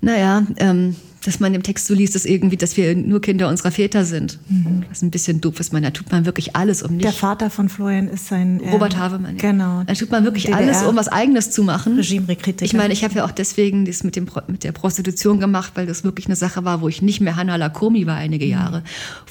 naja, 0.00 0.46
ähm, 0.56 0.96
dass 1.24 1.40
man 1.40 1.54
im 1.54 1.62
Text 1.62 1.86
so 1.86 1.94
liest, 1.94 2.14
dass 2.14 2.24
irgendwie, 2.24 2.56
dass 2.56 2.76
wir 2.76 2.96
nur 2.96 3.20
Kinder 3.20 3.48
unserer 3.48 3.70
Väter 3.70 4.04
sind. 4.04 4.38
Mhm. 4.48 4.84
Was 4.88 5.02
ein 5.02 5.10
bisschen 5.10 5.40
doof 5.40 5.60
ist. 5.60 5.72
Man, 5.72 5.82
da 5.82 5.90
tut 5.90 6.10
man 6.10 6.26
wirklich 6.26 6.56
alles, 6.56 6.82
um 6.82 6.92
nicht. 6.92 7.04
Der 7.04 7.12
Vater 7.12 7.48
von 7.48 7.68
Florian 7.68 8.08
ist 8.08 8.26
sein. 8.26 8.60
Äh, 8.60 8.70
Robert 8.70 8.96
Havemann. 8.96 9.36
Genau. 9.36 9.84
Da 9.84 9.94
tut 9.94 10.10
man 10.10 10.24
wirklich 10.24 10.44
DDR 10.44 10.58
alles, 10.58 10.82
um 10.82 10.96
was 10.96 11.08
Eigenes 11.08 11.50
zu 11.50 11.62
machen. 11.62 11.96
Regimekritiker. 11.96 12.64
Ich 12.64 12.74
meine, 12.74 12.92
ich 12.92 13.04
habe 13.04 13.14
ja 13.14 13.24
auch 13.24 13.30
deswegen 13.30 13.84
das 13.84 14.02
mit, 14.02 14.16
dem, 14.16 14.26
mit 14.48 14.64
der 14.64 14.72
Prostitution 14.72 15.38
gemacht, 15.38 15.72
weil 15.76 15.86
das 15.86 16.02
wirklich 16.02 16.26
eine 16.26 16.36
Sache 16.36 16.64
war, 16.64 16.80
wo 16.80 16.88
ich 16.88 17.02
nicht 17.02 17.20
mehr 17.20 17.36
Hannah 17.36 17.56
Lakomi 17.56 18.06
war 18.06 18.16
einige 18.16 18.44
mhm. 18.44 18.50
Jahre, 18.50 18.82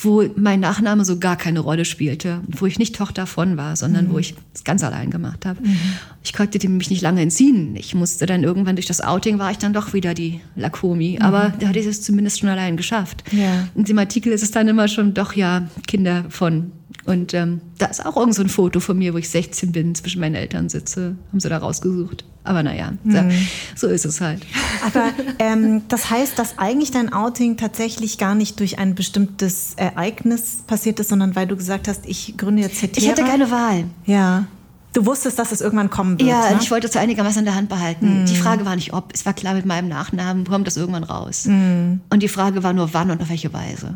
wo 0.02 0.24
mein 0.36 0.62
Nachname 0.62 1.04
so 1.04 1.20
gar 1.20 1.36
keine 1.36 1.60
Rolle 1.60 1.84
spielte, 1.84 2.40
wo 2.48 2.66
ich 2.66 2.80
nicht 2.80 2.96
Tochter 2.96 3.28
von 3.28 3.58
war, 3.58 3.76
sondern 3.76 4.08
mhm. 4.08 4.14
wo 4.14 4.20
ich 4.20 4.36
es 4.54 4.64
ganz 4.64 4.84
allein 4.84 5.10
gemacht 5.10 5.46
habe. 5.46 5.62
Mhm. 5.62 5.78
Ich 6.24 6.34
konnte 6.34 6.60
dem 6.60 6.78
mich 6.78 6.90
nicht 6.90 7.02
lange 7.02 7.22
entziehen. 7.22 7.76
Ich 7.76 7.96
musste 7.96 8.26
dann 8.26 8.44
irgendwann 8.44 8.76
durch 8.76 8.86
das 8.86 9.02
Outing 9.02 9.40
war 9.40 9.52
ich 9.52 9.58
dann 9.58 9.74
doch 9.74 9.94
wieder 9.94 10.14
die 10.14 10.40
Lakomi. 10.56 11.20
Aber 11.20 11.50
mhm. 11.50 11.54
da 11.60 11.68
hatte 11.68 11.81
ich 11.82 11.88
es 11.88 12.02
zumindest 12.02 12.40
schon 12.40 12.50
allein 12.50 12.78
geschafft. 12.78 13.24
Ja. 13.32 13.68
Und 13.76 13.90
im 13.90 14.00
Artikel 14.00 14.32
ist 14.32 14.44
es 14.44 14.52
dann 14.52 14.68
immer 14.68 14.88
schon 14.88 15.14
doch 15.14 15.34
ja 15.34 15.68
Kinder 15.88 16.26
von. 16.30 16.72
Und 17.06 17.34
ähm, 17.34 17.62
da 17.78 17.88
ist 17.88 18.06
auch 18.06 18.16
irgend 18.16 18.36
so 18.36 18.44
ein 18.44 18.50
Foto 18.50 18.80
von 18.80 18.98
mir, 18.98 19.14
wo 19.14 19.18
ich 19.18 19.30
16 19.30 19.72
bin, 19.72 19.96
zwischen 19.96 20.22
meinen 20.22 20.36
Eltern 20.36 20.70
sitze. 20.70 21.16
Haben 21.30 21.40
sie 21.40 21.50
da 21.50 21.58
rausgesucht. 21.58 22.26
Aber 22.44 22.64
naja, 22.64 22.94
mhm. 23.04 23.32
so 23.76 23.88
ist 23.88 24.06
es 24.06 24.20
halt. 24.20 24.42
Aber 24.86 25.10
ähm, 25.38 25.84
das 25.90 26.10
heißt, 26.10 26.40
dass 26.40 26.58
eigentlich 26.58 26.92
dein 26.92 27.14
Outing 27.14 27.58
tatsächlich 27.58 28.18
gar 28.18 28.34
nicht 28.34 28.60
durch 28.60 28.80
ein 28.80 28.96
bestimmtes 28.96 29.74
Ereignis 29.76 30.64
passiert 30.66 31.00
ist, 31.00 31.10
sondern 31.10 31.36
weil 31.36 31.46
du 31.48 31.56
gesagt 31.56 31.88
hast, 31.88 32.06
ich 32.08 32.36
gründe 32.38 32.64
jetzt 32.64 32.82
Hetera. 32.82 33.04
Ich 33.04 33.12
hatte 33.12 33.24
keine 33.24 33.52
Wahl. 33.52 33.86
Ja. 34.06 34.48
Du 34.94 35.06
wusstest, 35.06 35.40
dass 35.40 35.52
es 35.52 35.62
irgendwann 35.62 35.90
kommen 35.90 36.20
wird. 36.20 36.30
Ja, 36.30 36.52
ne? 36.52 36.60
ich 36.62 36.70
wollte 36.70 36.88
es 36.88 36.96
einigermaßen 36.96 37.40
in 37.40 37.46
der 37.46 37.56
Hand 37.56 37.70
behalten. 37.70 38.24
Mm. 38.24 38.26
Die 38.26 38.36
Frage 38.36 38.66
war 38.66 38.76
nicht 38.76 38.94
ob, 38.94 39.14
es 39.14 39.26
war 39.26 39.34
klar 39.34 39.54
mit 39.54 39.66
meinem 39.66 39.88
Nachnamen, 39.88 40.46
kommt 40.46 40.68
das 40.68 40.76
irgendwann 40.76 41.04
raus. 41.04 41.46
Mm. 41.46 42.02
Und 42.10 42.24
die 42.24 42.28
Frage 42.28 42.64
war 42.64 42.74
nur 42.74 42.94
wann 42.94 43.10
und 43.10 43.22
auf 43.22 43.30
welche 43.30 43.54
Weise. 43.54 43.96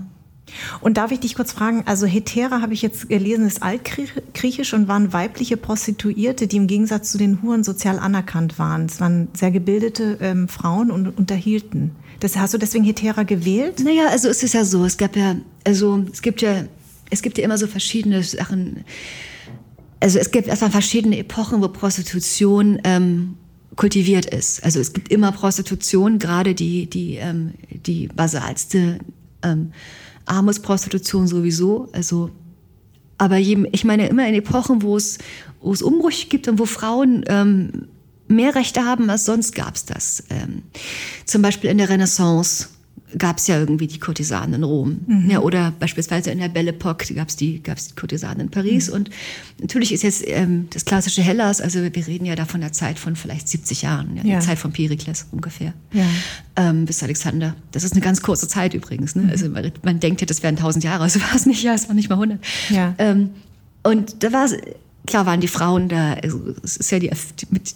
Und 0.79 0.97
darf 0.97 1.11
ich 1.11 1.19
dich 1.19 1.35
kurz 1.35 1.51
fragen, 1.51 1.83
also 1.85 2.05
Hetera 2.05 2.61
habe 2.61 2.73
ich 2.73 2.81
jetzt 2.81 3.09
gelesen, 3.09 3.45
ist 3.45 3.63
altgriechisch 3.63 4.73
und 4.73 4.87
waren 4.87 5.11
weibliche 5.11 5.57
Prostituierte, 5.57 6.47
die 6.47 6.57
im 6.57 6.67
Gegensatz 6.67 7.11
zu 7.11 7.17
den 7.17 7.41
Huren 7.41 7.63
sozial 7.63 7.99
anerkannt 7.99 8.59
waren. 8.59 8.85
Es 8.85 9.01
waren 9.01 9.27
sehr 9.33 9.51
gebildete 9.51 10.17
ähm, 10.21 10.47
Frauen 10.47 10.91
und 10.91 11.07
unterhielten. 11.17 11.91
Das, 12.19 12.37
hast 12.37 12.53
du 12.53 12.57
deswegen 12.57 12.85
Hetera 12.85 13.23
gewählt? 13.23 13.81
Naja, 13.83 14.07
also 14.09 14.29
es 14.29 14.43
ist 14.43 14.53
ja 14.53 14.63
so, 14.63 14.85
es 14.85 14.97
gab 14.97 15.15
ja, 15.15 15.35
also 15.65 16.05
es 16.11 16.21
gibt 16.21 16.41
ja, 16.41 16.63
es 17.09 17.21
gibt 17.21 17.37
ja 17.37 17.43
immer 17.43 17.57
so 17.57 17.67
verschiedene 17.67 18.23
Sachen 18.23 18.85
also 19.99 20.19
es 20.19 20.31
gibt 20.31 20.47
erstmal 20.47 20.71
verschiedene 20.71 21.17
Epochen, 21.17 21.61
wo 21.61 21.67
Prostitution 21.67 22.79
ähm, 22.83 23.37
kultiviert 23.75 24.25
ist. 24.25 24.63
Also 24.63 24.79
es 24.79 24.93
gibt 24.93 25.11
immer 25.11 25.31
Prostitution, 25.31 26.19
gerade 26.19 26.55
die, 26.55 26.87
die, 26.87 27.15
ähm, 27.15 27.53
die 27.69 28.07
basalste 28.07 28.99
ähm, 29.43 29.71
Armutsprostitution 30.25 31.27
sowieso. 31.27 31.89
Also, 31.91 32.29
aber 33.17 33.37
je, 33.37 33.67
ich 33.71 33.83
meine 33.83 34.07
immer 34.07 34.27
in 34.27 34.35
Epochen, 34.35 34.81
wo 34.81 34.97
es, 34.97 35.17
wo 35.61 35.71
es 35.71 35.81
Umbrüche 35.81 36.27
gibt 36.27 36.47
und 36.47 36.59
wo 36.59 36.65
Frauen 36.65 37.23
ähm, 37.27 37.87
mehr 38.27 38.55
Rechte 38.55 38.85
haben 38.85 39.09
als 39.09 39.25
sonst 39.25 39.53
gab 39.53 39.75
es 39.75 39.85
das. 39.85 40.23
Ähm, 40.29 40.63
zum 41.25 41.41
Beispiel 41.41 41.69
in 41.69 41.77
der 41.77 41.89
Renaissance 41.89 42.69
gab 43.17 43.37
es 43.37 43.47
ja 43.47 43.59
irgendwie 43.59 43.87
die 43.87 43.99
Kurtisanen 43.99 44.55
in 44.55 44.63
Rom. 44.63 44.99
Mhm. 45.07 45.29
Ja, 45.29 45.39
oder 45.39 45.73
beispielsweise 45.79 46.31
in 46.31 46.39
der 46.39 46.49
Belle 46.49 46.71
Époque 46.71 47.13
gab 47.13 47.29
es 47.29 47.35
die, 47.35 47.61
gab's 47.61 47.87
die 47.89 47.95
Kurtisanen 47.95 48.41
in 48.41 48.49
Paris. 48.49 48.87
Mhm. 48.87 48.93
Und 48.93 49.09
natürlich 49.59 49.93
ist 49.93 50.03
jetzt 50.03 50.23
ähm, 50.27 50.67
das 50.71 50.85
klassische 50.85 51.21
Hellas, 51.21 51.61
also 51.61 51.81
wir 51.81 52.07
reden 52.07 52.25
ja 52.25 52.35
da 52.35 52.45
von 52.45 52.61
der 52.61 52.71
Zeit 52.71 52.99
von 52.99 53.15
vielleicht 53.15 53.47
70 53.47 53.81
Jahren, 53.83 54.17
ja, 54.17 54.23
ja. 54.23 54.39
die 54.39 54.45
Zeit 54.45 54.59
von 54.59 54.71
Perikles 54.71 55.27
ungefähr, 55.31 55.73
ja. 55.93 56.05
ähm, 56.55 56.85
bis 56.85 57.03
Alexander. 57.03 57.55
Das 57.71 57.83
ist 57.83 57.93
eine 57.93 58.01
ganz 58.01 58.21
kurze 58.21 58.47
Zeit 58.47 58.73
übrigens. 58.73 59.15
Ne? 59.15 59.23
Mhm. 59.23 59.29
Also 59.29 59.49
man, 59.49 59.71
man, 59.83 59.99
denkt 59.99 60.21
ja, 60.21 60.27
das 60.27 60.43
wären 60.43 60.55
1000 60.55 60.83
Jahre, 60.83 61.03
also 61.03 61.21
war 61.21 61.35
es 61.35 61.45
nicht, 61.45 61.63
ja, 61.63 61.73
es 61.73 61.87
war 61.87 61.95
nicht 61.95 62.09
mal 62.09 62.15
100. 62.15 62.39
Ja. 62.69 62.95
Ähm, 62.97 63.31
und 63.83 64.23
da 64.23 64.33
war 64.33 64.49
klar 65.05 65.25
waren 65.25 65.39
die 65.39 65.47
Frauen 65.47 65.87
da, 65.87 66.13
also 66.13 66.41
es 66.63 66.77
ist 66.77 66.91
ja 66.91 66.99
die, 66.99 67.11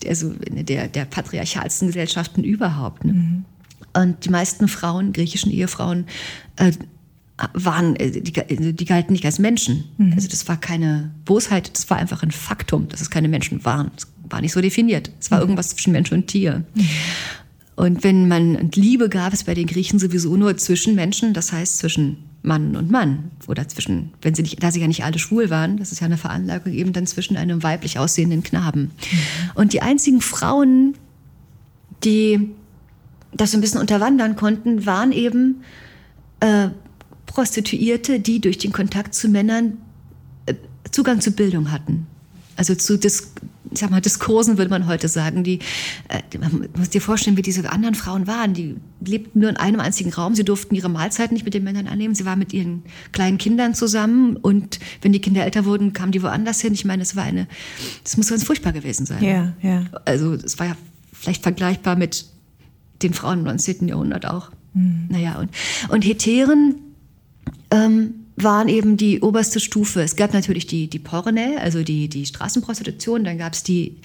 also 0.07 0.33
eine 0.49 0.63
der, 0.63 0.87
der 0.87 1.05
patriarchalsten 1.05 1.87
Gesellschaften 1.87 2.43
überhaupt. 2.43 3.05
Ne? 3.05 3.13
Mhm. 3.13 3.45
Und 3.93 4.25
die 4.25 4.29
meisten 4.29 4.67
Frauen, 4.67 5.13
griechischen 5.13 5.51
Ehefrauen, 5.51 6.05
äh, 6.57 6.71
waren, 7.53 7.95
äh, 7.95 8.11
die, 8.11 8.73
die, 8.73 8.85
galten 8.85 9.13
nicht 9.13 9.25
als 9.25 9.39
Menschen. 9.39 9.85
Mhm. 9.97 10.13
Also 10.13 10.27
das 10.27 10.47
war 10.47 10.57
keine 10.57 11.11
Bosheit, 11.25 11.71
das 11.73 11.89
war 11.89 11.97
einfach 11.97 12.23
ein 12.23 12.31
Faktum, 12.31 12.89
dass 12.89 13.01
es 13.01 13.09
keine 13.09 13.27
Menschen 13.27 13.63
waren. 13.65 13.91
Es 13.95 14.07
war 14.29 14.41
nicht 14.41 14.51
so 14.51 14.61
definiert. 14.61 15.11
Es 15.19 15.31
war 15.31 15.39
mhm. 15.39 15.43
irgendwas 15.43 15.69
zwischen 15.69 15.93
Mensch 15.93 16.11
und 16.11 16.27
Tier. 16.27 16.63
Mhm. 16.75 16.89
Und 17.75 18.03
wenn 18.03 18.27
man 18.27 18.57
und 18.57 18.75
Liebe 18.75 19.07
gab 19.07 19.31
es 19.31 19.45
bei 19.45 19.53
den 19.53 19.65
Griechen 19.65 19.99
sowieso 19.99 20.35
nur 20.35 20.57
zwischen 20.57 20.95
Menschen, 20.95 21.33
das 21.33 21.53
heißt 21.53 21.77
zwischen 21.77 22.17
Mann 22.41 22.75
und 22.75 22.91
Mann 22.91 23.31
oder 23.47 23.67
zwischen, 23.69 24.11
wenn 24.21 24.35
sie 24.35 24.41
nicht, 24.41 24.61
da 24.61 24.71
sie 24.71 24.81
ja 24.81 24.87
nicht 24.87 25.05
alle 25.05 25.17
schwul 25.17 25.49
waren, 25.49 25.77
das 25.77 25.93
ist 25.93 26.01
ja 26.01 26.05
eine 26.05 26.17
Veranlagung 26.17 26.73
eben 26.73 26.91
dann 26.91 27.07
zwischen 27.07 27.37
einem 27.37 27.63
weiblich 27.63 27.97
aussehenden 27.97 28.43
Knaben. 28.43 28.81
Mhm. 28.81 29.19
Und 29.55 29.73
die 29.73 29.81
einzigen 29.81 30.19
Frauen, 30.19 30.95
die 32.03 32.51
das 33.31 33.53
ein 33.53 33.61
bisschen 33.61 33.79
unterwandern 33.79 34.35
konnten, 34.35 34.85
waren 34.85 35.11
eben 35.11 35.63
äh, 36.39 36.69
Prostituierte, 37.25 38.19
die 38.19 38.41
durch 38.41 38.57
den 38.57 38.71
Kontakt 38.71 39.13
zu 39.13 39.29
Männern 39.29 39.77
äh, 40.45 40.55
Zugang 40.91 41.21
zu 41.21 41.31
Bildung 41.31 41.71
hatten. 41.71 42.07
Also 42.55 42.75
zu 42.75 42.97
Dis 42.97 43.31
ich 43.71 43.79
sag 43.79 43.91
mal, 43.91 44.01
Diskursen 44.01 44.57
würde 44.57 44.69
man 44.69 44.87
heute 44.87 45.07
sagen. 45.07 45.43
Die, 45.43 45.59
äh, 46.07 46.37
man 46.39 46.69
muss 46.77 46.89
dir 46.89 47.01
vorstellen, 47.01 47.37
wie 47.37 47.41
diese 47.41 47.69
anderen 47.71 47.95
Frauen 47.95 48.27
waren. 48.27 48.53
Die 48.53 48.75
lebten 49.05 49.39
nur 49.39 49.49
in 49.49 49.57
einem 49.57 49.79
einzigen 49.79 50.11
Raum. 50.11 50.35
Sie 50.35 50.43
durften 50.43 50.75
ihre 50.75 50.89
Mahlzeiten 50.89 51.33
nicht 51.33 51.45
mit 51.45 51.53
den 51.53 51.63
Männern 51.63 51.87
annehmen. 51.87 52.15
Sie 52.15 52.25
waren 52.25 52.39
mit 52.39 52.53
ihren 52.53 52.83
kleinen 53.11 53.37
Kindern 53.37 53.75
zusammen. 53.75 54.37
Und 54.37 54.79
wenn 55.01 55.11
die 55.11 55.21
Kinder 55.21 55.43
älter 55.43 55.65
wurden, 55.65 55.93
kamen 55.93 56.11
die 56.11 56.23
woanders 56.23 56.61
hin. 56.61 56.73
Ich 56.73 56.85
meine, 56.85 57.01
das 57.01 57.15
war 57.15 57.23
eine, 57.23 57.47
das 58.03 58.17
muss 58.17 58.29
ganz 58.29 58.43
furchtbar 58.43 58.73
gewesen 58.73 59.05
sein. 59.05 59.23
Ja, 59.23 59.53
ja. 59.61 59.85
Also, 60.05 60.33
es 60.33 60.57
war 60.57 60.67
ja 60.67 60.77
vielleicht 61.13 61.43
vergleichbar 61.43 61.95
mit 61.95 62.25
den 63.01 63.13
Frauen 63.13 63.39
im 63.39 63.45
19. 63.45 63.87
Jahrhundert 63.87 64.25
auch. 64.25 64.51
Mhm. 64.73 65.07
Naja, 65.09 65.39
und, 65.39 65.49
und 65.89 66.03
Heteren 66.03 66.75
ähm, 67.71 68.13
waren 68.35 68.69
eben 68.69 68.97
die 68.97 69.21
oberste 69.21 69.59
Stufe. 69.59 70.01
Es 70.01 70.15
gab 70.15 70.33
natürlich 70.33 70.67
die, 70.67 70.87
die 70.87 70.99
Porne, 70.99 71.57
also 71.59 71.83
die, 71.83 72.07
die 72.07 72.25
Straßenprostitution, 72.25 73.23
dann 73.23 73.37
gab 73.37 73.53
es 73.53 73.63
die 73.63 73.97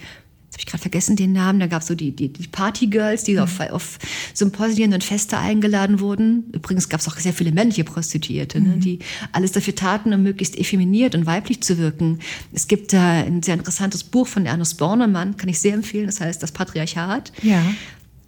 habe 0.55 0.61
ich 0.61 0.65
gerade 0.67 0.81
vergessen 0.81 1.17
den 1.17 1.33
Namen, 1.33 1.59
da 1.59 1.67
gab 1.67 1.81
es 1.81 1.89
so 1.89 1.95
die, 1.95 2.15
die, 2.15 2.31
die 2.31 2.47
Partygirls, 2.47 3.25
die 3.25 3.33
mhm. 3.33 3.39
auf, 3.39 3.59
auf 3.59 3.99
Symposien 4.33 4.93
und 4.93 5.03
Feste 5.03 5.37
eingeladen 5.37 5.99
wurden. 5.99 6.45
Übrigens 6.53 6.87
gab 6.87 7.01
es 7.01 7.09
auch 7.09 7.17
sehr 7.17 7.33
viele 7.33 7.51
männliche 7.51 7.83
Prostituierte, 7.83 8.61
ne, 8.61 8.69
mhm. 8.69 8.73
ne, 8.75 8.79
die 8.79 8.99
alles 9.33 9.51
dafür 9.51 9.75
taten, 9.75 10.13
um 10.13 10.23
möglichst 10.23 10.57
effeminiert 10.57 11.13
und 11.13 11.25
weiblich 11.25 11.61
zu 11.61 11.77
wirken. 11.77 12.19
Es 12.53 12.69
gibt 12.69 12.93
da 12.93 13.11
ein 13.11 13.43
sehr 13.43 13.55
interessantes 13.55 14.05
Buch 14.05 14.27
von 14.27 14.45
Ernest 14.45 14.77
Bornemann, 14.77 15.35
kann 15.35 15.49
ich 15.49 15.59
sehr 15.59 15.73
empfehlen, 15.73 16.05
das 16.05 16.21
heißt 16.21 16.41
Das 16.41 16.53
Patriarchat. 16.53 17.33
Ja 17.43 17.61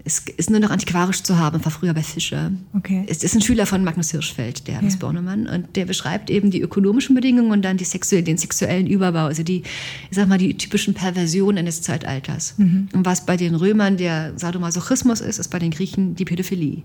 es 0.08 0.24
ist 0.38 0.50
nur 0.50 0.62
noch 0.62 0.70
antiquarisch 0.70 1.22
zu 1.22 1.38
haben, 1.38 1.64
war 1.66 1.72
früher 1.72 1.94
bei 1.94 2.02
Fischer. 2.02 2.54
Okay. 2.74 3.04
Es 3.10 3.26
ist 3.26 3.36
ein 3.36 3.42
Schüler 3.42 3.66
von 3.66 3.84
Magnus 3.84 4.12
Hirschfeld, 4.12 4.66
der 4.66 4.78
Hans 4.78 4.94
ja. 4.94 5.00
Bornemann, 5.00 5.48
und 5.48 5.76
der 5.76 5.86
beschreibt 5.86 6.30
eben 6.30 6.50
die 6.50 6.62
ökonomischen 6.62 7.14
Bedingungen 7.14 7.52
und 7.52 7.62
dann 7.64 7.76
die 7.76 7.84
sexu 7.84 8.22
den 8.22 8.38
sexuellen 8.38 8.88
Überbau, 8.88 9.26
also 9.26 9.44
die, 9.44 9.64
ich 10.10 10.16
sag 10.16 10.30
mal, 10.30 10.38
die 10.38 10.56
typischen 10.56 10.94
Perversionen 10.94 11.58
eines 11.58 11.82
Zeitalters. 11.82 12.54
Mhm. 12.58 12.88
Und 12.94 13.06
was 13.06 13.26
bei 13.26 13.36
den 13.36 13.54
Römern 13.54 13.98
der 13.98 14.32
Sadomasochismus 14.38 15.20
ist, 15.20 15.40
ist 15.40 15.50
bei 15.50 15.60
den 15.60 15.72
Griechen 15.72 16.16
die 16.16 16.24
Pädophilie. 16.24 16.84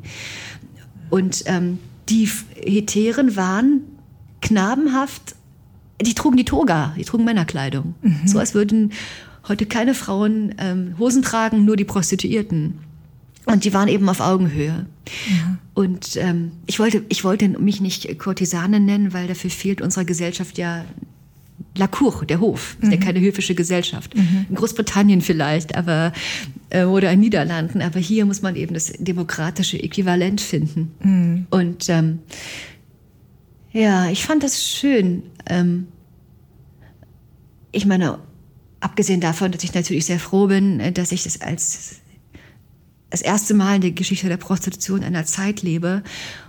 Und 1.08 1.44
ähm, 1.46 1.78
die 2.08 2.28
Heteren 2.56 3.36
waren 3.36 3.82
knabenhaft, 4.40 5.36
die 6.00 6.14
trugen 6.14 6.36
die 6.36 6.44
Toga, 6.44 6.92
die 6.98 7.04
trugen 7.04 7.24
Männerkleidung. 7.24 7.94
Mhm. 8.02 8.26
So 8.26 8.40
als 8.40 8.54
würden 8.54 8.90
heute 9.46 9.66
keine 9.66 9.94
Frauen 9.94 10.56
ähm, 10.58 10.96
Hosen 10.98 11.22
tragen, 11.22 11.64
nur 11.64 11.76
die 11.76 11.84
Prostituierten. 11.84 12.78
Und 13.47 13.64
die 13.64 13.72
waren 13.72 13.88
eben 13.88 14.09
auf 14.09 14.20
Augenhöhe. 14.20 14.86
Ja. 15.28 15.59
Und 15.74 16.16
ähm, 16.16 16.53
ich, 16.66 16.78
wollte, 16.78 17.05
ich 17.09 17.24
wollte 17.24 17.49
mich 17.49 17.80
nicht 17.80 18.18
Kurtisane 18.18 18.78
nennen, 18.78 19.12
weil 19.12 19.26
dafür 19.26 19.51
fehlt 19.51 19.80
unserer 19.80 20.05
Gesellschaft 20.05 20.59
ja 20.59 20.84
La 21.76 21.86
Cour, 21.86 22.24
der 22.26 22.40
Hof. 22.40 22.76
Mhm. 22.80 22.88
Ist 22.88 22.93
ja 22.93 23.05
keine 23.05 23.20
höfische 23.20 23.55
Gesellschaft. 23.55 24.14
Mhm. 24.16 24.47
In 24.51 24.55
Großbritannien 24.55 25.22
vielleicht, 25.22 25.74
aber 25.74 26.12
äh, 26.70 26.84
oder 26.84 27.11
in 27.12 27.20
Niederlanden. 27.20 27.80
Aber 27.82 27.99
hier 27.99 28.26
muss 28.26 28.43
man 28.43 28.57
eben 28.57 28.74
das 28.74 28.93
demokratische 28.99 29.82
Äquivalent 29.82 30.40
finden. 30.40 30.93
Mhm. 31.03 31.47
Und 31.51 31.88
ähm, 31.88 32.20
ja, 33.72 34.11
ich 34.11 34.24
fand 34.24 34.43
das 34.43 34.62
schön. 34.62 35.22
Ähm, 35.47 35.88
ich 37.72 37.86
meine, 37.86 38.18
abgesehen 38.80 39.20
davon, 39.20 39.51
dass 39.51 39.64
ich 39.64 39.72
natürlich 39.74 40.05
sehr 40.05 40.20
froh 40.20 40.47
bin, 40.47 40.78
äh, 40.78 40.93
dass 40.93 41.11
ich 41.11 41.24
das 41.24 41.40
als 41.40 42.01
das 43.12 43.20
erste 43.20 43.52
Mal 43.52 43.76
in 43.76 43.82
der 43.82 43.90
Geschichte 43.90 44.26
der 44.28 44.38
Prostitution 44.38 45.00
in 45.00 45.04
einer 45.04 45.26
Zeit 45.26 45.60
lebe, 45.60 46.02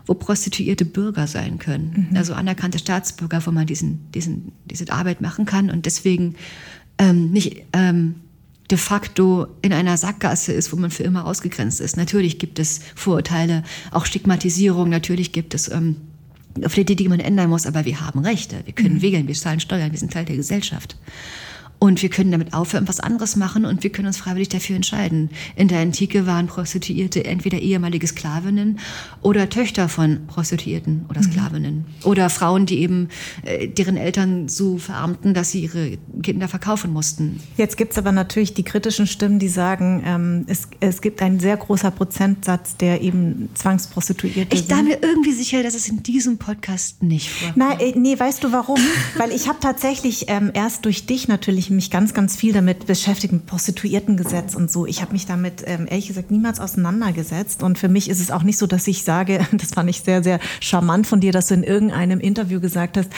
wo 0.05 0.13
Prostituierte 0.13 0.85
Bürger 0.85 1.27
sein 1.27 1.59
können. 1.59 2.07
Mhm. 2.09 2.17
Also 2.17 2.33
anerkannte 2.33 2.79
Staatsbürger, 2.79 3.45
wo 3.45 3.51
man 3.51 3.67
diesen, 3.67 4.09
diesen, 4.13 4.53
diese 4.63 4.89
Arbeit 4.89 5.19
machen 5.19 5.45
kann 5.45 5.69
und 5.69 5.85
deswegen 5.85 6.35
ähm, 6.97 7.31
nicht 7.31 7.63
ähm, 7.73 8.15
de 8.71 8.77
facto 8.77 9.47
in 9.61 9.73
einer 9.73 9.97
Sackgasse 9.97 10.53
ist, 10.53 10.71
wo 10.71 10.77
man 10.77 10.89
für 10.89 11.03
immer 11.03 11.25
ausgegrenzt 11.25 11.81
ist. 11.81 11.97
Natürlich 11.97 12.39
gibt 12.39 12.59
es 12.59 12.79
Vorurteile, 12.95 13.63
auch 13.91 14.05
Stigmatisierung, 14.05 14.87
natürlich 14.87 15.33
gibt 15.33 15.53
es 15.53 15.69
ähm, 15.69 15.97
auf 16.63 16.75
die, 16.75 16.85
die 16.85 17.09
man 17.09 17.19
ändern 17.19 17.49
muss, 17.49 17.67
aber 17.67 17.83
wir 17.83 17.99
haben 17.99 18.19
Rechte, 18.19 18.61
wir 18.63 18.73
können 18.73 18.95
mhm. 18.95 19.01
wählen, 19.01 19.27
wir 19.27 19.35
zahlen 19.35 19.59
Steuern, 19.59 19.91
wir 19.91 19.99
sind 19.99 20.13
Teil 20.13 20.23
der 20.23 20.37
Gesellschaft. 20.37 20.95
Und 21.83 22.01
wir 22.01 22.07
können 22.07 22.31
damit 22.31 22.53
aufhören, 22.53 22.87
was 22.87 23.01
anderes 23.01 23.35
machen 23.35 23.65
und 23.65 23.83
wir 23.83 23.89
können 23.89 24.07
uns 24.07 24.15
freiwillig 24.15 24.47
dafür 24.47 24.77
entscheiden. 24.77 25.29
In 25.57 25.67
der 25.67 25.79
Antike 25.79 26.25
waren 26.25 26.47
Prostituierte 26.47 27.25
entweder 27.25 27.59
ehemalige 27.59 28.07
Sklavinnen 28.07 28.79
oder 29.21 29.49
Töchter 29.49 29.89
von 29.89 30.25
Prostituierten 30.27 31.05
oder 31.09 31.19
mhm. 31.19 31.25
Sklavinnen. 31.25 31.75
Mhm. 31.75 32.09
Oder 32.09 32.29
Frauen, 32.29 32.65
die 32.65 32.79
eben 32.79 33.09
äh, 33.43 33.67
deren 33.67 33.97
Eltern 33.97 34.47
so 34.47 34.77
verarmten, 34.77 35.33
dass 35.33 35.51
sie 35.51 35.59
ihre 35.59 35.97
Kinder 36.21 36.47
verkaufen 36.47 36.93
mussten. 36.93 37.41
Jetzt 37.57 37.75
gibt 37.75 37.91
es 37.91 37.97
aber 37.97 38.13
natürlich 38.13 38.53
die 38.53 38.63
kritischen 38.63 39.05
Stimmen, 39.05 39.39
die 39.39 39.49
sagen, 39.49 40.03
ähm, 40.05 40.45
es, 40.47 40.69
es 40.79 41.01
gibt 41.01 41.21
einen 41.21 41.41
sehr 41.41 41.57
großer 41.57 41.91
Prozentsatz, 41.91 42.77
der 42.77 43.01
eben 43.01 43.49
Zwangsprostituierte 43.55 44.55
Ich 44.55 44.69
bin 44.69 44.85
mir 44.85 44.99
irgendwie 45.01 45.33
sicher, 45.33 45.61
dass 45.63 45.75
es 45.75 45.89
in 45.89 46.01
diesem 46.01 46.37
Podcast 46.37 47.03
nicht 47.03 47.29
vorkommt. 47.29 47.57
Nein, 47.57 47.79
äh, 47.81 47.99
nee, 47.99 48.17
weißt 48.17 48.41
du 48.41 48.53
warum? 48.53 48.79
Weil 49.17 49.31
ich 49.31 49.49
habe 49.49 49.57
tatsächlich 49.59 50.29
ähm, 50.29 50.49
erst 50.53 50.85
durch 50.85 51.05
dich 51.05 51.27
natürlich 51.27 51.72
mich 51.73 51.91
ganz, 51.91 52.13
ganz 52.13 52.35
viel 52.35 52.53
damit 52.53 52.85
beschäftigt, 52.85 53.33
mit 53.33 53.45
Prostituiertengesetz 53.45 54.55
und 54.55 54.71
so. 54.71 54.85
Ich 54.85 55.01
habe 55.01 55.13
mich 55.13 55.25
damit 55.25 55.63
ähm, 55.65 55.87
ehrlich 55.89 56.07
gesagt 56.07 56.31
niemals 56.31 56.59
auseinandergesetzt. 56.59 57.63
Und 57.63 57.77
für 57.77 57.89
mich 57.89 58.09
ist 58.09 58.19
es 58.19 58.31
auch 58.31 58.43
nicht 58.43 58.57
so, 58.57 58.67
dass 58.67 58.87
ich 58.87 59.03
sage, 59.03 59.45
das 59.51 59.71
fand 59.71 59.89
ich 59.89 60.01
sehr, 60.01 60.23
sehr 60.23 60.39
charmant 60.59 61.07
von 61.07 61.19
dir, 61.19 61.31
dass 61.31 61.47
du 61.47 61.55
in 61.55 61.63
irgendeinem 61.63 62.19
Interview 62.19 62.59
gesagt 62.59 62.97
hast, 62.97 63.09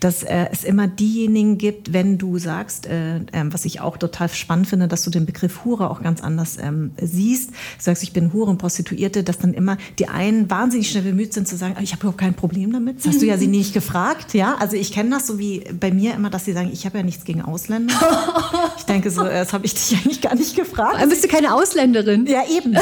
dass 0.00 0.22
äh, 0.22 0.46
es 0.50 0.64
immer 0.64 0.88
diejenigen 0.88 1.58
gibt, 1.58 1.92
wenn 1.92 2.18
du 2.18 2.38
sagst, 2.38 2.86
äh, 2.86 3.16
äh, 3.16 3.44
was 3.44 3.64
ich 3.64 3.80
auch 3.80 3.96
total 3.96 4.28
spannend 4.28 4.66
finde, 4.68 4.88
dass 4.88 5.02
du 5.02 5.10
den 5.10 5.26
Begriff 5.26 5.64
Hure 5.64 5.90
auch 5.90 6.02
ganz 6.02 6.22
anders 6.22 6.58
ähm, 6.60 6.92
siehst. 7.00 7.50
Du 7.50 7.54
sagst, 7.78 8.02
ich 8.02 8.12
bin 8.12 8.32
Hure 8.32 8.50
und 8.50 8.58
Prostituierte, 8.58 9.24
dass 9.24 9.38
dann 9.38 9.54
immer 9.54 9.76
die 9.98 10.08
einen 10.08 10.50
wahnsinnig 10.50 10.90
schnell 10.90 11.04
bemüht 11.04 11.32
sind 11.32 11.48
zu 11.48 11.56
sagen, 11.56 11.76
ich 11.82 11.92
habe 11.92 12.02
überhaupt 12.02 12.18
kein 12.18 12.34
Problem 12.34 12.72
damit. 12.72 12.98
Das 12.98 13.06
hast 13.06 13.22
du 13.22 13.26
ja 13.26 13.38
sie 13.38 13.46
nicht 13.48 13.74
gefragt, 13.74 14.34
ja? 14.34 14.56
Also 14.56 14.76
ich 14.76 14.92
kenne 14.92 15.10
das 15.10 15.26
so 15.26 15.38
wie 15.38 15.64
bei 15.78 15.90
mir 15.90 16.14
immer, 16.14 16.30
dass 16.30 16.44
sie 16.44 16.52
sagen, 16.52 16.70
ich 16.72 16.86
habe 16.86 16.98
ja 16.98 17.04
nichts 17.04 17.24
gegen 17.24 17.42
Ausländer. 17.42 17.94
Ich 18.76 18.86
denke 18.86 19.10
so, 19.10 19.22
das 19.22 19.52
habe 19.52 19.64
ich 19.64 19.74
dich 19.74 19.96
eigentlich 19.96 20.20
gar 20.20 20.34
nicht 20.34 20.56
gefragt. 20.56 20.96
Dann 20.98 21.08
bist 21.08 21.24
du 21.24 21.28
keine 21.28 21.54
Ausländerin. 21.54 22.26
Ja, 22.26 22.42
eben. 22.48 22.76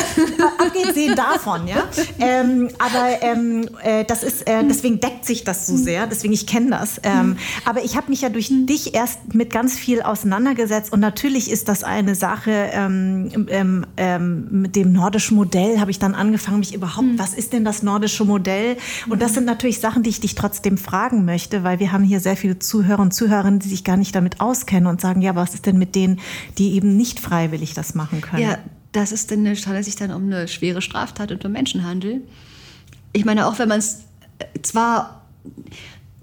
Abgesehen 0.59 1.15
davon, 1.15 1.69
ja. 1.69 1.85
Ähm, 2.19 2.69
aber 2.79 3.23
ähm, 3.23 3.69
äh, 3.83 4.05
das 4.05 4.23
ist, 4.23 4.49
äh, 4.49 4.65
deswegen 4.65 5.01
deckt 5.01 5.25
sich 5.25 5.45
das 5.45 5.67
so 5.67 5.77
sehr, 5.77 6.07
deswegen 6.07 6.33
ich 6.33 6.47
kenne 6.47 6.71
das. 6.71 7.01
Ähm, 7.03 7.37
aber 7.65 7.85
ich 7.85 7.97
habe 7.97 8.09
mich 8.11 8.23
ja 8.23 8.29
durch 8.29 8.49
dich 8.51 8.95
erst 8.95 9.35
mit 9.35 9.53
ganz 9.53 9.75
viel 9.75 10.03
auseinandergesetzt 10.03 10.93
und 10.93 11.01
natürlich 11.01 11.51
ist 11.51 11.69
das 11.69 11.85
eine 11.85 12.15
Sache 12.15 12.71
ähm, 12.73 13.47
ähm, 13.49 13.87
ähm, 13.97 14.49
mit 14.51 14.77
dem 14.77 14.93
nordischen 14.93 15.37
Modell 15.37 15.81
habe 15.81 15.91
ich 15.91 15.99
dann 15.99 16.15
angefangen, 16.15 16.61
mich 16.61 16.75
überhaupt, 16.75 17.07
mhm. 17.07 17.19
was 17.19 17.35
ist 17.35 17.53
denn 17.53 17.65
das 17.65 17.83
nordische 17.83 18.25
Modell? 18.25 18.77
Und 19.09 19.23
das 19.23 19.35
sind 19.35 19.45
natürlich 19.45 19.81
Sachen, 19.81 20.03
die 20.03 20.11
ich 20.11 20.21
dich 20.21 20.35
trotzdem 20.35 20.79
fragen 20.79 21.25
möchte, 21.25 21.65
weil 21.65 21.79
wir 21.79 21.93
haben 21.93 22.05
hier 22.05 22.21
sehr 22.21 22.37
viele 22.37 22.59
Zuhörer 22.59 23.01
und 23.01 23.13
Zuhörerinnen, 23.13 23.61
die 23.61 23.69
sich 23.69 23.85
gar 23.85 23.97
nicht 23.97 24.15
damit 24.15 24.41
auskennen 24.41 24.87
und 24.87 25.01
sagen, 25.01 25.10
sagen, 25.11 25.23
ja, 25.23 25.35
was 25.35 25.55
ist 25.55 25.67
denn 25.67 25.79
mit 25.79 25.95
denen, 25.95 26.21
die 26.59 26.75
eben 26.75 26.97
nicht 26.97 27.21
freiwillig 27.21 27.75
das 27.75 27.95
machen 27.95 28.21
können? 28.21 28.43
Ja, 28.43 28.59
das 28.93 29.13
ist 29.13 29.31
dann, 29.31 29.47
handelt 29.47 29.85
sich 29.85 29.97
dann 29.97 30.13
um 30.13 30.25
eine 30.25 30.49
schwere 30.49 30.83
Straftat 30.83 31.33
und 31.33 31.45
um 31.45 31.53
Menschenhandel. 31.53 32.23
ich 33.13 33.25
meine, 33.25 33.47
auch 33.47 33.59
wenn 33.59 33.69
man 33.69 33.79
es 33.79 34.01
zwar 34.63 35.27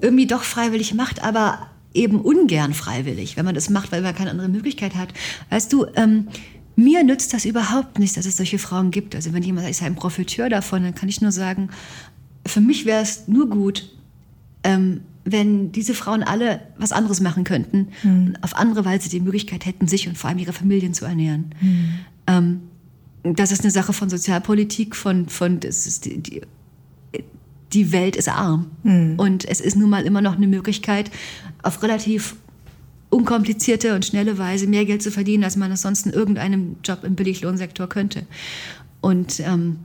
irgendwie 0.02 0.28
doch 0.28 0.44
freiwillig 0.44 0.94
macht, 0.94 1.24
aber 1.24 1.68
eben 1.94 2.22
ungern 2.22 2.74
freiwillig, 2.74 3.38
wenn 3.38 3.46
man 3.46 3.56
das 3.56 3.70
macht, 3.70 3.92
weil 3.92 4.02
man 4.02 4.16
keine 4.16 4.32
andere 4.32 4.50
Möglichkeit 4.50 4.96
hat. 4.96 5.14
Weißt 5.50 5.72
du, 5.74 5.86
ähm, 5.96 6.28
mir 6.76 7.04
nützt 7.04 7.34
das 7.34 7.46
überhaupt 7.46 7.98
nicht, 7.98 8.16
dass 8.18 8.26
es 8.26 8.38
solche 8.38 8.60
Frauen 8.60 8.92
gibt. 8.92 9.16
Also 9.16 9.34
wenn 9.34 9.42
jemand 9.42 9.64
sagt, 9.64 9.72
ich 9.72 9.78
sei 9.78 9.88
ein 9.88 9.96
Profiteur 9.96 10.50
davon, 10.50 10.84
dann 10.84 10.94
kann 10.94 11.10
ich 11.10 11.22
nur 11.22 11.32
sagen, 11.32 11.70
für 12.46 12.62
mich 12.62 12.86
wäre 12.86 13.02
es 13.02 13.28
nur 13.28 13.50
gut, 13.50 13.90
ähm, 14.64 15.02
wenn 15.32 15.72
diese 15.72 15.94
Frauen 15.94 16.24
alle 16.24 16.62
was 16.78 16.92
anderes 16.92 17.20
machen 17.20 17.44
könnten, 17.44 17.90
mhm. 18.04 18.38
auf 18.42 18.56
andere 18.56 18.86
Weise 18.86 19.10
die 19.10 19.20
Möglichkeit 19.20 19.66
hätten, 19.66 19.88
sich 19.88 20.08
und 20.08 20.18
vor 20.18 20.30
allem 20.30 20.40
ihre 20.40 20.54
Familien 20.54 20.94
zu 20.94 21.06
ernähren. 21.06 21.54
Mhm. 21.62 21.90
Ähm, 22.28 22.62
das 23.24 23.52
ist 23.52 23.62
eine 23.62 23.72
Sache 23.72 23.94
von 23.94 24.10
Sozialpolitik, 24.10 24.96
von, 24.96 25.28
von 25.28 25.60
die, 25.60 26.22
die, 26.22 26.42
die 27.74 27.92
Welt 27.92 28.16
ist 28.16 28.30
arm. 28.30 28.72
Mhm. 28.84 29.16
Und 29.18 29.46
es 29.46 29.60
ist 29.60 29.76
nun 29.76 29.90
mal 29.90 30.06
immer 30.06 30.22
noch 30.22 30.38
eine 30.38 30.48
Möglichkeit, 30.48 31.12
auf 31.62 31.84
relativ 31.84 32.36
unkomplizierte 33.10 33.96
und 33.96 34.06
schnelle 34.06 34.38
Weise 34.38 34.68
mehr 34.68 34.86
Geld 34.86 35.02
zu 35.02 35.12
verdienen, 35.12 35.44
als 35.44 35.56
man 35.56 35.72
es 35.72 35.82
sonst 35.82 36.06
in 36.06 36.14
irgendeinem 36.14 36.78
Job 36.84 37.04
im 37.04 37.16
Billiglohnsektor 37.16 37.88
könnte. 37.88 38.26
Und 39.02 39.40
ähm, 39.42 39.78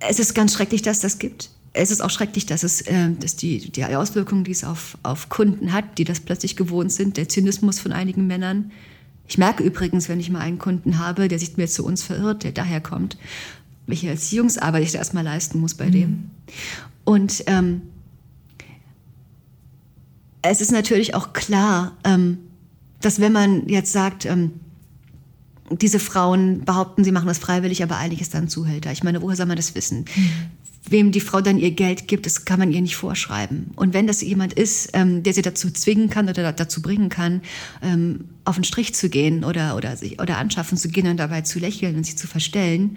es 0.00 0.18
ist 0.18 0.34
ganz 0.34 0.54
schrecklich, 0.54 0.82
dass 0.82 1.00
das 1.00 1.18
gibt. 1.18 1.50
Es 1.72 1.90
ist 1.90 2.00
auch 2.00 2.10
schrecklich, 2.10 2.46
dass 2.46 2.62
es 2.62 2.80
äh, 2.82 3.10
dass 3.20 3.36
die, 3.36 3.70
die 3.70 3.84
Auswirkungen, 3.84 4.44
die 4.44 4.50
es 4.50 4.64
auf, 4.64 4.98
auf 5.02 5.28
Kunden 5.28 5.72
hat, 5.72 5.98
die 5.98 6.04
das 6.04 6.20
plötzlich 6.20 6.56
gewohnt 6.56 6.92
sind, 6.92 7.16
der 7.16 7.28
Zynismus 7.28 7.78
von 7.78 7.92
einigen 7.92 8.26
Männern. 8.26 8.72
Ich 9.28 9.38
merke 9.38 9.62
übrigens, 9.62 10.08
wenn 10.08 10.20
ich 10.20 10.30
mal 10.30 10.40
einen 10.40 10.58
Kunden 10.58 10.98
habe, 10.98 11.28
der 11.28 11.38
sich 11.38 11.56
mir 11.56 11.68
zu 11.68 11.84
uns 11.84 12.02
verirrt, 12.02 12.44
der 12.44 12.52
daher 12.52 12.80
kommt, 12.80 13.18
welche 13.86 14.08
Erziehungsarbeit 14.08 14.82
ich 14.82 14.92
da 14.92 14.98
erstmal 14.98 15.24
leisten 15.24 15.60
muss 15.60 15.74
bei 15.74 15.86
mhm. 15.86 15.92
dem. 15.92 16.30
Und 17.04 17.44
ähm, 17.46 17.82
es 20.42 20.60
ist 20.60 20.72
natürlich 20.72 21.14
auch 21.14 21.32
klar, 21.32 21.96
ähm, 22.04 22.38
dass 23.00 23.20
wenn 23.20 23.32
man 23.32 23.68
jetzt 23.68 23.92
sagt, 23.92 24.24
ähm, 24.24 24.52
diese 25.70 25.98
Frauen 25.98 26.64
behaupten, 26.64 27.04
sie 27.04 27.12
machen 27.12 27.28
das 27.28 27.38
freiwillig, 27.38 27.82
aber 27.82 27.96
eigentlich 27.98 28.20
ist 28.20 28.34
dann 28.34 28.48
Zuhälter. 28.48 28.90
Ich 28.92 29.02
meine, 29.02 29.20
woher 29.20 29.36
soll 29.36 29.46
man 29.46 29.56
das 29.56 29.74
wissen? 29.74 30.06
Wem 30.90 31.12
die 31.12 31.20
Frau 31.20 31.40
dann 31.40 31.58
ihr 31.58 31.70
Geld 31.70 32.08
gibt, 32.08 32.26
das 32.26 32.44
kann 32.44 32.58
man 32.58 32.72
ihr 32.72 32.80
nicht 32.80 32.96
vorschreiben. 32.96 33.70
Und 33.76 33.94
wenn 33.94 34.06
das 34.06 34.20
jemand 34.20 34.52
ist, 34.52 34.90
ähm, 34.92 35.22
der 35.22 35.32
sie 35.32 35.42
dazu 35.42 35.70
zwingen 35.70 36.10
kann 36.10 36.28
oder 36.28 36.52
dazu 36.52 36.82
bringen 36.82 37.08
kann, 37.08 37.42
ähm, 37.82 38.24
auf 38.44 38.56
den 38.56 38.64
Strich 38.64 38.94
zu 38.94 39.08
gehen 39.08 39.44
oder, 39.44 39.76
oder, 39.76 39.96
sich, 39.96 40.20
oder 40.20 40.38
anschaffen 40.38 40.78
zu 40.78 40.88
gehen 40.88 41.06
und 41.06 41.16
dabei 41.18 41.42
zu 41.42 41.58
lächeln 41.58 41.96
und 41.96 42.04
sich 42.04 42.16
zu 42.16 42.26
verstellen, 42.26 42.96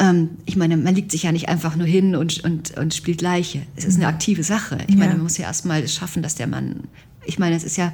ähm, 0.00 0.30
ich 0.46 0.56
meine, 0.56 0.76
man 0.76 0.94
liegt 0.94 1.12
sich 1.12 1.24
ja 1.24 1.32
nicht 1.32 1.48
einfach 1.48 1.76
nur 1.76 1.86
hin 1.86 2.16
und, 2.16 2.42
und, 2.42 2.76
und 2.76 2.94
spielt 2.94 3.20
Leiche. 3.20 3.62
Es 3.76 3.84
ist 3.84 3.96
eine 3.96 4.06
aktive 4.06 4.42
Sache. 4.42 4.78
Ich 4.88 4.96
meine, 4.96 5.12
man 5.12 5.22
muss 5.22 5.36
ja 5.36 5.44
erstmal 5.44 5.86
schaffen, 5.88 6.22
dass 6.22 6.34
der 6.34 6.46
Mann, 6.46 6.84
ich 7.26 7.38
meine, 7.38 7.54
es 7.54 7.64
ist 7.64 7.76
ja, 7.76 7.92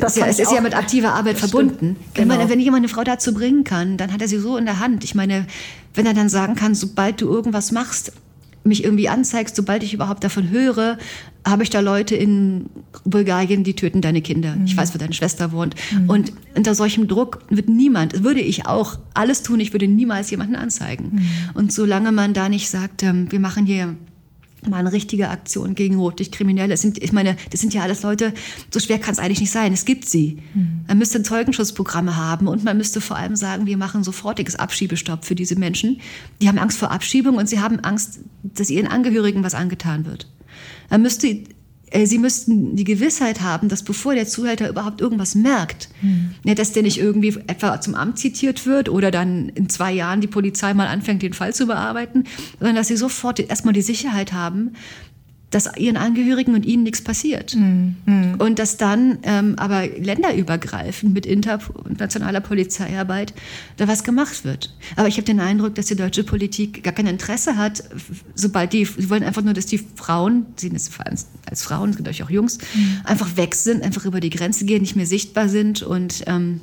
es 0.00 0.02
ist, 0.02 0.16
ja, 0.16 0.26
es 0.26 0.38
ist 0.38 0.52
ja, 0.52 0.60
mit 0.60 0.74
aktiver 0.74 1.14
Arbeit 1.14 1.38
verbunden. 1.38 1.96
Genau. 2.14 2.34
Meine, 2.34 2.48
wenn 2.50 2.60
jemand 2.60 2.82
eine 2.82 2.88
Frau 2.88 3.04
dazu 3.04 3.34
bringen 3.34 3.64
kann, 3.64 3.96
dann 3.96 4.12
hat 4.12 4.20
er 4.20 4.28
sie 4.28 4.38
so 4.38 4.56
in 4.56 4.64
der 4.64 4.80
Hand. 4.80 5.04
Ich 5.04 5.14
meine, 5.14 5.46
wenn 5.94 6.06
er 6.06 6.14
dann 6.14 6.28
sagen 6.28 6.54
kann, 6.54 6.74
sobald 6.74 7.20
du 7.20 7.28
irgendwas 7.28 7.72
machst, 7.72 8.12
mich 8.64 8.82
irgendwie 8.82 9.08
anzeigst, 9.08 9.56
sobald 9.56 9.82
ich 9.82 9.92
überhaupt 9.92 10.24
davon 10.24 10.48
höre, 10.48 10.98
habe 11.46 11.62
ich 11.62 11.70
da 11.70 11.80
Leute 11.80 12.16
in 12.16 12.66
Bulgarien, 13.04 13.62
die 13.62 13.74
töten 13.74 14.00
deine 14.00 14.22
Kinder. 14.22 14.56
Mhm. 14.56 14.64
Ich 14.64 14.76
weiß, 14.76 14.94
wo 14.94 14.98
deine 14.98 15.12
Schwester 15.12 15.52
wohnt. 15.52 15.74
Mhm. 15.92 16.08
Und 16.08 16.32
unter 16.56 16.74
solchem 16.74 17.06
Druck 17.06 17.40
wird 17.50 17.68
niemand, 17.68 18.24
würde 18.24 18.40
ich 18.40 18.66
auch 18.66 18.98
alles 19.12 19.42
tun, 19.42 19.60
ich 19.60 19.74
würde 19.74 19.86
niemals 19.86 20.30
jemanden 20.30 20.56
anzeigen. 20.56 21.10
Mhm. 21.12 21.28
Und 21.52 21.72
solange 21.72 22.12
man 22.12 22.32
da 22.32 22.48
nicht 22.48 22.70
sagt, 22.70 23.02
ähm, 23.02 23.30
wir 23.30 23.40
machen 23.40 23.66
hier 23.66 23.94
mal 24.68 24.78
eine 24.78 24.92
richtige 24.92 25.28
Aktion 25.28 25.74
gegen 25.74 25.96
Rotlichtkriminelle. 25.96 26.76
Sind, 26.76 27.02
ich 27.02 27.12
meine, 27.12 27.36
das 27.50 27.60
sind 27.60 27.74
ja 27.74 27.82
alles 27.82 28.02
Leute, 28.02 28.32
so 28.70 28.80
schwer 28.80 28.98
kann 28.98 29.12
es 29.12 29.18
eigentlich 29.18 29.40
nicht 29.40 29.50
sein. 29.50 29.72
Es 29.72 29.84
gibt 29.84 30.08
sie. 30.08 30.38
Mhm. 30.54 30.84
Man 30.88 30.98
müsste 30.98 31.22
Zeugenschutzprogramme 31.22 32.16
haben 32.16 32.48
und 32.48 32.64
man 32.64 32.76
müsste 32.76 33.00
vor 33.00 33.16
allem 33.16 33.36
sagen, 33.36 33.66
wir 33.66 33.76
machen 33.76 34.04
sofortiges 34.04 34.56
Abschiebestopp 34.56 35.24
für 35.24 35.34
diese 35.34 35.56
Menschen. 35.56 36.00
Die 36.40 36.48
haben 36.48 36.58
Angst 36.58 36.78
vor 36.78 36.90
Abschiebung 36.90 37.36
und 37.36 37.48
sie 37.48 37.60
haben 37.60 37.80
Angst, 37.80 38.20
dass 38.42 38.70
ihren 38.70 38.88
Angehörigen 38.88 39.42
was 39.42 39.54
angetan 39.54 40.06
wird. 40.06 40.28
Man 40.90 41.02
müsste 41.02 41.44
sie 42.04 42.18
müssten 42.18 42.74
die 42.76 42.84
Gewissheit 42.84 43.40
haben, 43.40 43.68
dass 43.68 43.82
bevor 43.82 44.14
der 44.14 44.26
Zuhälter 44.26 44.68
überhaupt 44.68 45.00
irgendwas 45.00 45.34
merkt, 45.34 45.88
mhm. 46.02 46.32
ja, 46.44 46.54
dass 46.54 46.72
der 46.72 46.82
nicht 46.82 46.98
irgendwie 46.98 47.38
etwa 47.46 47.80
zum 47.80 47.94
Amt 47.94 48.18
zitiert 48.18 48.66
wird 48.66 48.88
oder 48.88 49.10
dann 49.10 49.48
in 49.50 49.68
zwei 49.68 49.92
Jahren 49.92 50.20
die 50.20 50.26
Polizei 50.26 50.74
mal 50.74 50.88
anfängt, 50.88 51.22
den 51.22 51.32
Fall 51.32 51.54
zu 51.54 51.66
bearbeiten, 51.66 52.24
sondern 52.58 52.76
dass 52.76 52.88
sie 52.88 52.96
sofort 52.96 53.38
erstmal 53.38 53.74
die 53.74 53.82
Sicherheit 53.82 54.32
haben, 54.32 54.72
dass 55.54 55.70
ihren 55.76 55.96
Angehörigen 55.96 56.54
und 56.54 56.66
ihnen 56.66 56.82
nichts 56.82 57.02
passiert. 57.02 57.54
Mhm. 57.54 58.34
Und 58.38 58.58
dass 58.58 58.76
dann 58.76 59.18
ähm, 59.22 59.54
aber 59.56 59.86
länderübergreifend 59.86 61.14
mit 61.14 61.26
internationaler 61.26 62.40
Polizeiarbeit 62.40 63.32
da 63.76 63.86
was 63.86 64.02
gemacht 64.02 64.44
wird. 64.44 64.74
Aber 64.96 65.06
ich 65.06 65.14
habe 65.14 65.24
den 65.24 65.38
Eindruck, 65.38 65.76
dass 65.76 65.86
die 65.86 65.94
deutsche 65.94 66.24
Politik 66.24 66.82
gar 66.82 66.92
kein 66.92 67.06
Interesse 67.06 67.56
hat, 67.56 67.84
sobald 68.34 68.72
die, 68.72 68.84
sie 68.84 69.08
wollen 69.10 69.22
einfach 69.22 69.42
nur, 69.42 69.54
dass 69.54 69.66
die 69.66 69.78
Frauen, 69.78 70.46
sie 70.56 70.68
sehen 70.68 70.76
es 70.76 70.90
als 71.46 71.62
Frauen, 71.62 71.90
es 71.90 71.96
gibt 71.96 72.08
euch 72.08 72.22
auch 72.24 72.30
Jungs, 72.30 72.58
mhm. 72.58 73.00
einfach 73.04 73.36
weg 73.36 73.54
sind, 73.54 73.84
einfach 73.84 74.04
über 74.06 74.18
die 74.18 74.30
Grenze 74.30 74.64
gehen, 74.64 74.80
nicht 74.80 74.96
mehr 74.96 75.06
sichtbar 75.06 75.48
sind 75.48 75.82
und 75.82 76.24
ähm, 76.26 76.62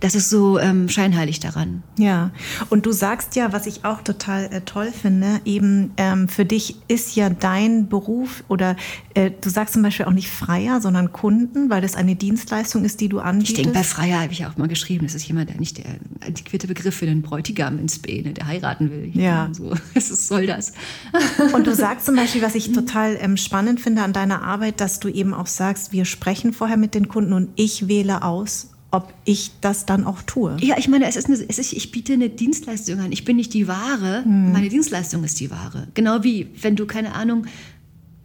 das 0.00 0.14
ist 0.14 0.30
so 0.30 0.58
ähm, 0.58 0.88
scheinheilig 0.88 1.40
daran. 1.40 1.82
Ja, 1.98 2.30
und 2.70 2.86
du 2.86 2.92
sagst 2.92 3.36
ja, 3.36 3.52
was 3.52 3.66
ich 3.66 3.84
auch 3.84 4.02
total 4.02 4.44
äh, 4.52 4.60
toll 4.62 4.92
finde, 4.92 5.40
eben 5.44 5.92
ähm, 5.96 6.28
für 6.28 6.44
dich 6.44 6.76
ist 6.88 7.16
ja 7.16 7.30
dein 7.30 7.88
Beruf 7.88 8.44
oder 8.48 8.76
äh, 9.14 9.30
du 9.30 9.50
sagst 9.50 9.74
zum 9.74 9.82
Beispiel 9.82 10.06
auch 10.06 10.12
nicht 10.12 10.30
Freier, 10.30 10.80
sondern 10.80 11.12
Kunden, 11.12 11.70
weil 11.70 11.80
das 11.80 11.94
eine 11.94 12.16
Dienstleistung 12.16 12.84
ist, 12.84 13.00
die 13.00 13.08
du 13.08 13.20
anbietest. 13.20 13.58
Ich 13.58 13.64
denke, 13.64 13.78
bei 13.78 13.84
Freier 13.84 14.20
habe 14.20 14.32
ich 14.32 14.46
auch 14.46 14.56
mal 14.56 14.68
geschrieben, 14.68 15.06
das 15.06 15.14
ist 15.14 15.26
jemand, 15.26 15.50
der 15.50 15.58
nicht 15.58 15.78
der 15.78 15.86
antiquierte 16.26 16.66
Begriff 16.66 16.94
für 16.94 17.06
den 17.06 17.22
Bräutigam 17.22 17.78
ins 17.78 17.98
B, 17.98 18.22
ne, 18.22 18.32
der 18.32 18.46
heiraten 18.46 18.90
will. 18.90 19.10
Ja. 19.14 19.50
So, 19.52 19.72
was 19.94 20.08
soll 20.28 20.46
das? 20.46 20.72
und 21.54 21.66
du 21.66 21.74
sagst 21.74 22.06
zum 22.06 22.16
Beispiel, 22.16 22.42
was 22.42 22.54
ich 22.54 22.72
total 22.72 23.16
ähm, 23.20 23.36
spannend 23.36 23.80
finde 23.80 24.02
an 24.02 24.12
deiner 24.12 24.42
Arbeit, 24.42 24.80
dass 24.80 25.00
du 25.00 25.08
eben 25.08 25.34
auch 25.34 25.46
sagst, 25.46 25.92
wir 25.92 26.04
sprechen 26.04 26.52
vorher 26.52 26.76
mit 26.76 26.94
den 26.94 27.08
Kunden 27.08 27.32
und 27.32 27.50
ich 27.56 27.88
wähle 27.88 28.22
aus, 28.22 28.71
ob 28.92 29.12
ich 29.24 29.50
das 29.62 29.86
dann 29.86 30.04
auch 30.04 30.22
tue. 30.22 30.56
Ja, 30.60 30.76
ich 30.78 30.86
meine, 30.86 31.06
es 31.06 31.16
ist, 31.16 31.26
eine, 31.26 31.36
es 31.48 31.58
ist 31.58 31.72
ich 31.72 31.90
biete 31.90 32.12
eine 32.12 32.28
Dienstleistung 32.28 33.00
an. 33.00 33.10
Ich 33.10 33.24
bin 33.24 33.36
nicht 33.36 33.54
die 33.54 33.66
Ware, 33.66 34.22
hm. 34.22 34.52
meine 34.52 34.68
Dienstleistung 34.68 35.24
ist 35.24 35.40
die 35.40 35.50
Ware. 35.50 35.88
Genau 35.94 36.22
wie, 36.22 36.48
wenn 36.60 36.76
du, 36.76 36.86
keine 36.86 37.14
Ahnung, 37.14 37.46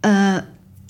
äh, 0.02 0.42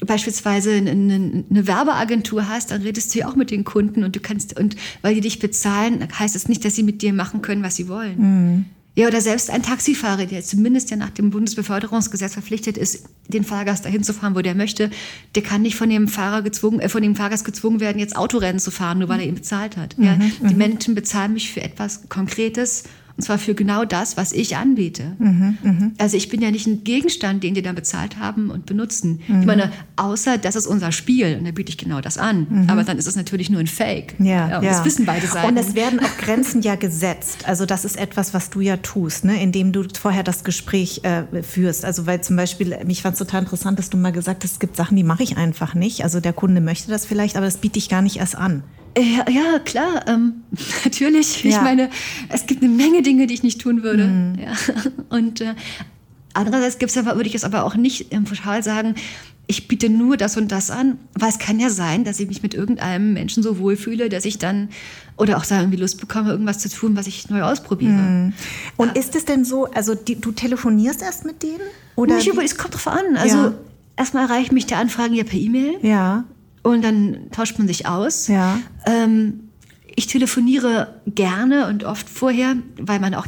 beispielsweise 0.04 0.72
eine, 0.72 0.90
eine, 0.90 1.66
Werbeagentur 1.66 2.48
hast, 2.48 2.72
dann 2.72 2.82
redest 2.82 3.14
du 3.14 3.20
ja 3.20 3.28
auch 3.28 3.36
mit 3.36 3.52
den 3.52 3.64
Kunden 3.64 4.02
und 4.02 4.16
du 4.16 4.20
kannst, 4.20 4.58
und 4.58 4.76
weil 5.02 5.14
die 5.14 5.20
dich 5.20 5.38
bezahlen, 5.38 6.06
heißt 6.18 6.34
es 6.34 6.42
das 6.42 6.48
nicht, 6.48 6.64
dass 6.64 6.74
sie 6.74 6.82
mit 6.82 7.00
dir 7.00 7.12
machen 7.12 7.40
können, 7.40 7.62
was 7.62 7.76
sie 7.76 7.88
wollen. 7.88 8.18
Hm. 8.18 8.64
Ja, 8.98 9.06
oder 9.06 9.20
selbst 9.20 9.48
ein 9.48 9.62
Taxifahrer, 9.62 10.26
der 10.26 10.42
zumindest 10.42 10.90
ja 10.90 10.96
nach 10.96 11.10
dem 11.10 11.30
Bundesbeförderungsgesetz 11.30 12.32
verpflichtet 12.32 12.76
ist, 12.76 13.08
den 13.28 13.44
Fahrgast 13.44 13.84
dahin 13.84 14.02
zu 14.02 14.12
fahren, 14.12 14.34
wo 14.34 14.40
der 14.40 14.56
möchte, 14.56 14.90
der 15.36 15.42
kann 15.44 15.62
nicht 15.62 15.76
von 15.76 15.88
dem 15.88 16.08
Fahrer 16.08 16.42
gezwungen, 16.42 16.80
äh, 16.80 16.88
von 16.88 17.00
dem 17.00 17.14
Fahrgast 17.14 17.44
gezwungen 17.44 17.78
werden, 17.78 18.00
jetzt 18.00 18.16
Autorennen 18.16 18.58
zu 18.58 18.72
fahren, 18.72 18.98
nur 18.98 19.08
weil 19.08 19.20
er 19.20 19.26
ihn 19.26 19.36
bezahlt 19.36 19.76
hat. 19.76 19.96
Mhm, 19.98 20.04
ja, 20.04 20.18
die 20.40 20.52
mhm. 20.52 20.58
Menschen 20.58 20.94
bezahlen 20.96 21.34
mich 21.34 21.52
für 21.52 21.62
etwas 21.62 22.08
Konkretes 22.08 22.86
und 23.18 23.24
zwar 23.24 23.38
für 23.38 23.56
genau 23.56 23.84
das, 23.84 24.16
was 24.16 24.32
ich 24.32 24.56
anbiete. 24.56 25.16
Mhm, 25.18 25.58
mh. 25.60 25.90
Also 25.98 26.16
ich 26.16 26.28
bin 26.28 26.40
ja 26.40 26.52
nicht 26.52 26.68
ein 26.68 26.84
Gegenstand, 26.84 27.42
den 27.42 27.52
die 27.52 27.62
dann 27.62 27.74
bezahlt 27.74 28.16
haben 28.16 28.48
und 28.48 28.64
benutzen. 28.64 29.22
Mhm. 29.26 29.40
Ich 29.40 29.46
meine, 29.46 29.72
außer 29.96 30.38
das 30.38 30.54
ist 30.54 30.68
unser 30.68 30.92
Spiel 30.92 31.36
und 31.36 31.44
da 31.44 31.50
biete 31.50 31.70
ich 31.70 31.78
genau 31.78 32.00
das 32.00 32.16
an. 32.16 32.46
Mhm. 32.48 32.70
Aber 32.70 32.84
dann 32.84 32.96
ist 32.96 33.08
es 33.08 33.16
natürlich 33.16 33.50
nur 33.50 33.58
ein 33.58 33.66
Fake. 33.66 34.14
Ja, 34.20 34.48
ja. 34.48 34.60
Das 34.60 34.84
wissen 34.84 35.04
beide 35.04 35.26
Seiten. 35.26 35.48
Und 35.48 35.56
es 35.56 35.74
werden 35.74 35.98
auch 35.98 36.16
Grenzen 36.18 36.62
ja 36.62 36.76
gesetzt. 36.76 37.48
Also 37.48 37.66
das 37.66 37.84
ist 37.84 37.98
etwas, 37.98 38.34
was 38.34 38.50
du 38.50 38.60
ja 38.60 38.76
tust, 38.76 39.24
ne? 39.24 39.42
indem 39.42 39.72
du 39.72 39.82
vorher 40.00 40.22
das 40.22 40.44
Gespräch 40.44 41.00
äh, 41.02 41.42
führst. 41.42 41.84
Also 41.84 42.06
weil 42.06 42.20
zum 42.20 42.36
Beispiel, 42.36 42.78
mich 42.84 43.02
fand 43.02 43.14
es 43.14 43.18
total 43.18 43.42
interessant, 43.42 43.80
dass 43.80 43.90
du 43.90 43.96
mal 43.96 44.12
gesagt 44.12 44.44
hast, 44.44 44.52
es 44.52 44.58
gibt 44.60 44.76
Sachen, 44.76 44.96
die 44.96 45.02
mache 45.02 45.24
ich 45.24 45.36
einfach 45.36 45.74
nicht. 45.74 46.04
Also 46.04 46.20
der 46.20 46.34
Kunde 46.34 46.60
möchte 46.60 46.88
das 46.88 47.04
vielleicht, 47.04 47.36
aber 47.36 47.46
das 47.46 47.56
biete 47.56 47.80
ich 47.80 47.88
gar 47.88 48.00
nicht 48.00 48.18
erst 48.18 48.36
an. 48.36 48.62
Ja, 48.96 49.28
ja 49.30 49.58
klar, 49.58 50.06
ähm, 50.06 50.42
natürlich. 50.84 51.42
Ja. 51.44 51.50
Ich 51.50 51.60
meine, 51.60 51.90
es 52.28 52.46
gibt 52.46 52.62
eine 52.62 52.72
Menge 52.72 53.02
Dinge, 53.02 53.26
die 53.26 53.34
ich 53.34 53.42
nicht 53.42 53.60
tun 53.60 53.82
würde. 53.82 54.06
Mhm. 54.06 54.38
Ja. 54.38 54.52
Und 55.16 55.40
äh, 55.40 55.54
andererseits 56.34 56.78
gibt's 56.78 56.96
aber, 56.96 57.16
würde 57.16 57.28
ich 57.28 57.34
es 57.34 57.44
aber 57.44 57.64
auch 57.64 57.74
nicht 57.74 58.12
im 58.12 58.24
pauschal 58.24 58.62
sagen, 58.62 58.94
ich 59.50 59.66
biete 59.66 59.88
nur 59.88 60.18
das 60.18 60.36
und 60.36 60.52
das 60.52 60.70
an, 60.70 60.98
weil 61.14 61.30
es 61.30 61.38
kann 61.38 61.58
ja 61.58 61.70
sein, 61.70 62.04
dass 62.04 62.20
ich 62.20 62.28
mich 62.28 62.42
mit 62.42 62.52
irgendeinem 62.52 63.14
Menschen 63.14 63.42
so 63.42 63.58
wohlfühle, 63.58 64.10
dass 64.10 64.26
ich 64.26 64.38
dann 64.38 64.68
oder 65.16 65.38
auch 65.38 65.46
da 65.46 65.60
irgendwie 65.60 65.78
Lust 65.78 65.98
bekomme, 65.98 66.30
irgendwas 66.30 66.58
zu 66.58 66.68
tun, 66.68 66.96
was 66.96 67.06
ich 67.06 67.30
neu 67.30 67.42
ausprobiere. 67.42 67.92
Mhm. 67.92 68.32
Und 68.76 68.96
ist 68.96 69.16
es 69.16 69.24
denn 69.24 69.46
so, 69.46 69.64
also 69.64 69.94
die, 69.94 70.20
du 70.20 70.32
telefonierst 70.32 71.00
erst 71.00 71.24
mit 71.24 71.42
denen? 71.42 71.62
Oder 71.96 72.16
nicht, 72.16 72.30
aber 72.30 72.44
es 72.44 72.58
kommt 72.58 72.74
drauf 72.74 72.88
an. 72.88 73.16
Also 73.16 73.36
ja. 73.38 73.54
erstmal 73.96 74.28
erreicht 74.28 74.52
mich 74.52 74.66
der 74.66 74.78
Anfragen 74.78 75.14
ja 75.14 75.24
per 75.24 75.38
E-Mail. 75.38 75.78
Ja. 75.80 76.24
Und 76.68 76.84
dann 76.84 77.30
tauscht 77.30 77.58
man 77.58 77.66
sich 77.66 77.86
aus. 77.86 78.28
Ja. 78.28 78.60
Ähm, 78.86 79.40
ich 79.96 80.06
telefoniere 80.06 80.94
gerne 81.06 81.66
und 81.66 81.84
oft 81.84 82.08
vorher, 82.08 82.56
weil 82.78 83.00
man 83.00 83.14
auch 83.14 83.26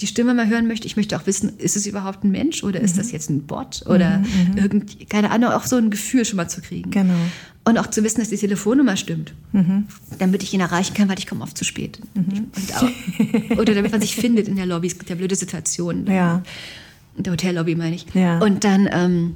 die 0.00 0.06
Stimme 0.06 0.34
mal 0.34 0.48
hören 0.48 0.66
möchte. 0.66 0.86
Ich 0.86 0.96
möchte 0.96 1.16
auch 1.16 1.26
wissen, 1.26 1.58
ist 1.58 1.76
es 1.76 1.86
überhaupt 1.86 2.22
ein 2.24 2.30
Mensch 2.30 2.62
oder 2.62 2.80
ist 2.80 2.98
das 2.98 3.12
jetzt 3.12 3.30
ein 3.30 3.46
Bot 3.46 3.84
oder 3.86 4.18
mhm, 4.18 4.56
irgend, 4.56 5.10
keine 5.10 5.30
Ahnung, 5.30 5.50
auch 5.50 5.64
so 5.64 5.76
ein 5.76 5.90
Gefühl 5.90 6.24
schon 6.24 6.36
mal 6.36 6.48
zu 6.48 6.60
kriegen. 6.60 6.90
Genau. 6.90 7.14
Und 7.64 7.78
auch 7.78 7.88
zu 7.88 8.04
wissen, 8.04 8.20
dass 8.20 8.28
die 8.28 8.36
Telefonnummer 8.36 8.96
stimmt, 8.96 9.34
damit 10.18 10.42
ich 10.44 10.54
ihn 10.54 10.60
erreichen 10.60 10.94
kann, 10.94 11.08
weil 11.08 11.18
ich 11.18 11.26
komme 11.26 11.42
oft 11.42 11.58
zu 11.58 11.64
spät. 11.64 11.98
Und 12.14 12.76
auch, 12.76 13.58
oder 13.58 13.74
damit 13.74 13.90
man 13.90 14.00
sich 14.00 14.14
findet 14.16 14.46
in 14.46 14.54
der 14.54 14.66
Lobby. 14.66 14.86
Es 14.86 14.96
gibt 14.96 15.10
ja 15.10 15.16
blöde 15.16 15.34
Situationen. 15.34 16.06
Ja. 16.06 16.42
In 17.16 17.24
der 17.24 17.32
Hotellobby 17.32 17.74
meine 17.74 17.96
ich. 17.96 18.06
Ja. 18.14 18.38
Und 18.38 18.62
dann, 18.62 18.88
ähm, 18.92 19.34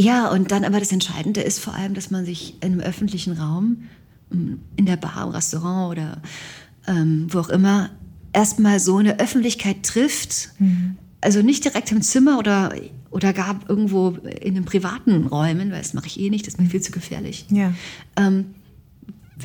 ja, 0.00 0.30
und 0.30 0.50
dann 0.50 0.64
aber 0.64 0.80
das 0.80 0.92
Entscheidende 0.92 1.42
ist 1.42 1.58
vor 1.58 1.74
allem, 1.74 1.92
dass 1.92 2.10
man 2.10 2.24
sich 2.24 2.54
in 2.62 2.72
einem 2.72 2.80
öffentlichen 2.80 3.34
Raum, 3.34 3.82
ähm, 4.32 4.60
in 4.76 4.86
der 4.86 4.96
Bar, 4.96 5.24
im 5.24 5.30
Restaurant 5.30 5.92
oder 5.92 6.22
ähm, 6.88 7.26
wo 7.28 7.40
auch 7.40 7.50
immer, 7.50 7.90
erstmal 8.32 8.80
so 8.80 8.96
eine 8.96 9.18
Öffentlichkeit 9.18 9.82
trifft. 9.82 10.52
Also 11.20 11.42
nicht 11.42 11.64
direkt 11.66 11.92
im 11.92 12.00
Zimmer 12.00 12.38
oder, 12.38 12.72
oder 13.10 13.34
gar 13.34 13.60
irgendwo 13.68 14.08
in 14.08 14.54
den 14.54 14.64
privaten 14.64 15.26
Räumen, 15.26 15.70
weil 15.70 15.80
das 15.80 15.92
mache 15.92 16.06
ich 16.06 16.18
eh 16.18 16.30
nicht, 16.30 16.46
das 16.46 16.54
ist 16.54 16.60
mir 16.60 16.70
viel 16.70 16.80
zu 16.80 16.92
gefährlich. 16.92 17.44
Ja. 17.50 17.74
Ähm, 18.16 18.54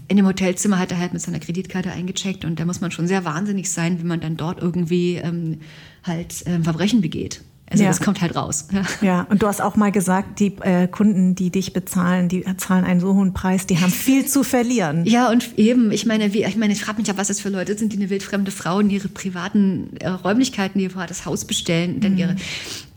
in 0.07 0.15
dem 0.15 0.25
Hotelzimmer 0.25 0.79
hat 0.79 0.91
er 0.91 0.99
halt 0.99 1.11
mit 1.11 1.21
seiner 1.21 1.39
Kreditkarte 1.39 1.91
eingecheckt 1.91 2.45
und 2.45 2.61
da 2.61 2.65
muss 2.65 2.79
man 2.79 2.91
schon 2.91 3.07
sehr 3.07 3.25
wahnsinnig 3.25 3.69
sein, 3.69 3.99
wenn 3.99 4.07
man 4.07 4.21
dann 4.21 4.37
dort 4.37 4.61
irgendwie 4.61 5.15
ähm, 5.15 5.59
halt 6.03 6.43
ähm, 6.45 6.63
Verbrechen 6.63 7.01
begeht. 7.01 7.41
Also 7.69 7.83
Ja. 7.83 7.89
das 7.89 7.99
kommt 7.99 8.21
halt 8.21 8.35
raus. 8.35 8.67
Ja. 9.01 9.25
Und 9.29 9.41
du 9.41 9.47
hast 9.47 9.59
auch 9.61 9.75
mal 9.75 9.91
gesagt, 9.91 10.39
die 10.39 10.55
äh, 10.61 10.87
Kunden, 10.87 11.33
die 11.35 11.49
dich 11.49 11.73
bezahlen, 11.73 12.29
die 12.29 12.45
zahlen 12.57 12.85
einen 12.85 12.99
so 12.99 13.13
hohen 13.15 13.33
Preis, 13.33 13.65
die 13.65 13.79
haben 13.79 13.91
viel 13.91 14.25
zu 14.25 14.43
verlieren. 14.43 15.03
Ja, 15.05 15.29
und 15.31 15.57
eben, 15.57 15.91
ich 15.91 16.05
meine, 16.05 16.33
wie, 16.33 16.43
ich 16.45 16.55
meine, 16.57 16.73
ich 16.73 16.81
frage 16.83 16.99
mich 16.99 17.07
ja, 17.07 17.17
was 17.17 17.27
das 17.27 17.39
für 17.39 17.49
Leute 17.49 17.77
sind, 17.77 17.91
die 17.91 17.97
eine 17.97 18.09
wildfremde 18.09 18.51
Frau 18.51 18.79
in 18.79 18.89
ihre 18.89 19.07
privaten 19.07 19.89
äh, 19.99 20.07
Räumlichkeiten, 20.09 20.79
ihr 20.79 20.89
privates 20.89 21.25
Haus 21.25 21.45
bestellen. 21.45 21.99
Dann 22.01 22.17
ihre, 22.17 22.35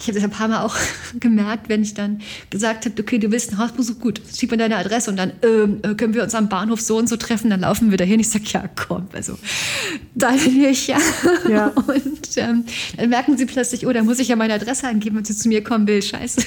ich 0.00 0.06
habe 0.06 0.14
das 0.14 0.22
ein 0.24 0.30
paar 0.30 0.48
Mal 0.48 0.62
auch 0.62 0.76
gemerkt, 1.20 1.68
wenn 1.68 1.82
ich 1.82 1.94
dann 1.94 2.20
gesagt 2.50 2.84
habe, 2.84 2.94
okay, 3.00 3.18
du 3.18 3.30
willst 3.32 3.52
ein 3.52 3.58
Hausbesuch, 3.58 3.98
gut, 3.98 4.20
schick 4.36 4.50
mir 4.50 4.58
deine 4.58 4.76
Adresse 4.76 5.10
und 5.10 5.16
dann 5.16 5.32
ähm, 5.42 5.78
äh, 5.82 5.94
können 5.94 6.12
wir 6.14 6.22
uns 6.22 6.34
am 6.34 6.48
Bahnhof 6.50 6.80
so 6.82 6.98
und 6.98 7.08
so 7.08 7.16
treffen, 7.16 7.48
dann 7.50 7.60
laufen 7.60 7.90
wir 7.90 7.96
dahin. 7.98 8.20
Ich 8.20 8.28
sage, 8.28 8.44
ja, 8.48 8.64
komm, 8.76 9.08
also 9.12 9.38
da 10.14 10.30
bin 10.32 10.62
ich 10.64 10.86
ja. 10.88 10.98
Ja. 11.48 11.68
Und 11.68 12.36
ähm, 12.36 12.64
dann 12.96 13.08
merken 13.08 13.36
sie 13.38 13.46
plötzlich, 13.46 13.86
oh, 13.86 13.92
da 13.92 14.02
muss 14.02 14.18
ich 14.18 14.28
ja 14.28 14.36
meine 14.36 14.57
Adresse 14.60 14.88
angeben, 14.88 15.16
wenn 15.16 15.24
sie 15.24 15.36
zu 15.36 15.48
mir 15.48 15.62
kommen 15.64 15.86
will. 15.86 16.02
Scheiße. 16.02 16.42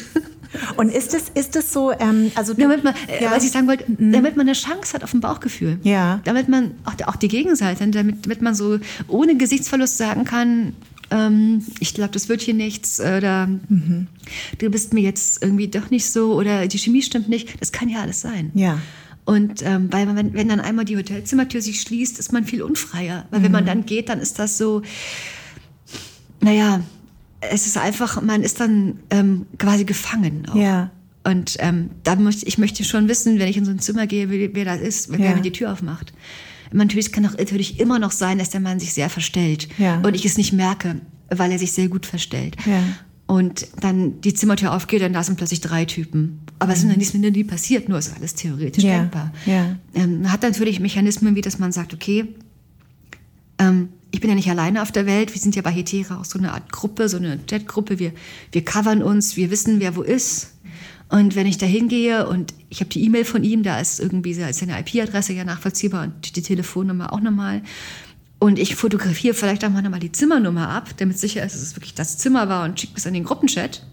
Und 0.75 0.89
ist 0.89 1.13
es, 1.13 1.29
ist 1.33 1.55
es 1.55 1.71
so, 1.71 1.91
ähm, 1.93 2.31
also 2.35 2.53
Damit 2.53 2.83
man, 2.83 2.93
äh, 3.07 3.23
Ja. 3.23 3.29
Mhm. 3.29 3.33
was 3.35 3.43
ich 3.45 3.51
sagen 3.51 3.67
wollte, 3.67 3.85
damit 3.87 4.35
man 4.35 4.47
eine 4.47 4.53
Chance 4.53 4.93
hat 4.93 5.03
auf 5.03 5.13
ein 5.13 5.21
Bauchgefühl. 5.21 5.79
Ja. 5.83 6.19
Damit 6.25 6.49
man, 6.49 6.71
auch, 6.83 6.93
auch 7.07 7.15
die 7.15 7.29
Gegenseite, 7.29 7.87
damit, 7.87 8.25
damit 8.25 8.41
man 8.41 8.53
so 8.53 8.77
ohne 9.07 9.37
Gesichtsverlust 9.37 9.97
sagen 9.97 10.25
kann, 10.25 10.73
ähm, 11.09 11.63
ich 11.79 11.93
glaube, 11.93 12.11
das 12.11 12.27
wird 12.27 12.41
hier 12.41 12.53
nichts 12.53 12.99
oder 12.99 13.47
Mhm. 13.47 14.07
du 14.57 14.69
bist 14.69 14.93
mir 14.93 15.01
jetzt 15.01 15.41
irgendwie 15.41 15.67
doch 15.69 15.89
nicht 15.89 16.09
so 16.09 16.33
oder 16.35 16.67
die 16.67 16.77
Chemie 16.79 17.01
stimmt 17.01 17.29
nicht. 17.29 17.59
Das 17.61 17.71
kann 17.71 17.87
ja 17.89 18.01
alles 18.01 18.19
sein. 18.21 18.51
Ja. 18.53 18.77
Und 19.23 19.61
ähm, 19.63 19.87
weil 19.91 20.05
man, 20.05 20.15
wenn, 20.17 20.33
wenn 20.33 20.49
dann 20.49 20.59
einmal 20.59 20.83
die 20.83 20.97
Hotelzimmertür 20.97 21.61
sich 21.61 21.79
schließt, 21.79 22.19
ist 22.19 22.33
man 22.33 22.43
viel 22.43 22.61
unfreier. 22.61 23.25
Weil 23.31 23.43
wenn 23.43 23.51
man 23.53 23.65
dann 23.65 23.85
geht, 23.85 24.09
dann 24.09 24.19
ist 24.19 24.37
das 24.39 24.57
so, 24.57 24.81
naja, 26.41 26.81
es 27.41 27.65
ist 27.65 27.77
einfach, 27.77 28.21
man 28.21 28.43
ist 28.43 28.59
dann 28.59 28.99
ähm, 29.09 29.45
quasi 29.57 29.83
gefangen. 29.83 30.47
Auch. 30.49 30.55
Ja. 30.55 30.91
Und 31.23 31.57
ähm, 31.59 31.89
da 32.03 32.15
möchte 32.15 32.45
ich 32.47 32.57
möchte 32.57 32.83
schon 32.83 33.07
wissen, 33.07 33.37
wenn 33.39 33.47
ich 33.47 33.57
in 33.57 33.65
so 33.65 33.71
ein 33.71 33.79
Zimmer 33.79 34.07
gehe, 34.07 34.29
wer, 34.29 34.53
wer 34.55 34.65
das 34.65 34.79
ist, 34.79 35.11
wer 35.11 35.19
Ja. 35.19 35.35
mir 35.35 35.41
die 35.41 35.51
Tür 35.51 35.71
aufmacht. 35.71 36.13
Natürlich 36.73 37.11
kann 37.11 37.25
auch 37.25 37.37
natürlich 37.37 37.79
immer 37.79 37.99
noch 37.99 38.11
sein, 38.11 38.39
dass 38.39 38.49
der 38.49 38.61
Mann 38.61 38.79
sich 38.79 38.93
sehr 38.93 39.09
verstellt 39.09 39.67
Ja. 39.77 39.99
und 40.01 40.15
ich 40.15 40.25
es 40.25 40.37
nicht 40.37 40.53
merke, 40.53 41.01
weil 41.29 41.51
er 41.51 41.59
sich 41.59 41.73
sehr 41.73 41.89
gut 41.89 42.05
verstellt. 42.05 42.55
Ja. 42.65 42.81
Und 43.27 43.67
dann 43.79 44.19
die 44.21 44.33
Zimmertür 44.33 44.73
aufgeht, 44.73 45.01
dann 45.01 45.13
da 45.13 45.23
sind 45.23 45.37
plötzlich 45.37 45.61
drei 45.61 45.85
Typen. 45.85 46.39
Aber 46.59 46.73
es 46.73 46.79
ist 46.79 46.85
noch 46.85 46.95
nie, 46.97 47.17
nie, 47.17 47.31
nie 47.31 47.43
passiert, 47.43 47.87
nur 47.89 47.97
ist 47.99 48.15
alles 48.15 48.35
theoretisch 48.35 48.83
Mhm. 48.83 48.89
Denkbar. 48.89 49.31
Ähm, 49.93 50.21
man 50.21 50.31
hat 50.31 50.41
natürlich 50.43 50.79
Mechanismen, 50.79 51.35
wie 51.35 51.41
dass 51.41 51.57
man 51.59 51.71
sagt, 51.71 51.93
okay, 51.93 52.25
ich 54.21 54.23
bin 54.23 54.29
ja 54.29 54.35
nicht 54.35 54.51
alleine 54.51 54.83
auf 54.83 54.91
der 54.91 55.07
Welt, 55.07 55.33
wir 55.33 55.41
sind 55.41 55.55
ja 55.55 55.63
bei 55.63 55.71
Hetera 55.71 56.19
auch 56.19 56.25
so 56.25 56.37
eine 56.37 56.53
Art 56.53 56.71
Gruppe, 56.71 57.09
so 57.09 57.17
eine 57.17 57.39
Chatgruppe, 57.49 57.97
wir, 57.97 58.13
wir 58.51 58.63
covern 58.63 59.01
uns, 59.01 59.35
wir 59.35 59.49
wissen, 59.49 59.79
wer 59.79 59.95
wo 59.95 60.03
ist. 60.03 60.53
Und 61.09 61.35
wenn 61.35 61.47
ich 61.47 61.57
da 61.57 61.65
hingehe 61.65 62.27
und 62.27 62.53
ich 62.69 62.81
habe 62.81 62.91
die 62.91 63.03
E-Mail 63.03 63.25
von 63.25 63.43
ihm, 63.43 63.63
da 63.63 63.79
ist 63.79 63.99
irgendwie 63.99 64.35
da 64.35 64.47
ist 64.47 64.59
seine 64.59 64.79
IP-Adresse 64.79 65.33
ja 65.33 65.43
nachvollziehbar 65.43 66.03
und 66.03 66.35
die 66.35 66.43
Telefonnummer 66.43 67.11
auch 67.13 67.19
nochmal. 67.19 67.63
Und 68.37 68.59
ich 68.59 68.75
fotografiere 68.75 69.33
vielleicht 69.33 69.65
auch 69.65 69.71
mal 69.71 69.81
nochmal 69.81 69.99
die 69.99 70.11
Zimmernummer 70.11 70.69
ab, 70.69 70.91
damit 70.97 71.17
sicher 71.17 71.43
ist, 71.43 71.55
dass 71.55 71.63
es 71.63 71.75
wirklich 71.75 71.95
das 71.95 72.19
Zimmer 72.19 72.47
war 72.47 72.65
und 72.65 72.79
schicke 72.79 72.93
es 72.97 73.07
an 73.07 73.15
den 73.15 73.23
Gruppenchat. 73.23 73.87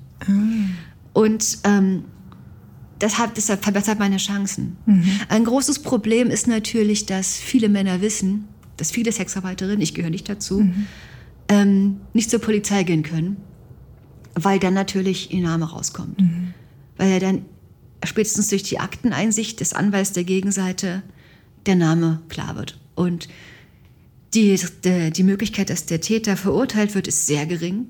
Und 1.15 1.59
ähm, 1.65 2.05
deshalb, 3.01 3.35
deshalb 3.35 3.63
verbessert 3.63 3.99
meine 3.99 4.19
Chancen. 4.19 4.77
Ein 5.31 5.45
großes 5.45 5.79
Problem 5.79 6.29
ist 6.29 6.49
natürlich, 6.49 7.07
dass 7.07 7.39
viele 7.39 7.71
Männer 7.71 8.03
wissen, 8.03 8.47
dass 8.79 8.91
viele 8.91 9.13
Sexarbeiterinnen, 9.13 9.83
ich 9.83 9.93
gehöre 9.95 10.11
nicht 10.11 10.29
dazu, 10.29 10.61
ähm, 11.49 12.01
nicht 12.15 12.31
zur 12.31 12.41
Polizei 12.41 12.83
gehen 12.85 13.03
können, 13.03 13.37
weil 14.35 14.59
dann 14.59 14.75
natürlich 14.75 15.33
ihr 15.33 15.43
Name 15.43 15.71
rauskommt. 15.71 16.19
Weil 16.97 17.13
er 17.13 17.21
dann 17.21 17.43
spätestens 18.05 18.49
durch 18.49 18.63
die 18.63 18.79
Akteneinsicht 18.79 19.61
des 19.61 19.75
Anwalts 19.75 20.13
der 20.13 20.25
Gegenseite 20.25 21.03
der 21.67 21.75
Name 21.75 22.21
klar 22.29 22.57
wird. 22.57 22.79
Und 22.95 23.29
die, 24.35 24.59
die, 24.85 25.11
die 25.11 25.23
Möglichkeit, 25.23 25.71
dass 25.71 25.87
der 25.87 26.01
Täter 26.01 26.37
verurteilt 26.37 26.95
wird, 26.95 27.09
ist 27.09 27.27
sehr 27.27 27.47
gering, 27.47 27.87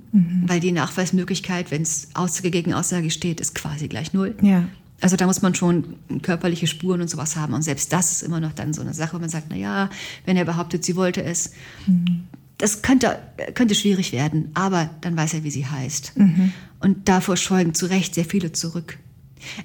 weil 0.46 0.60
die 0.60 0.72
Nachweismöglichkeit, 0.72 1.70
wenn 1.70 1.82
es 1.82 2.08
Aussage 2.14 2.50
gegen 2.50 2.72
Aussage 2.74 3.10
steht, 3.10 3.40
ist 3.40 3.54
quasi 3.54 3.88
gleich 3.88 4.12
null. 4.12 4.36
Ja. 4.40 4.68
Also 5.00 5.16
da 5.16 5.26
muss 5.26 5.42
man 5.42 5.54
schon 5.54 5.96
körperliche 6.22 6.66
Spuren 6.66 7.00
und 7.00 7.08
sowas 7.08 7.36
haben. 7.36 7.54
Und 7.54 7.62
selbst 7.62 7.92
das 7.92 8.12
ist 8.12 8.22
immer 8.22 8.40
noch 8.40 8.52
dann 8.52 8.72
so 8.72 8.80
eine 8.80 8.94
Sache, 8.94 9.14
wo 9.14 9.20
man 9.20 9.28
sagt, 9.28 9.46
na 9.50 9.56
ja, 9.56 9.90
wenn 10.24 10.36
er 10.36 10.44
behauptet, 10.44 10.84
sie 10.84 10.96
wollte 10.96 11.22
es, 11.22 11.52
das 12.58 12.82
könnte, 12.82 13.18
könnte 13.54 13.76
schwierig 13.76 14.12
werden. 14.12 14.50
Aber 14.54 14.90
dann 15.00 15.16
weiß 15.16 15.34
er, 15.34 15.44
wie 15.44 15.50
sie 15.50 15.66
heißt. 15.66 16.14
Und 16.80 17.08
davor 17.08 17.36
scheuen 17.36 17.74
zu 17.74 17.86
Recht 17.86 18.14
sehr 18.14 18.24
viele 18.24 18.52
zurück. 18.52 18.98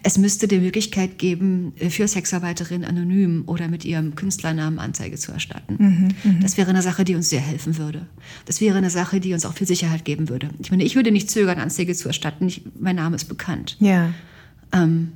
Es 0.04 0.20
müsste 0.20 0.48
die 0.48 0.60
Möglichkeit 0.60 1.18
geben, 1.18 1.74
für 1.90 2.08
Sexarbeiterinnen 2.08 2.88
anonym 2.88 3.44
oder 3.48 3.68
mit 3.68 3.86
ihrem 3.86 4.14
Künstlernamen 4.14 4.78
Anzeige 4.78 5.18
zu 5.18 5.32
erstatten. 5.32 6.14
Das 6.44 6.58
wäre 6.58 6.70
eine 6.70 6.84
Sache, 6.84 7.04
die 7.04 7.16
uns 7.16 7.30
sehr 7.30 7.42
helfen 7.42 7.78
würde. 7.80 8.06
Das 8.46 8.62
wäre 8.62 8.78
eine 8.78 8.92
Sache, 8.92 9.20
die 9.20 9.34
uns 9.34 9.48
auch 9.48 9.54
viel 9.54 9.66
Sicherheit 9.66 10.06
geben 10.06 10.30
würde. 10.30 10.50
Ich 10.60 10.70
meine, 10.70 10.84
ich 10.84 10.96
würde 10.96 11.12
nicht 11.12 11.32
zögern, 11.32 11.58
Anzeige 11.58 11.96
zu 11.96 12.08
erstatten. 12.08 12.48
Ich, 12.48 12.62
mein 12.80 12.98
Name 12.98 13.16
ist 13.16 13.26
bekannt. 13.26 13.78
Ja. 13.80 14.14
Ähm, 14.72 15.14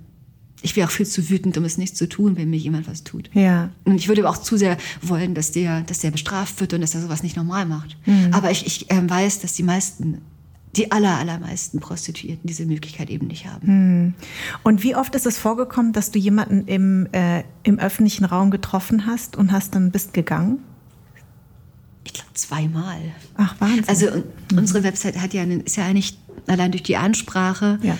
ich 0.61 0.75
wäre 0.75 0.87
auch 0.87 0.91
viel 0.91 1.05
zu 1.05 1.29
wütend, 1.29 1.57
um 1.57 1.65
es 1.65 1.77
nicht 1.77 1.95
zu 1.95 2.09
tun, 2.09 2.35
wenn 2.37 2.49
mir 2.49 2.57
jemand 2.57 2.87
was 2.87 3.03
tut. 3.03 3.29
Ja. 3.33 3.69
Und 3.85 3.95
ich 3.95 4.07
würde 4.07 4.21
aber 4.21 4.31
auch 4.31 4.41
zu 4.41 4.57
sehr 4.57 4.77
wollen, 5.01 5.35
dass 5.35 5.51
der, 5.51 5.81
dass 5.81 5.99
der 5.99 6.11
bestraft 6.11 6.59
wird 6.59 6.73
und 6.73 6.81
dass 6.81 6.95
er 6.95 7.01
sowas 7.01 7.21
nicht 7.23 7.35
normal 7.37 7.65
macht. 7.65 7.95
Aber 8.31 8.49
ich, 8.51 8.65
ich 8.65 8.87
ähm, 8.89 9.07
weiß, 9.09 9.39
dass 9.41 9.53
die 9.53 9.63
meisten, 9.63 10.21
die 10.75 10.91
aller, 10.91 11.15
allermeisten 11.17 11.79
Prostituierten 11.79 12.47
diese 12.47 12.65
Möglichkeit 12.65 13.09
eben 13.11 13.27
nicht 13.27 13.45
haben. 13.47 14.15
Und 14.63 14.83
wie 14.83 14.95
oft 14.95 15.13
ist 15.15 15.25
es 15.27 15.37
vorgekommen, 15.37 15.93
dass 15.93 16.09
du 16.11 16.17
jemanden 16.19 16.65
im, 16.67 17.07
äh, 17.11 17.43
im 17.63 17.77
öffentlichen 17.79 18.25
Raum 18.25 18.49
getroffen 18.51 19.05
hast 19.05 19.35
und 19.35 19.51
hast 19.51 19.75
dann 19.75 19.91
bist 19.91 20.13
gegangen? 20.13 20.59
Ich 22.03 22.13
glaube 22.13 22.29
zweimal. 22.33 22.97
Ach, 23.35 23.55
Wahnsinn. 23.59 23.83
Also 23.87 24.07
un- 24.07 24.23
unsere 24.55 24.83
Website 24.83 25.19
hat 25.21 25.33
ja 25.33 25.43
ist 25.43 25.75
ja 25.77 25.85
eigentlich 25.85 26.17
allein 26.47 26.71
durch 26.71 26.83
die 26.83 26.95
Ansprache 26.97 27.79
Ja. 27.83 27.97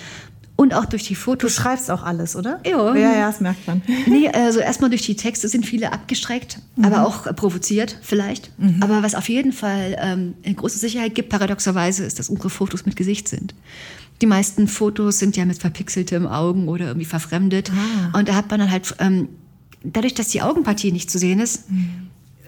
Und 0.60 0.74
auch 0.74 0.86
durch 0.86 1.04
die 1.04 1.14
du 1.14 1.20
Fotos. 1.20 1.54
schreibst 1.54 1.88
auch 1.88 2.02
alles, 2.02 2.34
oder? 2.34 2.58
Ja. 2.66 2.92
Ja, 2.96 3.12
ja, 3.12 3.26
das 3.28 3.40
merkt 3.40 3.64
man. 3.68 3.80
Nee, 4.08 4.28
also 4.28 4.58
erstmal 4.58 4.90
durch 4.90 5.02
die 5.02 5.14
Texte 5.14 5.46
sind 5.48 5.64
viele 5.64 5.92
abgestreckt, 5.92 6.58
aber 6.82 7.06
auch 7.06 7.26
äh, 7.26 7.32
provoziert 7.32 7.96
vielleicht. 8.02 8.50
Aber 8.80 9.04
was 9.04 9.14
auf 9.14 9.28
jeden 9.28 9.52
Fall 9.52 9.96
ähm, 10.00 10.34
eine 10.44 10.54
große 10.56 10.78
Sicherheit 10.78 11.14
gibt, 11.14 11.28
paradoxerweise, 11.28 12.04
ist, 12.04 12.18
dass 12.18 12.28
unsere 12.28 12.50
Fotos 12.50 12.84
mit 12.86 12.96
Gesicht 12.96 13.28
sind. 13.28 13.54
Die 14.20 14.26
meisten 14.26 14.66
Fotos 14.66 15.20
sind 15.20 15.36
ja 15.36 15.44
mit 15.44 15.58
verpixeltem 15.58 16.26
Augen 16.26 16.66
oder 16.66 16.86
irgendwie 16.86 17.06
verfremdet. 17.06 17.70
Ah. 17.70 18.18
Und 18.18 18.28
da 18.28 18.34
hat 18.34 18.50
man 18.50 18.58
dann 18.58 18.72
halt, 18.72 18.92
ähm, 18.98 19.28
dadurch, 19.84 20.14
dass 20.14 20.26
die 20.26 20.42
Augenpartie 20.42 20.90
nicht 20.90 21.08
zu 21.08 21.18
sehen 21.18 21.38
ist, 21.38 21.66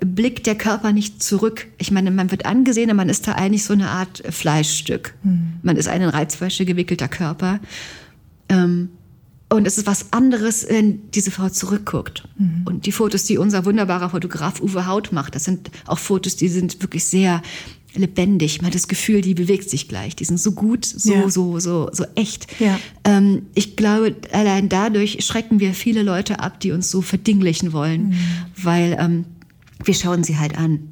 blickt 0.05 0.47
der 0.47 0.55
Körper 0.57 0.93
nicht 0.93 1.23
zurück. 1.23 1.67
Ich 1.79 1.91
meine, 1.91 2.11
man 2.11 2.31
wird 2.31 2.47
angesehen, 2.47 2.91
aber 2.91 2.99
man 2.99 3.09
ist 3.09 3.27
da 3.29 3.33
eigentlich 3.33 3.65
so 3.65 3.73
eine 3.73 3.89
Art 3.89 4.23
Fleischstück. 4.31 5.15
Man 5.63 5.77
ist 5.77 5.89
ein 5.89 6.03
in 6.03 6.09
Reizwäsche 6.09 6.65
gewickelter 6.65 7.09
Körper. 7.09 7.61
Ähm, 8.49 8.91
und 9.53 9.67
es 9.67 9.79
ist 9.79 9.87
was 9.87 10.13
anderes, 10.13 10.67
wenn 10.69 11.11
diese 11.11 11.31
Frau 11.33 11.49
zurückguckt. 11.49 12.23
Und 12.67 12.87
die 12.87 12.93
Fotos, 12.93 13.25
die 13.25 13.37
unser 13.37 13.65
wunderbarer 13.65 14.11
Fotograf 14.11 14.61
Uwe 14.61 14.87
Haut 14.87 15.13
macht, 15.13 15.35
das 15.35 15.45
sind 15.45 15.71
auch 15.87 15.99
Fotos, 15.99 16.37
die 16.37 16.49
sind 16.49 16.81
wirklich 16.83 17.05
sehr 17.05 17.43
lebendig. 17.97 18.63
Man 18.63 18.69
hat 18.69 18.77
das 18.77 18.87
Gefühl, 18.87 19.21
die 19.21 19.35
bewegt 19.35 19.69
sich 19.69 19.89
gleich. 19.89 20.15
Die 20.15 20.25
sind 20.25 20.39
so 20.39 20.53
gut, 20.53 20.85
so, 20.85 21.13
Ja. 21.13 21.29
so, 21.29 21.59
so, 21.59 21.91
so 21.93 22.05
echt. 22.15 22.47
Ja. 22.61 22.79
Ähm, 23.03 23.43
ich 23.55 23.75
glaube, 23.75 24.15
allein 24.33 24.69
dadurch 24.69 25.25
schrecken 25.25 25.59
wir 25.59 25.75
viele 25.75 26.05
Leute 26.05 26.39
ab, 26.39 26.61
die 26.61 26.71
uns 26.71 26.89
so 26.89 27.03
verdinglichen 27.03 27.73
wollen, 27.73 28.15
weil 28.57 28.97
ähm, 29.01 29.25
wir 29.85 29.95
schauen 29.95 30.25
sie 30.25 30.39
halt 30.39 30.57
an. 30.59 30.89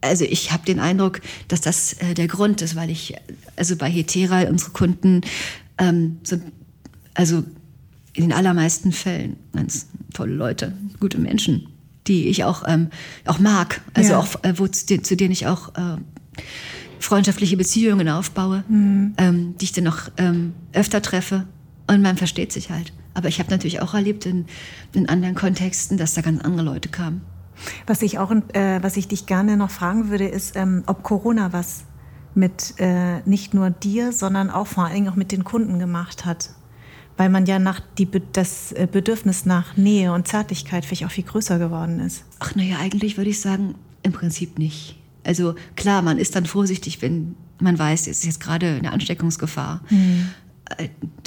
also 0.00 0.24
ich 0.24 0.52
habe 0.52 0.64
den 0.64 0.80
Eindruck, 0.80 1.20
dass 1.48 1.60
das 1.60 1.94
äh, 1.94 2.14
der 2.14 2.28
Grund 2.28 2.62
ist, 2.62 2.76
weil 2.76 2.90
ich, 2.90 3.14
also 3.56 3.76
bei 3.76 3.90
Hetera, 3.90 4.42
unsere 4.48 4.70
Kunden 4.70 5.22
ähm, 5.78 6.18
sind, 6.22 6.44
also 7.14 7.44
in 8.14 8.22
den 8.22 8.32
allermeisten 8.32 8.92
Fällen 8.92 9.36
ganz 9.52 9.86
tolle 10.12 10.34
Leute, 10.34 10.72
gute 11.00 11.18
Menschen, 11.18 11.68
die 12.06 12.28
ich 12.28 12.44
auch, 12.44 12.64
ähm, 12.66 12.88
auch 13.26 13.38
mag, 13.38 13.80
also 13.94 14.10
ja. 14.10 14.18
auch, 14.18 14.42
äh, 14.42 14.58
wo, 14.58 14.66
zu, 14.66 15.00
zu, 15.02 15.16
denen 15.16 15.32
ich 15.32 15.46
auch 15.46 15.74
äh, 15.74 15.96
freundschaftliche 16.98 17.56
Beziehungen 17.56 18.08
aufbaue, 18.08 18.64
mhm. 18.68 19.14
ähm, 19.18 19.54
die 19.60 19.64
ich 19.64 19.72
dann 19.72 19.84
noch 19.84 20.10
ähm, 20.16 20.54
öfter 20.72 21.02
treffe 21.02 21.46
und 21.86 22.02
man 22.02 22.16
versteht 22.16 22.52
sich 22.52 22.70
halt. 22.70 22.92
Aber 23.14 23.28
ich 23.28 23.38
habe 23.40 23.50
natürlich 23.50 23.80
auch 23.80 23.94
erlebt 23.94 24.26
in, 24.26 24.46
in 24.92 25.08
anderen 25.08 25.34
Kontexten, 25.34 25.96
dass 25.98 26.14
da 26.14 26.20
ganz 26.20 26.40
andere 26.42 26.62
Leute 26.62 26.88
kamen. 26.88 27.22
Was 27.86 28.02
ich 28.02 28.18
auch, 28.18 28.30
äh, 28.30 28.82
was 28.82 28.96
ich 28.96 29.08
dich 29.08 29.26
gerne 29.26 29.56
noch 29.56 29.70
fragen 29.70 30.10
würde, 30.10 30.26
ist, 30.26 30.56
ähm, 30.56 30.82
ob 30.86 31.02
Corona 31.02 31.52
was 31.52 31.84
mit 32.34 32.74
äh, 32.78 33.20
nicht 33.28 33.54
nur 33.54 33.70
dir, 33.70 34.12
sondern 34.12 34.50
auch 34.50 34.66
vor 34.66 34.84
allen 34.84 34.94
Dingen 34.94 35.08
auch 35.08 35.16
mit 35.16 35.32
den 35.32 35.44
Kunden 35.44 35.78
gemacht 35.78 36.24
hat. 36.24 36.50
Weil 37.16 37.30
man 37.30 37.46
ja 37.46 37.58
nach 37.58 37.80
die, 37.98 38.08
das 38.32 38.72
äh, 38.72 38.86
Bedürfnis 38.90 39.44
nach 39.44 39.76
Nähe 39.76 40.12
und 40.12 40.28
Zärtlichkeit 40.28 40.84
vielleicht 40.84 41.04
auch 41.04 41.10
viel 41.10 41.24
größer 41.24 41.58
geworden 41.58 41.98
ist. 41.98 42.24
Ach 42.38 42.54
naja, 42.54 42.76
eigentlich 42.80 43.16
würde 43.16 43.30
ich 43.30 43.40
sagen, 43.40 43.74
im 44.02 44.12
Prinzip 44.12 44.58
nicht. 44.58 44.98
Also 45.24 45.54
klar, 45.74 46.00
man 46.02 46.18
ist 46.18 46.36
dann 46.36 46.46
vorsichtig, 46.46 47.02
wenn 47.02 47.34
man 47.60 47.78
weiß, 47.78 48.02
es 48.02 48.18
ist 48.18 48.24
jetzt 48.24 48.40
gerade 48.40 48.76
eine 48.76 48.92
Ansteckungsgefahr. 48.92 49.82
Mhm. 49.90 50.28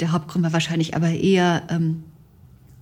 Der 0.00 0.12
Hauptgrund 0.12 0.44
war 0.44 0.52
wahrscheinlich 0.52 0.96
aber 0.96 1.10
eher, 1.10 1.64
ähm, 1.68 2.04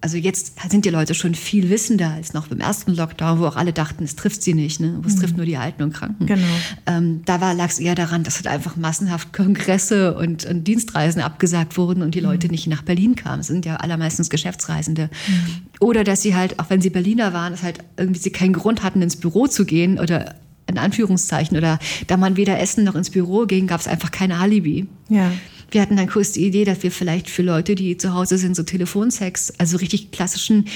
also 0.01 0.17
jetzt 0.17 0.55
sind 0.71 0.85
die 0.85 0.91
Leute 0.91 1.15
schon 1.15 1.35
viel 1.35 1.69
wissender 1.69 2.11
als 2.11 2.33
noch 2.33 2.49
beim 2.49 2.61
ersten 2.61 2.95
Lockdown, 2.95 3.39
wo 3.39 3.47
auch 3.47 3.57
alle 3.57 3.73
dachten, 3.73 4.05
es 4.05 4.17
trifft 4.17 4.43
sie 4.43 4.55
nicht, 4.55 4.81
ne? 4.81 5.01
es 5.07 5.17
mhm. 5.17 5.21
trifft 5.21 5.37
nur 5.37 5.45
die 5.45 5.57
Alten 5.57 5.83
und 5.83 5.93
Kranken. 5.93 6.27
Genau. 6.27 6.47
Ähm, 6.87 7.23
da 7.27 7.53
lag 7.53 7.69
es 7.69 7.79
eher 7.79 7.95
daran, 7.95 8.23
dass 8.23 8.37
halt 8.37 8.47
einfach 8.47 8.77
massenhaft 8.77 9.33
Kongresse 9.33 10.17
und, 10.17 10.47
und, 10.47 10.65
Dienstreisen 10.65 11.21
abgesagt 11.21 11.77
wurden 11.77 12.03
und 12.03 12.15
die 12.15 12.21
Leute 12.21 12.47
mhm. 12.47 12.53
nicht 12.53 12.67
nach 12.67 12.83
Berlin 12.83 13.15
kamen. 13.15 13.41
Es 13.41 13.49
sind 13.49 13.67
ja 13.67 13.77
allermeistens 13.77 14.31
Geschäftsreisende. 14.31 15.11
Mhm. 15.29 15.47
Oder 15.81 16.05
dass 16.05 16.23
sie 16.23 16.35
halt, 16.35 16.59
auch 16.59 16.71
wenn 16.71 16.81
sie 16.81 16.91
Berliner 16.91 17.33
waren, 17.33 17.53
dass 17.53 17.63
halt 17.63 17.81
irgendwie 17.97 18.21
sie 18.21 18.31
keinen 18.31 18.55
Grund 18.55 18.83
hatten, 18.83 19.03
ins 19.03 19.17
Büro 19.17 19.49
zu 19.49 19.67
gehen 19.67 19.99
oder 19.99 20.35
in 20.67 20.79
Anführungszeichen 20.79 21.57
oder 21.57 21.79
da 22.07 22.17
man 22.17 22.37
weder 22.37 22.59
essen 22.61 22.85
noch 22.85 22.95
ins 22.95 23.11
Büro 23.11 23.45
ging, 23.47 23.67
gab 23.67 23.81
es 23.81 23.89
einfach 23.89 24.11
kein 24.11 24.33
Alibi. 24.33 24.87
Ja. 25.09 25.33
Wir 25.71 25.83
hatten 25.83 25.97
dann 25.97 26.09
kurz 26.09 26.33
die 26.33 26.47
Idee, 26.47 26.65
dass 26.65 26.83
wir 26.83 26.91
vielleicht 26.91 27.31
für 27.31 27.43
Leute, 27.43 27.75
die 27.75 27.97
zu 27.97 28.15
Hause 28.15 28.39
sind, 28.39 28.57
so 28.57 28.63
Telefonsex, 28.63 29.53
also 29.59 29.77
richtig 29.77 30.11
klassischen, 30.11 30.67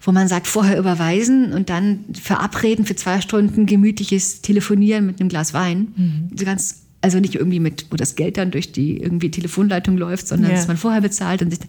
wo 0.00 0.12
man 0.12 0.28
sagt, 0.28 0.46
vorher 0.46 0.78
überweisen 0.78 1.52
und 1.52 1.70
dann 1.70 2.04
verabreden 2.20 2.84
für 2.84 2.96
zwei 2.96 3.20
Stunden 3.20 3.66
gemütliches 3.66 4.42
Telefonieren 4.42 5.06
mit 5.06 5.20
einem 5.20 5.28
Glas 5.28 5.54
Wein. 5.54 5.88
Mhm. 5.96 6.36
So 6.36 6.44
ganz 6.44 6.82
also 7.02 7.18
nicht 7.18 7.34
irgendwie 7.34 7.60
mit, 7.60 7.86
wo 7.90 7.96
das 7.96 8.14
Geld 8.14 8.36
dann 8.36 8.50
durch 8.50 8.72
die 8.72 8.98
irgendwie 8.98 9.30
Telefonleitung 9.30 9.96
läuft, 9.96 10.28
sondern 10.28 10.50
ja. 10.50 10.56
dass 10.56 10.68
man 10.68 10.76
vorher 10.76 11.00
bezahlt 11.00 11.42
und 11.42 11.50
sich 11.50 11.60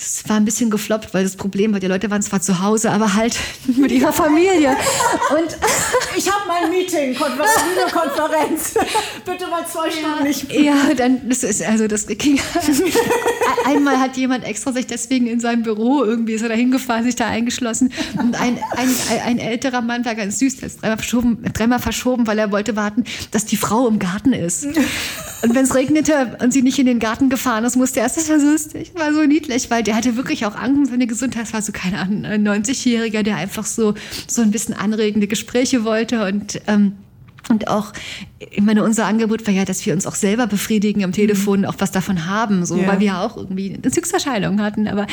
es 0.00 0.28
war 0.28 0.36
ein 0.36 0.44
bisschen 0.44 0.70
gefloppt, 0.70 1.12
weil 1.12 1.24
das 1.24 1.34
Problem 1.34 1.72
war, 1.72 1.80
die 1.80 1.88
Leute 1.88 2.08
waren 2.08 2.22
zwar 2.22 2.40
zu 2.40 2.62
Hause, 2.62 2.92
aber 2.92 3.14
halt 3.14 3.36
mit 3.66 3.90
ihrer 3.90 4.12
Familie. 4.12 4.76
Und 5.30 5.58
ich 6.16 6.30
habe 6.30 6.42
mein 6.46 6.70
Meeting, 6.70 7.10
Videokonferenz. 7.14 8.74
Bitte 9.24 9.48
mal 9.48 9.66
zwei 9.66 9.90
Stunden 9.90 10.22
nicht. 10.22 10.52
Ja, 10.52 10.94
dann 10.96 11.28
das 11.28 11.42
ist 11.42 11.62
also 11.62 11.88
das 11.88 12.06
ging. 12.06 12.38
Einmal 13.64 13.98
hat 13.98 14.16
jemand 14.16 14.44
extra 14.44 14.72
sich 14.72 14.86
deswegen 14.86 15.26
in 15.26 15.40
seinem 15.40 15.64
Büro 15.64 16.04
irgendwie 16.04 16.34
ist 16.34 16.42
er 16.42 16.48
da 16.48 16.54
hingefahren, 16.54 17.02
sich 17.02 17.16
da 17.16 17.26
eingeschlossen 17.26 17.92
und 18.18 18.40
ein, 18.40 18.58
ein, 18.76 18.88
ein, 19.24 19.38
älterer 19.38 19.80
Mann 19.80 20.04
war 20.04 20.14
ganz 20.14 20.38
süß, 20.38 20.58
der 20.58 20.68
ist 20.68 20.80
dreimal 20.80 20.98
verschoben, 20.98 21.42
dreimal 21.52 21.78
verschoben, 21.80 22.26
weil 22.26 22.38
er 22.38 22.52
wollte 22.52 22.76
warten, 22.76 23.04
dass 23.32 23.46
die 23.46 23.56
Frau 23.56 23.88
im 23.88 23.98
Garten 23.98 24.32
ist. 24.32 24.64
Und 24.64 25.54
wenn 25.54 25.64
es 25.64 25.74
regnete 25.74 26.36
und 26.40 26.52
sie 26.52 26.62
nicht 26.62 26.78
in 26.78 26.86
den 26.86 26.98
Garten 26.98 27.28
gefahren 27.30 27.64
ist, 27.64 27.76
musste 27.76 28.00
er 28.00 28.04
erst, 28.04 28.16
das 28.16 28.28
war 28.28 28.40
so 28.40 28.50
lustig, 28.50 28.92
war 28.94 29.12
so 29.12 29.22
niedlich, 29.22 29.70
weil 29.70 29.82
der 29.88 29.96
hatte 29.96 30.16
wirklich 30.16 30.44
auch 30.44 30.54
Angst 30.54 30.76
um 30.76 30.84
seine 30.84 31.06
Gesundheit. 31.06 31.46
Es 31.46 31.54
war 31.54 31.62
so, 31.62 31.72
keine 31.72 31.98
Ahnung, 31.98 32.26
ein 32.26 32.46
90-Jähriger, 32.46 33.22
der 33.22 33.36
einfach 33.36 33.64
so, 33.64 33.94
so 34.26 34.42
ein 34.42 34.50
bisschen 34.50 34.74
anregende 34.74 35.26
Gespräche 35.26 35.82
wollte 35.82 36.26
und, 36.26 36.60
ähm, 36.66 36.92
und 37.48 37.68
auch, 37.68 37.94
ich 38.38 38.60
meine, 38.60 38.84
unser 38.84 39.06
Angebot 39.06 39.46
war 39.46 39.54
ja, 39.54 39.64
dass 39.64 39.86
wir 39.86 39.94
uns 39.94 40.06
auch 40.06 40.14
selber 40.14 40.46
befriedigen 40.46 41.04
am 41.04 41.12
Telefon, 41.12 41.60
mhm. 41.60 41.64
auch 41.64 41.76
was 41.78 41.90
davon 41.90 42.26
haben, 42.26 42.66
so, 42.66 42.76
ja. 42.76 42.86
weil 42.86 43.00
wir 43.00 43.06
ja 43.06 43.24
auch 43.24 43.38
irgendwie 43.38 43.70
eine 43.70 43.82
Entzugserscheinung 43.82 44.60
hatten. 44.60 44.88
Aber 44.88 45.06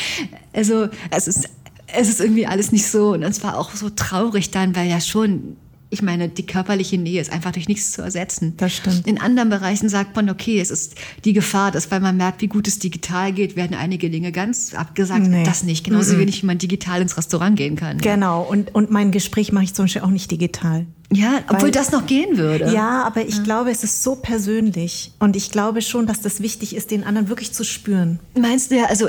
also, 0.51 0.89
es 1.09 1.29
ist, 1.29 1.49
es 1.95 2.09
ist 2.09 2.19
irgendwie 2.19 2.45
alles 2.45 2.73
nicht 2.73 2.87
so. 2.87 3.13
Und 3.13 3.23
es 3.23 3.41
war 3.45 3.57
auch 3.57 3.71
so 3.71 3.89
traurig 3.89 4.51
dann, 4.51 4.75
weil 4.75 4.89
ja 4.89 4.99
schon 4.99 5.55
ich 5.89 6.01
meine, 6.01 6.29
die 6.29 6.45
körperliche 6.45 6.97
Nähe 6.97 7.21
ist 7.21 7.31
einfach 7.31 7.51
durch 7.51 7.67
nichts 7.67 7.91
zu 7.91 8.01
ersetzen. 8.01 8.55
Das 8.57 8.73
stimmt. 8.73 9.07
In 9.07 9.19
anderen 9.19 9.49
Bereichen 9.49 9.87
sagt 9.87 10.15
man, 10.15 10.29
okay, 10.29 10.59
es 10.59 10.71
ist 10.71 10.95
die 11.23 11.33
Gefahr, 11.33 11.71
dass 11.71 11.91
weil 11.91 11.99
man 11.99 12.17
merkt, 12.17 12.41
wie 12.41 12.47
gut 12.47 12.67
es 12.67 12.79
digital 12.79 13.31
geht, 13.31 13.55
werden 13.55 13.75
einige 13.75 14.09
Dinge 14.09 14.31
ganz 14.31 14.73
abgesagt. 14.73 15.27
Nee. 15.27 15.43
Das 15.43 15.63
nicht. 15.63 15.85
Genauso 15.85 16.15
mhm. 16.15 16.19
wenig, 16.19 16.41
wie 16.41 16.47
man 16.47 16.57
digital 16.57 17.01
ins 17.01 17.17
Restaurant 17.17 17.55
gehen 17.55 17.75
kann. 17.75 17.99
Genau. 17.99 18.41
Und, 18.41 18.73
und 18.73 18.89
mein 18.91 19.11
Gespräch 19.11 19.51
mache 19.51 19.65
ich 19.65 19.73
zum 19.73 19.85
Beispiel 19.85 20.01
auch 20.01 20.09
nicht 20.09 20.31
digital. 20.31 20.85
Ja, 21.11 21.43
obwohl 21.47 21.65
Weil, 21.65 21.71
das 21.71 21.91
noch 21.91 22.07
gehen 22.07 22.37
würde. 22.37 22.73
Ja, 22.73 23.03
aber 23.03 23.27
ich 23.27 23.37
ja. 23.37 23.43
glaube, 23.43 23.69
es 23.69 23.83
ist 23.83 24.03
so 24.03 24.15
persönlich. 24.15 25.13
Und 25.19 25.35
ich 25.35 25.51
glaube 25.51 25.81
schon, 25.81 26.07
dass 26.07 26.21
das 26.21 26.41
wichtig 26.41 26.75
ist, 26.75 26.91
den 26.91 27.03
anderen 27.03 27.29
wirklich 27.29 27.53
zu 27.53 27.63
spüren. 27.63 28.19
Meinst 28.37 28.71
du 28.71 28.75
ja, 28.75 28.85
also 28.85 29.07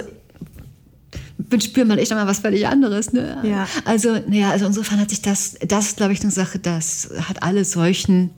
spürt 1.62 1.87
man 1.87 1.99
echt 1.99 2.11
nochmal 2.11 2.26
was 2.26 2.41
völlig 2.41 2.66
anderes. 2.66 3.12
Ne? 3.12 3.39
Ja. 3.43 3.68
Also, 3.84 4.18
naja, 4.28 4.51
also 4.51 4.66
insofern 4.66 5.01
hat 5.01 5.11
sich 5.11 5.22
das, 5.22 5.57
das 5.66 5.89
ist, 5.89 5.97
glaube 5.97 6.12
ich, 6.12 6.22
eine 6.22 6.30
Sache, 6.30 6.59
das 6.59 7.11
hat 7.28 7.43
alle 7.43 7.64
Seuchen 7.64 8.30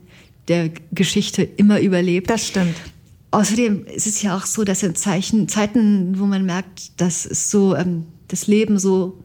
der 0.47 0.69
Geschichte 0.91 1.43
immer 1.43 1.79
überlebt. 1.79 2.29
Das 2.29 2.47
stimmt. 2.47 2.75
Außerdem 3.31 3.85
ist 3.85 4.07
es 4.07 4.21
ja 4.21 4.35
auch 4.35 4.45
so, 4.45 4.63
dass 4.63 4.81
in 4.81 4.95
Zeichen, 4.95 5.47
Zeiten, 5.47 6.19
wo 6.19 6.25
man 6.25 6.45
merkt, 6.45 6.99
dass 6.99 7.25
es 7.25 7.51
so, 7.51 7.75
ähm, 7.75 8.05
das 8.27 8.47
Leben 8.47 8.79
so 8.79 9.23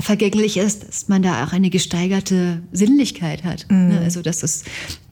vergänglich 0.00 0.58
ist, 0.58 0.86
dass 0.86 1.08
man 1.08 1.22
da 1.22 1.44
auch 1.44 1.52
eine 1.52 1.70
gesteigerte 1.70 2.62
Sinnlichkeit 2.72 3.44
hat. 3.44 3.66
Ne? 3.70 3.76
Mhm. 3.76 3.88
Ne? 3.88 4.00
Also, 4.00 4.20
dass 4.20 4.40
das 4.40 4.64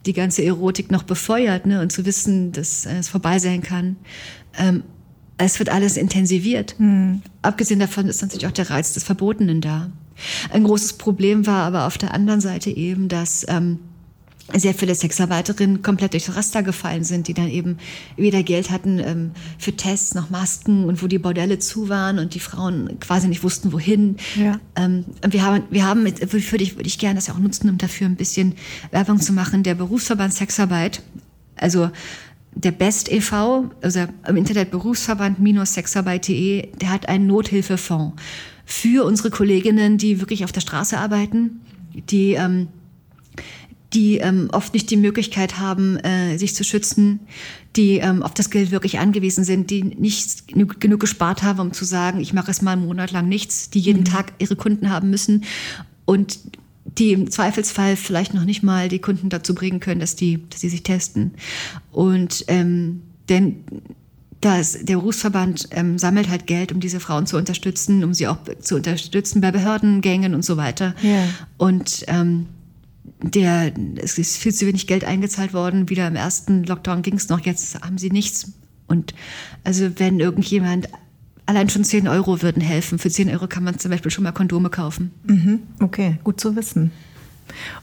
die 0.05 0.13
ganze 0.13 0.45
Erotik 0.45 0.91
noch 0.91 1.05
befeuert 1.05 1.65
ne? 1.65 1.81
und 1.81 1.91
zu 1.91 2.05
wissen, 2.05 2.53
dass 2.53 2.85
es 2.85 3.09
vorbei 3.09 3.39
sein 3.39 3.63
kann. 3.63 3.97
Ähm, 4.59 4.83
es 5.39 5.59
wird 5.59 5.69
alles 5.69 5.97
intensiviert. 5.97 6.77
Mhm. 6.79 7.23
Abgesehen 7.43 7.81
davon 7.81 8.09
ist 8.09 8.23
natürlich 8.23 8.47
auch 8.47 8.53
der 8.53 8.71
Reiz 8.71 8.93
des 8.93 9.05
Verbotenen 9.05 9.61
da. 9.61 9.91
Ein 10.53 10.65
großes 10.65 10.95
Problem 10.95 11.47
war 11.47 11.65
aber 11.65 11.87
auf 11.87 11.99
der 11.99 12.15
anderen 12.15 12.41
Seite 12.41 12.71
eben, 12.71 13.09
dass 13.09 13.45
ähm, 13.49 13.81
sehr 14.53 14.75
viele 14.75 14.95
Sexarbeiterinnen 14.95 15.83
komplett 15.83 16.13
durchs 16.13 16.35
Raster 16.37 16.63
gefallen 16.63 17.03
sind, 17.03 17.29
die 17.29 17.35
dann 17.35 17.49
eben 17.49 17.79
weder 18.17 18.43
Geld 18.43 18.71
hatten 18.71 18.99
ähm, 18.99 19.31
für 19.59 19.75
Tests 19.75 20.15
noch 20.15 20.29
Masken 20.29 20.85
und 20.85 21.03
wo 21.03 21.07
die 21.07 21.19
Bordelle 21.19 21.59
zu 21.59 21.89
waren 21.89 22.19
und 22.19 22.35
die 22.35 22.41
Frauen 22.41 23.01
quasi 23.01 23.27
nicht 23.27 23.43
wussten, 23.43 23.73
wohin. 23.73 24.17
Ja. 24.37 24.61
Ähm, 24.77 25.07
wir 25.27 25.43
haben, 25.43 25.65
wir 25.71 25.87
haben, 25.87 26.05
würde 26.05 26.63
ich, 26.63 26.77
würde 26.77 26.87
ich 26.87 26.99
gerne 26.99 27.17
das 27.17 27.31
auch 27.31 27.39
nutzen, 27.39 27.71
um 27.71 27.79
dafür 27.79 28.07
ein 28.07 28.17
bisschen 28.17 28.55
Werbung 28.91 29.21
zu 29.21 29.33
machen, 29.33 29.63
der 29.63 29.75
Berufsverband 29.75 30.35
Sexarbeit. 30.35 31.03
Also 31.57 31.91
der 32.55 32.73
BEST 32.73 33.11
e.V., 33.11 33.71
also 33.83 34.07
im 34.27 34.37
Internet 34.37 34.71
Berufsverband-sexarbeit.de, 34.71 36.69
der 36.77 36.91
hat 36.91 37.09
einen 37.09 37.27
Nothilfefonds 37.27 38.15
für 38.65 39.05
unsere 39.05 39.31
Kolleginnen, 39.31 39.99
die 39.99 40.21
wirklich 40.21 40.45
auf 40.45 40.53
der 40.53 40.61
Straße 40.61 40.99
arbeiten, 40.99 41.61
die, 42.11 42.33
ähm, 42.33 42.69
die 43.93 44.19
ähm, 44.19 44.49
oft 44.53 44.73
nicht 44.75 44.91
die 44.91 44.97
Möglichkeit 44.97 45.59
haben, 45.59 45.97
äh, 45.99 46.39
sich 46.39 46.55
zu 46.55 46.65
schützen, 46.65 47.21
die 47.77 47.99
ähm, 47.99 48.23
auf 48.23 48.35
das 48.35 48.51
Geld 48.51 48.71
wirklich 48.71 48.99
angewiesen 48.99 49.45
sind, 49.45 49.71
die 49.71 49.83
nicht 49.83 50.49
genug 50.49 51.01
gespart 51.01 51.43
haben, 51.43 51.61
um 51.61 51.73
zu 51.73 51.85
sagen, 51.85 52.21
ich 52.21 52.33
mache 52.33 52.51
es 52.51 52.63
mal 52.63 52.73
einen 52.73 52.87
Monat 52.87 53.13
lang 53.13 53.29
nichts, 53.29 53.71
die 53.71 53.81
jeden 53.81 54.01
mhm. 54.01 54.07
Tag 54.07 54.33
ihre 54.39 54.57
Kunden 54.57 54.91
haben 54.91 55.11
müssen 55.11 55.45
und 56.05 56.39
die 56.85 57.13
im 57.13 57.31
Zweifelsfall 57.31 57.97
vielleicht 57.97 58.35
noch 58.35 58.45
nicht 58.45 58.63
mal 58.63 58.89
die 58.89 58.99
Kunden 58.99 59.29
dazu 59.29 59.55
bringen 59.55 59.81
können, 59.81 60.01
dass 60.01 60.17
die, 60.17 60.47
dass 60.49 60.61
sie 60.61 60.69
sich 60.69 60.83
testen. 60.83 61.33
Und 61.91 62.45
ähm, 62.49 63.03
denn 63.29 63.65
das, 64.41 64.79
der 64.83 64.97
Berufsverband 64.97 65.69
ähm, 65.71 65.99
sammelt 65.99 66.29
halt 66.29 66.47
Geld, 66.47 66.71
um 66.71 66.81
diese 66.81 67.01
Frauen 67.01 67.27
zu 67.27 67.39
unterstützen, 67.39 68.05
um 68.05 68.13
sie 68.13 68.29
auch 68.29 68.39
zu 68.61 68.77
unterstützen 68.77 69.41
bei 69.41 69.51
Behördengängen 69.51 70.35
und 70.35 70.45
so 70.45 70.59
weiter. 70.59 70.95
Ja. 71.03 71.27
Und 71.57 72.05
ähm, 72.09 72.47
der, 73.23 73.73
es 73.97 74.19
ist 74.19 74.37
viel 74.37 74.53
zu 74.53 74.67
wenig 74.67 74.87
Geld 74.87 75.05
eingezahlt 75.05 75.55
worden. 75.55 75.89
Wieder 75.89 76.07
im 76.07 76.17
ersten 76.17 76.65
Lockdown 76.65 77.01
ging 77.01 77.15
es 77.15 77.31
noch, 77.31 77.41
jetzt 77.41 77.81
haben 77.81 77.97
sie 77.97 78.11
nichts. 78.11 78.53
Und 78.87 79.15
also 79.65 79.99
wenn 79.99 80.21
irgendjemand 80.21 80.89
Allein 81.47 81.69
schon 81.69 81.85
10 81.85 82.09
Euro 82.09 82.41
würden 82.41 82.63
helfen. 82.63 82.99
Für 82.99 83.11
10 83.11 83.29
Euro 83.31 83.47
kann 83.49 83.65
man 83.65 83.79
zum 83.79 83.91
Beispiel 83.91 84.11
schon 84.11 84.25
mal 84.25 84.33
Kondome 84.33 84.71
kaufen. 84.71 85.13
Mhm. 85.25 85.61
Okay, 85.81 86.19
gut 86.25 86.41
zu 86.41 86.57
wissen. 86.57 86.91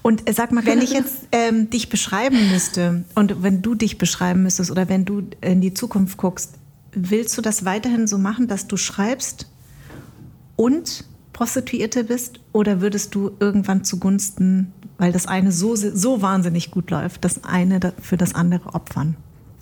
Und 0.01 0.27
äh, 0.27 0.33
sag 0.33 0.51
mal, 0.51 0.65
wenn 0.65 0.81
ich 0.81 0.91
jetzt 0.91 1.27
ähm, 1.31 1.69
dich 1.69 1.89
beschreiben 1.89 2.49
müsste 2.51 3.03
und 3.13 3.43
wenn 3.43 3.61
du 3.61 3.75
dich 3.75 3.97
beschreiben 3.97 4.43
müsstest 4.43 4.71
oder 4.71 4.89
wenn 4.89 5.05
du 5.05 5.23
in 5.41 5.61
die 5.61 5.73
Zukunft 5.73 6.17
guckst, 6.17 6.55
willst 6.93 7.37
du 7.37 7.41
das 7.41 7.63
weiterhin 7.63 8.07
so 8.07 8.17
machen, 8.17 8.47
dass 8.47 8.67
du 8.67 8.77
schreibst 8.77 9.47
und 10.55 11.05
Prostituierte 11.33 12.03
bist? 12.03 12.39
Oder 12.53 12.81
würdest 12.81 13.15
du 13.15 13.31
irgendwann 13.39 13.83
zugunsten, 13.83 14.73
weil 14.97 15.11
das 15.11 15.27
eine 15.27 15.51
so, 15.51 15.75
so 15.75 16.21
wahnsinnig 16.21 16.71
gut 16.71 16.89
läuft, 16.91 17.23
das 17.23 17.43
eine 17.43 17.79
für 18.01 18.17
das 18.17 18.35
andere 18.35 18.73
opfern? 18.73 19.15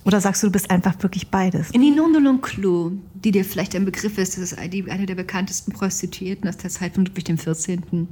Oder 0.05 0.21
sagst 0.21 0.41
du, 0.41 0.47
du 0.47 0.53
bist 0.53 0.71
einfach 0.71 0.95
wirklich 1.01 1.29
beides? 1.29 1.71
Ninon 1.73 2.13
de 2.13 2.21
L'Enclos, 2.21 2.93
die 3.13 3.31
dir 3.31 3.43
vielleicht 3.43 3.75
ein 3.75 3.85
Begriff 3.85 4.17
ist, 4.17 4.37
das 4.37 4.51
ist 4.51 4.57
eine 4.57 5.05
der 5.05 5.15
bekanntesten 5.15 5.71
Prostituierten 5.71 6.47
aus 6.47 6.57
der 6.57 6.69
Zeit 6.69 6.95
von 6.95 7.05
Ludwig 7.05 7.25
XIV. 7.25 7.81
Mhm. 7.91 8.07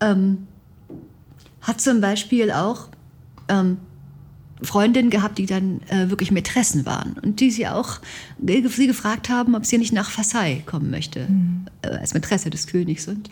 Ähm, 0.00 0.46
hat 1.60 1.80
zum 1.80 2.00
Beispiel 2.00 2.50
auch 2.52 2.88
ähm, 3.48 3.78
Freundinnen 4.62 5.10
gehabt, 5.10 5.38
die 5.38 5.46
dann 5.46 5.80
äh, 5.88 6.10
wirklich 6.10 6.30
Mätressen 6.30 6.86
waren 6.86 7.14
und 7.22 7.40
die 7.40 7.50
sie 7.50 7.66
auch 7.66 8.00
sie 8.38 8.86
gefragt 8.86 9.28
haben, 9.28 9.54
ob 9.54 9.66
sie 9.66 9.78
nicht 9.78 9.92
nach 9.92 10.10
Versailles 10.10 10.64
kommen 10.66 10.90
möchte, 10.90 11.26
mhm. 11.28 11.66
äh, 11.82 11.88
als 11.88 12.14
Mätresse 12.14 12.50
des 12.50 12.66
Königs. 12.66 13.08
Und 13.08 13.30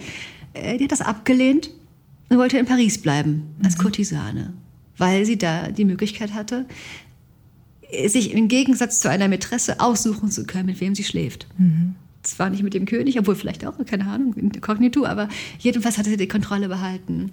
äh, 0.55 0.77
die 0.79 0.85
hat 0.85 0.93
das 0.93 1.01
abgelehnt 1.01 1.71
und 2.29 2.39
wollte 2.39 2.59
in 2.59 2.67
Paris 2.67 3.01
bleiben, 3.01 3.55
als 3.63 3.79
mhm. 3.79 3.83
Kurtisane, 3.83 4.53
weil 4.99 5.25
sie 5.25 5.39
da 5.39 5.69
die 5.69 5.85
Möglichkeit 5.85 6.35
hatte, 6.35 6.67
sich 8.07 8.33
im 8.33 8.49
Gegensatz 8.49 9.01
zu 9.01 9.11
einer 9.11 9.29
Mätresse 9.29 9.81
aussuchen 9.81 10.31
zu 10.31 10.45
können, 10.45 10.67
mit 10.67 10.81
wem 10.81 10.95
sie 10.95 11.05
schläft. 11.05 11.47
Mhm. 11.59 11.95
Zwar 12.23 12.51
nicht 12.51 12.63
mit 12.63 12.75
dem 12.75 12.87
König, 12.87 13.19
obwohl 13.19 13.35
vielleicht 13.35 13.67
auch, 13.67 13.75
keine 13.85 14.07
Ahnung, 14.07 14.35
inkognito, 14.35 15.05
aber 15.05 15.29
jedenfalls 15.59 15.99
hatte 15.99 16.11
sie 16.11 16.17
die 16.17 16.29
Kontrolle 16.29 16.69
behalten. 16.69 17.33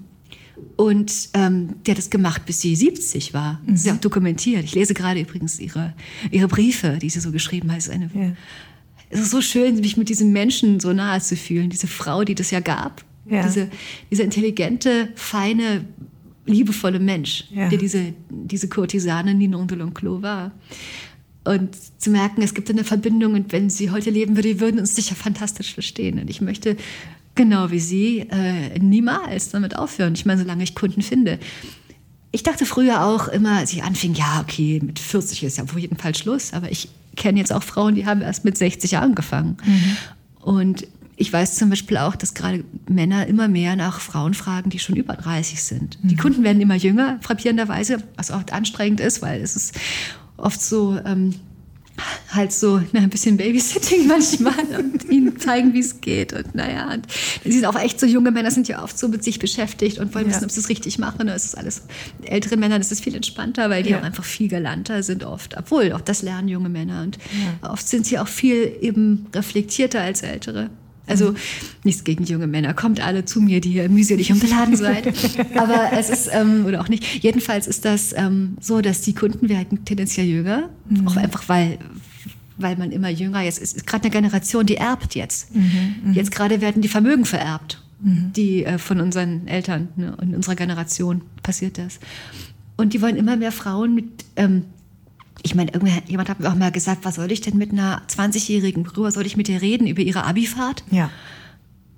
Und 0.75 1.29
ähm, 1.33 1.75
die 1.85 1.91
hat 1.91 1.97
das 1.97 2.09
gemacht, 2.09 2.45
bis 2.45 2.61
sie 2.61 2.75
70 2.75 3.33
war. 3.33 3.61
Mhm. 3.65 3.75
Ja 3.75 3.93
auch 3.93 3.97
dokumentiert. 3.97 4.63
Ich 4.63 4.75
lese 4.75 4.93
gerade 4.93 5.21
übrigens 5.21 5.59
ihre, 5.59 5.93
ihre 6.31 6.47
Briefe, 6.47 6.97
die 7.01 7.09
sie 7.09 7.19
so 7.19 7.31
geschrieben 7.31 7.71
hat. 7.71 7.77
Es 7.77 7.87
ist, 7.87 7.93
eine, 7.93 8.09
ja. 8.13 8.31
es 9.09 9.19
ist 9.21 9.31
so 9.31 9.41
schön, 9.41 9.75
mich 9.79 9.95
mit 9.95 10.09
diesem 10.09 10.31
Menschen 10.31 10.79
so 10.79 10.91
nahe 10.91 11.21
zu 11.21 11.35
fühlen. 11.35 11.69
Diese 11.69 11.87
Frau, 11.87 12.23
die 12.23 12.35
das 12.35 12.51
ja 12.51 12.59
gab. 12.59 13.05
Ja. 13.25 13.43
Diese, 13.43 13.69
dieser 14.09 14.23
intelligente, 14.23 15.09
feine, 15.15 15.85
liebevolle 16.45 16.99
Mensch, 16.99 17.45
ja. 17.51 17.69
der 17.69 17.77
diese, 17.77 18.13
diese 18.29 18.69
Kurtisane 18.69 19.33
Ninon 19.33 19.67
de 19.67 19.77
L'Enclos 19.77 20.21
war. 20.21 20.51
Und 21.45 21.69
zu 21.97 22.09
merken, 22.09 22.41
es 22.41 22.53
gibt 22.53 22.69
eine 22.69 22.83
Verbindung 22.83 23.33
und 23.33 23.51
wenn 23.51 23.69
sie 23.69 23.91
heute 23.91 24.09
leben 24.09 24.35
würde, 24.35 24.49
die 24.49 24.59
würden 24.59 24.79
uns 24.79 24.95
sicher 24.95 25.15
fantastisch 25.15 25.73
verstehen. 25.73 26.19
Und 26.19 26.29
ich 26.29 26.41
möchte 26.41 26.75
genau 27.35 27.71
wie 27.71 27.79
Sie, 27.79 28.19
äh, 28.29 28.77
niemals 28.79 29.51
damit 29.51 29.75
aufhören. 29.75 30.13
Ich 30.13 30.25
meine, 30.25 30.41
solange 30.41 30.63
ich 30.63 30.75
Kunden 30.75 31.01
finde. 31.01 31.39
Ich 32.31 32.43
dachte 32.43 32.65
früher 32.65 33.05
auch 33.05 33.29
immer, 33.29 33.59
als 33.59 33.71
ich 33.71 33.81
anfing, 33.81 34.13
ja, 34.13 34.41
okay, 34.41 34.81
mit 34.83 34.99
40 34.99 35.43
ist 35.43 35.57
ja 35.57 35.63
auf 35.63 35.77
jeden 35.77 35.97
Fall 35.97 36.13
Schluss. 36.15 36.53
Aber 36.53 36.69
ich 36.69 36.89
kenne 37.15 37.39
jetzt 37.39 37.53
auch 37.53 37.63
Frauen, 37.63 37.95
die 37.95 38.05
haben 38.05 38.21
erst 38.21 38.45
mit 38.45 38.57
60 38.57 38.97
angefangen. 38.97 39.57
Mhm. 39.65 39.97
Und 40.41 40.87
ich 41.19 41.31
weiß 41.33 41.55
zum 41.55 41.69
Beispiel 41.69 41.97
auch, 41.97 42.15
dass 42.15 42.33
gerade 42.33 42.63
Männer 42.87 43.27
immer 43.27 43.49
mehr 43.49 43.75
nach 43.75 43.99
Frauen 43.99 44.33
fragen, 44.33 44.69
die 44.69 44.79
schon 44.79 44.95
über 44.95 45.15
30 45.15 45.61
sind. 45.61 46.01
Mhm. 46.01 46.07
Die 46.07 46.15
Kunden 46.15 46.43
werden 46.43 46.61
immer 46.61 46.75
jünger, 46.75 47.19
frappierenderweise, 47.21 48.01
was 48.15 48.31
oft 48.31 48.53
anstrengend 48.53 49.01
ist, 49.01 49.21
weil 49.21 49.41
es 49.41 49.57
ist 49.57 49.77
oft 50.37 50.61
so, 50.61 50.97
ähm, 51.05 51.35
halt 52.29 52.53
so 52.53 52.81
na, 52.93 53.01
ein 53.01 53.09
bisschen 53.09 53.35
Babysitting 53.35 54.07
manchmal 54.07 54.53
und 54.77 55.09
ihnen 55.09 55.37
zeigen, 55.37 55.73
wie 55.73 55.79
es 55.79 55.99
geht. 55.99 56.31
Und 56.31 56.55
naja, 56.55 56.93
und 56.93 57.05
sie 57.43 57.51
sind 57.51 57.65
auch 57.65 57.77
echt 57.77 57.99
so 57.99 58.05
junge 58.05 58.31
Männer, 58.31 58.49
sind 58.49 58.69
ja 58.69 58.81
oft 58.81 58.97
so 58.97 59.09
mit 59.09 59.21
sich 59.21 59.39
beschäftigt 59.39 59.99
und 59.99 60.15
wollen 60.15 60.27
ja. 60.27 60.31
wissen, 60.31 60.45
ob 60.45 60.51
sie 60.51 60.61
es 60.61 60.69
richtig 60.69 60.99
machen. 60.99 61.27
Es 61.27 61.43
ist 61.43 61.57
alles 61.57 61.83
ältere 62.23 62.55
Männer, 62.55 62.77
das 62.77 62.93
ist 62.93 63.03
viel 63.03 63.15
entspannter, 63.15 63.69
weil 63.69 63.83
die 63.83 63.89
ja. 63.89 63.99
auch 63.99 64.03
einfach 64.03 64.23
viel 64.23 64.47
galanter 64.47 65.03
sind 65.03 65.25
oft. 65.25 65.57
Obwohl, 65.57 65.91
auch 65.91 66.01
das 66.01 66.21
lernen 66.21 66.47
junge 66.47 66.69
Männer. 66.69 67.03
Und 67.03 67.17
ja. 67.61 67.71
oft 67.71 67.85
sind 67.85 68.05
sie 68.05 68.17
auch 68.19 68.29
viel 68.29 68.77
eben 68.79 69.27
reflektierter 69.35 69.99
als 69.99 70.21
ältere. 70.21 70.69
Also 71.09 71.33
nichts 71.83 72.03
gegen 72.03 72.23
junge 72.23 72.47
Männer. 72.47 72.73
Kommt 72.73 73.05
alle 73.05 73.25
zu 73.25 73.41
mir, 73.41 73.61
die 73.61 73.73
ihr 73.73 73.89
mühselig 73.89 74.31
und 74.31 74.39
beladen 74.39 74.75
seid. 74.75 75.07
Aber 75.55 75.91
es 75.93 76.09
ist, 76.09 76.29
ähm, 76.31 76.65
oder 76.65 76.81
auch 76.81 76.89
nicht. 76.89 77.23
Jedenfalls 77.23 77.67
ist 77.67 77.85
das 77.85 78.13
ähm, 78.13 78.57
so, 78.59 78.81
dass 78.81 79.01
die 79.01 79.13
Kunden 79.13 79.49
werden 79.49 79.85
tendenziell 79.85 80.27
jünger. 80.27 80.69
Mhm. 80.89 81.07
Auch 81.07 81.17
einfach, 81.17 81.49
weil, 81.49 81.79
weil 82.57 82.77
man 82.77 82.91
immer 82.91 83.09
jünger 83.09 83.41
jetzt 83.41 83.59
ist. 83.59 83.75
ist 83.75 83.87
gerade 83.87 84.05
eine 84.05 84.11
Generation, 84.11 84.65
die 84.65 84.75
erbt 84.75 85.15
jetzt. 85.15 85.53
Mhm, 85.55 85.95
mhm. 86.05 86.13
Jetzt 86.13 86.31
gerade 86.31 86.61
werden 86.61 86.81
die 86.81 86.89
Vermögen 86.89 87.25
vererbt. 87.25 87.81
Mhm. 88.01 88.31
Die 88.35 88.63
äh, 88.63 88.77
von 88.77 89.01
unseren 89.01 89.47
Eltern 89.47 89.89
ne, 89.95 90.15
in 90.21 90.35
unserer 90.35 90.55
Generation 90.55 91.21
passiert 91.43 91.77
das. 91.77 91.99
Und 92.77 92.93
die 92.93 93.01
wollen 93.01 93.17
immer 93.17 93.35
mehr 93.35 93.51
Frauen 93.51 93.93
mit 93.93 94.05
ähm, 94.37 94.63
ich 95.43 95.55
meine, 95.55 95.71
jemand 96.07 96.29
hat 96.29 96.39
mir 96.39 96.49
auch 96.49 96.55
mal 96.55 96.71
gesagt, 96.71 97.05
was 97.05 97.15
soll 97.15 97.31
ich 97.31 97.41
denn 97.41 97.57
mit 97.57 97.71
einer 97.71 98.01
20-Jährigen, 98.07 98.85
worüber 98.85 99.11
soll 99.11 99.25
ich 99.25 99.37
mit 99.37 99.49
ihr 99.49 99.61
reden? 99.61 99.87
Über 99.87 100.01
ihre 100.01 100.25
Abifahrt? 100.25 100.83
Ja. 100.91 101.09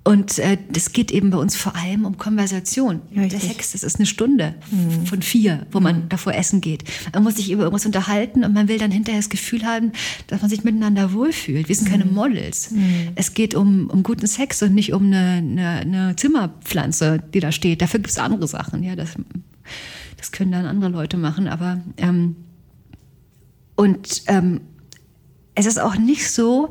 Und 0.04 0.40
äh, 0.40 0.58
das 0.68 0.92
geht 0.92 1.12
eben 1.12 1.30
bei 1.30 1.38
uns 1.38 1.54
vor 1.54 1.76
allem 1.76 2.04
um 2.04 2.18
Konversation. 2.18 3.02
Richtig. 3.14 3.30
Der 3.30 3.40
Sex, 3.40 3.72
das 3.72 3.84
ist 3.84 3.96
eine 3.96 4.06
Stunde 4.06 4.56
mhm. 4.70 5.06
von 5.06 5.22
vier, 5.22 5.64
wo 5.70 5.78
man 5.78 6.04
mhm. 6.04 6.08
davor 6.08 6.34
essen 6.34 6.60
geht. 6.60 6.82
Man 7.14 7.22
muss 7.22 7.36
sich 7.36 7.52
über 7.52 7.62
irgendwas 7.62 7.86
unterhalten 7.86 8.44
und 8.44 8.52
man 8.52 8.66
will 8.66 8.78
dann 8.78 8.90
hinterher 8.90 9.20
das 9.20 9.28
Gefühl 9.28 9.64
haben, 9.64 9.92
dass 10.26 10.40
man 10.40 10.50
sich 10.50 10.64
miteinander 10.64 11.12
wohlfühlt. 11.12 11.68
Wir 11.68 11.76
sind 11.76 11.86
mhm. 11.86 11.92
keine 11.92 12.04
Models. 12.06 12.72
Mhm. 12.72 13.10
Es 13.14 13.34
geht 13.34 13.54
um, 13.54 13.88
um 13.90 14.02
guten 14.02 14.26
Sex 14.26 14.60
und 14.64 14.74
nicht 14.74 14.92
um 14.92 15.06
eine, 15.06 15.38
eine, 15.38 15.68
eine 15.68 16.16
Zimmerpflanze, 16.16 17.22
die 17.32 17.38
da 17.38 17.52
steht. 17.52 17.80
Dafür 17.80 18.00
gibt 18.00 18.10
es 18.10 18.18
andere 18.18 18.48
Sachen. 18.48 18.82
Ja, 18.82 18.96
das, 18.96 19.10
das 20.16 20.32
können 20.32 20.50
dann 20.50 20.66
andere 20.66 20.90
Leute 20.90 21.16
machen. 21.16 21.46
Aber 21.46 21.80
ähm, 21.96 22.34
und 23.82 24.22
ähm, 24.28 24.60
es 25.56 25.66
ist 25.66 25.80
auch 25.80 25.96
nicht 25.96 26.30
so, 26.30 26.70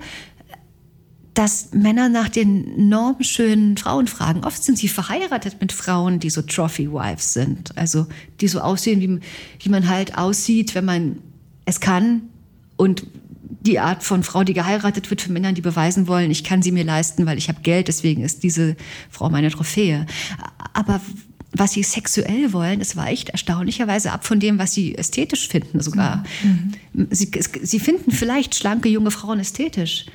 dass 1.34 1.74
Männer 1.74 2.08
nach 2.08 2.30
den 2.30 2.88
normschönen 2.88 3.76
Frauen 3.76 4.08
fragen. 4.08 4.46
Oft 4.46 4.64
sind 4.64 4.78
sie 4.78 4.88
verheiratet 4.88 5.58
mit 5.60 5.74
Frauen, 5.74 6.20
die 6.20 6.30
so 6.30 6.42
Trophy-Wives 6.42 7.34
sind. 7.34 7.78
Also 7.78 8.08
die 8.40 8.48
so 8.48 8.62
aussehen, 8.62 9.02
wie, 9.02 9.20
wie 9.60 9.70
man 9.70 9.90
halt 9.90 10.18
aussieht, 10.18 10.74
wenn 10.74 10.86
man 10.86 11.18
es 11.66 11.82
kann. 11.82 12.22
Und 12.78 13.06
die 13.60 13.80
Art 13.80 14.04
von 14.04 14.24
Frau, 14.24 14.46
die 14.46 14.54
geheiratet 14.54 15.10
wird 15.10 15.22
für 15.22 15.34
Männer, 15.34 15.52
die 15.52 15.60
beweisen 15.62 16.08
wollen, 16.08 16.32
ich 16.32 16.46
kann 16.46 16.62
sie 16.62 16.72
mir 16.72 16.86
leisten, 16.86 17.26
weil 17.26 17.38
ich 17.38 17.50
habe 17.50 17.60
Geld, 17.62 17.90
deswegen 17.90 18.24
ist 18.24 18.42
diese 18.42 18.78
Frau 19.10 19.30
meine 19.30 19.52
Trophäe. 19.52 20.06
Aber 20.72 21.02
was 21.54 21.74
sie 21.74 21.84
sexuell 21.84 22.54
wollen, 22.54 22.80
das 22.80 22.96
weicht 22.96 23.30
erstaunlicherweise 23.30 24.12
ab 24.12 24.26
von 24.26 24.40
dem, 24.40 24.58
was 24.58 24.74
sie 24.74 24.98
ästhetisch 24.98 25.48
finden 25.48 25.82
sogar. 25.82 26.24
Mhm. 26.44 27.08
Sie, 27.12 27.30
sie 27.62 27.80
finden 27.80 28.12
vielleicht 28.12 28.56
schlanke 28.56 28.90
junge 28.90 29.12
Frauen 29.12 29.40
ästhetisch. 29.40 30.06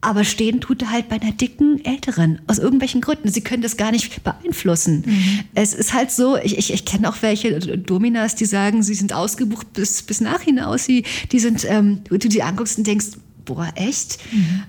Aber 0.00 0.22
stehen 0.22 0.60
tut 0.60 0.82
er 0.82 0.92
halt 0.92 1.08
bei 1.08 1.20
einer 1.20 1.32
dicken 1.32 1.84
Älteren. 1.84 2.40
Aus 2.46 2.58
irgendwelchen 2.58 3.00
Gründen. 3.00 3.30
Sie 3.30 3.40
können 3.40 3.62
das 3.62 3.76
gar 3.76 3.90
nicht 3.90 4.22
beeinflussen. 4.22 5.02
Mhm. 5.04 5.40
Es 5.54 5.74
ist 5.74 5.92
halt 5.92 6.12
so, 6.12 6.36
ich, 6.36 6.56
ich, 6.56 6.72
ich 6.72 6.84
kenne 6.84 7.08
auch 7.08 7.16
welche 7.20 7.58
Dominas, 7.58 8.36
die 8.36 8.44
sagen, 8.44 8.82
sie 8.84 8.94
sind 8.94 9.12
ausgebucht 9.12 9.72
bis, 9.72 10.02
bis 10.02 10.20
nach 10.20 10.40
hinaus. 10.40 10.84
Sie, 10.84 11.04
die 11.32 11.40
sind, 11.40 11.64
ähm, 11.68 12.02
du 12.04 12.16
die 12.16 12.42
anguckst 12.44 12.78
und 12.78 12.86
denkst, 12.86 13.08
boah, 13.44 13.72
echt? 13.74 14.18
Mhm. 14.32 14.62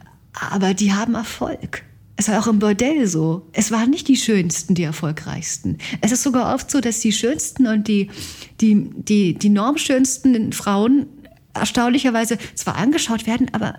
Aber 0.52 0.74
die 0.74 0.94
haben 0.94 1.14
Erfolg. 1.14 1.84
Es 2.20 2.28
war 2.28 2.38
auch 2.38 2.48
im 2.48 2.60
Bordell 2.60 3.08
so. 3.08 3.48
Es 3.54 3.72
waren 3.72 3.92
nicht 3.92 4.10
die 4.10 4.18
schönsten, 4.18 4.76
die 4.76 4.84
erfolgreichsten. 4.84 5.78
Es 6.02 6.12
ist 6.12 6.22
sogar 6.22 6.54
oft 6.54 6.70
so, 6.70 6.82
dass 6.82 7.00
die 7.00 7.14
schönsten 7.14 7.66
und 7.66 7.88
die, 7.88 8.10
die, 8.60 8.90
die, 8.94 9.36
die 9.36 9.50
normschönsten 9.50 10.52
Frauen 10.52 11.06
erstaunlicherweise 11.54 12.38
zwar 12.56 12.76
angeschaut 12.76 13.26
werden, 13.26 13.48
aber 13.54 13.76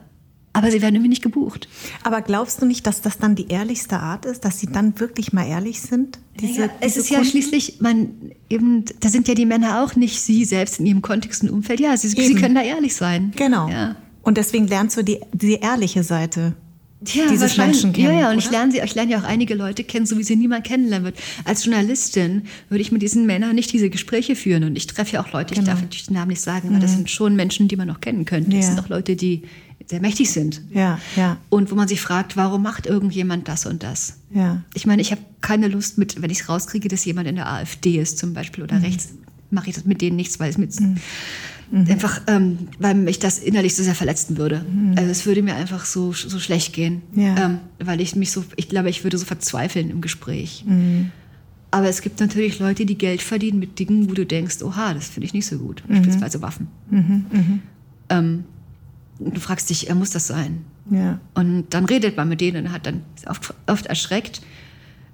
aber 0.53 0.71
sie 0.73 0.83
werden 0.83 0.97
irgendwie 0.97 1.11
nicht 1.11 1.23
gebucht. 1.23 1.69
Aber 2.03 2.23
glaubst 2.23 2.61
du 2.61 2.67
nicht, 2.67 2.85
dass 2.87 3.03
das 3.03 3.19
dann 3.19 3.37
die 3.37 3.49
ehrlichste 3.49 4.01
Art 4.01 4.25
ist, 4.25 4.45
dass 4.45 4.59
sie 4.59 4.67
dann 4.67 4.99
wirklich 4.99 5.33
mal 5.33 5.47
ehrlich 5.47 5.81
sind? 5.81 6.19
Diese, 6.41 6.63
naja, 6.63 6.73
es 6.81 6.97
ist 6.97 7.09
Kunden? 7.09 7.23
ja 7.23 7.31
schließlich, 7.31 7.81
man 7.81 8.33
eben, 8.49 8.85
da 8.99 9.11
sind 9.11 9.29
ja 9.29 9.35
die 9.35 9.47
Männer 9.47 9.85
auch 9.85 9.95
nicht 9.95 10.21
sie 10.21 10.45
selbst 10.45 10.81
in 10.81 10.87
ihrem 10.87 11.03
Kontext 11.03 11.43
und 11.43 11.51
Umfeld. 11.51 11.79
Ja, 11.79 11.97
sie, 11.97 12.09
sie 12.09 12.35
können 12.35 12.57
da 12.57 12.63
ehrlich 12.63 12.97
sein. 12.97 13.33
Genau. 13.37 13.69
Ja. 13.69 13.95
Und 14.23 14.39
deswegen 14.39 14.67
lernst 14.67 14.97
du 14.97 15.05
die, 15.05 15.21
die 15.33 15.55
ehrliche 15.55 16.03
Seite 16.03 16.57
ja, 17.07 17.29
dieses 17.31 17.57
Menschen 17.57 17.93
kennen. 17.93 18.15
Ja, 18.15 18.21
ja, 18.21 18.31
und 18.31 18.39
ich 18.39 18.51
lerne, 18.51 18.73
sie, 18.73 18.81
ich 18.81 18.95
lerne 18.95 19.13
ja 19.13 19.19
auch 19.19 19.25
einige 19.25 19.55
Leute 19.55 19.85
kennen, 19.85 20.07
so 20.07 20.19
wie 20.19 20.23
sie 20.23 20.37
niemand 20.37 20.65
kennenlernen 20.65 21.05
wird. 21.05 21.19
Als 21.45 21.65
Journalistin 21.65 22.43
würde 22.69 22.83
ich 22.83 22.93
mit 22.93 23.01
diesen 23.01 23.27
Männern 23.27 23.55
nicht 23.55 23.73
diese 23.73 23.89
Gespräche 23.89 24.37
führen. 24.37 24.65
Und 24.65 24.77
ich 24.77 24.87
treffe 24.87 25.15
ja 25.15 25.23
auch 25.23 25.33
Leute, 25.33 25.55
genau. 25.55 25.63
ich 25.63 25.67
darf 25.69 25.81
natürlich 25.81 26.07
den 26.07 26.15
Namen 26.15 26.29
nicht 26.29 26.43
sagen, 26.43 26.69
aber 26.69 26.77
mhm. 26.77 26.83
das 26.83 26.93
sind 26.93 27.09
schon 27.09 27.37
Menschen, 27.37 27.69
die 27.69 27.77
man 27.77 27.89
noch 27.89 28.01
kennen 28.01 28.25
könnte. 28.27 28.51
Ja. 28.51 28.59
Das 28.59 28.67
sind 28.67 28.81
auch 28.81 28.89
Leute, 28.89 29.17
die 29.17 29.43
sehr 29.87 30.01
mächtig 30.01 30.31
sind. 30.31 30.63
Ja, 30.73 31.01
ja. 31.17 31.39
Und 31.49 31.71
wo 31.71 31.75
man 31.75 31.89
sich 31.89 32.01
fragt, 32.01 32.37
warum 32.37 32.63
macht 32.63 32.87
irgendjemand 32.87 33.49
das 33.49 33.67
und 33.67 33.83
das? 33.83 34.19
Ja. 34.33 34.63
Ich 34.75 34.87
meine, 34.87 35.03
ich 35.03 35.11
habe 35.11 35.23
keine 35.41 35.69
Lust 35.69 35.99
mit, 35.99 36.21
wenn 36.21 36.31
ich 36.31 36.41
es 36.41 36.49
rauskriege, 36.49 36.89
dass 36.89 37.05
jemand 37.05 37.29
in 37.29 37.37
der 37.37 37.51
AfD 37.51 37.99
ist 37.99 38.19
zum 38.19 38.35
Beispiel 38.35 38.63
oder 38.63 38.77
mhm. 38.77 38.85
rechts, 38.85 39.15
mache 39.51 39.71
ich 39.71 39.75
das 39.75 39.85
mit 39.85 40.01
denen 40.01 40.17
nichts, 40.17 40.39
weil 40.39 40.51
es 40.51 40.59
mit 40.59 40.79
mhm. 40.79 40.99
Mhm. 41.71 41.87
Einfach, 41.89 42.21
ähm, 42.27 42.59
weil 42.79 42.95
mich 42.95 43.19
das 43.19 43.39
innerlich 43.39 43.77
so 43.77 43.83
sehr 43.83 43.95
verletzen 43.95 44.37
würde. 44.37 44.65
Mhm. 44.69 44.95
Also 44.97 45.11
es 45.11 45.27
würde 45.27 45.43
mir 45.43 45.55
einfach 45.55 45.85
so, 45.85 46.13
so 46.13 46.39
schlecht 46.39 46.73
gehen, 46.73 47.03
ja. 47.15 47.37
ähm, 47.37 47.59
weil 47.79 48.01
ich 48.01 48.17
mich 48.17 48.33
so, 48.33 48.45
ich 48.57 48.69
glaube, 48.69 48.91
ich 48.91 49.05
würde 49.05 49.19
so 49.19 49.25
verzweifeln 49.25 49.91
im 49.91 50.01
Gespräch. 50.01 50.65
Mhm. 50.67 51.13
Aber 51.71 51.89
es 51.89 52.03
gibt 52.03 52.19
natürlich 52.19 52.59
Leute, 52.59 52.85
die 52.85 52.99
Geld 52.99 53.23
verdienen 53.23 53.61
mit 53.61 53.79
Dingen, 53.79 54.11
wo 54.11 54.15
du 54.15 54.27
denkst, 54.27 54.63
oha, 54.63 54.95
das 54.95 55.09
finde 55.09 55.27
ich 55.27 55.35
nicht 55.35 55.47
so 55.47 55.59
gut. 55.59 55.85
Mhm. 55.87 55.95
Beispielsweise 55.95 56.43
Waffen. 56.43 56.67
Mhm. 56.91 57.27
Mhm. 57.31 57.63
Ähm, 58.09 58.45
du 59.21 59.41
fragst 59.41 59.71
dich, 59.71 59.93
muss 59.95 60.11
das 60.11 60.27
sein? 60.27 60.65
Ja. 60.91 61.21
Und 61.35 61.67
dann 61.71 61.85
redet 61.85 62.17
man 62.17 62.29
mit 62.29 62.41
denen 62.41 62.67
und 62.67 62.73
hat 62.73 62.87
dann 62.87 63.03
oft, 63.27 63.55
oft 63.69 63.87
erschreckt, 63.87 64.43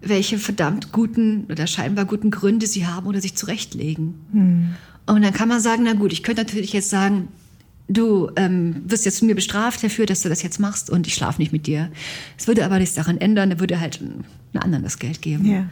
welche 0.01 0.39
verdammt 0.39 0.93
guten 0.93 1.45
oder 1.51 1.67
scheinbar 1.67 2.07
guten 2.07 2.31
Gründe 2.31 2.67
sie 2.67 2.87
haben 2.87 3.07
oder 3.07 3.21
sich 3.21 3.35
zurechtlegen. 3.35 4.15
Mhm. 4.33 4.75
Und 5.07 5.23
dann 5.23 5.33
kann 5.33 5.49
man 5.49 5.61
sagen, 5.61 5.85
na 5.85 5.95
gut, 5.95 6.13
ich 6.13 6.23
könnte 6.23 6.43
natürlich 6.43 6.73
jetzt 6.73 6.91
sagen, 6.91 7.29
du 7.89 8.31
ähm, 8.37 8.83
wirst 8.87 9.05
jetzt 9.05 9.23
mir 9.23 9.35
bestraft 9.35 9.83
dafür, 9.83 10.07
dass 10.07 10.23
du 10.23 10.29
das 10.29 10.43
jetzt 10.43 10.59
machst 10.59 10.91
und 10.91 11.07
ich 11.07 11.15
schlafe 11.15 11.41
nicht 11.41 11.53
mit 11.53 11.67
dir. 11.67 11.91
Es 12.37 12.47
würde 12.49 12.65
aber 12.65 12.79
nichts 12.79 12.97
daran 12.97 13.19
ändern, 13.19 13.53
er 13.53 13.61
würde 13.61 13.81
halt 13.81 14.01
einem 14.01 14.25
anderen 14.55 14.83
das 14.83 14.99
Geld 14.99 15.23
geben. 15.23 15.45
Ja. 15.47 15.67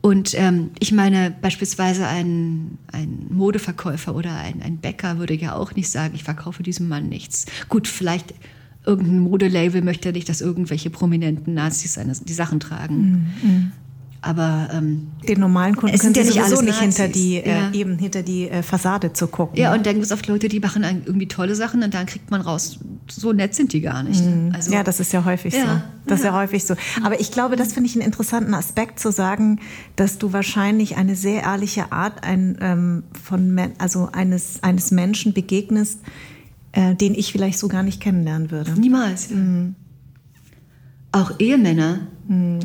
Und 0.00 0.34
ähm, 0.38 0.70
ich 0.80 0.92
meine, 0.92 1.34
beispielsweise 1.40 2.06
ein, 2.06 2.76
ein 2.92 3.26
Modeverkäufer 3.30 4.14
oder 4.14 4.36
ein, 4.36 4.60
ein 4.62 4.76
Bäcker 4.76 5.18
würde 5.18 5.34
ja 5.34 5.54
auch 5.54 5.74
nicht 5.74 5.90
sagen, 5.90 6.14
ich 6.14 6.24
verkaufe 6.24 6.62
diesem 6.62 6.88
Mann 6.88 7.08
nichts. 7.08 7.46
Gut, 7.70 7.88
vielleicht 7.88 8.34
irgendein 8.84 9.20
Modelabel 9.20 9.80
möchte 9.80 10.12
nicht, 10.12 10.28
dass 10.28 10.42
irgendwelche 10.42 10.90
prominenten 10.90 11.54
Nazis 11.54 11.94
seine, 11.94 12.12
die 12.12 12.34
Sachen 12.34 12.60
tragen. 12.60 13.32
Mhm. 13.42 13.72
Aber 14.24 14.70
ähm, 14.72 15.08
den 15.28 15.38
normalen 15.38 15.76
Kunden 15.76 15.98
können 15.98 16.14
ja 16.14 16.22
sowieso 16.22 16.62
nicht 16.62 16.80
hinter 16.80 17.08
die 17.08 17.36
äh, 17.36 17.50
ja. 17.50 17.72
eben 17.72 17.98
hinter 17.98 18.22
die 18.22 18.48
äh, 18.48 18.62
Fassade 18.62 19.12
zu 19.12 19.26
gucken. 19.26 19.58
Ja, 19.58 19.74
und 19.74 19.84
dann 19.84 19.94
gibt 19.94 20.06
es 20.06 20.12
oft 20.12 20.26
Leute, 20.26 20.48
die 20.48 20.60
machen 20.60 20.82
irgendwie 21.04 21.28
tolle 21.28 21.54
Sachen 21.54 21.82
und 21.82 21.92
dann 21.92 22.06
kriegt 22.06 22.30
man 22.30 22.40
raus, 22.40 22.78
so 23.10 23.32
nett 23.34 23.54
sind 23.54 23.74
die 23.74 23.82
gar 23.82 24.02
nicht. 24.02 24.24
Mhm. 24.24 24.52
Also, 24.54 24.72
ja, 24.72 24.82
das 24.82 24.98
ist 24.98 25.12
ja 25.12 25.26
häufig 25.26 25.52
ja. 25.52 25.60
so. 25.60 25.82
Das 26.06 26.20
ist 26.20 26.24
ja 26.24 26.34
häufig 26.34 26.64
so. 26.64 26.74
Aber 27.02 27.20
ich 27.20 27.32
glaube, 27.32 27.56
das 27.56 27.74
finde 27.74 27.88
ich 27.88 27.96
einen 27.96 28.04
interessanten 28.04 28.54
Aspekt 28.54 28.98
zu 28.98 29.12
sagen, 29.12 29.60
dass 29.96 30.18
du 30.18 30.32
wahrscheinlich 30.32 30.96
eine 30.96 31.16
sehr 31.16 31.42
ehrliche 31.42 31.92
Art 31.92 32.24
ein, 32.24 32.56
ähm, 32.60 33.04
von 33.22 33.58
also 33.78 34.08
eines 34.12 34.62
eines 34.62 34.90
Menschen 34.90 35.34
begegnest, 35.34 36.00
äh, 36.72 36.94
den 36.94 37.14
ich 37.14 37.32
vielleicht 37.32 37.58
so 37.58 37.68
gar 37.68 37.82
nicht 37.82 38.00
kennenlernen 38.00 38.50
würde. 38.50 38.72
Niemals. 38.72 39.30
Mhm. 39.30 39.74
Auch 41.14 41.38
Ehemänner. 41.38 42.00
Mhm. 42.26 42.58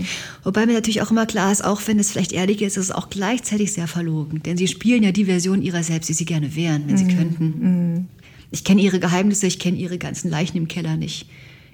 Wobei 0.43 0.65
mir 0.65 0.73
natürlich 0.73 1.01
auch 1.01 1.11
immer 1.11 1.25
klar 1.25 1.51
ist, 1.51 1.63
auch 1.63 1.81
wenn 1.85 1.99
es 1.99 2.11
vielleicht 2.11 2.31
ehrlich 2.31 2.61
ist, 2.61 2.77
ist 2.77 2.85
es 2.85 2.91
auch 2.91 3.09
gleichzeitig 3.09 3.73
sehr 3.73 3.87
verlogen. 3.87 4.41
Denn 4.41 4.57
sie 4.57 4.67
spielen 4.67 5.03
ja 5.03 5.11
die 5.11 5.25
Version 5.25 5.61
ihrer 5.61 5.83
selbst, 5.83 6.09
die 6.09 6.13
sie 6.13 6.25
gerne 6.25 6.55
wären, 6.55 6.87
wenn 6.87 6.95
mhm. 6.95 6.97
sie 6.97 7.15
könnten. 7.15 7.45
Mhm. 7.45 8.07
Ich 8.49 8.63
kenne 8.63 8.81
ihre 8.81 8.99
Geheimnisse, 8.99 9.45
ich 9.45 9.59
kenne 9.59 9.77
ihre 9.77 9.99
ganzen 9.99 10.31
Leichen 10.31 10.57
im 10.57 10.67
Keller 10.67 10.97
nicht. 10.97 11.27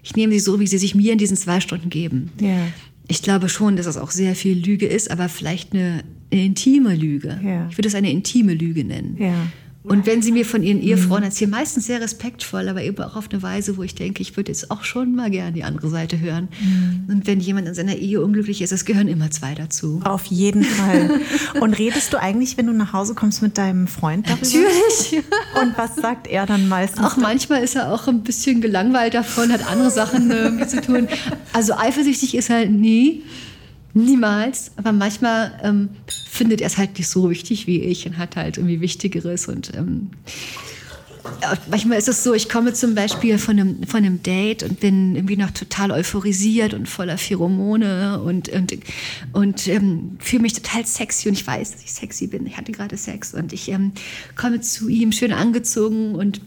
Ich 0.04 0.16
nehme 0.18 0.34
sie 0.34 0.40
so, 0.40 0.60
wie 0.60 0.68
sie 0.68 0.78
sich 0.78 0.96
mir 0.96 1.14
in 1.14 1.18
diesen 1.18 1.38
zwei 1.38 1.62
Stunden 1.62 1.90
geben. 1.90 2.32
Ja. 2.42 2.68
Ich 3.08 3.22
glaube 3.22 3.48
schon, 3.48 3.78
dass 3.78 3.86
es 3.86 3.98
auch 3.98 4.12
sehr 4.12 4.36
viel 4.36 4.58
Lüge 4.58 4.86
ist, 4.86 5.10
aber 5.10 5.30
vielleicht 5.30 5.74
eine, 5.74 6.04
eine 6.32 6.46
intime 6.46 6.94
Lüge. 6.94 7.40
Ja. 7.42 7.70
Ich 7.70 7.78
würde 7.78 7.88
es 7.88 7.96
eine 7.96 8.12
intime 8.12 8.54
Lüge 8.54 8.84
nennen. 8.84 9.16
Ja. 9.18 9.48
Und 9.88 10.06
wenn 10.06 10.22
sie 10.22 10.32
mir 10.32 10.46
von 10.46 10.64
ihren 10.64 10.82
Ehefrauen 10.82 11.20
mhm. 11.20 11.26
erzählen, 11.26 11.52
meistens 11.52 11.86
sehr 11.86 12.02
respektvoll, 12.02 12.68
aber 12.70 12.82
eben 12.82 13.02
auch 13.04 13.16
auf 13.16 13.30
eine 13.32 13.42
Weise, 13.44 13.78
wo 13.78 13.84
ich 13.84 13.96
denke, 13.96 14.22
ich 14.22 14.36
würde 14.36 14.52
jetzt 14.52 14.72
auch 14.72 14.84
schon 14.84 15.16
mal 15.16 15.30
gerne 15.30 15.52
die 15.52 15.64
andere 15.64 15.90
Seite 15.90 16.20
hören. 16.20 16.50
Mhm. 16.60 17.14
Und 17.14 17.28
wenn 17.28 17.40
jemand 17.40 17.68
in 17.68 17.74
seiner 17.74 17.96
Ehe 17.96 18.22
unglücklich 18.22 18.62
ist, 18.62 18.72
es 18.72 18.86
gehören 18.86 19.08
immer 19.08 19.30
zwei 19.32 19.54
dazu. 19.54 20.02
Auf 20.04 20.26
jeden 20.26 20.64
Fall. 20.64 21.22
Und 21.62 21.78
redest 21.78 22.14
du 22.14 22.20
eigentlich, 22.20 22.58
wenn 22.58 22.68
du 22.68 22.74
nach 22.74 22.94
Hause 22.94 23.14
kommst, 23.14 23.42
mit 23.42 23.58
deinem 23.58 23.88
Freund 23.88 24.28
darüber? 24.28 24.44
Natürlich. 24.44 25.24
Und 25.62 25.78
was 25.78 25.96
sagt 25.96 26.28
er 26.28 26.46
dann 26.46 26.68
meistens? 26.68 27.06
Auch 27.06 27.18
manchmal 27.18 27.64
ist 27.64 27.76
er 27.76 27.94
auch 27.94 28.08
ein 28.08 28.24
bisschen 28.24 28.62
gelangweilt 28.62 29.14
davon, 29.14 29.52
hat 29.52 29.70
andere 29.70 29.92
Sachen 29.92 30.32
äh, 30.32 30.68
zu 30.68 30.82
tun. 30.82 31.08
Also 31.54 31.74
eifersüchtig 31.74 32.36
ist 32.36 32.50
er 32.50 32.66
nie. 32.66 33.24
Niemals. 33.96 34.72
Aber 34.76 34.92
manchmal 34.92 35.58
ähm, 35.64 35.90
findet 36.30 36.60
er 36.60 36.68
es 36.68 36.78
halt 36.78 36.98
nicht 36.98 37.08
so 37.08 37.30
wichtig 37.30 37.66
wie 37.66 37.80
ich 37.80 38.06
und 38.06 38.18
hat 38.18 38.36
halt 38.36 38.58
irgendwie 38.58 38.82
Wichtigeres. 38.82 39.48
Und 39.48 39.74
ähm, 39.74 40.12
manchmal 41.70 41.98
ist 41.98 42.10
es 42.10 42.22
so, 42.22 42.34
ich 42.34 42.50
komme 42.50 42.74
zum 42.74 42.94
Beispiel 42.94 43.38
von 43.38 43.58
einem, 43.58 43.84
von 43.84 44.04
einem 44.04 44.22
Date 44.22 44.64
und 44.64 44.82
bin 44.82 45.16
irgendwie 45.16 45.38
noch 45.38 45.52
total 45.52 45.92
euphorisiert 45.92 46.74
und 46.74 46.90
voller 46.90 47.18
Pheromone 47.18 48.22
und, 48.22 48.50
und, 48.50 48.78
und 49.32 49.68
ähm, 49.70 50.18
fühle 50.20 50.42
mich 50.42 50.54
total 50.54 50.86
sexy 50.86 51.30
und 51.30 51.36
ich 51.36 51.48
weiß, 51.48 51.72
dass 51.72 51.82
ich 51.82 51.94
sexy 51.94 52.28
bin. 52.28 52.46
Ich 52.46 52.58
hatte 52.58 52.74
gerade 52.74 52.98
Sex 52.98 53.34
und 53.34 53.54
ich 53.54 53.70
ähm, 53.70 53.94
komme 54.36 54.60
zu 54.60 54.90
ihm 54.90 55.14
schön 55.14 55.32
angezogen 55.32 56.16
und 56.16 56.42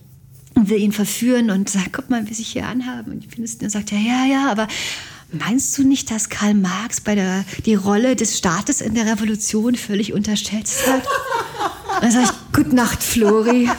will 0.54 0.80
ihn 0.80 0.92
verführen 0.92 1.50
und 1.50 1.70
sage, 1.70 1.88
guck 1.92 2.10
mal, 2.10 2.28
was 2.28 2.38
ich 2.40 2.48
hier 2.48 2.66
anhabe. 2.66 3.10
Und 3.10 3.38
es, 3.38 3.56
dann 3.56 3.70
sagt 3.70 3.90
er, 3.92 3.98
ja, 3.98 4.26
ja, 4.26 4.50
aber 4.50 4.68
Meinst 5.30 5.76
du 5.76 5.82
nicht, 5.82 6.10
dass 6.10 6.30
Karl 6.30 6.54
Marx 6.54 7.02
bei 7.02 7.14
der, 7.14 7.44
die 7.66 7.74
Rolle 7.74 8.16
des 8.16 8.38
Staates 8.38 8.80
in 8.80 8.94
der 8.94 9.06
Revolution 9.06 9.74
völlig 9.74 10.14
unterschätzt 10.14 10.86
hat? 10.86 11.02
Dann 12.00 12.10
sage 12.10 12.24
ich, 12.24 12.48
Gute 12.58 12.74
Nacht, 12.74 13.02
Flori. 13.02 13.68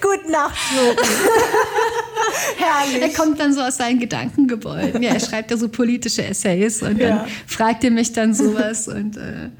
Gute 0.00 0.30
Nacht, 0.30 0.56
Flori. 0.56 0.96
Herrlich. 2.56 3.02
Er 3.02 3.08
kommt 3.08 3.40
dann 3.40 3.52
so 3.52 3.60
aus 3.60 3.78
seinen 3.78 3.98
Gedankengebäuden. 3.98 5.02
Ja, 5.02 5.14
er 5.14 5.20
schreibt 5.20 5.50
ja 5.50 5.56
so 5.56 5.68
politische 5.68 6.24
Essays 6.24 6.82
und 6.82 6.98
ja. 6.98 7.08
dann 7.08 7.26
fragt 7.46 7.82
er 7.82 7.90
mich 7.90 8.12
dann 8.12 8.34
sowas 8.34 8.86
und 8.88 9.16
äh, 9.16 9.50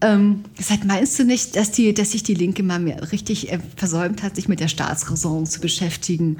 ähm, 0.00 0.44
sagt, 0.60 0.84
meinst 0.84 1.18
du 1.18 1.24
nicht, 1.24 1.56
dass, 1.56 1.70
die, 1.70 1.94
dass 1.94 2.12
sich 2.12 2.22
die 2.22 2.34
Linke 2.34 2.62
mal 2.62 2.78
mehr 2.78 3.10
richtig 3.10 3.52
äh, 3.52 3.58
versäumt 3.76 4.22
hat, 4.22 4.36
sich 4.36 4.48
mit 4.48 4.60
der 4.60 4.68
Staatsräson 4.68 5.46
zu 5.46 5.60
beschäftigen? 5.60 6.38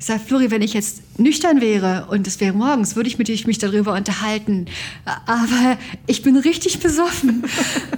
Ich 0.00 0.06
sage, 0.06 0.20
Flori, 0.20 0.52
wenn 0.52 0.62
ich 0.62 0.74
jetzt 0.74 1.02
nüchtern 1.18 1.60
wäre 1.60 2.06
und 2.10 2.26
es 2.28 2.38
wäre 2.40 2.54
morgens, 2.54 2.94
würde 2.94 3.08
ich 3.08 3.18
mit 3.18 3.26
dir 3.26 3.36
mich 3.46 3.58
darüber 3.58 3.94
unterhalten. 3.94 4.66
Aber 5.04 5.76
ich 6.06 6.22
bin 6.22 6.36
richtig 6.36 6.78
besoffen 6.78 7.44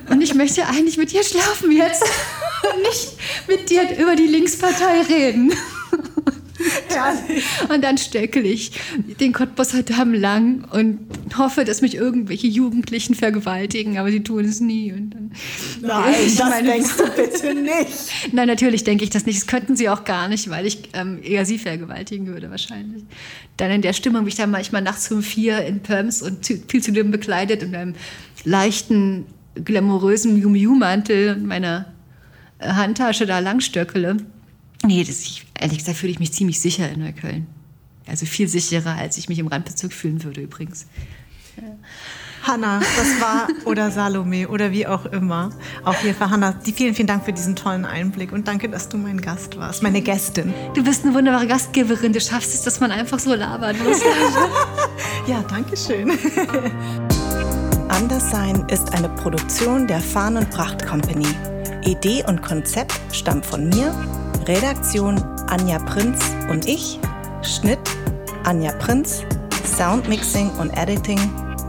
und 0.08 0.22
ich 0.22 0.34
möchte 0.34 0.66
eigentlich 0.66 0.96
mit 0.96 1.12
dir 1.12 1.22
schlafen 1.22 1.70
jetzt 1.70 2.02
und 2.72 2.82
nicht 2.82 3.16
mit 3.48 3.68
dir 3.68 3.98
über 3.98 4.16
die 4.16 4.26
Linkspartei 4.26 5.02
reden. 5.02 5.52
Herrlich. 6.88 7.44
Und 7.68 7.82
dann 7.82 7.98
stöckel 7.98 8.44
ich 8.46 8.72
den 9.20 9.32
Cottbusser 9.32 9.82
Damm 9.82 10.14
lang 10.14 10.64
und 10.70 10.98
hoffe, 11.36 11.64
dass 11.64 11.80
mich 11.80 11.94
irgendwelche 11.94 12.46
Jugendlichen 12.46 13.14
vergewaltigen, 13.14 13.98
aber 13.98 14.10
sie 14.10 14.22
tun 14.22 14.44
es 14.44 14.60
nie. 14.60 14.92
Und 14.92 15.10
dann 15.10 15.32
Nein, 15.80 16.14
das 16.36 16.62
denkst 16.62 16.96
du 16.96 17.10
bitte 17.10 17.54
nicht. 17.54 18.32
Nein, 18.32 18.48
natürlich 18.48 18.84
denke 18.84 19.04
ich 19.04 19.10
das 19.10 19.26
nicht. 19.26 19.40
Das 19.40 19.46
könnten 19.46 19.76
sie 19.76 19.88
auch 19.88 20.04
gar 20.04 20.28
nicht, 20.28 20.50
weil 20.50 20.66
ich 20.66 20.90
ähm, 20.94 21.20
eher 21.22 21.46
sie 21.46 21.58
vergewaltigen 21.58 22.26
würde 22.26 22.50
wahrscheinlich. 22.50 23.04
Dann 23.56 23.70
in 23.70 23.82
der 23.82 23.92
Stimmung, 23.92 24.24
wie 24.26 24.30
ich 24.30 24.36
dann 24.36 24.50
manchmal 24.50 24.82
nachts 24.82 25.10
um 25.10 25.22
vier 25.22 25.64
in 25.64 25.80
Perms 25.80 26.22
und 26.22 26.46
viel 26.46 26.82
zu 26.82 26.92
dünn 26.92 27.10
bekleidet 27.10 27.62
und 27.62 27.74
einem 27.74 27.94
leichten, 28.44 29.26
glamourösen 29.54 30.38
Miu-Miu-Mantel 30.38 31.36
und 31.36 31.46
meiner 31.46 31.86
Handtasche 32.60 33.26
da 33.26 33.38
langstöckele. 33.38 34.18
Nee, 34.84 35.04
das, 35.04 35.20
ich, 35.22 35.46
ehrlich 35.58 35.78
gesagt 35.78 35.98
fühle 35.98 36.12
ich 36.12 36.18
mich 36.18 36.32
ziemlich 36.32 36.60
sicher 36.60 36.90
in 36.90 37.00
Neukölln. 37.00 37.46
Also 38.06 38.26
viel 38.26 38.48
sicherer, 38.48 38.96
als 38.96 39.18
ich 39.18 39.28
mich 39.28 39.38
im 39.38 39.46
Randbezirk 39.46 39.92
fühlen 39.92 40.24
würde 40.24 40.40
übrigens. 40.40 40.86
Ja. 41.56 41.76
Hanna, 42.42 42.80
das 42.80 43.20
war 43.20 43.48
oder 43.66 43.90
Salome 43.90 44.48
oder 44.48 44.72
wie 44.72 44.86
auch 44.86 45.04
immer. 45.06 45.50
Auf 45.84 46.02
jeden 46.02 46.16
Fall, 46.16 46.30
Hanna, 46.30 46.54
vielen, 46.62 46.94
vielen 46.94 47.06
Dank 47.06 47.24
für 47.24 47.32
diesen 47.32 47.54
tollen 47.54 47.84
Einblick 47.84 48.32
und 48.32 48.48
danke, 48.48 48.68
dass 48.68 48.88
du 48.88 48.96
mein 48.96 49.20
Gast 49.20 49.58
warst, 49.58 49.82
meine 49.82 50.00
Gästin. 50.00 50.54
Du 50.74 50.82
bist 50.82 51.04
eine 51.04 51.14
wunderbare 51.14 51.46
Gastgeberin. 51.46 52.12
Du 52.12 52.20
schaffst 52.20 52.54
es, 52.54 52.62
dass 52.62 52.80
man 52.80 52.90
einfach 52.92 53.18
so 53.18 53.34
labern 53.34 53.76
muss. 53.84 54.00
ja, 55.26 55.44
danke 55.48 55.76
schön. 55.76 56.10
Anderssein 57.88 58.66
ist 58.68 58.92
eine 58.94 59.10
Produktion 59.10 59.86
der 59.86 60.00
Fahn 60.00 60.36
und 60.38 60.48
Pracht 60.50 60.86
Company. 60.86 61.28
Idee 61.84 62.24
und 62.26 62.40
Konzept 62.42 62.98
stammt 63.12 63.44
von 63.44 63.68
mir, 63.68 63.94
Redaktion 64.46 65.22
Anja 65.48 65.78
Prinz 65.78 66.18
und 66.50 66.66
ich, 66.66 66.98
Schnitt 67.42 67.78
Anja 68.44 68.72
Prinz, 68.72 69.22
Soundmixing 69.64 70.50
und 70.58 70.70
Editing 70.70 71.18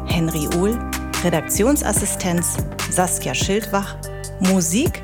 Henry 0.07 0.47
Ohl, 0.57 0.77
Redaktionsassistenz 1.23 2.57
Saskia 2.89 3.33
Schildwach, 3.33 3.95
Musik 4.39 5.03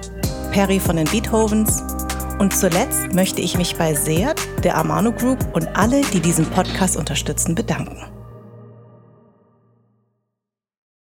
Perry 0.52 0.80
von 0.80 0.96
den 0.96 1.06
Beethovens 1.06 1.84
und 2.40 2.56
zuletzt 2.56 3.14
möchte 3.14 3.42
ich 3.42 3.58
mich 3.58 3.76
bei 3.76 3.94
Seat, 3.94 4.40
der 4.64 4.78
Amano 4.78 5.12
Group 5.12 5.40
und 5.54 5.68
alle, 5.76 6.02
die 6.02 6.20
diesen 6.20 6.46
Podcast 6.46 6.96
unterstützen, 6.96 7.56
bedanken. 7.56 8.17